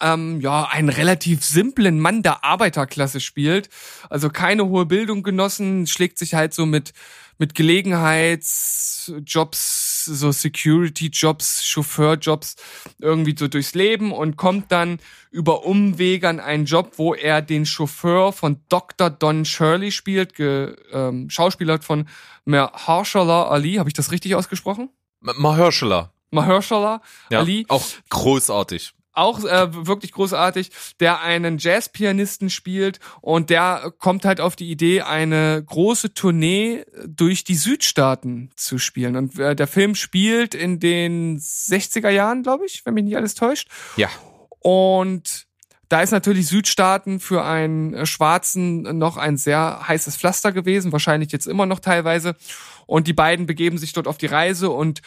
ähm, 0.00 0.40
ja, 0.40 0.64
einen 0.64 0.88
relativ 0.88 1.44
simplen 1.44 2.00
Mann 2.00 2.22
der 2.22 2.42
Arbeiterklasse 2.44 3.20
spielt. 3.20 3.68
Also 4.10 4.30
keine 4.30 4.66
hohe 4.66 4.86
Bildung 4.86 5.22
genossen, 5.22 5.86
schlägt 5.86 6.18
sich 6.18 6.34
halt 6.34 6.52
so 6.54 6.66
mit, 6.66 6.92
mit 7.38 7.54
Gelegenheitsjobs, 7.54 9.14
so 10.04 10.32
Security-Jobs, 10.32 11.64
Chauffeur-Jobs 11.64 12.56
irgendwie 13.00 13.34
so 13.38 13.48
durchs 13.48 13.74
Leben 13.74 14.12
und 14.12 14.36
kommt 14.36 14.70
dann 14.72 14.98
über 15.30 15.64
Umwege 15.64 16.28
an 16.28 16.40
einen 16.40 16.64
Job, 16.64 16.92
wo 16.96 17.14
er 17.14 17.42
den 17.42 17.66
Chauffeur 17.66 18.32
von 18.32 18.60
Dr. 18.68 19.10
Don 19.10 19.44
Shirley 19.44 19.90
spielt, 19.90 20.34
ge, 20.34 20.76
ähm, 20.92 21.28
Schauspieler 21.30 21.80
von 21.80 22.08
Mahershala 22.44 23.48
Ali. 23.48 23.74
Habe 23.74 23.88
ich 23.88 23.94
das 23.94 24.12
richtig 24.12 24.34
ausgesprochen? 24.34 24.90
Mahershala. 25.20 26.12
Mahershala 26.30 27.00
ja, 27.30 27.40
Ali. 27.40 27.64
Auch 27.68 27.84
großartig 28.10 28.94
auch 29.14 29.44
äh, 29.44 29.86
wirklich 29.86 30.12
großartig, 30.12 30.70
der 31.00 31.22
einen 31.22 31.58
Jazzpianisten 31.58 32.50
spielt 32.50 33.00
und 33.20 33.50
der 33.50 33.92
kommt 33.98 34.24
halt 34.24 34.40
auf 34.40 34.56
die 34.56 34.70
Idee, 34.70 35.02
eine 35.02 35.62
große 35.64 36.14
Tournee 36.14 36.84
durch 37.06 37.44
die 37.44 37.54
Südstaaten 37.54 38.50
zu 38.56 38.78
spielen. 38.78 39.16
Und 39.16 39.38
äh, 39.38 39.56
der 39.56 39.66
Film 39.66 39.94
spielt 39.94 40.54
in 40.54 40.80
den 40.80 41.38
60er 41.38 42.10
Jahren, 42.10 42.42
glaube 42.42 42.66
ich, 42.66 42.84
wenn 42.84 42.94
mich 42.94 43.04
nicht 43.04 43.16
alles 43.16 43.34
täuscht. 43.34 43.68
Ja. 43.96 44.08
Und 44.60 45.46
da 45.88 46.00
ist 46.00 46.10
natürlich 46.10 46.48
Südstaaten 46.48 47.20
für 47.20 47.44
einen 47.44 48.06
Schwarzen 48.06 48.98
noch 48.98 49.16
ein 49.16 49.36
sehr 49.36 49.86
heißes 49.86 50.16
Pflaster 50.16 50.50
gewesen, 50.50 50.92
wahrscheinlich 50.92 51.30
jetzt 51.30 51.46
immer 51.46 51.66
noch 51.66 51.78
teilweise. 51.78 52.34
Und 52.86 53.06
die 53.06 53.12
beiden 53.12 53.46
begeben 53.46 53.78
sich 53.78 53.92
dort 53.92 54.08
auf 54.08 54.18
die 54.18 54.26
Reise 54.26 54.70
und 54.70 55.02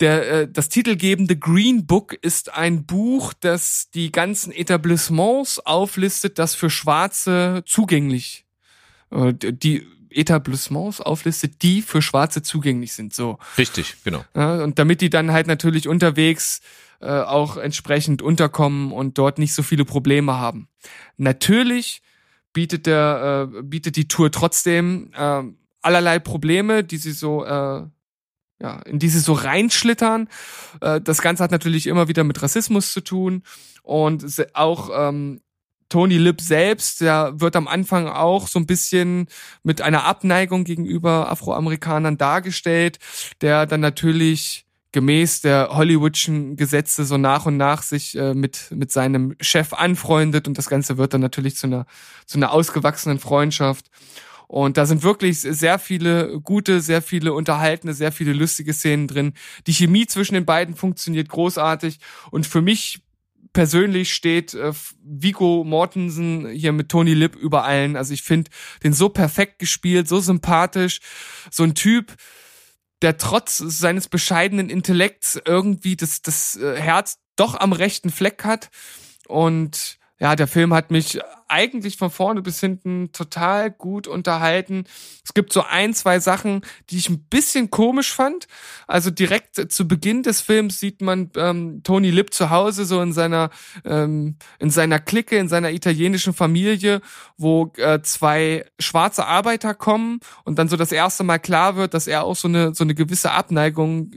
der, 0.00 0.30
äh, 0.30 0.48
das 0.50 0.68
titelgebende 0.68 1.36
Green 1.36 1.86
Book 1.86 2.12
ist 2.12 2.52
ein 2.52 2.84
Buch, 2.84 3.32
das 3.32 3.90
die 3.94 4.12
ganzen 4.12 4.52
Etablissements 4.52 5.58
auflistet, 5.60 6.38
das 6.38 6.54
für 6.54 6.70
Schwarze 6.70 7.62
zugänglich, 7.66 8.46
äh, 9.10 9.32
die 9.34 9.86
Etablissements 10.10 11.00
auflistet, 11.00 11.62
die 11.62 11.82
für 11.82 12.02
Schwarze 12.02 12.42
zugänglich 12.42 12.92
sind. 12.92 13.14
So. 13.14 13.38
Richtig, 13.58 13.96
genau. 14.04 14.24
Ja, 14.34 14.62
und 14.62 14.78
damit 14.78 15.00
die 15.00 15.10
dann 15.10 15.32
halt 15.32 15.46
natürlich 15.46 15.88
unterwegs 15.88 16.60
äh, 17.00 17.08
auch 17.08 17.56
entsprechend 17.56 18.22
unterkommen 18.22 18.92
und 18.92 19.18
dort 19.18 19.38
nicht 19.38 19.52
so 19.52 19.62
viele 19.62 19.84
Probleme 19.84 20.34
haben. 20.34 20.68
Natürlich 21.16 22.02
bietet 22.52 22.86
der 22.86 23.50
äh, 23.52 23.62
bietet 23.62 23.96
die 23.96 24.08
Tour 24.08 24.32
trotzdem 24.32 25.10
äh, 25.14 25.42
allerlei 25.82 26.18
Probleme, 26.18 26.84
die 26.84 26.96
sie 26.96 27.12
so 27.12 27.44
äh, 27.44 27.82
ja, 28.60 28.80
in 28.82 28.98
diese 28.98 29.20
so 29.20 29.32
reinschlittern. 29.32 30.28
Äh, 30.80 31.00
das 31.00 31.22
Ganze 31.22 31.42
hat 31.42 31.50
natürlich 31.50 31.86
immer 31.86 32.08
wieder 32.08 32.24
mit 32.24 32.42
Rassismus 32.42 32.92
zu 32.92 33.00
tun 33.00 33.42
und 33.82 34.24
auch 34.54 34.90
ähm, 34.92 35.40
Tony 35.88 36.18
Lip 36.18 36.40
selbst, 36.40 37.00
der 37.00 37.40
wird 37.40 37.54
am 37.54 37.68
Anfang 37.68 38.08
auch 38.08 38.48
so 38.48 38.58
ein 38.58 38.66
bisschen 38.66 39.28
mit 39.62 39.80
einer 39.80 40.04
Abneigung 40.04 40.64
gegenüber 40.64 41.30
Afroamerikanern 41.30 42.18
dargestellt, 42.18 42.98
der 43.40 43.66
dann 43.66 43.80
natürlich 43.80 44.66
gemäß 44.90 45.42
der 45.42 45.68
Hollywoodschen 45.72 46.56
Gesetze 46.56 47.04
so 47.04 47.18
nach 47.18 47.46
und 47.46 47.56
nach 47.56 47.82
sich 47.82 48.16
äh, 48.16 48.34
mit 48.34 48.68
mit 48.70 48.90
seinem 48.90 49.36
Chef 49.40 49.74
anfreundet 49.74 50.48
und 50.48 50.56
das 50.56 50.68
Ganze 50.68 50.96
wird 50.96 51.12
dann 51.12 51.20
natürlich 51.20 51.56
zu 51.56 51.66
einer 51.66 51.86
zu 52.24 52.38
einer 52.38 52.50
ausgewachsenen 52.50 53.18
Freundschaft. 53.18 53.90
Und 54.48 54.76
da 54.76 54.86
sind 54.86 55.02
wirklich 55.02 55.40
sehr 55.40 55.78
viele 55.78 56.40
gute, 56.40 56.80
sehr 56.80 57.02
viele 57.02 57.32
unterhaltene, 57.32 57.94
sehr 57.94 58.12
viele 58.12 58.32
lustige 58.32 58.72
Szenen 58.72 59.08
drin. 59.08 59.32
Die 59.66 59.72
Chemie 59.72 60.06
zwischen 60.06 60.34
den 60.34 60.44
beiden 60.44 60.74
funktioniert 60.74 61.28
großartig. 61.28 61.98
Und 62.30 62.46
für 62.46 62.62
mich 62.62 63.00
persönlich 63.52 64.12
steht 64.12 64.52
äh, 64.54 64.72
Vigo 65.02 65.64
Mortensen 65.64 66.48
hier 66.50 66.72
mit 66.72 66.90
Tony 66.90 67.14
Lip 67.14 67.34
über 67.36 67.64
allen. 67.64 67.96
Also 67.96 68.12
ich 68.12 68.22
finde 68.22 68.50
den 68.84 68.92
so 68.92 69.08
perfekt 69.08 69.58
gespielt, 69.58 70.08
so 70.08 70.20
sympathisch, 70.20 71.00
so 71.50 71.62
ein 71.62 71.74
Typ, 71.74 72.14
der 73.02 73.16
trotz 73.16 73.58
seines 73.58 74.08
bescheidenen 74.08 74.68
Intellekts 74.68 75.40
irgendwie 75.44 75.96
das, 75.96 76.22
das 76.22 76.56
äh, 76.56 76.76
Herz 76.76 77.18
doch 77.36 77.58
am 77.58 77.72
rechten 77.72 78.10
Fleck 78.10 78.44
hat. 78.44 78.70
Und 79.26 79.98
ja, 80.18 80.36
der 80.36 80.46
Film 80.46 80.74
hat 80.74 80.90
mich 80.90 81.18
eigentlich 81.48 81.96
von 81.96 82.10
vorne 82.10 82.42
bis 82.42 82.60
hinten 82.60 83.12
total 83.12 83.70
gut 83.70 84.06
unterhalten. 84.06 84.84
Es 85.24 85.34
gibt 85.34 85.52
so 85.52 85.62
ein, 85.62 85.94
zwei 85.94 86.20
Sachen, 86.20 86.62
die 86.90 86.98
ich 86.98 87.08
ein 87.08 87.24
bisschen 87.24 87.70
komisch 87.70 88.12
fand. 88.12 88.48
Also 88.86 89.10
direkt 89.10 89.72
zu 89.72 89.88
Beginn 89.88 90.22
des 90.22 90.40
Films 90.40 90.80
sieht 90.80 91.00
man 91.00 91.30
ähm, 91.36 91.82
Tony 91.82 92.10
Lip 92.10 92.32
zu 92.32 92.50
Hause, 92.50 92.84
so 92.84 93.00
in 93.00 93.12
seiner, 93.12 93.50
ähm, 93.84 94.36
in 94.58 94.70
seiner 94.70 94.98
Clique, 94.98 95.36
in 95.36 95.48
seiner 95.48 95.70
italienischen 95.70 96.34
Familie, 96.34 97.00
wo 97.36 97.72
äh, 97.76 98.00
zwei 98.02 98.64
schwarze 98.78 99.26
Arbeiter 99.26 99.74
kommen 99.74 100.20
und 100.44 100.58
dann 100.58 100.68
so 100.68 100.76
das 100.76 100.92
erste 100.92 101.24
Mal 101.24 101.38
klar 101.38 101.76
wird, 101.76 101.94
dass 101.94 102.06
er 102.06 102.24
auch 102.24 102.36
so 102.36 102.48
eine, 102.48 102.74
so 102.74 102.84
eine 102.84 102.94
gewisse 102.94 103.30
Abneigung 103.30 104.10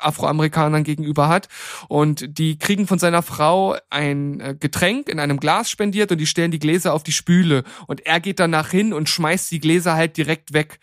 Afroamerikanern 0.00 0.84
gegenüber 0.84 1.28
hat. 1.28 1.48
Und 1.88 2.38
die 2.38 2.58
kriegen 2.58 2.86
von 2.86 2.98
seiner 2.98 3.22
Frau 3.22 3.76
ein 3.90 4.40
äh, 4.40 4.56
Getränk 4.58 5.08
in 5.08 5.20
einem 5.20 5.38
Glas 5.38 5.70
spendiert 5.70 6.12
und 6.12 6.18
die 6.18 6.26
stellen 6.26 6.50
die 6.50 6.58
Gläser 6.58 6.75
Gläser 6.76 6.92
auf 6.92 7.02
die 7.02 7.12
Spüle 7.12 7.64
und 7.86 8.04
er 8.04 8.20
geht 8.20 8.38
danach 8.38 8.70
hin 8.70 8.92
und 8.92 9.08
schmeißt 9.08 9.50
die 9.50 9.60
Gläser 9.60 9.94
halt 9.94 10.18
direkt 10.18 10.52
weg. 10.52 10.78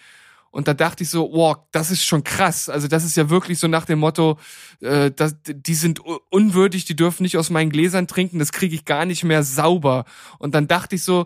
Und 0.49 0.67
da 0.67 0.73
dachte 0.73 1.03
ich 1.03 1.09
so, 1.09 1.31
wow, 1.31 1.57
das 1.71 1.91
ist 1.91 2.03
schon 2.03 2.23
krass. 2.23 2.69
Also 2.69 2.87
das 2.87 3.03
ist 3.03 3.17
ja 3.17 3.29
wirklich 3.29 3.59
so 3.59 3.67
nach 3.67 3.85
dem 3.85 3.99
Motto, 3.99 4.39
äh, 4.81 5.11
das, 5.11 5.35
die 5.45 5.73
sind 5.75 5.99
unwürdig, 6.29 6.85
die 6.85 6.95
dürfen 6.95 7.23
nicht 7.23 7.37
aus 7.37 7.49
meinen 7.49 7.71
Gläsern 7.71 8.07
trinken, 8.07 8.39
das 8.39 8.51
kriege 8.51 8.75
ich 8.75 8.85
gar 8.85 9.05
nicht 9.05 9.23
mehr 9.23 9.43
sauber. 9.43 10.05
Und 10.39 10.55
dann 10.55 10.67
dachte 10.67 10.95
ich 10.95 11.03
so, 11.03 11.25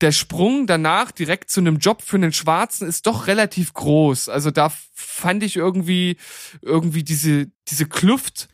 der 0.00 0.12
Sprung 0.12 0.66
danach 0.66 1.10
direkt 1.10 1.50
zu 1.50 1.60
einem 1.60 1.78
Job 1.78 2.02
für 2.02 2.16
einen 2.16 2.32
Schwarzen 2.32 2.88
ist 2.88 3.06
doch 3.06 3.26
relativ 3.26 3.74
groß. 3.74 4.28
Also 4.28 4.50
da 4.50 4.72
fand 4.94 5.42
ich 5.42 5.56
irgendwie 5.56 6.16
irgendwie 6.62 7.04
diese 7.04 7.50
diese 7.68 7.86
Kluft 7.86 8.48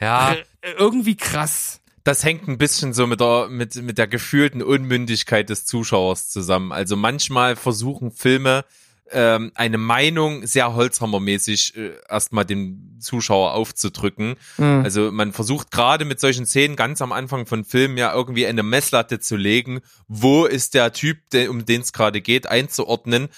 ja 0.00 0.36
irgendwie 0.78 1.16
krass 1.16 1.80
das 2.06 2.22
hängt 2.22 2.46
ein 2.46 2.56
bisschen 2.56 2.92
so 2.92 3.08
mit 3.08 3.20
der, 3.20 3.48
mit, 3.48 3.74
mit 3.82 3.98
der 3.98 4.06
gefühlten 4.06 4.62
Unmündigkeit 4.62 5.50
des 5.50 5.66
Zuschauers 5.66 6.28
zusammen. 6.28 6.70
Also 6.70 6.94
manchmal 6.94 7.56
versuchen 7.56 8.12
Filme, 8.12 8.64
ähm, 9.10 9.50
eine 9.56 9.78
Meinung 9.78 10.46
sehr 10.46 10.74
holzhammermäßig 10.74 11.76
äh, 11.76 11.94
erstmal 12.08 12.44
dem 12.44 12.96
Zuschauer 13.00 13.54
aufzudrücken. 13.54 14.36
Mhm. 14.56 14.82
Also 14.84 15.10
man 15.10 15.32
versucht 15.32 15.72
gerade 15.72 16.04
mit 16.04 16.20
solchen 16.20 16.46
Szenen 16.46 16.76
ganz 16.76 17.02
am 17.02 17.10
Anfang 17.10 17.44
von 17.44 17.64
Filmen 17.64 17.98
ja 17.98 18.14
irgendwie 18.14 18.46
eine 18.46 18.62
Messlatte 18.62 19.18
zu 19.18 19.34
legen, 19.34 19.80
wo 20.06 20.44
ist 20.44 20.74
der 20.74 20.92
Typ, 20.92 21.18
der, 21.30 21.50
um 21.50 21.64
den 21.66 21.80
es 21.80 21.92
gerade 21.92 22.20
geht, 22.20 22.46
einzuordnen 22.46 23.28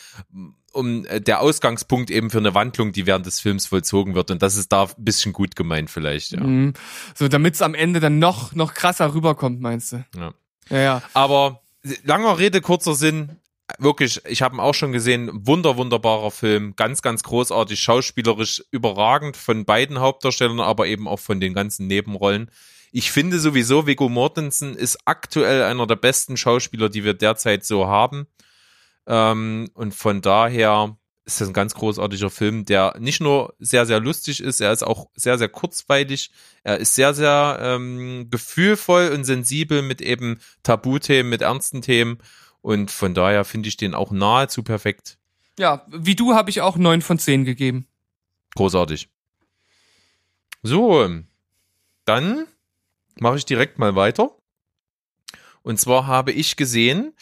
um 0.72 1.04
äh, 1.06 1.20
der 1.20 1.40
Ausgangspunkt 1.40 2.10
eben 2.10 2.30
für 2.30 2.38
eine 2.38 2.54
Wandlung, 2.54 2.92
die 2.92 3.06
während 3.06 3.26
des 3.26 3.40
Films 3.40 3.66
vollzogen 3.66 4.14
wird. 4.14 4.30
Und 4.30 4.42
das 4.42 4.56
ist 4.56 4.72
da 4.72 4.84
ein 4.84 4.90
bisschen 4.98 5.32
gut 5.32 5.56
gemeint 5.56 5.90
vielleicht, 5.90 6.32
ja. 6.32 6.40
Mhm. 6.40 6.74
So, 7.14 7.28
damit 7.28 7.54
es 7.54 7.62
am 7.62 7.74
Ende 7.74 8.00
dann 8.00 8.18
noch, 8.18 8.54
noch 8.54 8.74
krasser 8.74 9.14
rüberkommt, 9.14 9.60
meinst 9.60 9.92
du? 9.92 10.04
Ja. 10.16 10.32
Ja, 10.70 10.78
ja. 10.78 11.02
Aber 11.14 11.62
langer 12.04 12.38
Rede, 12.38 12.60
kurzer 12.60 12.94
Sinn. 12.94 13.38
Wirklich, 13.78 14.22
ich 14.26 14.40
habe 14.40 14.56
ihn 14.56 14.60
auch 14.60 14.74
schon 14.74 14.92
gesehen, 14.92 15.30
wunder, 15.46 15.76
wunderbarer 15.76 16.30
Film, 16.30 16.74
ganz, 16.76 17.02
ganz 17.02 17.22
großartig, 17.22 17.78
schauspielerisch 17.78 18.64
überragend 18.70 19.36
von 19.36 19.66
beiden 19.66 20.00
Hauptdarstellern, 20.00 20.60
aber 20.60 20.86
eben 20.86 21.06
auch 21.06 21.18
von 21.20 21.38
den 21.38 21.52
ganzen 21.52 21.86
Nebenrollen. 21.86 22.50
Ich 22.92 23.12
finde 23.12 23.38
sowieso, 23.38 23.86
Viggo 23.86 24.08
Mortensen 24.08 24.74
ist 24.74 24.98
aktuell 25.04 25.62
einer 25.64 25.86
der 25.86 25.96
besten 25.96 26.38
Schauspieler, 26.38 26.88
die 26.88 27.04
wir 27.04 27.12
derzeit 27.12 27.66
so 27.66 27.86
haben. 27.86 28.26
Ähm, 29.08 29.70
und 29.74 29.94
von 29.94 30.20
daher 30.20 30.96
ist 31.24 31.40
das 31.40 31.48
ein 31.48 31.54
ganz 31.54 31.74
großartiger 31.74 32.30
Film, 32.30 32.64
der 32.64 32.96
nicht 33.00 33.20
nur 33.20 33.54
sehr, 33.58 33.84
sehr 33.84 34.00
lustig 34.00 34.40
ist, 34.40 34.60
er 34.60 34.72
ist 34.72 34.82
auch 34.82 35.10
sehr, 35.14 35.36
sehr 35.36 35.48
kurzweilig. 35.48 36.30
Er 36.62 36.78
ist 36.78 36.94
sehr, 36.94 37.12
sehr 37.12 37.58
ähm, 37.60 38.28
gefühlvoll 38.30 39.10
und 39.10 39.24
sensibel 39.24 39.82
mit 39.82 40.00
eben 40.00 40.40
Tabuthemen, 40.62 41.28
mit 41.28 41.42
ernsten 41.42 41.82
Themen. 41.82 42.18
Und 42.62 42.90
von 42.90 43.14
daher 43.14 43.44
finde 43.44 43.68
ich 43.68 43.76
den 43.76 43.94
auch 43.94 44.10
nahezu 44.10 44.62
perfekt. 44.62 45.18
Ja, 45.58 45.84
wie 45.88 46.14
du 46.14 46.34
habe 46.34 46.50
ich 46.50 46.60
auch 46.60 46.76
neun 46.76 47.02
von 47.02 47.18
zehn 47.18 47.44
gegeben. 47.44 47.86
Großartig. 48.54 49.08
So, 50.62 51.08
dann 52.04 52.46
mache 53.20 53.36
ich 53.36 53.44
direkt 53.44 53.78
mal 53.78 53.94
weiter. 53.96 54.37
Und 55.68 55.78
zwar 55.78 56.06
habe 56.06 56.32
ich 56.32 56.56
gesehen, 56.56 57.12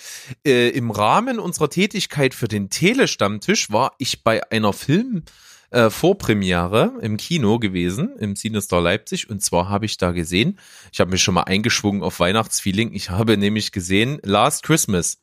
äh, 0.47 0.69
im 0.69 0.93
Rahmen 0.93 1.41
unserer 1.41 1.69
Tätigkeit 1.69 2.33
für 2.33 2.47
den 2.47 2.71
Telestammtisch 2.71 3.73
war 3.73 3.95
ich 3.99 4.23
bei 4.23 4.49
einer 4.53 4.73
Film 4.73 5.25
äh, 5.71 5.91
Vorpremiere 5.91 6.93
im 7.03 7.17
Kino 7.17 7.59
gewesen, 7.59 8.15
im 8.21 8.37
Cinestar 8.37 8.81
Leipzig. 8.81 9.29
Und 9.29 9.43
zwar 9.43 9.69
habe 9.69 9.85
ich 9.85 9.97
da 9.97 10.13
gesehen, 10.13 10.61
ich 10.93 11.01
habe 11.01 11.11
mich 11.11 11.25
schon 11.25 11.35
mal 11.35 11.43
eingeschwungen 11.43 12.05
auf 12.05 12.21
Weihnachtsfeeling. 12.21 12.93
Ich 12.95 13.11
habe 13.11 13.37
nämlich 13.37 13.73
gesehen 13.73 14.21
Last 14.23 14.63
Christmas. 14.63 15.19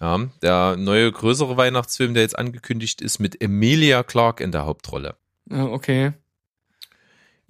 Ja, 0.00 0.30
der 0.40 0.76
neue 0.78 1.12
größere 1.12 1.58
Weihnachtsfilm, 1.58 2.14
der 2.14 2.22
jetzt 2.22 2.38
angekündigt 2.38 3.02
ist, 3.02 3.18
mit 3.18 3.42
Emilia 3.42 4.02
Clarke 4.02 4.42
in 4.42 4.50
der 4.50 4.64
Hauptrolle. 4.64 5.16
Okay. 5.50 6.14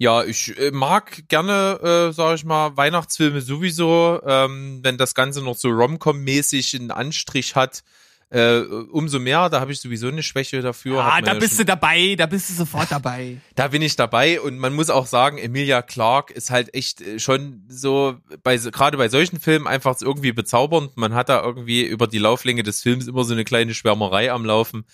Ja, 0.01 0.23
ich 0.23 0.57
äh, 0.57 0.71
mag 0.71 1.27
gerne, 1.27 2.07
äh, 2.09 2.13
sag 2.13 2.35
ich 2.35 2.45
mal, 2.45 2.77
Weihnachtsfilme 2.77 3.41
sowieso, 3.41 4.21
ähm, 4.25 4.79
wenn 4.81 4.97
das 4.97 5.13
Ganze 5.13 5.43
noch 5.43 5.57
so 5.57 5.67
Rom-Com-mäßig 5.67 6.79
einen 6.79 6.91
Anstrich 6.91 7.55
hat. 7.55 7.83
Äh, 8.29 8.59
umso 8.91 9.19
mehr, 9.19 9.49
da 9.49 9.59
habe 9.59 9.73
ich 9.73 9.81
sowieso 9.81 10.07
eine 10.07 10.23
Schwäche 10.23 10.61
dafür. 10.61 11.03
Ah, 11.03 11.19
da 11.19 11.33
ja 11.33 11.39
bist 11.39 11.59
du 11.59 11.65
dabei, 11.65 12.15
da 12.15 12.27
bist 12.27 12.49
du 12.49 12.53
sofort 12.53 12.89
dabei. 12.91 13.41
da 13.55 13.67
bin 13.67 13.81
ich 13.81 13.97
dabei 13.97 14.39
und 14.39 14.57
man 14.57 14.73
muss 14.73 14.89
auch 14.89 15.07
sagen, 15.07 15.37
Emilia 15.37 15.81
Clark 15.81 16.31
ist 16.31 16.49
halt 16.49 16.73
echt 16.73 17.01
äh, 17.01 17.19
schon 17.19 17.65
so, 17.67 18.15
bei 18.41 18.55
gerade 18.55 18.97
bei 18.97 19.09
solchen 19.09 19.39
Filmen 19.39 19.67
einfach 19.67 19.99
irgendwie 19.99 20.31
bezaubernd. 20.31 20.95
Man 20.95 21.13
hat 21.13 21.27
da 21.27 21.43
irgendwie 21.43 21.83
über 21.83 22.07
die 22.07 22.19
Lauflänge 22.19 22.63
des 22.63 22.81
Films 22.83 23.07
immer 23.07 23.25
so 23.25 23.33
eine 23.33 23.43
kleine 23.43 23.73
Schwärmerei 23.73 24.31
am 24.31 24.45
Laufen 24.45 24.85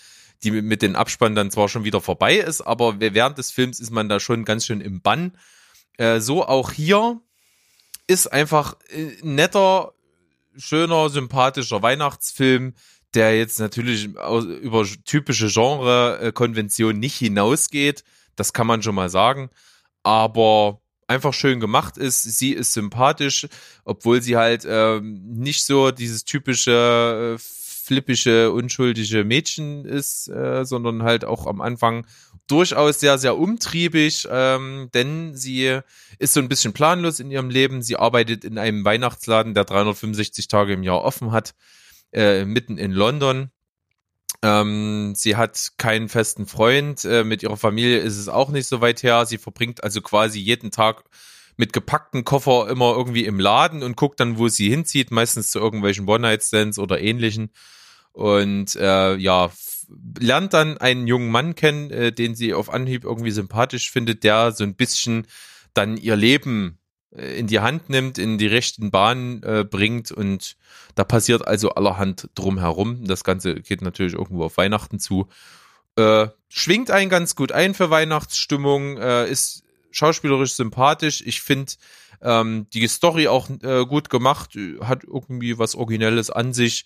die 0.43 0.51
mit 0.51 0.81
den 0.81 0.95
Abspann 0.95 1.35
dann 1.35 1.51
zwar 1.51 1.69
schon 1.69 1.83
wieder 1.83 2.01
vorbei 2.01 2.35
ist, 2.35 2.61
aber 2.61 2.99
während 2.99 3.37
des 3.37 3.51
Films 3.51 3.79
ist 3.79 3.91
man 3.91 4.09
da 4.09 4.19
schon 4.19 4.45
ganz 4.45 4.65
schön 4.65 4.81
im 4.81 5.01
Bann. 5.01 5.37
Äh, 5.97 6.19
so 6.19 6.45
auch 6.45 6.71
hier 6.71 7.21
ist 8.07 8.27
einfach 8.27 8.75
äh, 8.89 9.11
netter, 9.21 9.93
schöner, 10.57 11.09
sympathischer 11.09 11.81
Weihnachtsfilm, 11.81 12.73
der 13.13 13.37
jetzt 13.37 13.59
natürlich 13.59 14.05
über 14.05 14.85
typische 15.05 15.47
Genre-Konventionen 15.47 16.99
nicht 16.99 17.15
hinausgeht. 17.15 18.03
Das 18.35 18.53
kann 18.53 18.67
man 18.67 18.83
schon 18.83 18.95
mal 18.95 19.09
sagen. 19.09 19.49
Aber 20.03 20.81
einfach 21.07 21.33
schön 21.33 21.59
gemacht 21.59 21.97
ist. 21.97 22.23
Sie 22.23 22.51
ist 22.51 22.73
sympathisch, 22.73 23.47
obwohl 23.85 24.21
sie 24.21 24.37
halt 24.37 24.65
ähm, 24.67 25.21
nicht 25.39 25.65
so 25.65 25.91
dieses 25.91 26.25
typische 26.25 27.37
äh, 27.37 27.41
flippische, 27.85 28.51
unschuldige 28.51 29.23
Mädchen 29.23 29.85
ist, 29.85 30.27
äh, 30.27 30.65
sondern 30.65 31.03
halt 31.03 31.23
auch 31.25 31.45
am 31.45 31.61
Anfang 31.61 32.05
durchaus 32.47 32.99
sehr, 32.99 33.17
sehr 33.17 33.37
umtriebig, 33.37 34.27
ähm, 34.29 34.89
denn 34.93 35.35
sie 35.35 35.79
ist 36.19 36.33
so 36.33 36.39
ein 36.39 36.49
bisschen 36.49 36.73
planlos 36.73 37.19
in 37.19 37.31
ihrem 37.31 37.49
Leben. 37.49 37.81
Sie 37.81 37.97
arbeitet 37.97 38.43
in 38.43 38.57
einem 38.57 38.85
Weihnachtsladen, 38.85 39.53
der 39.53 39.65
365 39.65 40.47
Tage 40.47 40.73
im 40.73 40.83
Jahr 40.83 41.01
offen 41.01 41.31
hat, 41.31 41.55
äh, 42.11 42.45
mitten 42.45 42.77
in 42.77 42.91
London. 42.91 43.51
Ähm, 44.41 45.13
sie 45.15 45.35
hat 45.35 45.71
keinen 45.77 46.09
festen 46.09 46.45
Freund. 46.45 47.03
Äh, 47.05 47.23
mit 47.23 47.41
ihrer 47.41 47.57
Familie 47.57 47.99
ist 47.99 48.17
es 48.17 48.27
auch 48.27 48.49
nicht 48.49 48.67
so 48.67 48.81
weit 48.81 49.01
her. 49.03 49.25
Sie 49.25 49.37
verbringt 49.37 49.83
also 49.83 50.01
quasi 50.01 50.39
jeden 50.39 50.71
Tag 50.71 51.03
mit 51.57 51.73
gepackten 51.73 52.25
Koffer 52.25 52.67
immer 52.69 52.95
irgendwie 52.95 53.25
im 53.25 53.39
Laden 53.39 53.81
und 53.81 53.95
guckt 53.95 54.19
dann, 54.19 54.37
wo 54.37 54.47
sie 54.49 54.69
hinzieht, 54.69 55.09
meistens 55.11 55.51
zu 55.51 55.59
irgendwelchen 55.59 56.07
One-Night-Stands 56.07 56.79
oder 56.79 56.99
ähnlichen 56.99 57.51
und 58.15 58.75
äh, 58.77 59.15
ja, 59.17 59.51
lernt 60.17 60.53
dann 60.53 60.77
einen 60.77 61.05
jungen 61.05 61.29
Mann 61.29 61.53
kennen, 61.53 61.91
äh, 61.91 62.11
den 62.13 62.33
sie 62.33 62.53
auf 62.53 62.69
Anhieb 62.69 63.03
irgendwie 63.03 63.31
sympathisch 63.31 63.91
findet, 63.91 64.23
der 64.23 64.53
so 64.53 64.63
ein 64.63 64.75
bisschen 64.75 65.27
dann 65.73 65.97
ihr 65.97 66.15
Leben 66.15 66.79
äh, 67.13 67.37
in 67.37 67.47
die 67.47 67.59
Hand 67.59 67.89
nimmt, 67.89 68.17
in 68.17 68.37
die 68.37 68.47
rechten 68.47 68.89
Bahnen 68.89 69.43
äh, 69.43 69.65
bringt 69.69 70.11
und 70.11 70.55
da 70.95 71.03
passiert 71.03 71.45
also 71.45 71.71
allerhand 71.71 72.29
drumherum. 72.35 73.05
Das 73.05 73.25
Ganze 73.25 73.55
geht 73.55 73.81
natürlich 73.81 74.13
irgendwo 74.13 74.45
auf 74.45 74.57
Weihnachten 74.57 74.99
zu 74.99 75.27
Äh, 75.97 76.27
schwingt 76.49 76.91
einen 76.91 77.09
ganz 77.09 77.35
gut 77.35 77.51
ein 77.53 77.73
für 77.73 77.89
Weihnachtsstimmung, 77.89 78.97
äh, 78.97 79.29
ist 79.29 79.63
schauspielerisch 79.91 80.53
sympathisch. 80.53 81.23
Ich 81.25 81.41
finde 81.41 81.71
ähm, 82.21 82.67
die 82.73 82.87
Story 82.87 83.27
auch 83.27 83.49
äh, 83.49 83.85
gut 83.85 84.09
gemacht, 84.09 84.57
hat 84.81 85.05
irgendwie 85.05 85.57
was 85.57 85.75
Originelles 85.75 86.29
an 86.31 86.53
sich. 86.53 86.85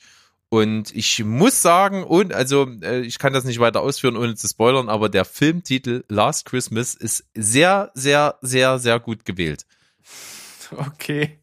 Und 0.50 0.96
ich 0.96 1.24
muss 1.24 1.62
sagen, 1.62 2.04
und 2.04 2.34
also 2.34 2.68
äh, 2.82 3.02
ich 3.02 3.20
kann 3.20 3.34
das 3.34 3.44
nicht 3.44 3.60
weiter 3.60 3.82
ausführen, 3.82 4.18
ohne 4.18 4.36
zu 4.36 4.48
spoilern, 4.48 4.90
aber 4.90 5.08
der 5.08 5.24
Filmtitel 5.24 6.04
Last 6.10 6.46
Christmas 6.46 6.96
ist 6.96 7.24
sehr, 7.36 7.92
sehr, 7.94 8.38
sehr, 8.42 8.80
sehr 8.80 9.00
gut 9.00 9.26
gewählt. 9.26 9.66
Okay. 10.72 11.40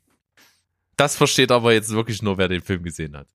Das 0.96 1.16
versteht 1.16 1.50
aber 1.50 1.72
jetzt 1.72 1.90
wirklich 1.90 2.22
nur, 2.22 2.38
wer 2.38 2.46
den 2.46 2.62
Film 2.62 2.84
gesehen 2.84 3.16
hat. 3.16 3.26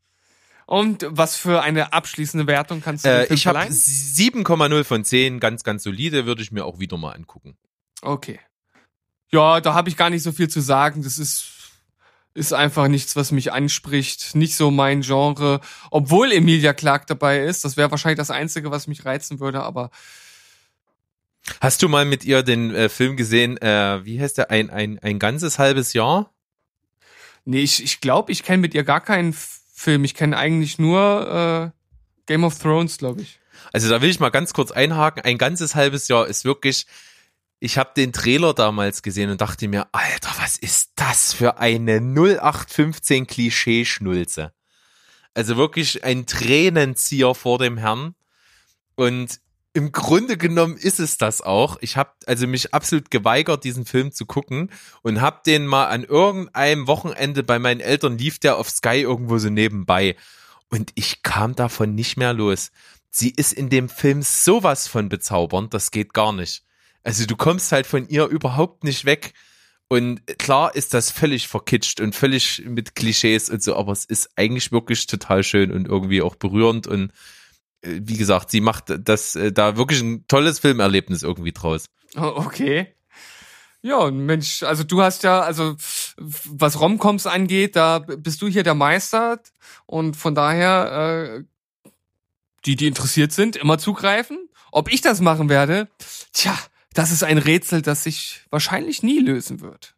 Und 0.65 1.05
was 1.09 1.35
für 1.35 1.61
eine 1.63 1.91
abschließende 1.91 2.47
Wertung 2.47 2.81
kannst 2.81 3.03
du 3.03 3.09
Äh, 3.09 3.33
ich 3.33 3.45
habe 3.45 3.59
verleihen? 3.59 3.73
7,0 3.73 4.83
von 4.85 5.03
10, 5.03 5.41
ganz, 5.41 5.65
ganz 5.65 5.83
solide, 5.83 6.25
würde 6.25 6.43
ich 6.43 6.53
mir 6.53 6.63
auch 6.63 6.79
wieder 6.79 6.95
mal 6.95 7.11
angucken. 7.11 7.57
Okay. 8.01 8.39
Ja, 9.31 9.59
da 9.59 9.73
habe 9.73 9.89
ich 9.89 9.97
gar 9.97 10.09
nicht 10.09 10.23
so 10.23 10.31
viel 10.31 10.47
zu 10.49 10.61
sagen. 10.61 11.03
Das 11.03 11.17
ist 11.17 11.43
ist 12.33 12.53
einfach 12.53 12.87
nichts, 12.87 13.15
was 13.15 13.31
mich 13.31 13.51
anspricht. 13.51 14.35
Nicht 14.35 14.55
so 14.55 14.71
mein 14.71 15.01
Genre. 15.01 15.59
Obwohl 15.89 16.31
Emilia 16.31 16.73
Clarke 16.73 17.05
dabei 17.07 17.41
ist. 17.41 17.65
Das 17.65 17.77
wäre 17.77 17.91
wahrscheinlich 17.91 18.17
das 18.17 18.31
Einzige, 18.31 18.71
was 18.71 18.87
mich 18.87 19.05
reizen 19.05 19.39
würde. 19.39 19.63
Aber 19.63 19.91
Hast 21.59 21.81
du 21.81 21.89
mal 21.89 22.05
mit 22.05 22.23
ihr 22.23 22.43
den 22.43 22.73
äh, 22.73 22.87
Film 22.87 23.17
gesehen, 23.17 23.57
äh, 23.57 24.05
wie 24.05 24.21
heißt 24.21 24.37
der, 24.37 24.51
ein, 24.51 24.69
ein, 24.69 24.99
ein 24.99 25.19
ganzes 25.19 25.59
halbes 25.59 25.93
Jahr? 25.93 26.31
nee, 27.45 27.61
ich, 27.61 27.83
ich 27.83 28.01
glaube, 28.01 28.31
ich 28.31 28.43
kenne 28.43 28.61
mit 28.61 28.73
ihr 28.73 28.83
gar 28.83 29.01
keinen 29.01 29.33
Film. 29.33 30.03
Ich 30.03 30.15
kenne 30.15 30.37
eigentlich 30.37 30.79
nur 30.79 31.73
äh, 31.73 32.25
Game 32.25 32.43
of 32.43 32.59
Thrones, 32.59 32.97
glaube 32.97 33.21
ich. 33.21 33.39
Also 33.73 33.89
da 33.89 34.01
will 34.01 34.09
ich 34.09 34.19
mal 34.19 34.29
ganz 34.29 34.53
kurz 34.53 34.71
einhaken. 34.71 35.23
Ein 35.23 35.37
ganzes 35.37 35.75
halbes 35.75 36.07
Jahr 36.07 36.27
ist 36.27 36.45
wirklich. 36.45 36.85
Ich 37.63 37.77
habe 37.77 37.91
den 37.95 38.11
Trailer 38.11 38.55
damals 38.55 39.03
gesehen 39.03 39.29
und 39.29 39.39
dachte 39.39 39.67
mir, 39.67 39.87
Alter, 39.91 40.31
was 40.39 40.57
ist 40.57 40.93
das 40.95 41.31
für 41.31 41.59
eine 41.59 41.97
0815 42.01 43.27
Klischee-Schnulze? 43.27 44.51
Also 45.35 45.57
wirklich 45.57 46.03
ein 46.03 46.25
Tränenzieher 46.25 47.35
vor 47.35 47.59
dem 47.59 47.77
Herrn. 47.77 48.15
Und 48.95 49.39
im 49.73 49.91
Grunde 49.91 50.37
genommen 50.37 50.75
ist 50.75 50.99
es 50.99 51.19
das 51.19 51.41
auch. 51.41 51.77
Ich 51.81 51.97
habe 51.97 52.09
also 52.25 52.47
mich 52.47 52.73
absolut 52.73 53.11
geweigert, 53.11 53.63
diesen 53.63 53.85
Film 53.85 54.11
zu 54.11 54.25
gucken 54.25 54.71
und 55.03 55.21
habe 55.21 55.41
den 55.45 55.67
mal 55.67 55.85
an 55.85 56.03
irgendeinem 56.03 56.87
Wochenende 56.87 57.43
bei 57.43 57.59
meinen 57.59 57.79
Eltern 57.79 58.17
lief 58.17 58.39
der 58.39 58.57
auf 58.57 58.71
Sky 58.71 59.01
irgendwo 59.01 59.37
so 59.37 59.51
nebenbei 59.51 60.15
und 60.69 60.91
ich 60.95 61.21
kam 61.21 61.53
davon 61.53 61.93
nicht 61.93 62.17
mehr 62.17 62.33
los. 62.33 62.71
Sie 63.11 63.29
ist 63.29 63.53
in 63.53 63.69
dem 63.69 63.87
Film 63.87 64.23
sowas 64.23 64.87
von 64.87 65.09
bezaubernd, 65.09 65.75
das 65.75 65.91
geht 65.91 66.15
gar 66.15 66.33
nicht. 66.33 66.63
Also 67.03 67.25
du 67.25 67.35
kommst 67.35 67.71
halt 67.71 67.87
von 67.87 68.07
ihr 68.07 68.25
überhaupt 68.25 68.83
nicht 68.83 69.05
weg. 69.05 69.33
Und 69.87 70.25
klar 70.37 70.73
ist 70.73 70.93
das 70.93 71.11
völlig 71.11 71.49
verkitscht 71.49 71.99
und 71.99 72.15
völlig 72.15 72.63
mit 72.65 72.95
Klischees 72.95 73.49
und 73.49 73.61
so, 73.61 73.75
aber 73.75 73.91
es 73.91 74.05
ist 74.05 74.29
eigentlich 74.37 74.71
wirklich 74.71 75.05
total 75.05 75.43
schön 75.43 75.69
und 75.71 75.85
irgendwie 75.85 76.21
auch 76.21 76.35
berührend 76.35 76.87
und 76.87 77.11
äh, 77.81 77.99
wie 78.01 78.15
gesagt, 78.15 78.51
sie 78.51 78.61
macht 78.61 78.85
das 78.87 79.35
äh, 79.35 79.51
da 79.51 79.75
wirklich 79.75 80.01
ein 80.01 80.25
tolles 80.27 80.59
Filmerlebnis 80.59 81.23
irgendwie 81.23 81.51
draus. 81.51 81.85
Oh, 82.15 82.33
Okay. 82.37 82.87
Ja, 83.83 84.11
Mensch, 84.11 84.61
also 84.61 84.83
du 84.83 85.01
hast 85.01 85.23
ja, 85.23 85.41
also 85.41 85.75
was 86.17 86.79
Romcoms 86.79 87.25
angeht, 87.25 87.75
da 87.75 87.97
bist 87.97 88.41
du 88.43 88.47
hier 88.47 88.61
der 88.61 88.75
Meister 88.75 89.41
und 89.87 90.15
von 90.15 90.35
daher 90.35 91.39
äh, 91.39 91.43
die, 92.65 92.75
die 92.75 92.85
interessiert 92.85 93.31
sind, 93.31 93.55
immer 93.55 93.79
zugreifen. 93.79 94.49
Ob 94.71 94.91
ich 94.91 95.01
das 95.01 95.19
machen 95.19 95.49
werde, 95.49 95.89
tja, 96.31 96.55
das 96.93 97.11
ist 97.11 97.23
ein 97.23 97.37
Rätsel, 97.37 97.81
das 97.81 98.03
sich 98.03 98.41
wahrscheinlich 98.49 99.03
nie 99.03 99.19
lösen 99.19 99.61
wird. 99.61 99.95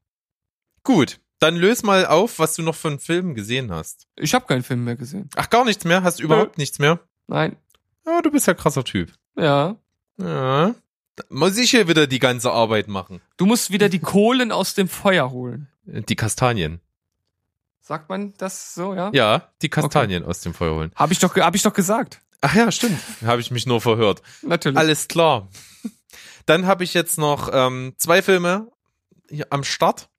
Gut, 0.83 1.19
dann 1.39 1.55
löse 1.55 1.85
mal 1.85 2.05
auf, 2.05 2.39
was 2.39 2.55
du 2.55 2.61
noch 2.61 2.75
von 2.75 2.99
Filmen 2.99 3.35
gesehen 3.35 3.71
hast. 3.71 4.07
Ich 4.15 4.33
habe 4.33 4.45
keinen 4.45 4.63
Film 4.63 4.83
mehr 4.83 4.95
gesehen. 4.95 5.29
Ach, 5.35 5.49
gar 5.49 5.65
nichts 5.65 5.85
mehr? 5.85 6.03
Hast 6.03 6.19
du 6.19 6.23
überhaupt 6.23 6.57
nichts 6.57 6.79
mehr? 6.79 6.99
Nein. 7.27 7.57
Ja, 8.05 8.21
du 8.21 8.31
bist 8.31 8.47
ja 8.47 8.53
krasser 8.53 8.83
Typ. 8.83 9.11
Ja. 9.35 9.77
Ja. 10.17 10.75
Da 11.15 11.23
muss 11.29 11.57
ich 11.57 11.71
hier 11.71 11.87
wieder 11.87 12.07
die 12.07 12.19
ganze 12.19 12.51
Arbeit 12.51 12.87
machen. 12.87 13.21
Du 13.37 13.45
musst 13.45 13.71
wieder 13.71 13.89
die 13.89 13.99
Kohlen 13.99 14.51
aus 14.51 14.73
dem 14.73 14.87
Feuer 14.87 15.31
holen. 15.31 15.67
Die 15.85 16.15
Kastanien. 16.15 16.79
Sagt 17.81 18.09
man 18.09 18.33
das 18.37 18.73
so, 18.73 18.93
ja? 18.93 19.11
Ja, 19.13 19.49
die 19.61 19.69
Kastanien 19.69 20.23
aus 20.23 20.41
dem 20.41 20.53
Feuer 20.53 20.75
holen. 20.75 20.91
Hab 20.95 21.11
ich 21.11 21.19
doch, 21.19 21.35
hab 21.35 21.55
ich 21.55 21.61
doch 21.61 21.73
gesagt. 21.73 22.21
Ach 22.39 22.55
ja, 22.55 22.71
stimmt. 22.71 22.99
Habe 23.25 23.41
ich 23.41 23.51
mich 23.51 23.65
nur 23.65 23.81
verhört. 23.81 24.21
Natürlich. 24.41 24.77
Alles 24.77 25.07
klar. 25.07 25.49
Dann 26.45 26.65
habe 26.65 26.83
ich 26.83 26.93
jetzt 26.93 27.17
noch 27.17 27.49
ähm, 27.51 27.93
zwei 27.97 28.21
Filme 28.21 28.71
hier 29.29 29.47
am 29.49 29.63
Start. 29.63 30.09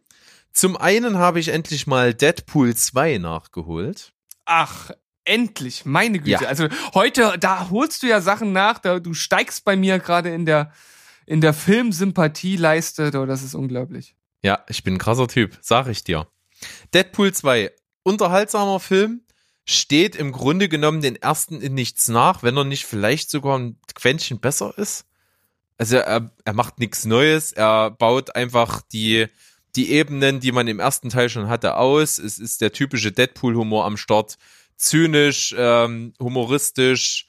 Zum 0.52 0.76
einen 0.76 1.18
habe 1.18 1.40
ich 1.40 1.48
endlich 1.48 1.86
mal 1.86 2.14
Deadpool 2.14 2.74
2 2.74 3.18
nachgeholt. 3.18 4.12
Ach, 4.44 4.90
endlich, 5.24 5.84
meine 5.84 6.18
Güte. 6.18 6.30
Ja. 6.30 6.48
Also 6.48 6.68
heute, 6.94 7.36
da 7.38 7.70
holst 7.70 8.02
du 8.02 8.06
ja 8.06 8.20
Sachen 8.20 8.52
nach, 8.52 8.78
da, 8.78 9.00
du 9.00 9.14
steigst 9.14 9.64
bei 9.64 9.76
mir 9.76 9.98
gerade 9.98 10.32
in 10.32 10.46
der, 10.46 10.72
in 11.26 11.40
der 11.40 11.54
Filmsympathieleiste, 11.54 13.10
da, 13.10 13.26
das 13.26 13.42
ist 13.42 13.54
unglaublich. 13.54 14.14
Ja, 14.42 14.64
ich 14.68 14.84
bin 14.84 14.94
ein 14.94 14.98
krasser 14.98 15.26
Typ, 15.26 15.58
sag 15.60 15.88
ich 15.88 16.04
dir. 16.04 16.28
Deadpool 16.92 17.32
2, 17.32 17.72
unterhaltsamer 18.02 18.78
Film, 18.78 19.22
steht 19.64 20.14
im 20.14 20.32
Grunde 20.32 20.68
genommen 20.68 21.00
den 21.00 21.16
ersten 21.16 21.60
in 21.60 21.74
nichts 21.74 22.08
nach, 22.08 22.42
wenn 22.42 22.56
er 22.56 22.64
nicht 22.64 22.84
vielleicht 22.84 23.30
sogar 23.30 23.58
ein 23.58 23.78
Quäntchen 23.94 24.38
besser 24.38 24.76
ist. 24.76 25.06
Also 25.76 25.96
er, 25.96 26.30
er 26.44 26.52
macht 26.52 26.78
nichts 26.78 27.04
Neues, 27.04 27.52
er 27.52 27.90
baut 27.90 28.36
einfach 28.36 28.82
die, 28.92 29.26
die 29.76 29.90
Ebenen, 29.90 30.40
die 30.40 30.52
man 30.52 30.68
im 30.68 30.78
ersten 30.78 31.10
Teil 31.10 31.28
schon 31.28 31.48
hatte, 31.48 31.76
aus. 31.76 32.18
Es 32.18 32.38
ist 32.38 32.60
der 32.60 32.72
typische 32.72 33.12
Deadpool-Humor 33.12 33.84
am 33.84 33.96
Start. 33.96 34.38
Zynisch, 34.76 35.54
ähm, 35.56 36.14
humoristisch, 36.20 37.28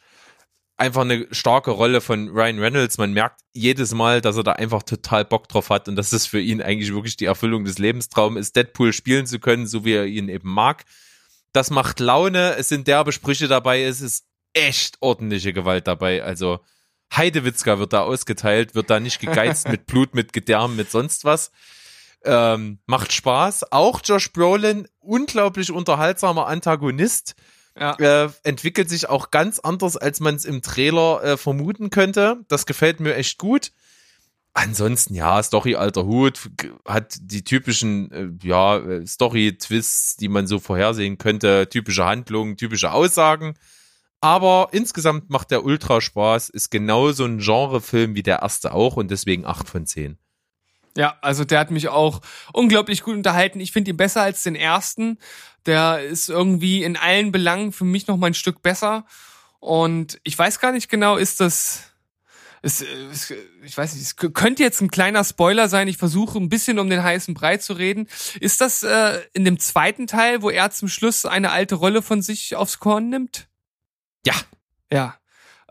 einfach 0.77 1.01
eine 1.01 1.27
starke 1.31 1.71
Rolle 1.71 2.01
von 2.01 2.29
Ryan 2.29 2.59
Reynolds. 2.59 2.97
Man 2.97 3.13
merkt 3.13 3.41
jedes 3.53 3.93
Mal, 3.93 4.21
dass 4.21 4.37
er 4.37 4.43
da 4.43 4.53
einfach 4.53 4.83
total 4.83 5.25
Bock 5.25 5.47
drauf 5.47 5.69
hat 5.69 5.87
und 5.87 5.95
dass 5.95 6.11
es 6.11 6.25
für 6.25 6.39
ihn 6.39 6.61
eigentlich 6.61 6.93
wirklich 6.93 7.17
die 7.17 7.25
Erfüllung 7.25 7.65
des 7.65 7.77
Lebenstraums 7.77 8.39
ist, 8.39 8.55
Deadpool 8.55 8.93
spielen 8.93 9.25
zu 9.25 9.39
können, 9.39 9.67
so 9.67 9.85
wie 9.85 9.93
er 9.93 10.05
ihn 10.05 10.29
eben 10.29 10.49
mag. 10.49 10.85
Das 11.53 11.69
macht 11.69 11.99
Laune, 11.99 12.55
es 12.57 12.69
sind 12.69 12.87
derbe 12.87 13.11
Sprüche 13.11 13.47
dabei, 13.47 13.83
es 13.83 14.01
ist 14.01 14.25
echt 14.53 14.97
ordentliche 14.99 15.53
Gewalt 15.53 15.87
dabei. 15.87 16.23
Also 16.23 16.59
Heidewitzka 17.13 17.79
wird 17.79 17.93
da 17.93 18.01
ausgeteilt, 18.01 18.75
wird 18.75 18.89
da 18.89 18.99
nicht 18.99 19.19
gegeizt 19.19 19.67
mit 19.69 19.85
Blut, 19.85 20.15
mit 20.15 20.33
Gedärm, 20.33 20.75
mit 20.75 20.91
sonst 20.91 21.25
was. 21.25 21.51
Ähm, 22.23 22.79
macht 22.87 23.13
Spaß. 23.13 23.71
Auch 23.71 24.01
Josh 24.03 24.31
Brolin, 24.33 24.87
unglaublich 24.99 25.71
unterhaltsamer 25.71 26.47
Antagonist 26.47 27.35
Ja. 27.79 27.93
äh, 27.99 28.29
entwickelt 28.43 28.89
sich 28.89 29.09
auch 29.09 29.29
ganz 29.31 29.59
anders, 29.59 29.95
als 29.95 30.19
man 30.19 30.35
es 30.35 30.45
im 30.45 30.61
Trailer 30.61 31.23
äh, 31.23 31.37
vermuten 31.37 31.89
könnte. 31.91 32.37
Das 32.47 32.65
gefällt 32.65 32.99
mir 32.99 33.15
echt 33.15 33.37
gut. 33.37 33.71
Ansonsten, 34.57 35.13
ja, 35.15 35.43
Story 35.43 35.75
alter 35.75 36.05
Hut, 36.05 36.49
hat 36.87 37.17
die 37.19 37.43
typischen, 37.43 38.11
äh, 38.11 38.29
ja, 38.47 38.77
äh, 38.77 39.05
Story-Twists, 39.05 40.15
die 40.15 40.29
man 40.29 40.47
so 40.47 40.59
vorhersehen 40.59 41.17
könnte, 41.17 41.67
typische 41.69 42.05
Handlungen, 42.05 42.55
typische 42.55 42.91
Aussagen. 42.93 43.55
Aber 44.25 44.69
insgesamt 44.71 45.29
macht 45.29 45.51
der 45.51 45.63
Ultra 45.63 46.01
Spaß, 46.01 46.49
ist 46.49 46.71
genauso 46.71 47.25
ein 47.25 47.37
Genrefilm 47.37 48.15
wie 48.15 48.23
der 48.23 48.39
erste 48.39 48.73
auch 48.73 48.95
und 48.95 49.11
deswegen 49.11 49.45
8 49.45 49.69
von 49.69 49.85
10. 49.85 50.17
Ja, 50.97 51.15
also 51.21 51.45
der 51.45 51.59
hat 51.59 51.69
mich 51.69 51.89
auch 51.89 52.21
unglaublich 52.51 53.03
gut 53.03 53.13
unterhalten. 53.13 53.59
Ich 53.59 53.71
finde 53.71 53.91
ihn 53.91 53.97
besser 53.97 54.23
als 54.23 54.41
den 54.41 54.55
ersten. 54.55 55.19
Der 55.67 56.03
ist 56.03 56.29
irgendwie 56.29 56.81
in 56.81 56.97
allen 56.97 57.31
Belangen 57.31 57.71
für 57.71 57.85
mich 57.85 58.07
noch 58.07 58.17
mal 58.17 58.25
ein 58.25 58.33
Stück 58.33 58.63
besser. 58.63 59.05
Und 59.59 60.19
ich 60.23 60.35
weiß 60.35 60.59
gar 60.59 60.71
nicht 60.71 60.89
genau, 60.89 61.17
ist 61.17 61.39
das, 61.39 61.91
ist, 62.63 62.81
ist, 62.81 63.31
ich 63.63 63.77
weiß 63.77 63.93
nicht, 63.93 64.05
es 64.05 64.15
könnte 64.15 64.63
jetzt 64.63 64.81
ein 64.81 64.89
kleiner 64.89 65.23
Spoiler 65.23 65.69
sein. 65.69 65.87
Ich 65.87 65.97
versuche 65.97 66.39
ein 66.39 66.49
bisschen 66.49 66.79
um 66.79 66.89
den 66.89 67.03
heißen 67.03 67.35
Brei 67.35 67.57
zu 67.57 67.73
reden. 67.73 68.07
Ist 68.39 68.59
das 68.59 68.81
äh, 68.81 69.21
in 69.33 69.45
dem 69.45 69.59
zweiten 69.59 70.07
Teil, 70.07 70.41
wo 70.41 70.49
er 70.49 70.71
zum 70.71 70.87
Schluss 70.87 71.27
eine 71.27 71.51
alte 71.51 71.75
Rolle 71.75 72.01
von 72.01 72.23
sich 72.23 72.55
aufs 72.55 72.79
Korn 72.79 73.09
nimmt? 73.09 73.47
Ja. 74.25 74.33
Ja. 74.91 75.15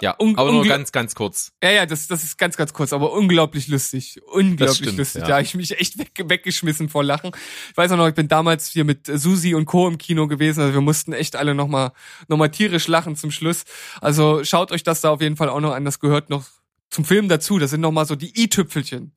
Ja, 0.00 0.16
Un- 0.20 0.36
aber 0.36 0.50
nur 0.50 0.64
ganz, 0.66 0.90
ganz 0.90 1.14
kurz. 1.14 1.52
Ja, 1.62 1.70
ja, 1.70 1.86
das, 1.86 2.08
das 2.08 2.24
ist 2.24 2.36
ganz, 2.36 2.56
ganz 2.56 2.72
kurz, 2.72 2.92
aber 2.92 3.12
unglaublich 3.12 3.68
lustig. 3.68 4.20
Unglaublich 4.26 4.76
stimmt, 4.78 4.98
lustig. 4.98 5.20
ja. 5.22 5.28
Da 5.28 5.34
habe 5.34 5.44
ich 5.44 5.54
mich 5.54 5.78
echt 5.78 5.96
weg, 5.98 6.10
weggeschmissen 6.24 6.88
vor 6.88 7.04
Lachen. 7.04 7.30
Ich 7.70 7.76
weiß 7.76 7.92
auch 7.92 7.96
noch, 7.96 8.08
ich 8.08 8.14
bin 8.14 8.26
damals 8.26 8.68
hier 8.70 8.82
mit 8.84 9.06
Susi 9.06 9.54
und 9.54 9.66
Co. 9.66 9.86
im 9.86 9.96
Kino 9.96 10.26
gewesen. 10.26 10.62
Also 10.62 10.74
wir 10.74 10.80
mussten 10.80 11.12
echt 11.12 11.36
alle 11.36 11.54
nochmal 11.54 11.92
noch 12.26 12.36
mal 12.36 12.48
tierisch 12.48 12.88
lachen 12.88 13.14
zum 13.14 13.30
Schluss. 13.30 13.62
Also 14.00 14.42
schaut 14.42 14.72
euch 14.72 14.82
das 14.82 15.00
da 15.00 15.10
auf 15.10 15.20
jeden 15.20 15.36
Fall 15.36 15.48
auch 15.48 15.60
noch 15.60 15.72
an. 15.72 15.84
Das 15.84 16.00
gehört 16.00 16.28
noch 16.28 16.44
zum 16.90 17.04
Film 17.04 17.28
dazu. 17.28 17.60
Das 17.60 17.70
sind 17.70 17.80
nochmal 17.80 18.04
so 18.04 18.16
die 18.16 18.36
i-Tüpfelchen. 18.42 19.12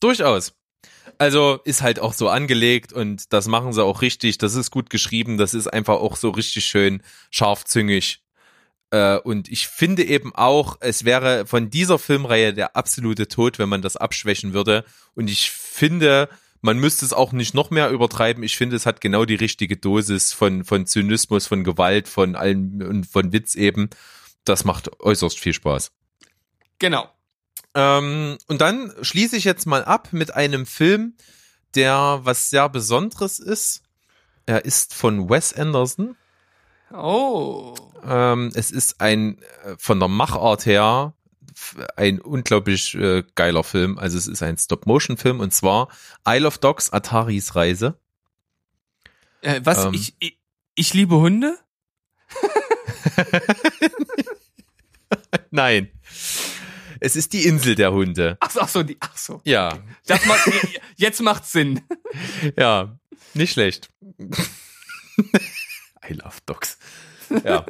Durchaus. 0.00 0.54
Also 1.18 1.60
ist 1.64 1.82
halt 1.82 2.00
auch 2.00 2.14
so 2.14 2.28
angelegt 2.28 2.92
und 2.92 3.32
das 3.32 3.46
machen 3.46 3.72
sie 3.72 3.84
auch 3.84 4.02
richtig. 4.02 4.38
Das 4.38 4.56
ist 4.56 4.72
gut 4.72 4.90
geschrieben. 4.90 5.38
Das 5.38 5.54
ist 5.54 5.68
einfach 5.68 5.94
auch 6.00 6.16
so 6.16 6.30
richtig 6.30 6.64
schön 6.66 7.00
scharfzüngig. 7.30 8.24
Äh, 8.90 9.18
und 9.18 9.48
ich 9.48 9.68
finde 9.68 10.04
eben 10.04 10.34
auch, 10.34 10.76
es 10.80 11.04
wäre 11.04 11.46
von 11.46 11.70
dieser 11.70 11.98
Filmreihe 11.98 12.52
der 12.52 12.76
absolute 12.76 13.28
Tod, 13.28 13.58
wenn 13.58 13.68
man 13.68 13.82
das 13.82 13.96
abschwächen 13.96 14.52
würde. 14.52 14.84
Und 15.14 15.30
ich 15.30 15.50
finde, 15.50 16.28
man 16.60 16.78
müsste 16.78 17.04
es 17.04 17.12
auch 17.12 17.32
nicht 17.32 17.54
noch 17.54 17.70
mehr 17.70 17.90
übertreiben. 17.90 18.42
Ich 18.42 18.56
finde, 18.56 18.76
es 18.76 18.86
hat 18.86 19.00
genau 19.00 19.24
die 19.24 19.34
richtige 19.36 19.76
Dosis 19.76 20.32
von, 20.32 20.64
von 20.64 20.86
Zynismus, 20.86 21.46
von 21.46 21.64
Gewalt, 21.64 22.08
von 22.08 22.36
allem 22.36 22.82
und 22.82 23.06
von 23.06 23.32
Witz 23.32 23.54
eben. 23.54 23.90
Das 24.44 24.64
macht 24.64 25.00
äußerst 25.00 25.38
viel 25.38 25.54
Spaß. 25.54 25.92
Genau. 26.78 27.08
Ähm, 27.74 28.38
und 28.48 28.60
dann 28.60 28.92
schließe 29.00 29.36
ich 29.36 29.44
jetzt 29.44 29.66
mal 29.66 29.84
ab 29.84 30.08
mit 30.12 30.34
einem 30.34 30.66
Film, 30.66 31.14
der 31.74 32.20
was 32.22 32.50
sehr 32.50 32.68
Besonderes 32.68 33.38
ist. 33.38 33.82
Er 34.46 34.64
ist 34.64 34.94
von 34.94 35.30
Wes 35.30 35.52
Anderson. 35.52 36.16
Oh. 36.92 37.74
Ähm, 38.04 38.50
es 38.54 38.70
ist 38.70 39.00
ein 39.00 39.38
äh, 39.64 39.76
von 39.78 40.00
der 40.00 40.08
Machart 40.08 40.66
her 40.66 41.14
ein 41.96 42.20
unglaublich 42.20 42.94
äh, 42.94 43.22
geiler 43.34 43.64
Film. 43.64 43.98
Also 43.98 44.18
es 44.18 44.26
ist 44.26 44.42
ein 44.42 44.56
Stop-Motion-Film 44.56 45.40
und 45.40 45.52
zwar 45.52 45.88
Isle 46.26 46.46
of 46.46 46.58
Dogs, 46.58 46.92
Ataris 46.92 47.54
Reise. 47.54 47.98
Äh, 49.42 49.60
was? 49.64 49.84
Ähm. 49.84 49.94
ich, 49.94 50.14
ich, 50.18 50.38
ich 50.74 50.94
liebe 50.94 51.16
Hunde? 51.16 51.58
Nein. 55.50 55.90
Es 57.00 57.16
ist 57.16 57.32
die 57.32 57.46
Insel 57.46 57.74
der 57.74 57.92
Hunde. 57.92 58.36
Ach 58.40 58.50
so, 58.50 58.60
ach 58.60 58.68
so, 58.68 58.82
die, 58.82 58.96
ach 59.00 59.16
so. 59.16 59.40
Ja, 59.44 59.78
Das 60.06 60.24
macht, 60.26 60.50
jetzt 60.96 61.22
macht's 61.22 61.52
Sinn. 61.52 61.80
ja, 62.58 62.98
nicht 63.34 63.52
schlecht. 63.52 63.90
I 66.10 66.14
love 66.14 66.38
dogs. 66.46 66.78
Ja. 67.44 67.64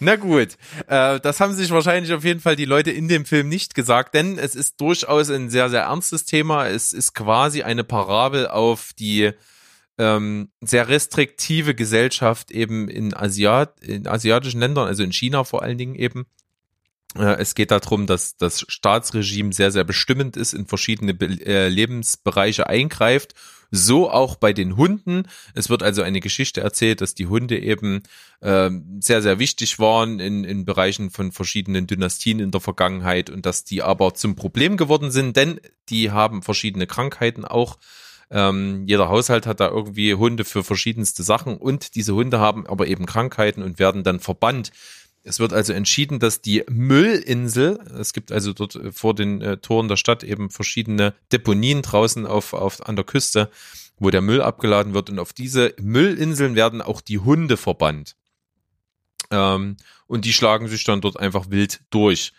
Na 0.00 0.16
gut, 0.16 0.56
äh, 0.88 1.20
das 1.20 1.40
haben 1.40 1.54
sich 1.54 1.70
wahrscheinlich 1.70 2.12
auf 2.12 2.24
jeden 2.24 2.40
Fall 2.40 2.56
die 2.56 2.64
Leute 2.64 2.90
in 2.90 3.06
dem 3.08 3.24
Film 3.24 3.48
nicht 3.48 3.74
gesagt, 3.74 4.14
denn 4.14 4.38
es 4.38 4.56
ist 4.56 4.80
durchaus 4.80 5.30
ein 5.30 5.50
sehr, 5.50 5.70
sehr 5.70 5.82
ernstes 5.82 6.24
Thema. 6.24 6.66
Es 6.66 6.92
ist 6.92 7.14
quasi 7.14 7.62
eine 7.62 7.84
Parabel 7.84 8.48
auf 8.48 8.92
die 8.98 9.30
ähm, 9.96 10.50
sehr 10.60 10.88
restriktive 10.88 11.74
Gesellschaft 11.74 12.50
eben 12.50 12.88
in, 12.88 13.14
Asiat 13.14 13.80
in 13.80 14.08
asiatischen 14.08 14.58
Ländern, 14.60 14.88
also 14.88 15.04
in 15.04 15.12
China 15.12 15.44
vor 15.44 15.62
allen 15.62 15.78
Dingen 15.78 15.94
eben. 15.94 16.26
Äh, 17.16 17.36
Es 17.38 17.54
geht 17.54 17.70
darum, 17.70 18.06
dass 18.06 18.36
das 18.36 18.64
Staatsregime 18.68 19.52
sehr, 19.52 19.70
sehr 19.70 19.84
bestimmend 19.84 20.36
ist, 20.36 20.54
in 20.54 20.66
verschiedene 20.66 21.14
Be 21.14 21.26
äh, 21.44 21.68
Lebensbereiche 21.68 22.68
eingreift. 22.68 23.34
So 23.70 24.08
auch 24.08 24.36
bei 24.36 24.52
den 24.52 24.76
Hunden. 24.76 25.24
Es 25.54 25.68
wird 25.68 25.82
also 25.82 26.02
eine 26.02 26.20
Geschichte 26.20 26.60
erzählt, 26.60 27.00
dass 27.00 27.16
die 27.16 27.26
Hunde 27.26 27.58
eben 27.58 28.04
ähm, 28.40 29.00
sehr, 29.00 29.20
sehr 29.20 29.40
wichtig 29.40 29.80
waren 29.80 30.20
in, 30.20 30.44
in 30.44 30.64
Bereichen 30.64 31.10
von 31.10 31.32
verschiedenen 31.32 31.88
Dynastien 31.88 32.38
in 32.38 32.52
der 32.52 32.60
Vergangenheit 32.60 33.30
und 33.30 33.46
dass 33.46 33.64
die 33.64 33.82
aber 33.82 34.14
zum 34.14 34.36
Problem 34.36 34.76
geworden 34.76 35.10
sind, 35.10 35.36
denn 35.36 35.60
die 35.88 36.12
haben 36.12 36.42
verschiedene 36.42 36.86
Krankheiten 36.86 37.44
auch. 37.44 37.78
Ähm, 38.30 38.84
jeder 38.86 39.08
Haushalt 39.08 39.46
hat 39.46 39.58
da 39.58 39.68
irgendwie 39.68 40.14
Hunde 40.14 40.44
für 40.44 40.62
verschiedenste 40.62 41.24
Sachen 41.24 41.56
und 41.56 41.94
diese 41.96 42.14
Hunde 42.14 42.38
haben 42.38 42.66
aber 42.66 42.86
eben 42.86 43.06
Krankheiten 43.06 43.62
und 43.62 43.78
werden 43.80 44.04
dann 44.04 44.20
verbannt. 44.20 44.70
Es 45.26 45.40
wird 45.40 45.54
also 45.54 45.72
entschieden, 45.72 46.18
dass 46.18 46.42
die 46.42 46.64
Müllinsel, 46.68 47.80
es 47.98 48.12
gibt 48.12 48.30
also 48.30 48.52
dort 48.52 48.76
äh, 48.76 48.92
vor 48.92 49.14
den 49.14 49.40
äh, 49.40 49.56
Toren 49.56 49.88
der 49.88 49.96
Stadt 49.96 50.22
eben 50.22 50.50
verschiedene 50.50 51.14
Deponien 51.32 51.80
draußen 51.80 52.26
auf, 52.26 52.52
auf, 52.52 52.86
an 52.86 52.94
der 52.94 53.06
Küste, 53.06 53.50
wo 53.98 54.10
der 54.10 54.20
Müll 54.20 54.42
abgeladen 54.42 54.92
wird 54.92 55.08
und 55.08 55.18
auf 55.18 55.32
diese 55.32 55.74
Müllinseln 55.80 56.54
werden 56.56 56.82
auch 56.82 57.00
die 57.00 57.18
Hunde 57.18 57.56
verbannt. 57.56 58.16
Ähm, 59.30 59.78
und 60.06 60.26
die 60.26 60.34
schlagen 60.34 60.68
sich 60.68 60.84
dann 60.84 61.00
dort 61.00 61.18
einfach 61.18 61.46
wild 61.48 61.80
durch. 61.88 62.32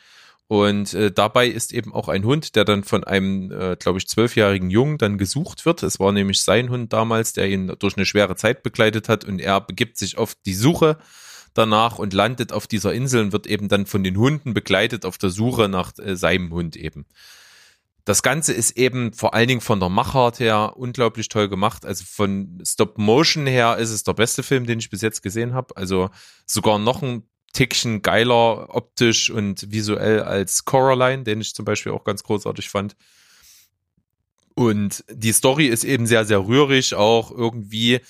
Und 0.48 0.94
äh, 0.94 1.12
dabei 1.12 1.48
ist 1.48 1.74
eben 1.74 1.92
auch 1.92 2.08
ein 2.08 2.24
Hund, 2.24 2.56
der 2.56 2.66
dann 2.66 2.84
von 2.84 3.04
einem, 3.04 3.52
äh, 3.52 3.76
glaube 3.78 3.98
ich, 3.98 4.08
zwölfjährigen 4.08 4.70
Jungen 4.70 5.00
dann 5.00 5.18
gesucht 5.18 5.66
wird. 5.66 5.82
Es 5.82 6.00
war 6.00 6.12
nämlich 6.12 6.44
sein 6.44 6.70
Hund 6.70 6.94
damals, 6.94 7.34
der 7.34 7.50
ihn 7.50 7.74
durch 7.80 7.98
eine 7.98 8.06
schwere 8.06 8.36
Zeit 8.36 8.62
begleitet 8.62 9.10
hat 9.10 9.26
und 9.26 9.40
er 9.40 9.60
begibt 9.60 9.98
sich 9.98 10.20
auf 10.20 10.36
die 10.46 10.54
Suche 10.54 11.00
danach 11.56 11.98
und 11.98 12.14
landet 12.14 12.54
auf 12.54 12.68
dieser 12.68 12.94
Insel 12.94 13.24
und 13.24 13.32
wird 13.32 13.48
eben 13.48 13.68
dann 13.68 13.88
von 13.88 14.04
den 14.04 14.18
Hunden 14.18 14.54
begleitet 14.54 15.06
auf 15.06 15.18
der 15.18 15.32
Suche 15.32 15.68
nach 15.68 15.98
äh, 15.98 16.16
seinem 16.16 16.54
Hund 16.54 16.76
eben. 16.76 17.06
Das 18.04 18.22
Ganze 18.22 18.54
ist 18.54 18.78
eben 18.78 19.14
vor 19.14 19.34
allen 19.34 19.48
Dingen 19.48 19.62
von 19.62 19.80
der 19.80 19.90
Machart 19.90 20.40
her 20.40 20.74
unglaublich 20.76 21.28
toll 21.28 21.50
gemacht. 21.50 21.86
Also 21.86 22.04
von 22.08 22.62
Stop 22.64 23.00
Motion 23.00 23.48
her 23.48 23.78
ist 23.78 23.90
es 23.90 24.04
der 24.04 24.14
beste 24.14 24.44
Film, 24.44 24.68
den 24.68 24.78
ich 24.78 24.92
bis 24.92 25.02
jetzt 25.02 25.24
gesehen 25.24 25.56
habe. 25.56 25.76
Also 25.76 26.12
sogar 26.46 26.78
noch 26.78 27.02
ein 27.02 27.24
Tickchen 27.54 28.04
geiler 28.04 28.76
optisch 28.76 29.32
und 29.32 29.72
visuell 29.72 30.22
als 30.22 30.66
Coraline, 30.66 31.24
den 31.24 31.42
ich 31.42 31.56
zum 31.56 31.66
Beispiel 31.66 31.94
auch 31.94 32.04
ganz 32.04 32.22
großartig 32.22 32.70
fand. 32.70 32.96
Und 34.54 35.04
die 35.10 35.32
Story 35.32 35.66
ist 35.66 35.84
eben 35.84 36.06
sehr, 36.06 36.26
sehr 36.26 36.46
rührig, 36.46 36.94
auch 36.94 37.32
irgendwie 37.32 38.02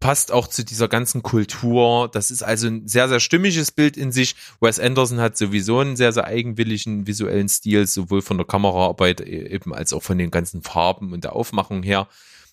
passt 0.00 0.32
auch 0.32 0.48
zu 0.48 0.64
dieser 0.64 0.88
ganzen 0.88 1.22
Kultur. 1.22 2.08
Das 2.10 2.30
ist 2.30 2.42
also 2.42 2.66
ein 2.66 2.88
sehr, 2.88 3.08
sehr 3.08 3.20
stimmiges 3.20 3.70
Bild 3.70 3.96
in 3.98 4.10
sich. 4.10 4.34
Wes 4.60 4.80
Anderson 4.80 5.20
hat 5.20 5.36
sowieso 5.36 5.78
einen 5.78 5.96
sehr, 5.96 6.12
sehr 6.12 6.24
eigenwilligen 6.24 7.06
visuellen 7.06 7.48
Stil, 7.48 7.86
sowohl 7.86 8.22
von 8.22 8.38
der 8.38 8.46
Kameraarbeit 8.46 9.20
eben 9.20 9.74
als 9.74 9.92
auch 9.92 10.02
von 10.02 10.18
den 10.18 10.30
ganzen 10.30 10.62
Farben 10.62 11.12
und 11.12 11.24
der 11.24 11.34
Aufmachung 11.34 11.82
her. 11.82 12.08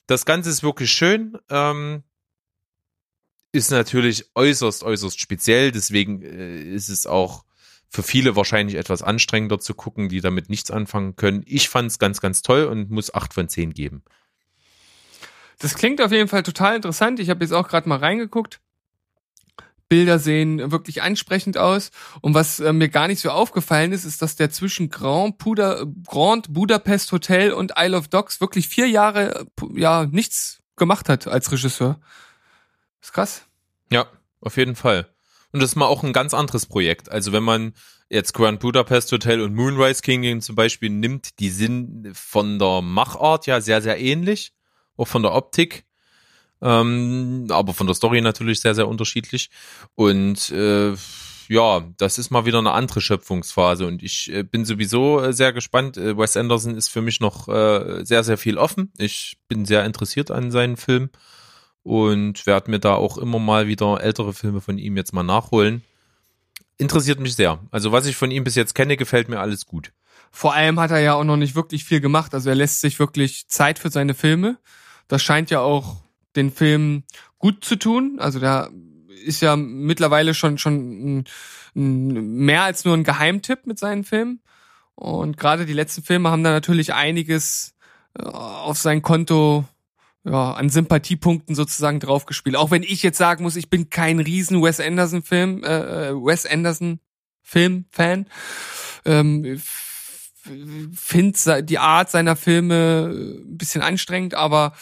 Das 0.06 0.26
Ganze 0.26 0.50
ist 0.50 0.62
wirklich 0.62 0.92
schön. 0.92 1.38
Ähm, 1.50 2.04
ist 3.54 3.72
natürlich 3.72 4.30
äußerst, 4.36 4.84
äußerst 4.84 5.20
speziell. 5.20 5.72
Deswegen 5.72 6.22
äh, 6.22 6.62
ist 6.62 6.90
es 6.90 7.08
auch 7.08 7.46
für 7.90 8.04
viele 8.04 8.36
wahrscheinlich 8.36 8.76
etwas 8.76 9.02
anstrengender 9.02 9.60
zu 9.60 9.74
gucken, 9.74 10.10
die 10.10 10.20
damit 10.20 10.50
nichts 10.50 10.70
anfangen 10.70 11.16
können. 11.16 11.44
Ich 11.46 11.70
fand 11.70 11.90
es 11.90 12.00
ganz, 12.00 12.20
ganz 12.20 12.42
toll 12.42 12.66
und 12.66 12.92
muss 12.92 13.14
acht 13.14 13.34
von 13.34 13.48
zehn 13.48 13.74
geben. 13.74 14.04
Das 15.60 15.76
klingt 15.76 16.02
auf 16.02 16.12
jeden 16.12 16.28
Fall 16.28 16.44
total 16.44 16.76
interessant. 16.76 17.20
Ich 17.20 17.30
habe 17.30 17.44
jetzt 17.44 17.52
auch 17.52 17.68
gerade 17.68 17.90
mal 17.90 17.98
reingeguckt. 17.98 18.60
Bilder 19.90 20.20
sehen 20.20 20.72
wirklich 20.72 21.02
ansprechend 21.02 21.58
aus. 21.58 21.92
Und 22.22 22.34
was 22.34 22.60
äh, 22.60 22.74
mir 22.74 22.90
gar 22.90 23.08
nicht 23.08 23.22
so 23.22 23.30
aufgefallen 23.30 23.92
ist, 23.94 24.04
ist, 24.04 24.22
dass 24.22 24.36
der 24.36 24.50
zwischen 24.50 24.90
Grand, 24.90 25.38
Puda, 25.38 25.86
Grand 26.06 26.54
Budapest 26.54 27.12
Hotel 27.12 27.54
und 27.54 27.74
Isle 27.78 27.98
of 27.98 28.08
Dogs 28.10 28.42
wirklich 28.42 28.68
vier 28.68 28.88
Jahre 28.88 29.48
äh, 29.62 29.80
ja 29.80 30.06
nichts 30.06 30.62
gemacht 30.76 31.10
hat 31.10 31.28
als 31.28 31.52
Regisseur. 31.52 32.00
Ist 33.02 33.14
krass. 33.14 33.46
Ja, 33.92 34.08
auf 34.42 34.58
jeden 34.58 34.76
Fall. 34.76 35.08
Und 35.54 35.62
das 35.62 35.72
ist 35.72 35.76
mal 35.76 35.86
auch 35.86 36.04
ein 36.04 36.14
ganz 36.14 36.34
anderes 36.34 36.66
Projekt. 36.66 37.10
Also 37.10 37.32
wenn 37.32 37.44
man 37.44 37.74
jetzt 38.10 38.34
Grand 38.34 38.60
Budapest 38.60 39.12
Hotel 39.12 39.42
und 39.42 39.56
Moonrise 39.56 40.02
Kingdom 40.02 40.42
zum 40.42 40.56
Beispiel 40.56 40.90
nimmt, 40.90 41.40
die 41.40 41.50
sind 41.50 42.12
von 42.14 42.60
der 42.60 42.82
Machart 42.82 43.48
ja 43.48 43.62
sehr, 43.62 43.82
sehr 43.82 44.00
ähnlich, 44.00 44.54
auch 44.98 45.08
von 45.08 45.24
der 45.24 45.34
Optik, 45.34 45.86
ähm, 46.62 47.48
aber 47.50 47.74
von 47.74 47.88
der 47.88 47.96
Story 47.96 48.22
natürlich 48.22 48.62
sehr, 48.62 48.76
sehr 48.76 48.88
unterschiedlich. 48.88 49.50
Und 49.96 50.50
äh, 50.50 50.96
ja, 51.50 51.84
das 51.98 52.18
ist 52.18 52.30
mal 52.30 52.46
wieder 52.46 52.60
eine 52.60 52.72
andere 52.72 53.02
Schöpfungsphase 53.02 53.88
und 53.88 54.04
ich 54.04 54.32
äh, 54.34 54.44
bin 54.44 54.66
sowieso 54.66 55.22
äh, 55.22 55.34
sehr 55.34 55.54
gespannt. 55.54 55.98
Äh, 55.98 56.18
Wes 56.18 56.36
Anderson 56.36 56.76
ist 56.76 56.90
für 56.90 57.02
mich 57.02 57.20
noch 57.20 57.48
äh, 57.48 58.04
sehr, 58.04 58.24
sehr 58.24 58.38
viel 58.38 58.58
offen. 58.58 58.92
Ich 58.98 59.38
bin 59.48 59.66
sehr 59.66 59.86
interessiert 59.86 60.32
an 60.32 60.52
seinen 60.52 60.78
Film 60.78 61.10
und 61.84 62.46
werde 62.46 62.70
mir 62.70 62.80
da 62.80 62.96
auch 62.96 63.18
immer 63.18 63.40
mal 63.40 63.68
wieder 63.68 64.02
ältere 64.02 64.34
Filme 64.34 64.60
von 64.60 64.78
ihm 64.78 64.98
jetzt 64.98 65.14
mal 65.14 65.24
nachholen. 65.24 65.84
Interessiert 66.78 67.20
mich 67.20 67.36
sehr. 67.36 67.60
Also 67.72 67.92
was 67.92 68.06
ich 68.06 68.16
von 68.16 68.30
ihm 68.30 68.44
bis 68.44 68.56
jetzt 68.56 68.76
kenne, 68.76 68.98
gefällt 68.98 69.30
mir 69.30 69.40
alles 69.40 69.66
gut. 69.66 69.94
Vor 70.32 70.54
allem 70.54 70.80
hat 70.80 70.92
er 70.92 71.00
ja 71.00 71.14
auch 71.14 71.24
noch 71.24 71.38
nicht 71.38 71.56
wirklich 71.56 71.86
viel 71.86 72.02
gemacht. 72.02 72.34
Also 72.34 72.50
er 72.50 72.56
lässt 72.56 72.82
sich 72.82 73.00
wirklich 73.00 73.48
Zeit 73.48 73.80
für 73.80 73.90
seine 73.90 74.14
Filme. 74.14 74.58
Das 75.08 75.24
scheint 75.24 75.50
ja 75.50 75.62
auch 75.62 75.98
den 76.36 76.52
Film 76.52 77.04
gut 77.40 77.64
zu 77.64 77.76
tun. 77.76 78.18
Also 78.20 78.40
da 78.40 78.70
ist 79.26 79.42
ja 79.42 79.56
mittlerweile 79.56 80.34
schon 80.34 80.58
schon 80.58 81.18
ein, 81.20 81.24
ein, 81.76 82.36
mehr 82.38 82.64
als 82.64 82.86
nur 82.86 82.96
ein 82.96 83.04
Geheimtipp 83.04 83.66
mit 83.66 83.80
seinen 83.80 84.04
Filmen. 84.04 84.42
Und 84.96 85.38
gerade 85.38 85.66
die 85.66 85.74
letzten 85.74 86.04
Filme 86.04 86.32
haben 86.32 86.44
da 86.44 86.52
natürlich 86.52 86.94
einiges 86.94 87.76
äh, 88.18 88.24
auf 88.24 88.78
sein 88.78 89.02
Konto 89.02 89.66
ja, 90.24 90.54
an 90.54 90.70
Sympathiepunkten 90.70 91.56
sozusagen 91.56 92.00
draufgespielt. 92.00 92.56
Auch 92.56 92.72
wenn 92.72 92.84
ich 92.84 93.04
jetzt 93.04 93.18
sagen 93.18 93.44
muss, 93.44 93.56
ich 93.56 93.70
bin 93.70 93.90
kein 93.90 94.20
riesen 94.20 94.62
Wes 94.62 94.80
Anderson 94.80 95.24
Film, 95.24 95.64
äh, 95.64 96.14
Wes 96.14 96.46
Anderson 96.46 97.00
Film 97.42 97.86
Fan. 97.92 98.28
Ähm, 99.06 99.62
finde 100.94 101.64
die 101.64 101.80
Art 101.80 102.10
seiner 102.10 102.36
Filme 102.36 103.12
ein 103.14 103.58
bisschen 103.58 103.82
anstrengend, 103.82 104.34
aber 104.34 104.74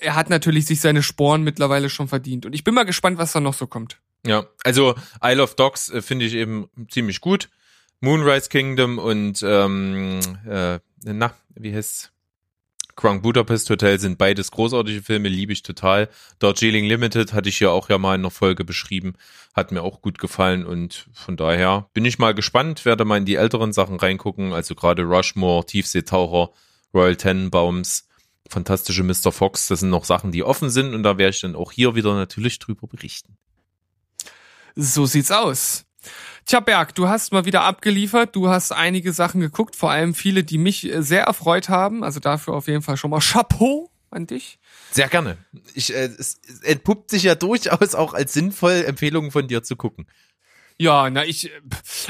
er 0.00 0.14
hat 0.14 0.30
natürlich 0.30 0.66
sich 0.66 0.80
seine 0.80 1.02
Sporen 1.02 1.42
mittlerweile 1.42 1.90
schon 1.90 2.08
verdient. 2.08 2.46
Und 2.46 2.54
ich 2.54 2.64
bin 2.64 2.74
mal 2.74 2.84
gespannt, 2.84 3.18
was 3.18 3.32
da 3.32 3.40
noch 3.40 3.54
so 3.54 3.66
kommt. 3.66 3.98
Ja, 4.26 4.46
also 4.64 4.94
Isle 5.24 5.42
of 5.42 5.54
Dogs 5.54 5.88
äh, 5.90 6.02
finde 6.02 6.26
ich 6.26 6.34
eben 6.34 6.68
ziemlich 6.90 7.20
gut. 7.20 7.48
Moonrise 8.00 8.48
Kingdom 8.48 8.98
und 8.98 9.42
ähm, 9.42 10.20
äh, 10.46 10.78
na, 11.04 11.34
wie 11.54 11.74
heißt's? 11.74 12.12
Grand 12.96 13.22
Budapest 13.22 13.70
Hotel 13.70 13.98
sind 13.98 14.18
beides 14.18 14.50
großartige 14.50 15.02
Filme, 15.02 15.28
liebe 15.28 15.52
ich 15.52 15.62
total. 15.62 16.08
Darjeeling 16.38 16.84
Limited 16.84 17.32
hatte 17.32 17.48
ich 17.48 17.60
ja 17.60 17.70
auch 17.70 17.88
ja 17.88 17.98
mal 17.98 18.14
in 18.14 18.22
einer 18.22 18.30
Folge 18.30 18.64
beschrieben, 18.64 19.14
hat 19.54 19.72
mir 19.72 19.82
auch 19.82 20.02
gut 20.02 20.18
gefallen 20.18 20.64
und 20.64 21.06
von 21.12 21.36
daher 21.36 21.88
bin 21.94 22.04
ich 22.04 22.18
mal 22.18 22.34
gespannt, 22.34 22.84
werde 22.84 23.04
mal 23.04 23.18
in 23.18 23.24
die 23.24 23.36
älteren 23.36 23.72
Sachen 23.72 23.96
reingucken, 23.96 24.52
also 24.52 24.74
gerade 24.74 25.02
Rushmore, 25.02 25.64
Tiefseetaucher, 25.66 26.52
Royal 26.92 27.16
Tenenbaums, 27.16 28.08
fantastische 28.48 29.04
Mr. 29.04 29.32
Fox, 29.32 29.68
das 29.68 29.80
sind 29.80 29.90
noch 29.90 30.04
Sachen, 30.04 30.32
die 30.32 30.42
offen 30.42 30.70
sind 30.70 30.94
und 30.94 31.02
da 31.02 31.18
werde 31.18 31.34
ich 31.34 31.40
dann 31.40 31.56
auch 31.56 31.72
hier 31.72 31.94
wieder 31.94 32.14
natürlich 32.14 32.58
drüber 32.58 32.86
berichten. 32.86 33.36
So 34.76 35.06
sieht's 35.06 35.30
aus. 35.30 35.84
Tja, 36.50 36.58
Berg, 36.58 36.96
du 36.96 37.06
hast 37.06 37.30
mal 37.32 37.44
wieder 37.44 37.62
abgeliefert. 37.62 38.34
Du 38.34 38.48
hast 38.48 38.72
einige 38.72 39.12
Sachen 39.12 39.40
geguckt, 39.40 39.76
vor 39.76 39.92
allem 39.92 40.14
viele, 40.14 40.42
die 40.42 40.58
mich 40.58 40.84
äh, 40.84 41.00
sehr 41.00 41.22
erfreut 41.22 41.68
haben. 41.68 42.02
Also 42.02 42.18
dafür 42.18 42.54
auf 42.54 42.66
jeden 42.66 42.82
Fall 42.82 42.96
schon 42.96 43.12
mal 43.12 43.20
Chapeau 43.20 43.88
an 44.10 44.26
dich. 44.26 44.58
Sehr 44.90 45.06
gerne. 45.06 45.38
Ich, 45.74 45.94
äh, 45.94 46.06
es 46.18 46.40
entpuppt 46.64 47.08
sich 47.08 47.22
ja 47.22 47.36
durchaus 47.36 47.94
auch 47.94 48.14
als 48.14 48.32
sinnvoll, 48.32 48.82
Empfehlungen 48.84 49.30
von 49.30 49.46
dir 49.46 49.62
zu 49.62 49.76
gucken. 49.76 50.08
Ja, 50.76 51.08
na 51.08 51.24
ich, 51.24 51.52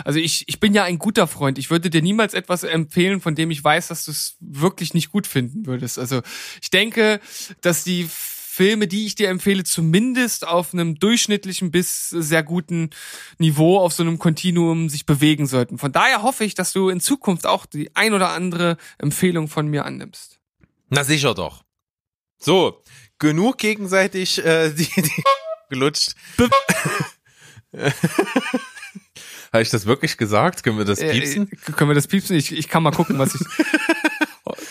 also 0.06 0.18
ich, 0.18 0.48
ich 0.48 0.58
bin 0.58 0.72
ja 0.72 0.84
ein 0.84 0.98
guter 0.98 1.26
Freund. 1.26 1.58
Ich 1.58 1.68
würde 1.68 1.90
dir 1.90 2.00
niemals 2.00 2.32
etwas 2.32 2.62
empfehlen, 2.62 3.20
von 3.20 3.34
dem 3.34 3.50
ich 3.50 3.62
weiß, 3.62 3.88
dass 3.88 4.06
du 4.06 4.10
es 4.10 4.38
wirklich 4.40 4.94
nicht 4.94 5.12
gut 5.12 5.26
finden 5.26 5.66
würdest. 5.66 5.98
Also 5.98 6.22
ich 6.62 6.70
denke, 6.70 7.20
dass 7.60 7.84
die 7.84 8.08
Filme, 8.60 8.86
die 8.86 9.06
ich 9.06 9.14
dir 9.14 9.30
empfehle, 9.30 9.64
zumindest 9.64 10.46
auf 10.46 10.74
einem 10.74 10.96
durchschnittlichen 10.98 11.70
bis 11.70 12.10
sehr 12.10 12.42
guten 12.42 12.90
Niveau 13.38 13.78
auf 13.78 13.94
so 13.94 14.02
einem 14.02 14.18
Kontinuum 14.18 14.90
sich 14.90 15.06
bewegen 15.06 15.46
sollten. 15.46 15.78
Von 15.78 15.92
daher 15.92 16.20
hoffe 16.22 16.44
ich, 16.44 16.52
dass 16.52 16.74
du 16.74 16.90
in 16.90 17.00
Zukunft 17.00 17.46
auch 17.46 17.64
die 17.64 17.96
ein 17.96 18.12
oder 18.12 18.32
andere 18.32 18.76
Empfehlung 18.98 19.48
von 19.48 19.66
mir 19.68 19.86
annimmst. 19.86 20.40
Na 20.90 21.04
sicher 21.04 21.32
doch. 21.32 21.64
So, 22.38 22.82
genug 23.18 23.56
gegenseitig 23.56 24.44
äh, 24.44 24.68
die, 24.74 24.84
die 24.94 25.22
gelutscht. 25.70 26.14
Habe 29.52 29.62
ich 29.62 29.70
das 29.70 29.86
wirklich 29.86 30.18
gesagt? 30.18 30.62
Können 30.64 30.76
wir 30.76 30.84
das 30.84 30.98
Äh, 30.98 31.12
piepsen? 31.12 31.50
äh, 31.50 31.72
können 31.72 31.88
wir 31.90 31.94
das 31.94 32.08
piepsen? 32.08 32.36
Ich, 32.36 32.52
ich 32.52 32.68
kann 32.68 32.82
mal 32.82 32.90
gucken, 32.92 33.18
was 33.18 33.34
ich, 33.34 33.40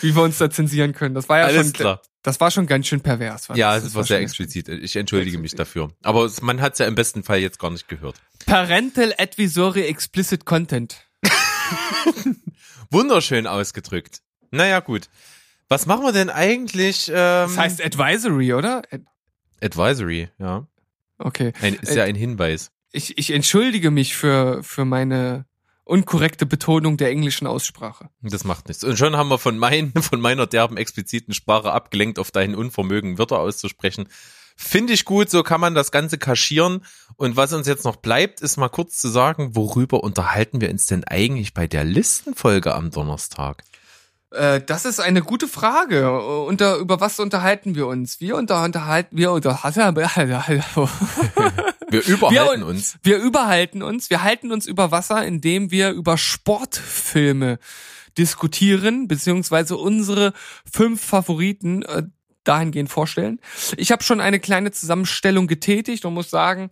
wie 0.02 0.14
wir 0.14 0.22
uns 0.22 0.38
da 0.38 0.50
zensieren 0.50 0.92
können. 0.92 1.14
Das 1.14 1.28
war 1.28 1.38
ja 1.38 1.44
Alles 1.46 1.66
schon, 1.68 1.72
klar. 1.72 2.02
das 2.22 2.40
war 2.40 2.50
schon 2.50 2.66
ganz 2.66 2.86
schön 2.86 3.00
pervers. 3.00 3.48
War 3.48 3.56
Ja, 3.56 3.74
das, 3.74 3.84
es 3.84 3.94
war 3.94 4.04
sehr 4.04 4.20
explizit. 4.20 4.68
Ich 4.68 4.96
entschuldige 4.96 5.38
mich 5.38 5.54
dafür. 5.54 5.90
Aber 6.02 6.24
es- 6.24 6.40
man 6.42 6.60
hat 6.60 6.74
es 6.74 6.78
ja 6.78 6.86
im 6.86 6.94
besten 6.94 7.22
Fall 7.22 7.38
jetzt 7.40 7.58
gar 7.58 7.70
nicht 7.70 7.88
gehört. 7.88 8.16
Parental 8.46 9.14
Advisory 9.18 9.82
Explicit 9.86 10.44
Content. 10.44 10.96
Wunderschön 12.90 13.46
ausgedrückt. 13.46 14.20
Naja, 14.50 14.80
gut. 14.80 15.08
Was 15.68 15.86
machen 15.86 16.02
wir 16.04 16.12
denn 16.12 16.30
eigentlich? 16.30 17.08
Ähm, 17.08 17.14
Das 17.14 17.56
heißt 17.56 17.84
Advisory, 17.84 18.54
oder? 18.54 18.82
Ad- 18.90 19.04
Advisory, 19.62 20.28
ja. 20.38 20.66
Okay. 21.18 21.52
Ein, 21.60 21.74
ist 21.74 21.94
ja 21.94 22.04
ein 22.04 22.14
Hinweis. 22.16 22.70
Ich, 22.92 23.16
ich 23.18 23.30
entschuldige 23.30 23.90
mich 23.90 24.16
für, 24.16 24.62
für 24.64 24.84
meine 24.84 25.44
unkorrekte 25.90 26.46
Betonung 26.46 26.96
der 26.96 27.10
englischen 27.10 27.46
Aussprache. 27.46 28.08
Das 28.22 28.44
macht 28.44 28.68
nichts. 28.68 28.84
Und 28.84 28.96
schon 28.96 29.16
haben 29.16 29.28
wir 29.28 29.38
von, 29.38 29.58
mein, 29.58 29.92
von 30.00 30.20
meiner 30.20 30.46
derben 30.46 30.76
expliziten 30.76 31.34
Sprache 31.34 31.72
abgelenkt 31.72 32.18
auf 32.18 32.30
dein 32.30 32.54
Unvermögen, 32.54 33.18
Wörter 33.18 33.40
auszusprechen. 33.40 34.08
Finde 34.56 34.92
ich 34.92 35.04
gut, 35.04 35.30
so 35.30 35.42
kann 35.42 35.60
man 35.60 35.74
das 35.74 35.90
Ganze 35.90 36.18
kaschieren. 36.18 36.84
Und 37.16 37.36
was 37.36 37.52
uns 37.52 37.66
jetzt 37.66 37.84
noch 37.84 37.96
bleibt, 37.96 38.40
ist 38.40 38.56
mal 38.56 38.68
kurz 38.68 38.98
zu 38.98 39.08
sagen, 39.08 39.56
worüber 39.56 40.04
unterhalten 40.04 40.60
wir 40.60 40.70
uns 40.70 40.86
denn 40.86 41.04
eigentlich 41.04 41.54
bei 41.54 41.66
der 41.66 41.84
Listenfolge 41.84 42.74
am 42.74 42.90
Donnerstag? 42.90 43.64
Äh, 44.30 44.60
das 44.60 44.84
ist 44.84 45.00
eine 45.00 45.22
gute 45.22 45.48
Frage. 45.48 46.20
Unter, 46.44 46.76
über 46.76 47.00
was 47.00 47.18
unterhalten 47.18 47.74
wir 47.74 47.86
uns? 47.86 48.20
Wir 48.20 48.36
unter, 48.36 48.62
unterhalten, 48.62 49.16
wir 49.16 49.32
unterhalten, 49.32 49.96
Wir 51.90 52.04
überhalten 52.06 52.60
Wir- 52.60 52.66
uns. 52.66 52.98
wir 53.02 53.18
überhalten 53.18 53.82
uns, 53.82 54.10
wir 54.10 54.22
halten 54.22 54.52
uns 54.52 54.66
über 54.66 54.90
Wasser, 54.90 55.24
indem 55.26 55.70
wir 55.70 55.90
über 55.90 56.16
Sportfilme 56.18 57.58
diskutieren, 58.18 59.08
beziehungsweise 59.08 59.76
unsere 59.76 60.32
fünf 60.70 61.00
Favoriten 61.02 61.82
äh, 61.82 62.02
dahingehend 62.44 62.90
vorstellen. 62.90 63.40
Ich 63.76 63.92
habe 63.92 64.02
schon 64.02 64.20
eine 64.20 64.40
kleine 64.40 64.72
Zusammenstellung 64.72 65.46
getätigt 65.46 66.04
und 66.04 66.14
muss 66.14 66.30
sagen, 66.30 66.70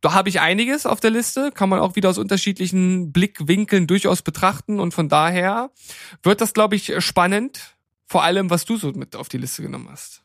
da 0.00 0.12
habe 0.12 0.28
ich 0.30 0.40
einiges 0.40 0.86
auf 0.86 1.00
der 1.00 1.10
Liste, 1.10 1.50
kann 1.52 1.68
man 1.68 1.80
auch 1.80 1.96
wieder 1.96 2.08
aus 2.08 2.18
unterschiedlichen 2.18 3.12
Blickwinkeln 3.12 3.86
durchaus 3.86 4.22
betrachten 4.22 4.80
und 4.80 4.94
von 4.94 5.08
daher 5.08 5.70
wird 6.22 6.40
das, 6.40 6.54
glaube 6.54 6.76
ich, 6.76 6.94
spannend, 7.04 7.76
vor 8.06 8.22
allem 8.24 8.48
was 8.48 8.64
du 8.64 8.76
so 8.76 8.92
mit 8.92 9.14
auf 9.16 9.28
die 9.28 9.38
Liste 9.38 9.62
genommen 9.62 9.88
hast. 9.90 10.22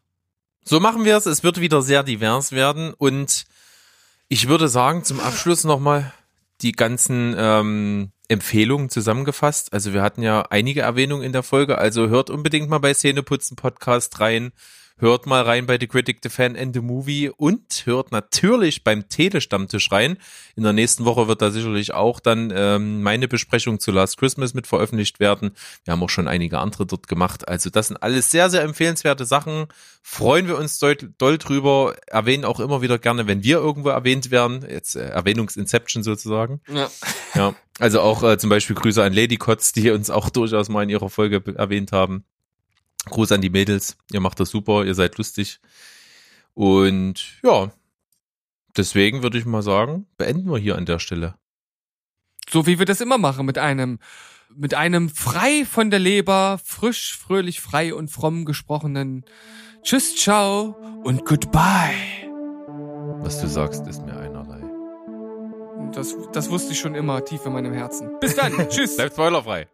So 0.63 0.79
machen 0.79 1.05
wir 1.05 1.17
es. 1.17 1.25
Es 1.25 1.43
wird 1.43 1.59
wieder 1.59 1.81
sehr 1.81 2.03
divers 2.03 2.51
werden. 2.51 2.93
Und 2.97 3.45
ich 4.27 4.47
würde 4.47 4.67
sagen, 4.67 5.03
zum 5.03 5.19
Abschluss 5.19 5.63
nochmal 5.63 6.11
die 6.61 6.71
ganzen 6.71 7.35
ähm, 7.37 8.11
Empfehlungen 8.27 8.89
zusammengefasst. 8.89 9.73
Also 9.73 9.93
wir 9.93 10.01
hatten 10.01 10.23
ja 10.23 10.43
einige 10.49 10.81
Erwähnungen 10.81 11.23
in 11.23 11.33
der 11.33 11.43
Folge. 11.43 11.77
Also 11.77 12.07
hört 12.09 12.29
unbedingt 12.29 12.69
mal 12.69 12.79
bei 12.79 12.93
Szeneputzen 12.93 13.55
Podcast 13.55 14.19
rein. 14.19 14.51
Hört 14.97 15.25
mal 15.25 15.43
rein 15.43 15.65
bei 15.65 15.77
The 15.77 15.87
Critic, 15.87 16.19
The 16.23 16.29
Fan 16.29 16.55
and 16.55 16.73
The 16.73 16.79
Movie 16.79 17.29
und 17.29 17.81
hört 17.85 18.13
natürlich 18.13 18.85
beim 18.85 19.09
Telestammtisch 19.09 19.91
rein. 19.91 20.17
In 20.55 20.63
der 20.63 20.71
nächsten 20.71 21.03
Woche 21.03 21.27
wird 21.27 21.41
da 21.41 21.51
sicherlich 21.51 21.93
auch 21.93 22.21
dann 22.21 22.53
ähm, 22.55 23.03
meine 23.03 23.27
Besprechung 23.27 23.81
zu 23.81 23.91
Last 23.91 24.17
Christmas 24.17 24.53
mit 24.53 24.67
veröffentlicht 24.67 25.19
werden. 25.19 25.51
Wir 25.83 25.91
haben 25.91 26.01
auch 26.01 26.09
schon 26.09 26.29
einige 26.29 26.59
andere 26.59 26.85
dort 26.85 27.09
gemacht. 27.09 27.45
Also 27.49 27.69
das 27.69 27.89
sind 27.89 27.97
alles 27.97 28.31
sehr, 28.31 28.49
sehr 28.49 28.61
empfehlenswerte 28.61 29.25
Sachen. 29.25 29.67
Freuen 30.01 30.47
wir 30.47 30.57
uns 30.57 30.79
doll, 30.79 30.95
doll 31.17 31.37
drüber. 31.39 31.95
Erwähnen 32.07 32.45
auch 32.45 32.61
immer 32.61 32.81
wieder 32.81 32.97
gerne, 32.97 33.27
wenn 33.27 33.43
wir 33.43 33.57
irgendwo 33.57 33.89
erwähnt 33.89 34.31
werden. 34.31 34.65
Jetzt 34.69 34.95
äh, 34.95 35.09
Erwähnungsinception 35.09 36.03
sozusagen. 36.03 36.61
Ja. 36.73 36.89
Ja, 37.33 37.53
also 37.79 37.99
auch 37.99 38.23
äh, 38.23 38.37
zum 38.37 38.49
Beispiel 38.49 38.77
Grüße 38.77 39.03
an 39.03 39.11
Lady 39.11 39.35
Kotz, 39.35 39.73
die 39.73 39.91
uns 39.91 40.09
auch 40.09 40.29
durchaus 40.29 40.69
mal 40.69 40.83
in 40.83 40.89
ihrer 40.89 41.09
Folge 41.09 41.43
erwähnt 41.57 41.91
haben. 41.91 42.23
Gruß 43.09 43.31
an 43.31 43.41
die 43.41 43.49
Mädels, 43.49 43.97
ihr 44.11 44.19
macht 44.19 44.39
das 44.39 44.49
super, 44.49 44.85
ihr 44.85 44.95
seid 44.95 45.17
lustig. 45.17 45.59
Und 46.53 47.39
ja, 47.43 47.71
deswegen 48.75 49.23
würde 49.23 49.37
ich 49.37 49.45
mal 49.45 49.61
sagen, 49.61 50.07
beenden 50.17 50.49
wir 50.49 50.57
hier 50.57 50.75
an 50.75 50.85
der 50.85 50.99
Stelle. 50.99 51.35
So 52.49 52.67
wie 52.67 52.79
wir 52.79 52.85
das 52.85 53.01
immer 53.01 53.17
machen, 53.17 53.45
mit 53.45 53.57
einem, 53.57 53.99
mit 54.55 54.73
einem 54.73 55.09
frei 55.09 55.65
von 55.65 55.89
der 55.89 55.99
Leber, 55.99 56.59
frisch, 56.63 57.17
fröhlich, 57.17 57.59
frei 57.59 57.93
und 57.93 58.09
fromm 58.09 58.45
gesprochenen 58.45 59.25
Tschüss, 59.85 60.15
ciao 60.15 60.75
und 61.03 61.25
goodbye. 61.25 61.93
Was 63.19 63.39
du 63.39 63.47
sagst, 63.47 63.85
ist 63.85 64.03
mir 64.03 64.17
einerlei. 64.17 64.63
Das, 65.93 66.15
das 66.33 66.49
wusste 66.49 66.71
ich 66.71 66.79
schon 66.79 66.95
immer 66.95 67.23
tief 67.23 67.45
in 67.45 67.53
meinem 67.53 67.71
Herzen. 67.71 68.09
Bis 68.19 68.35
dann. 68.35 68.53
Tschüss. 68.69 68.95
Bleibt 68.95 69.13
spoilerfrei. 69.13 69.67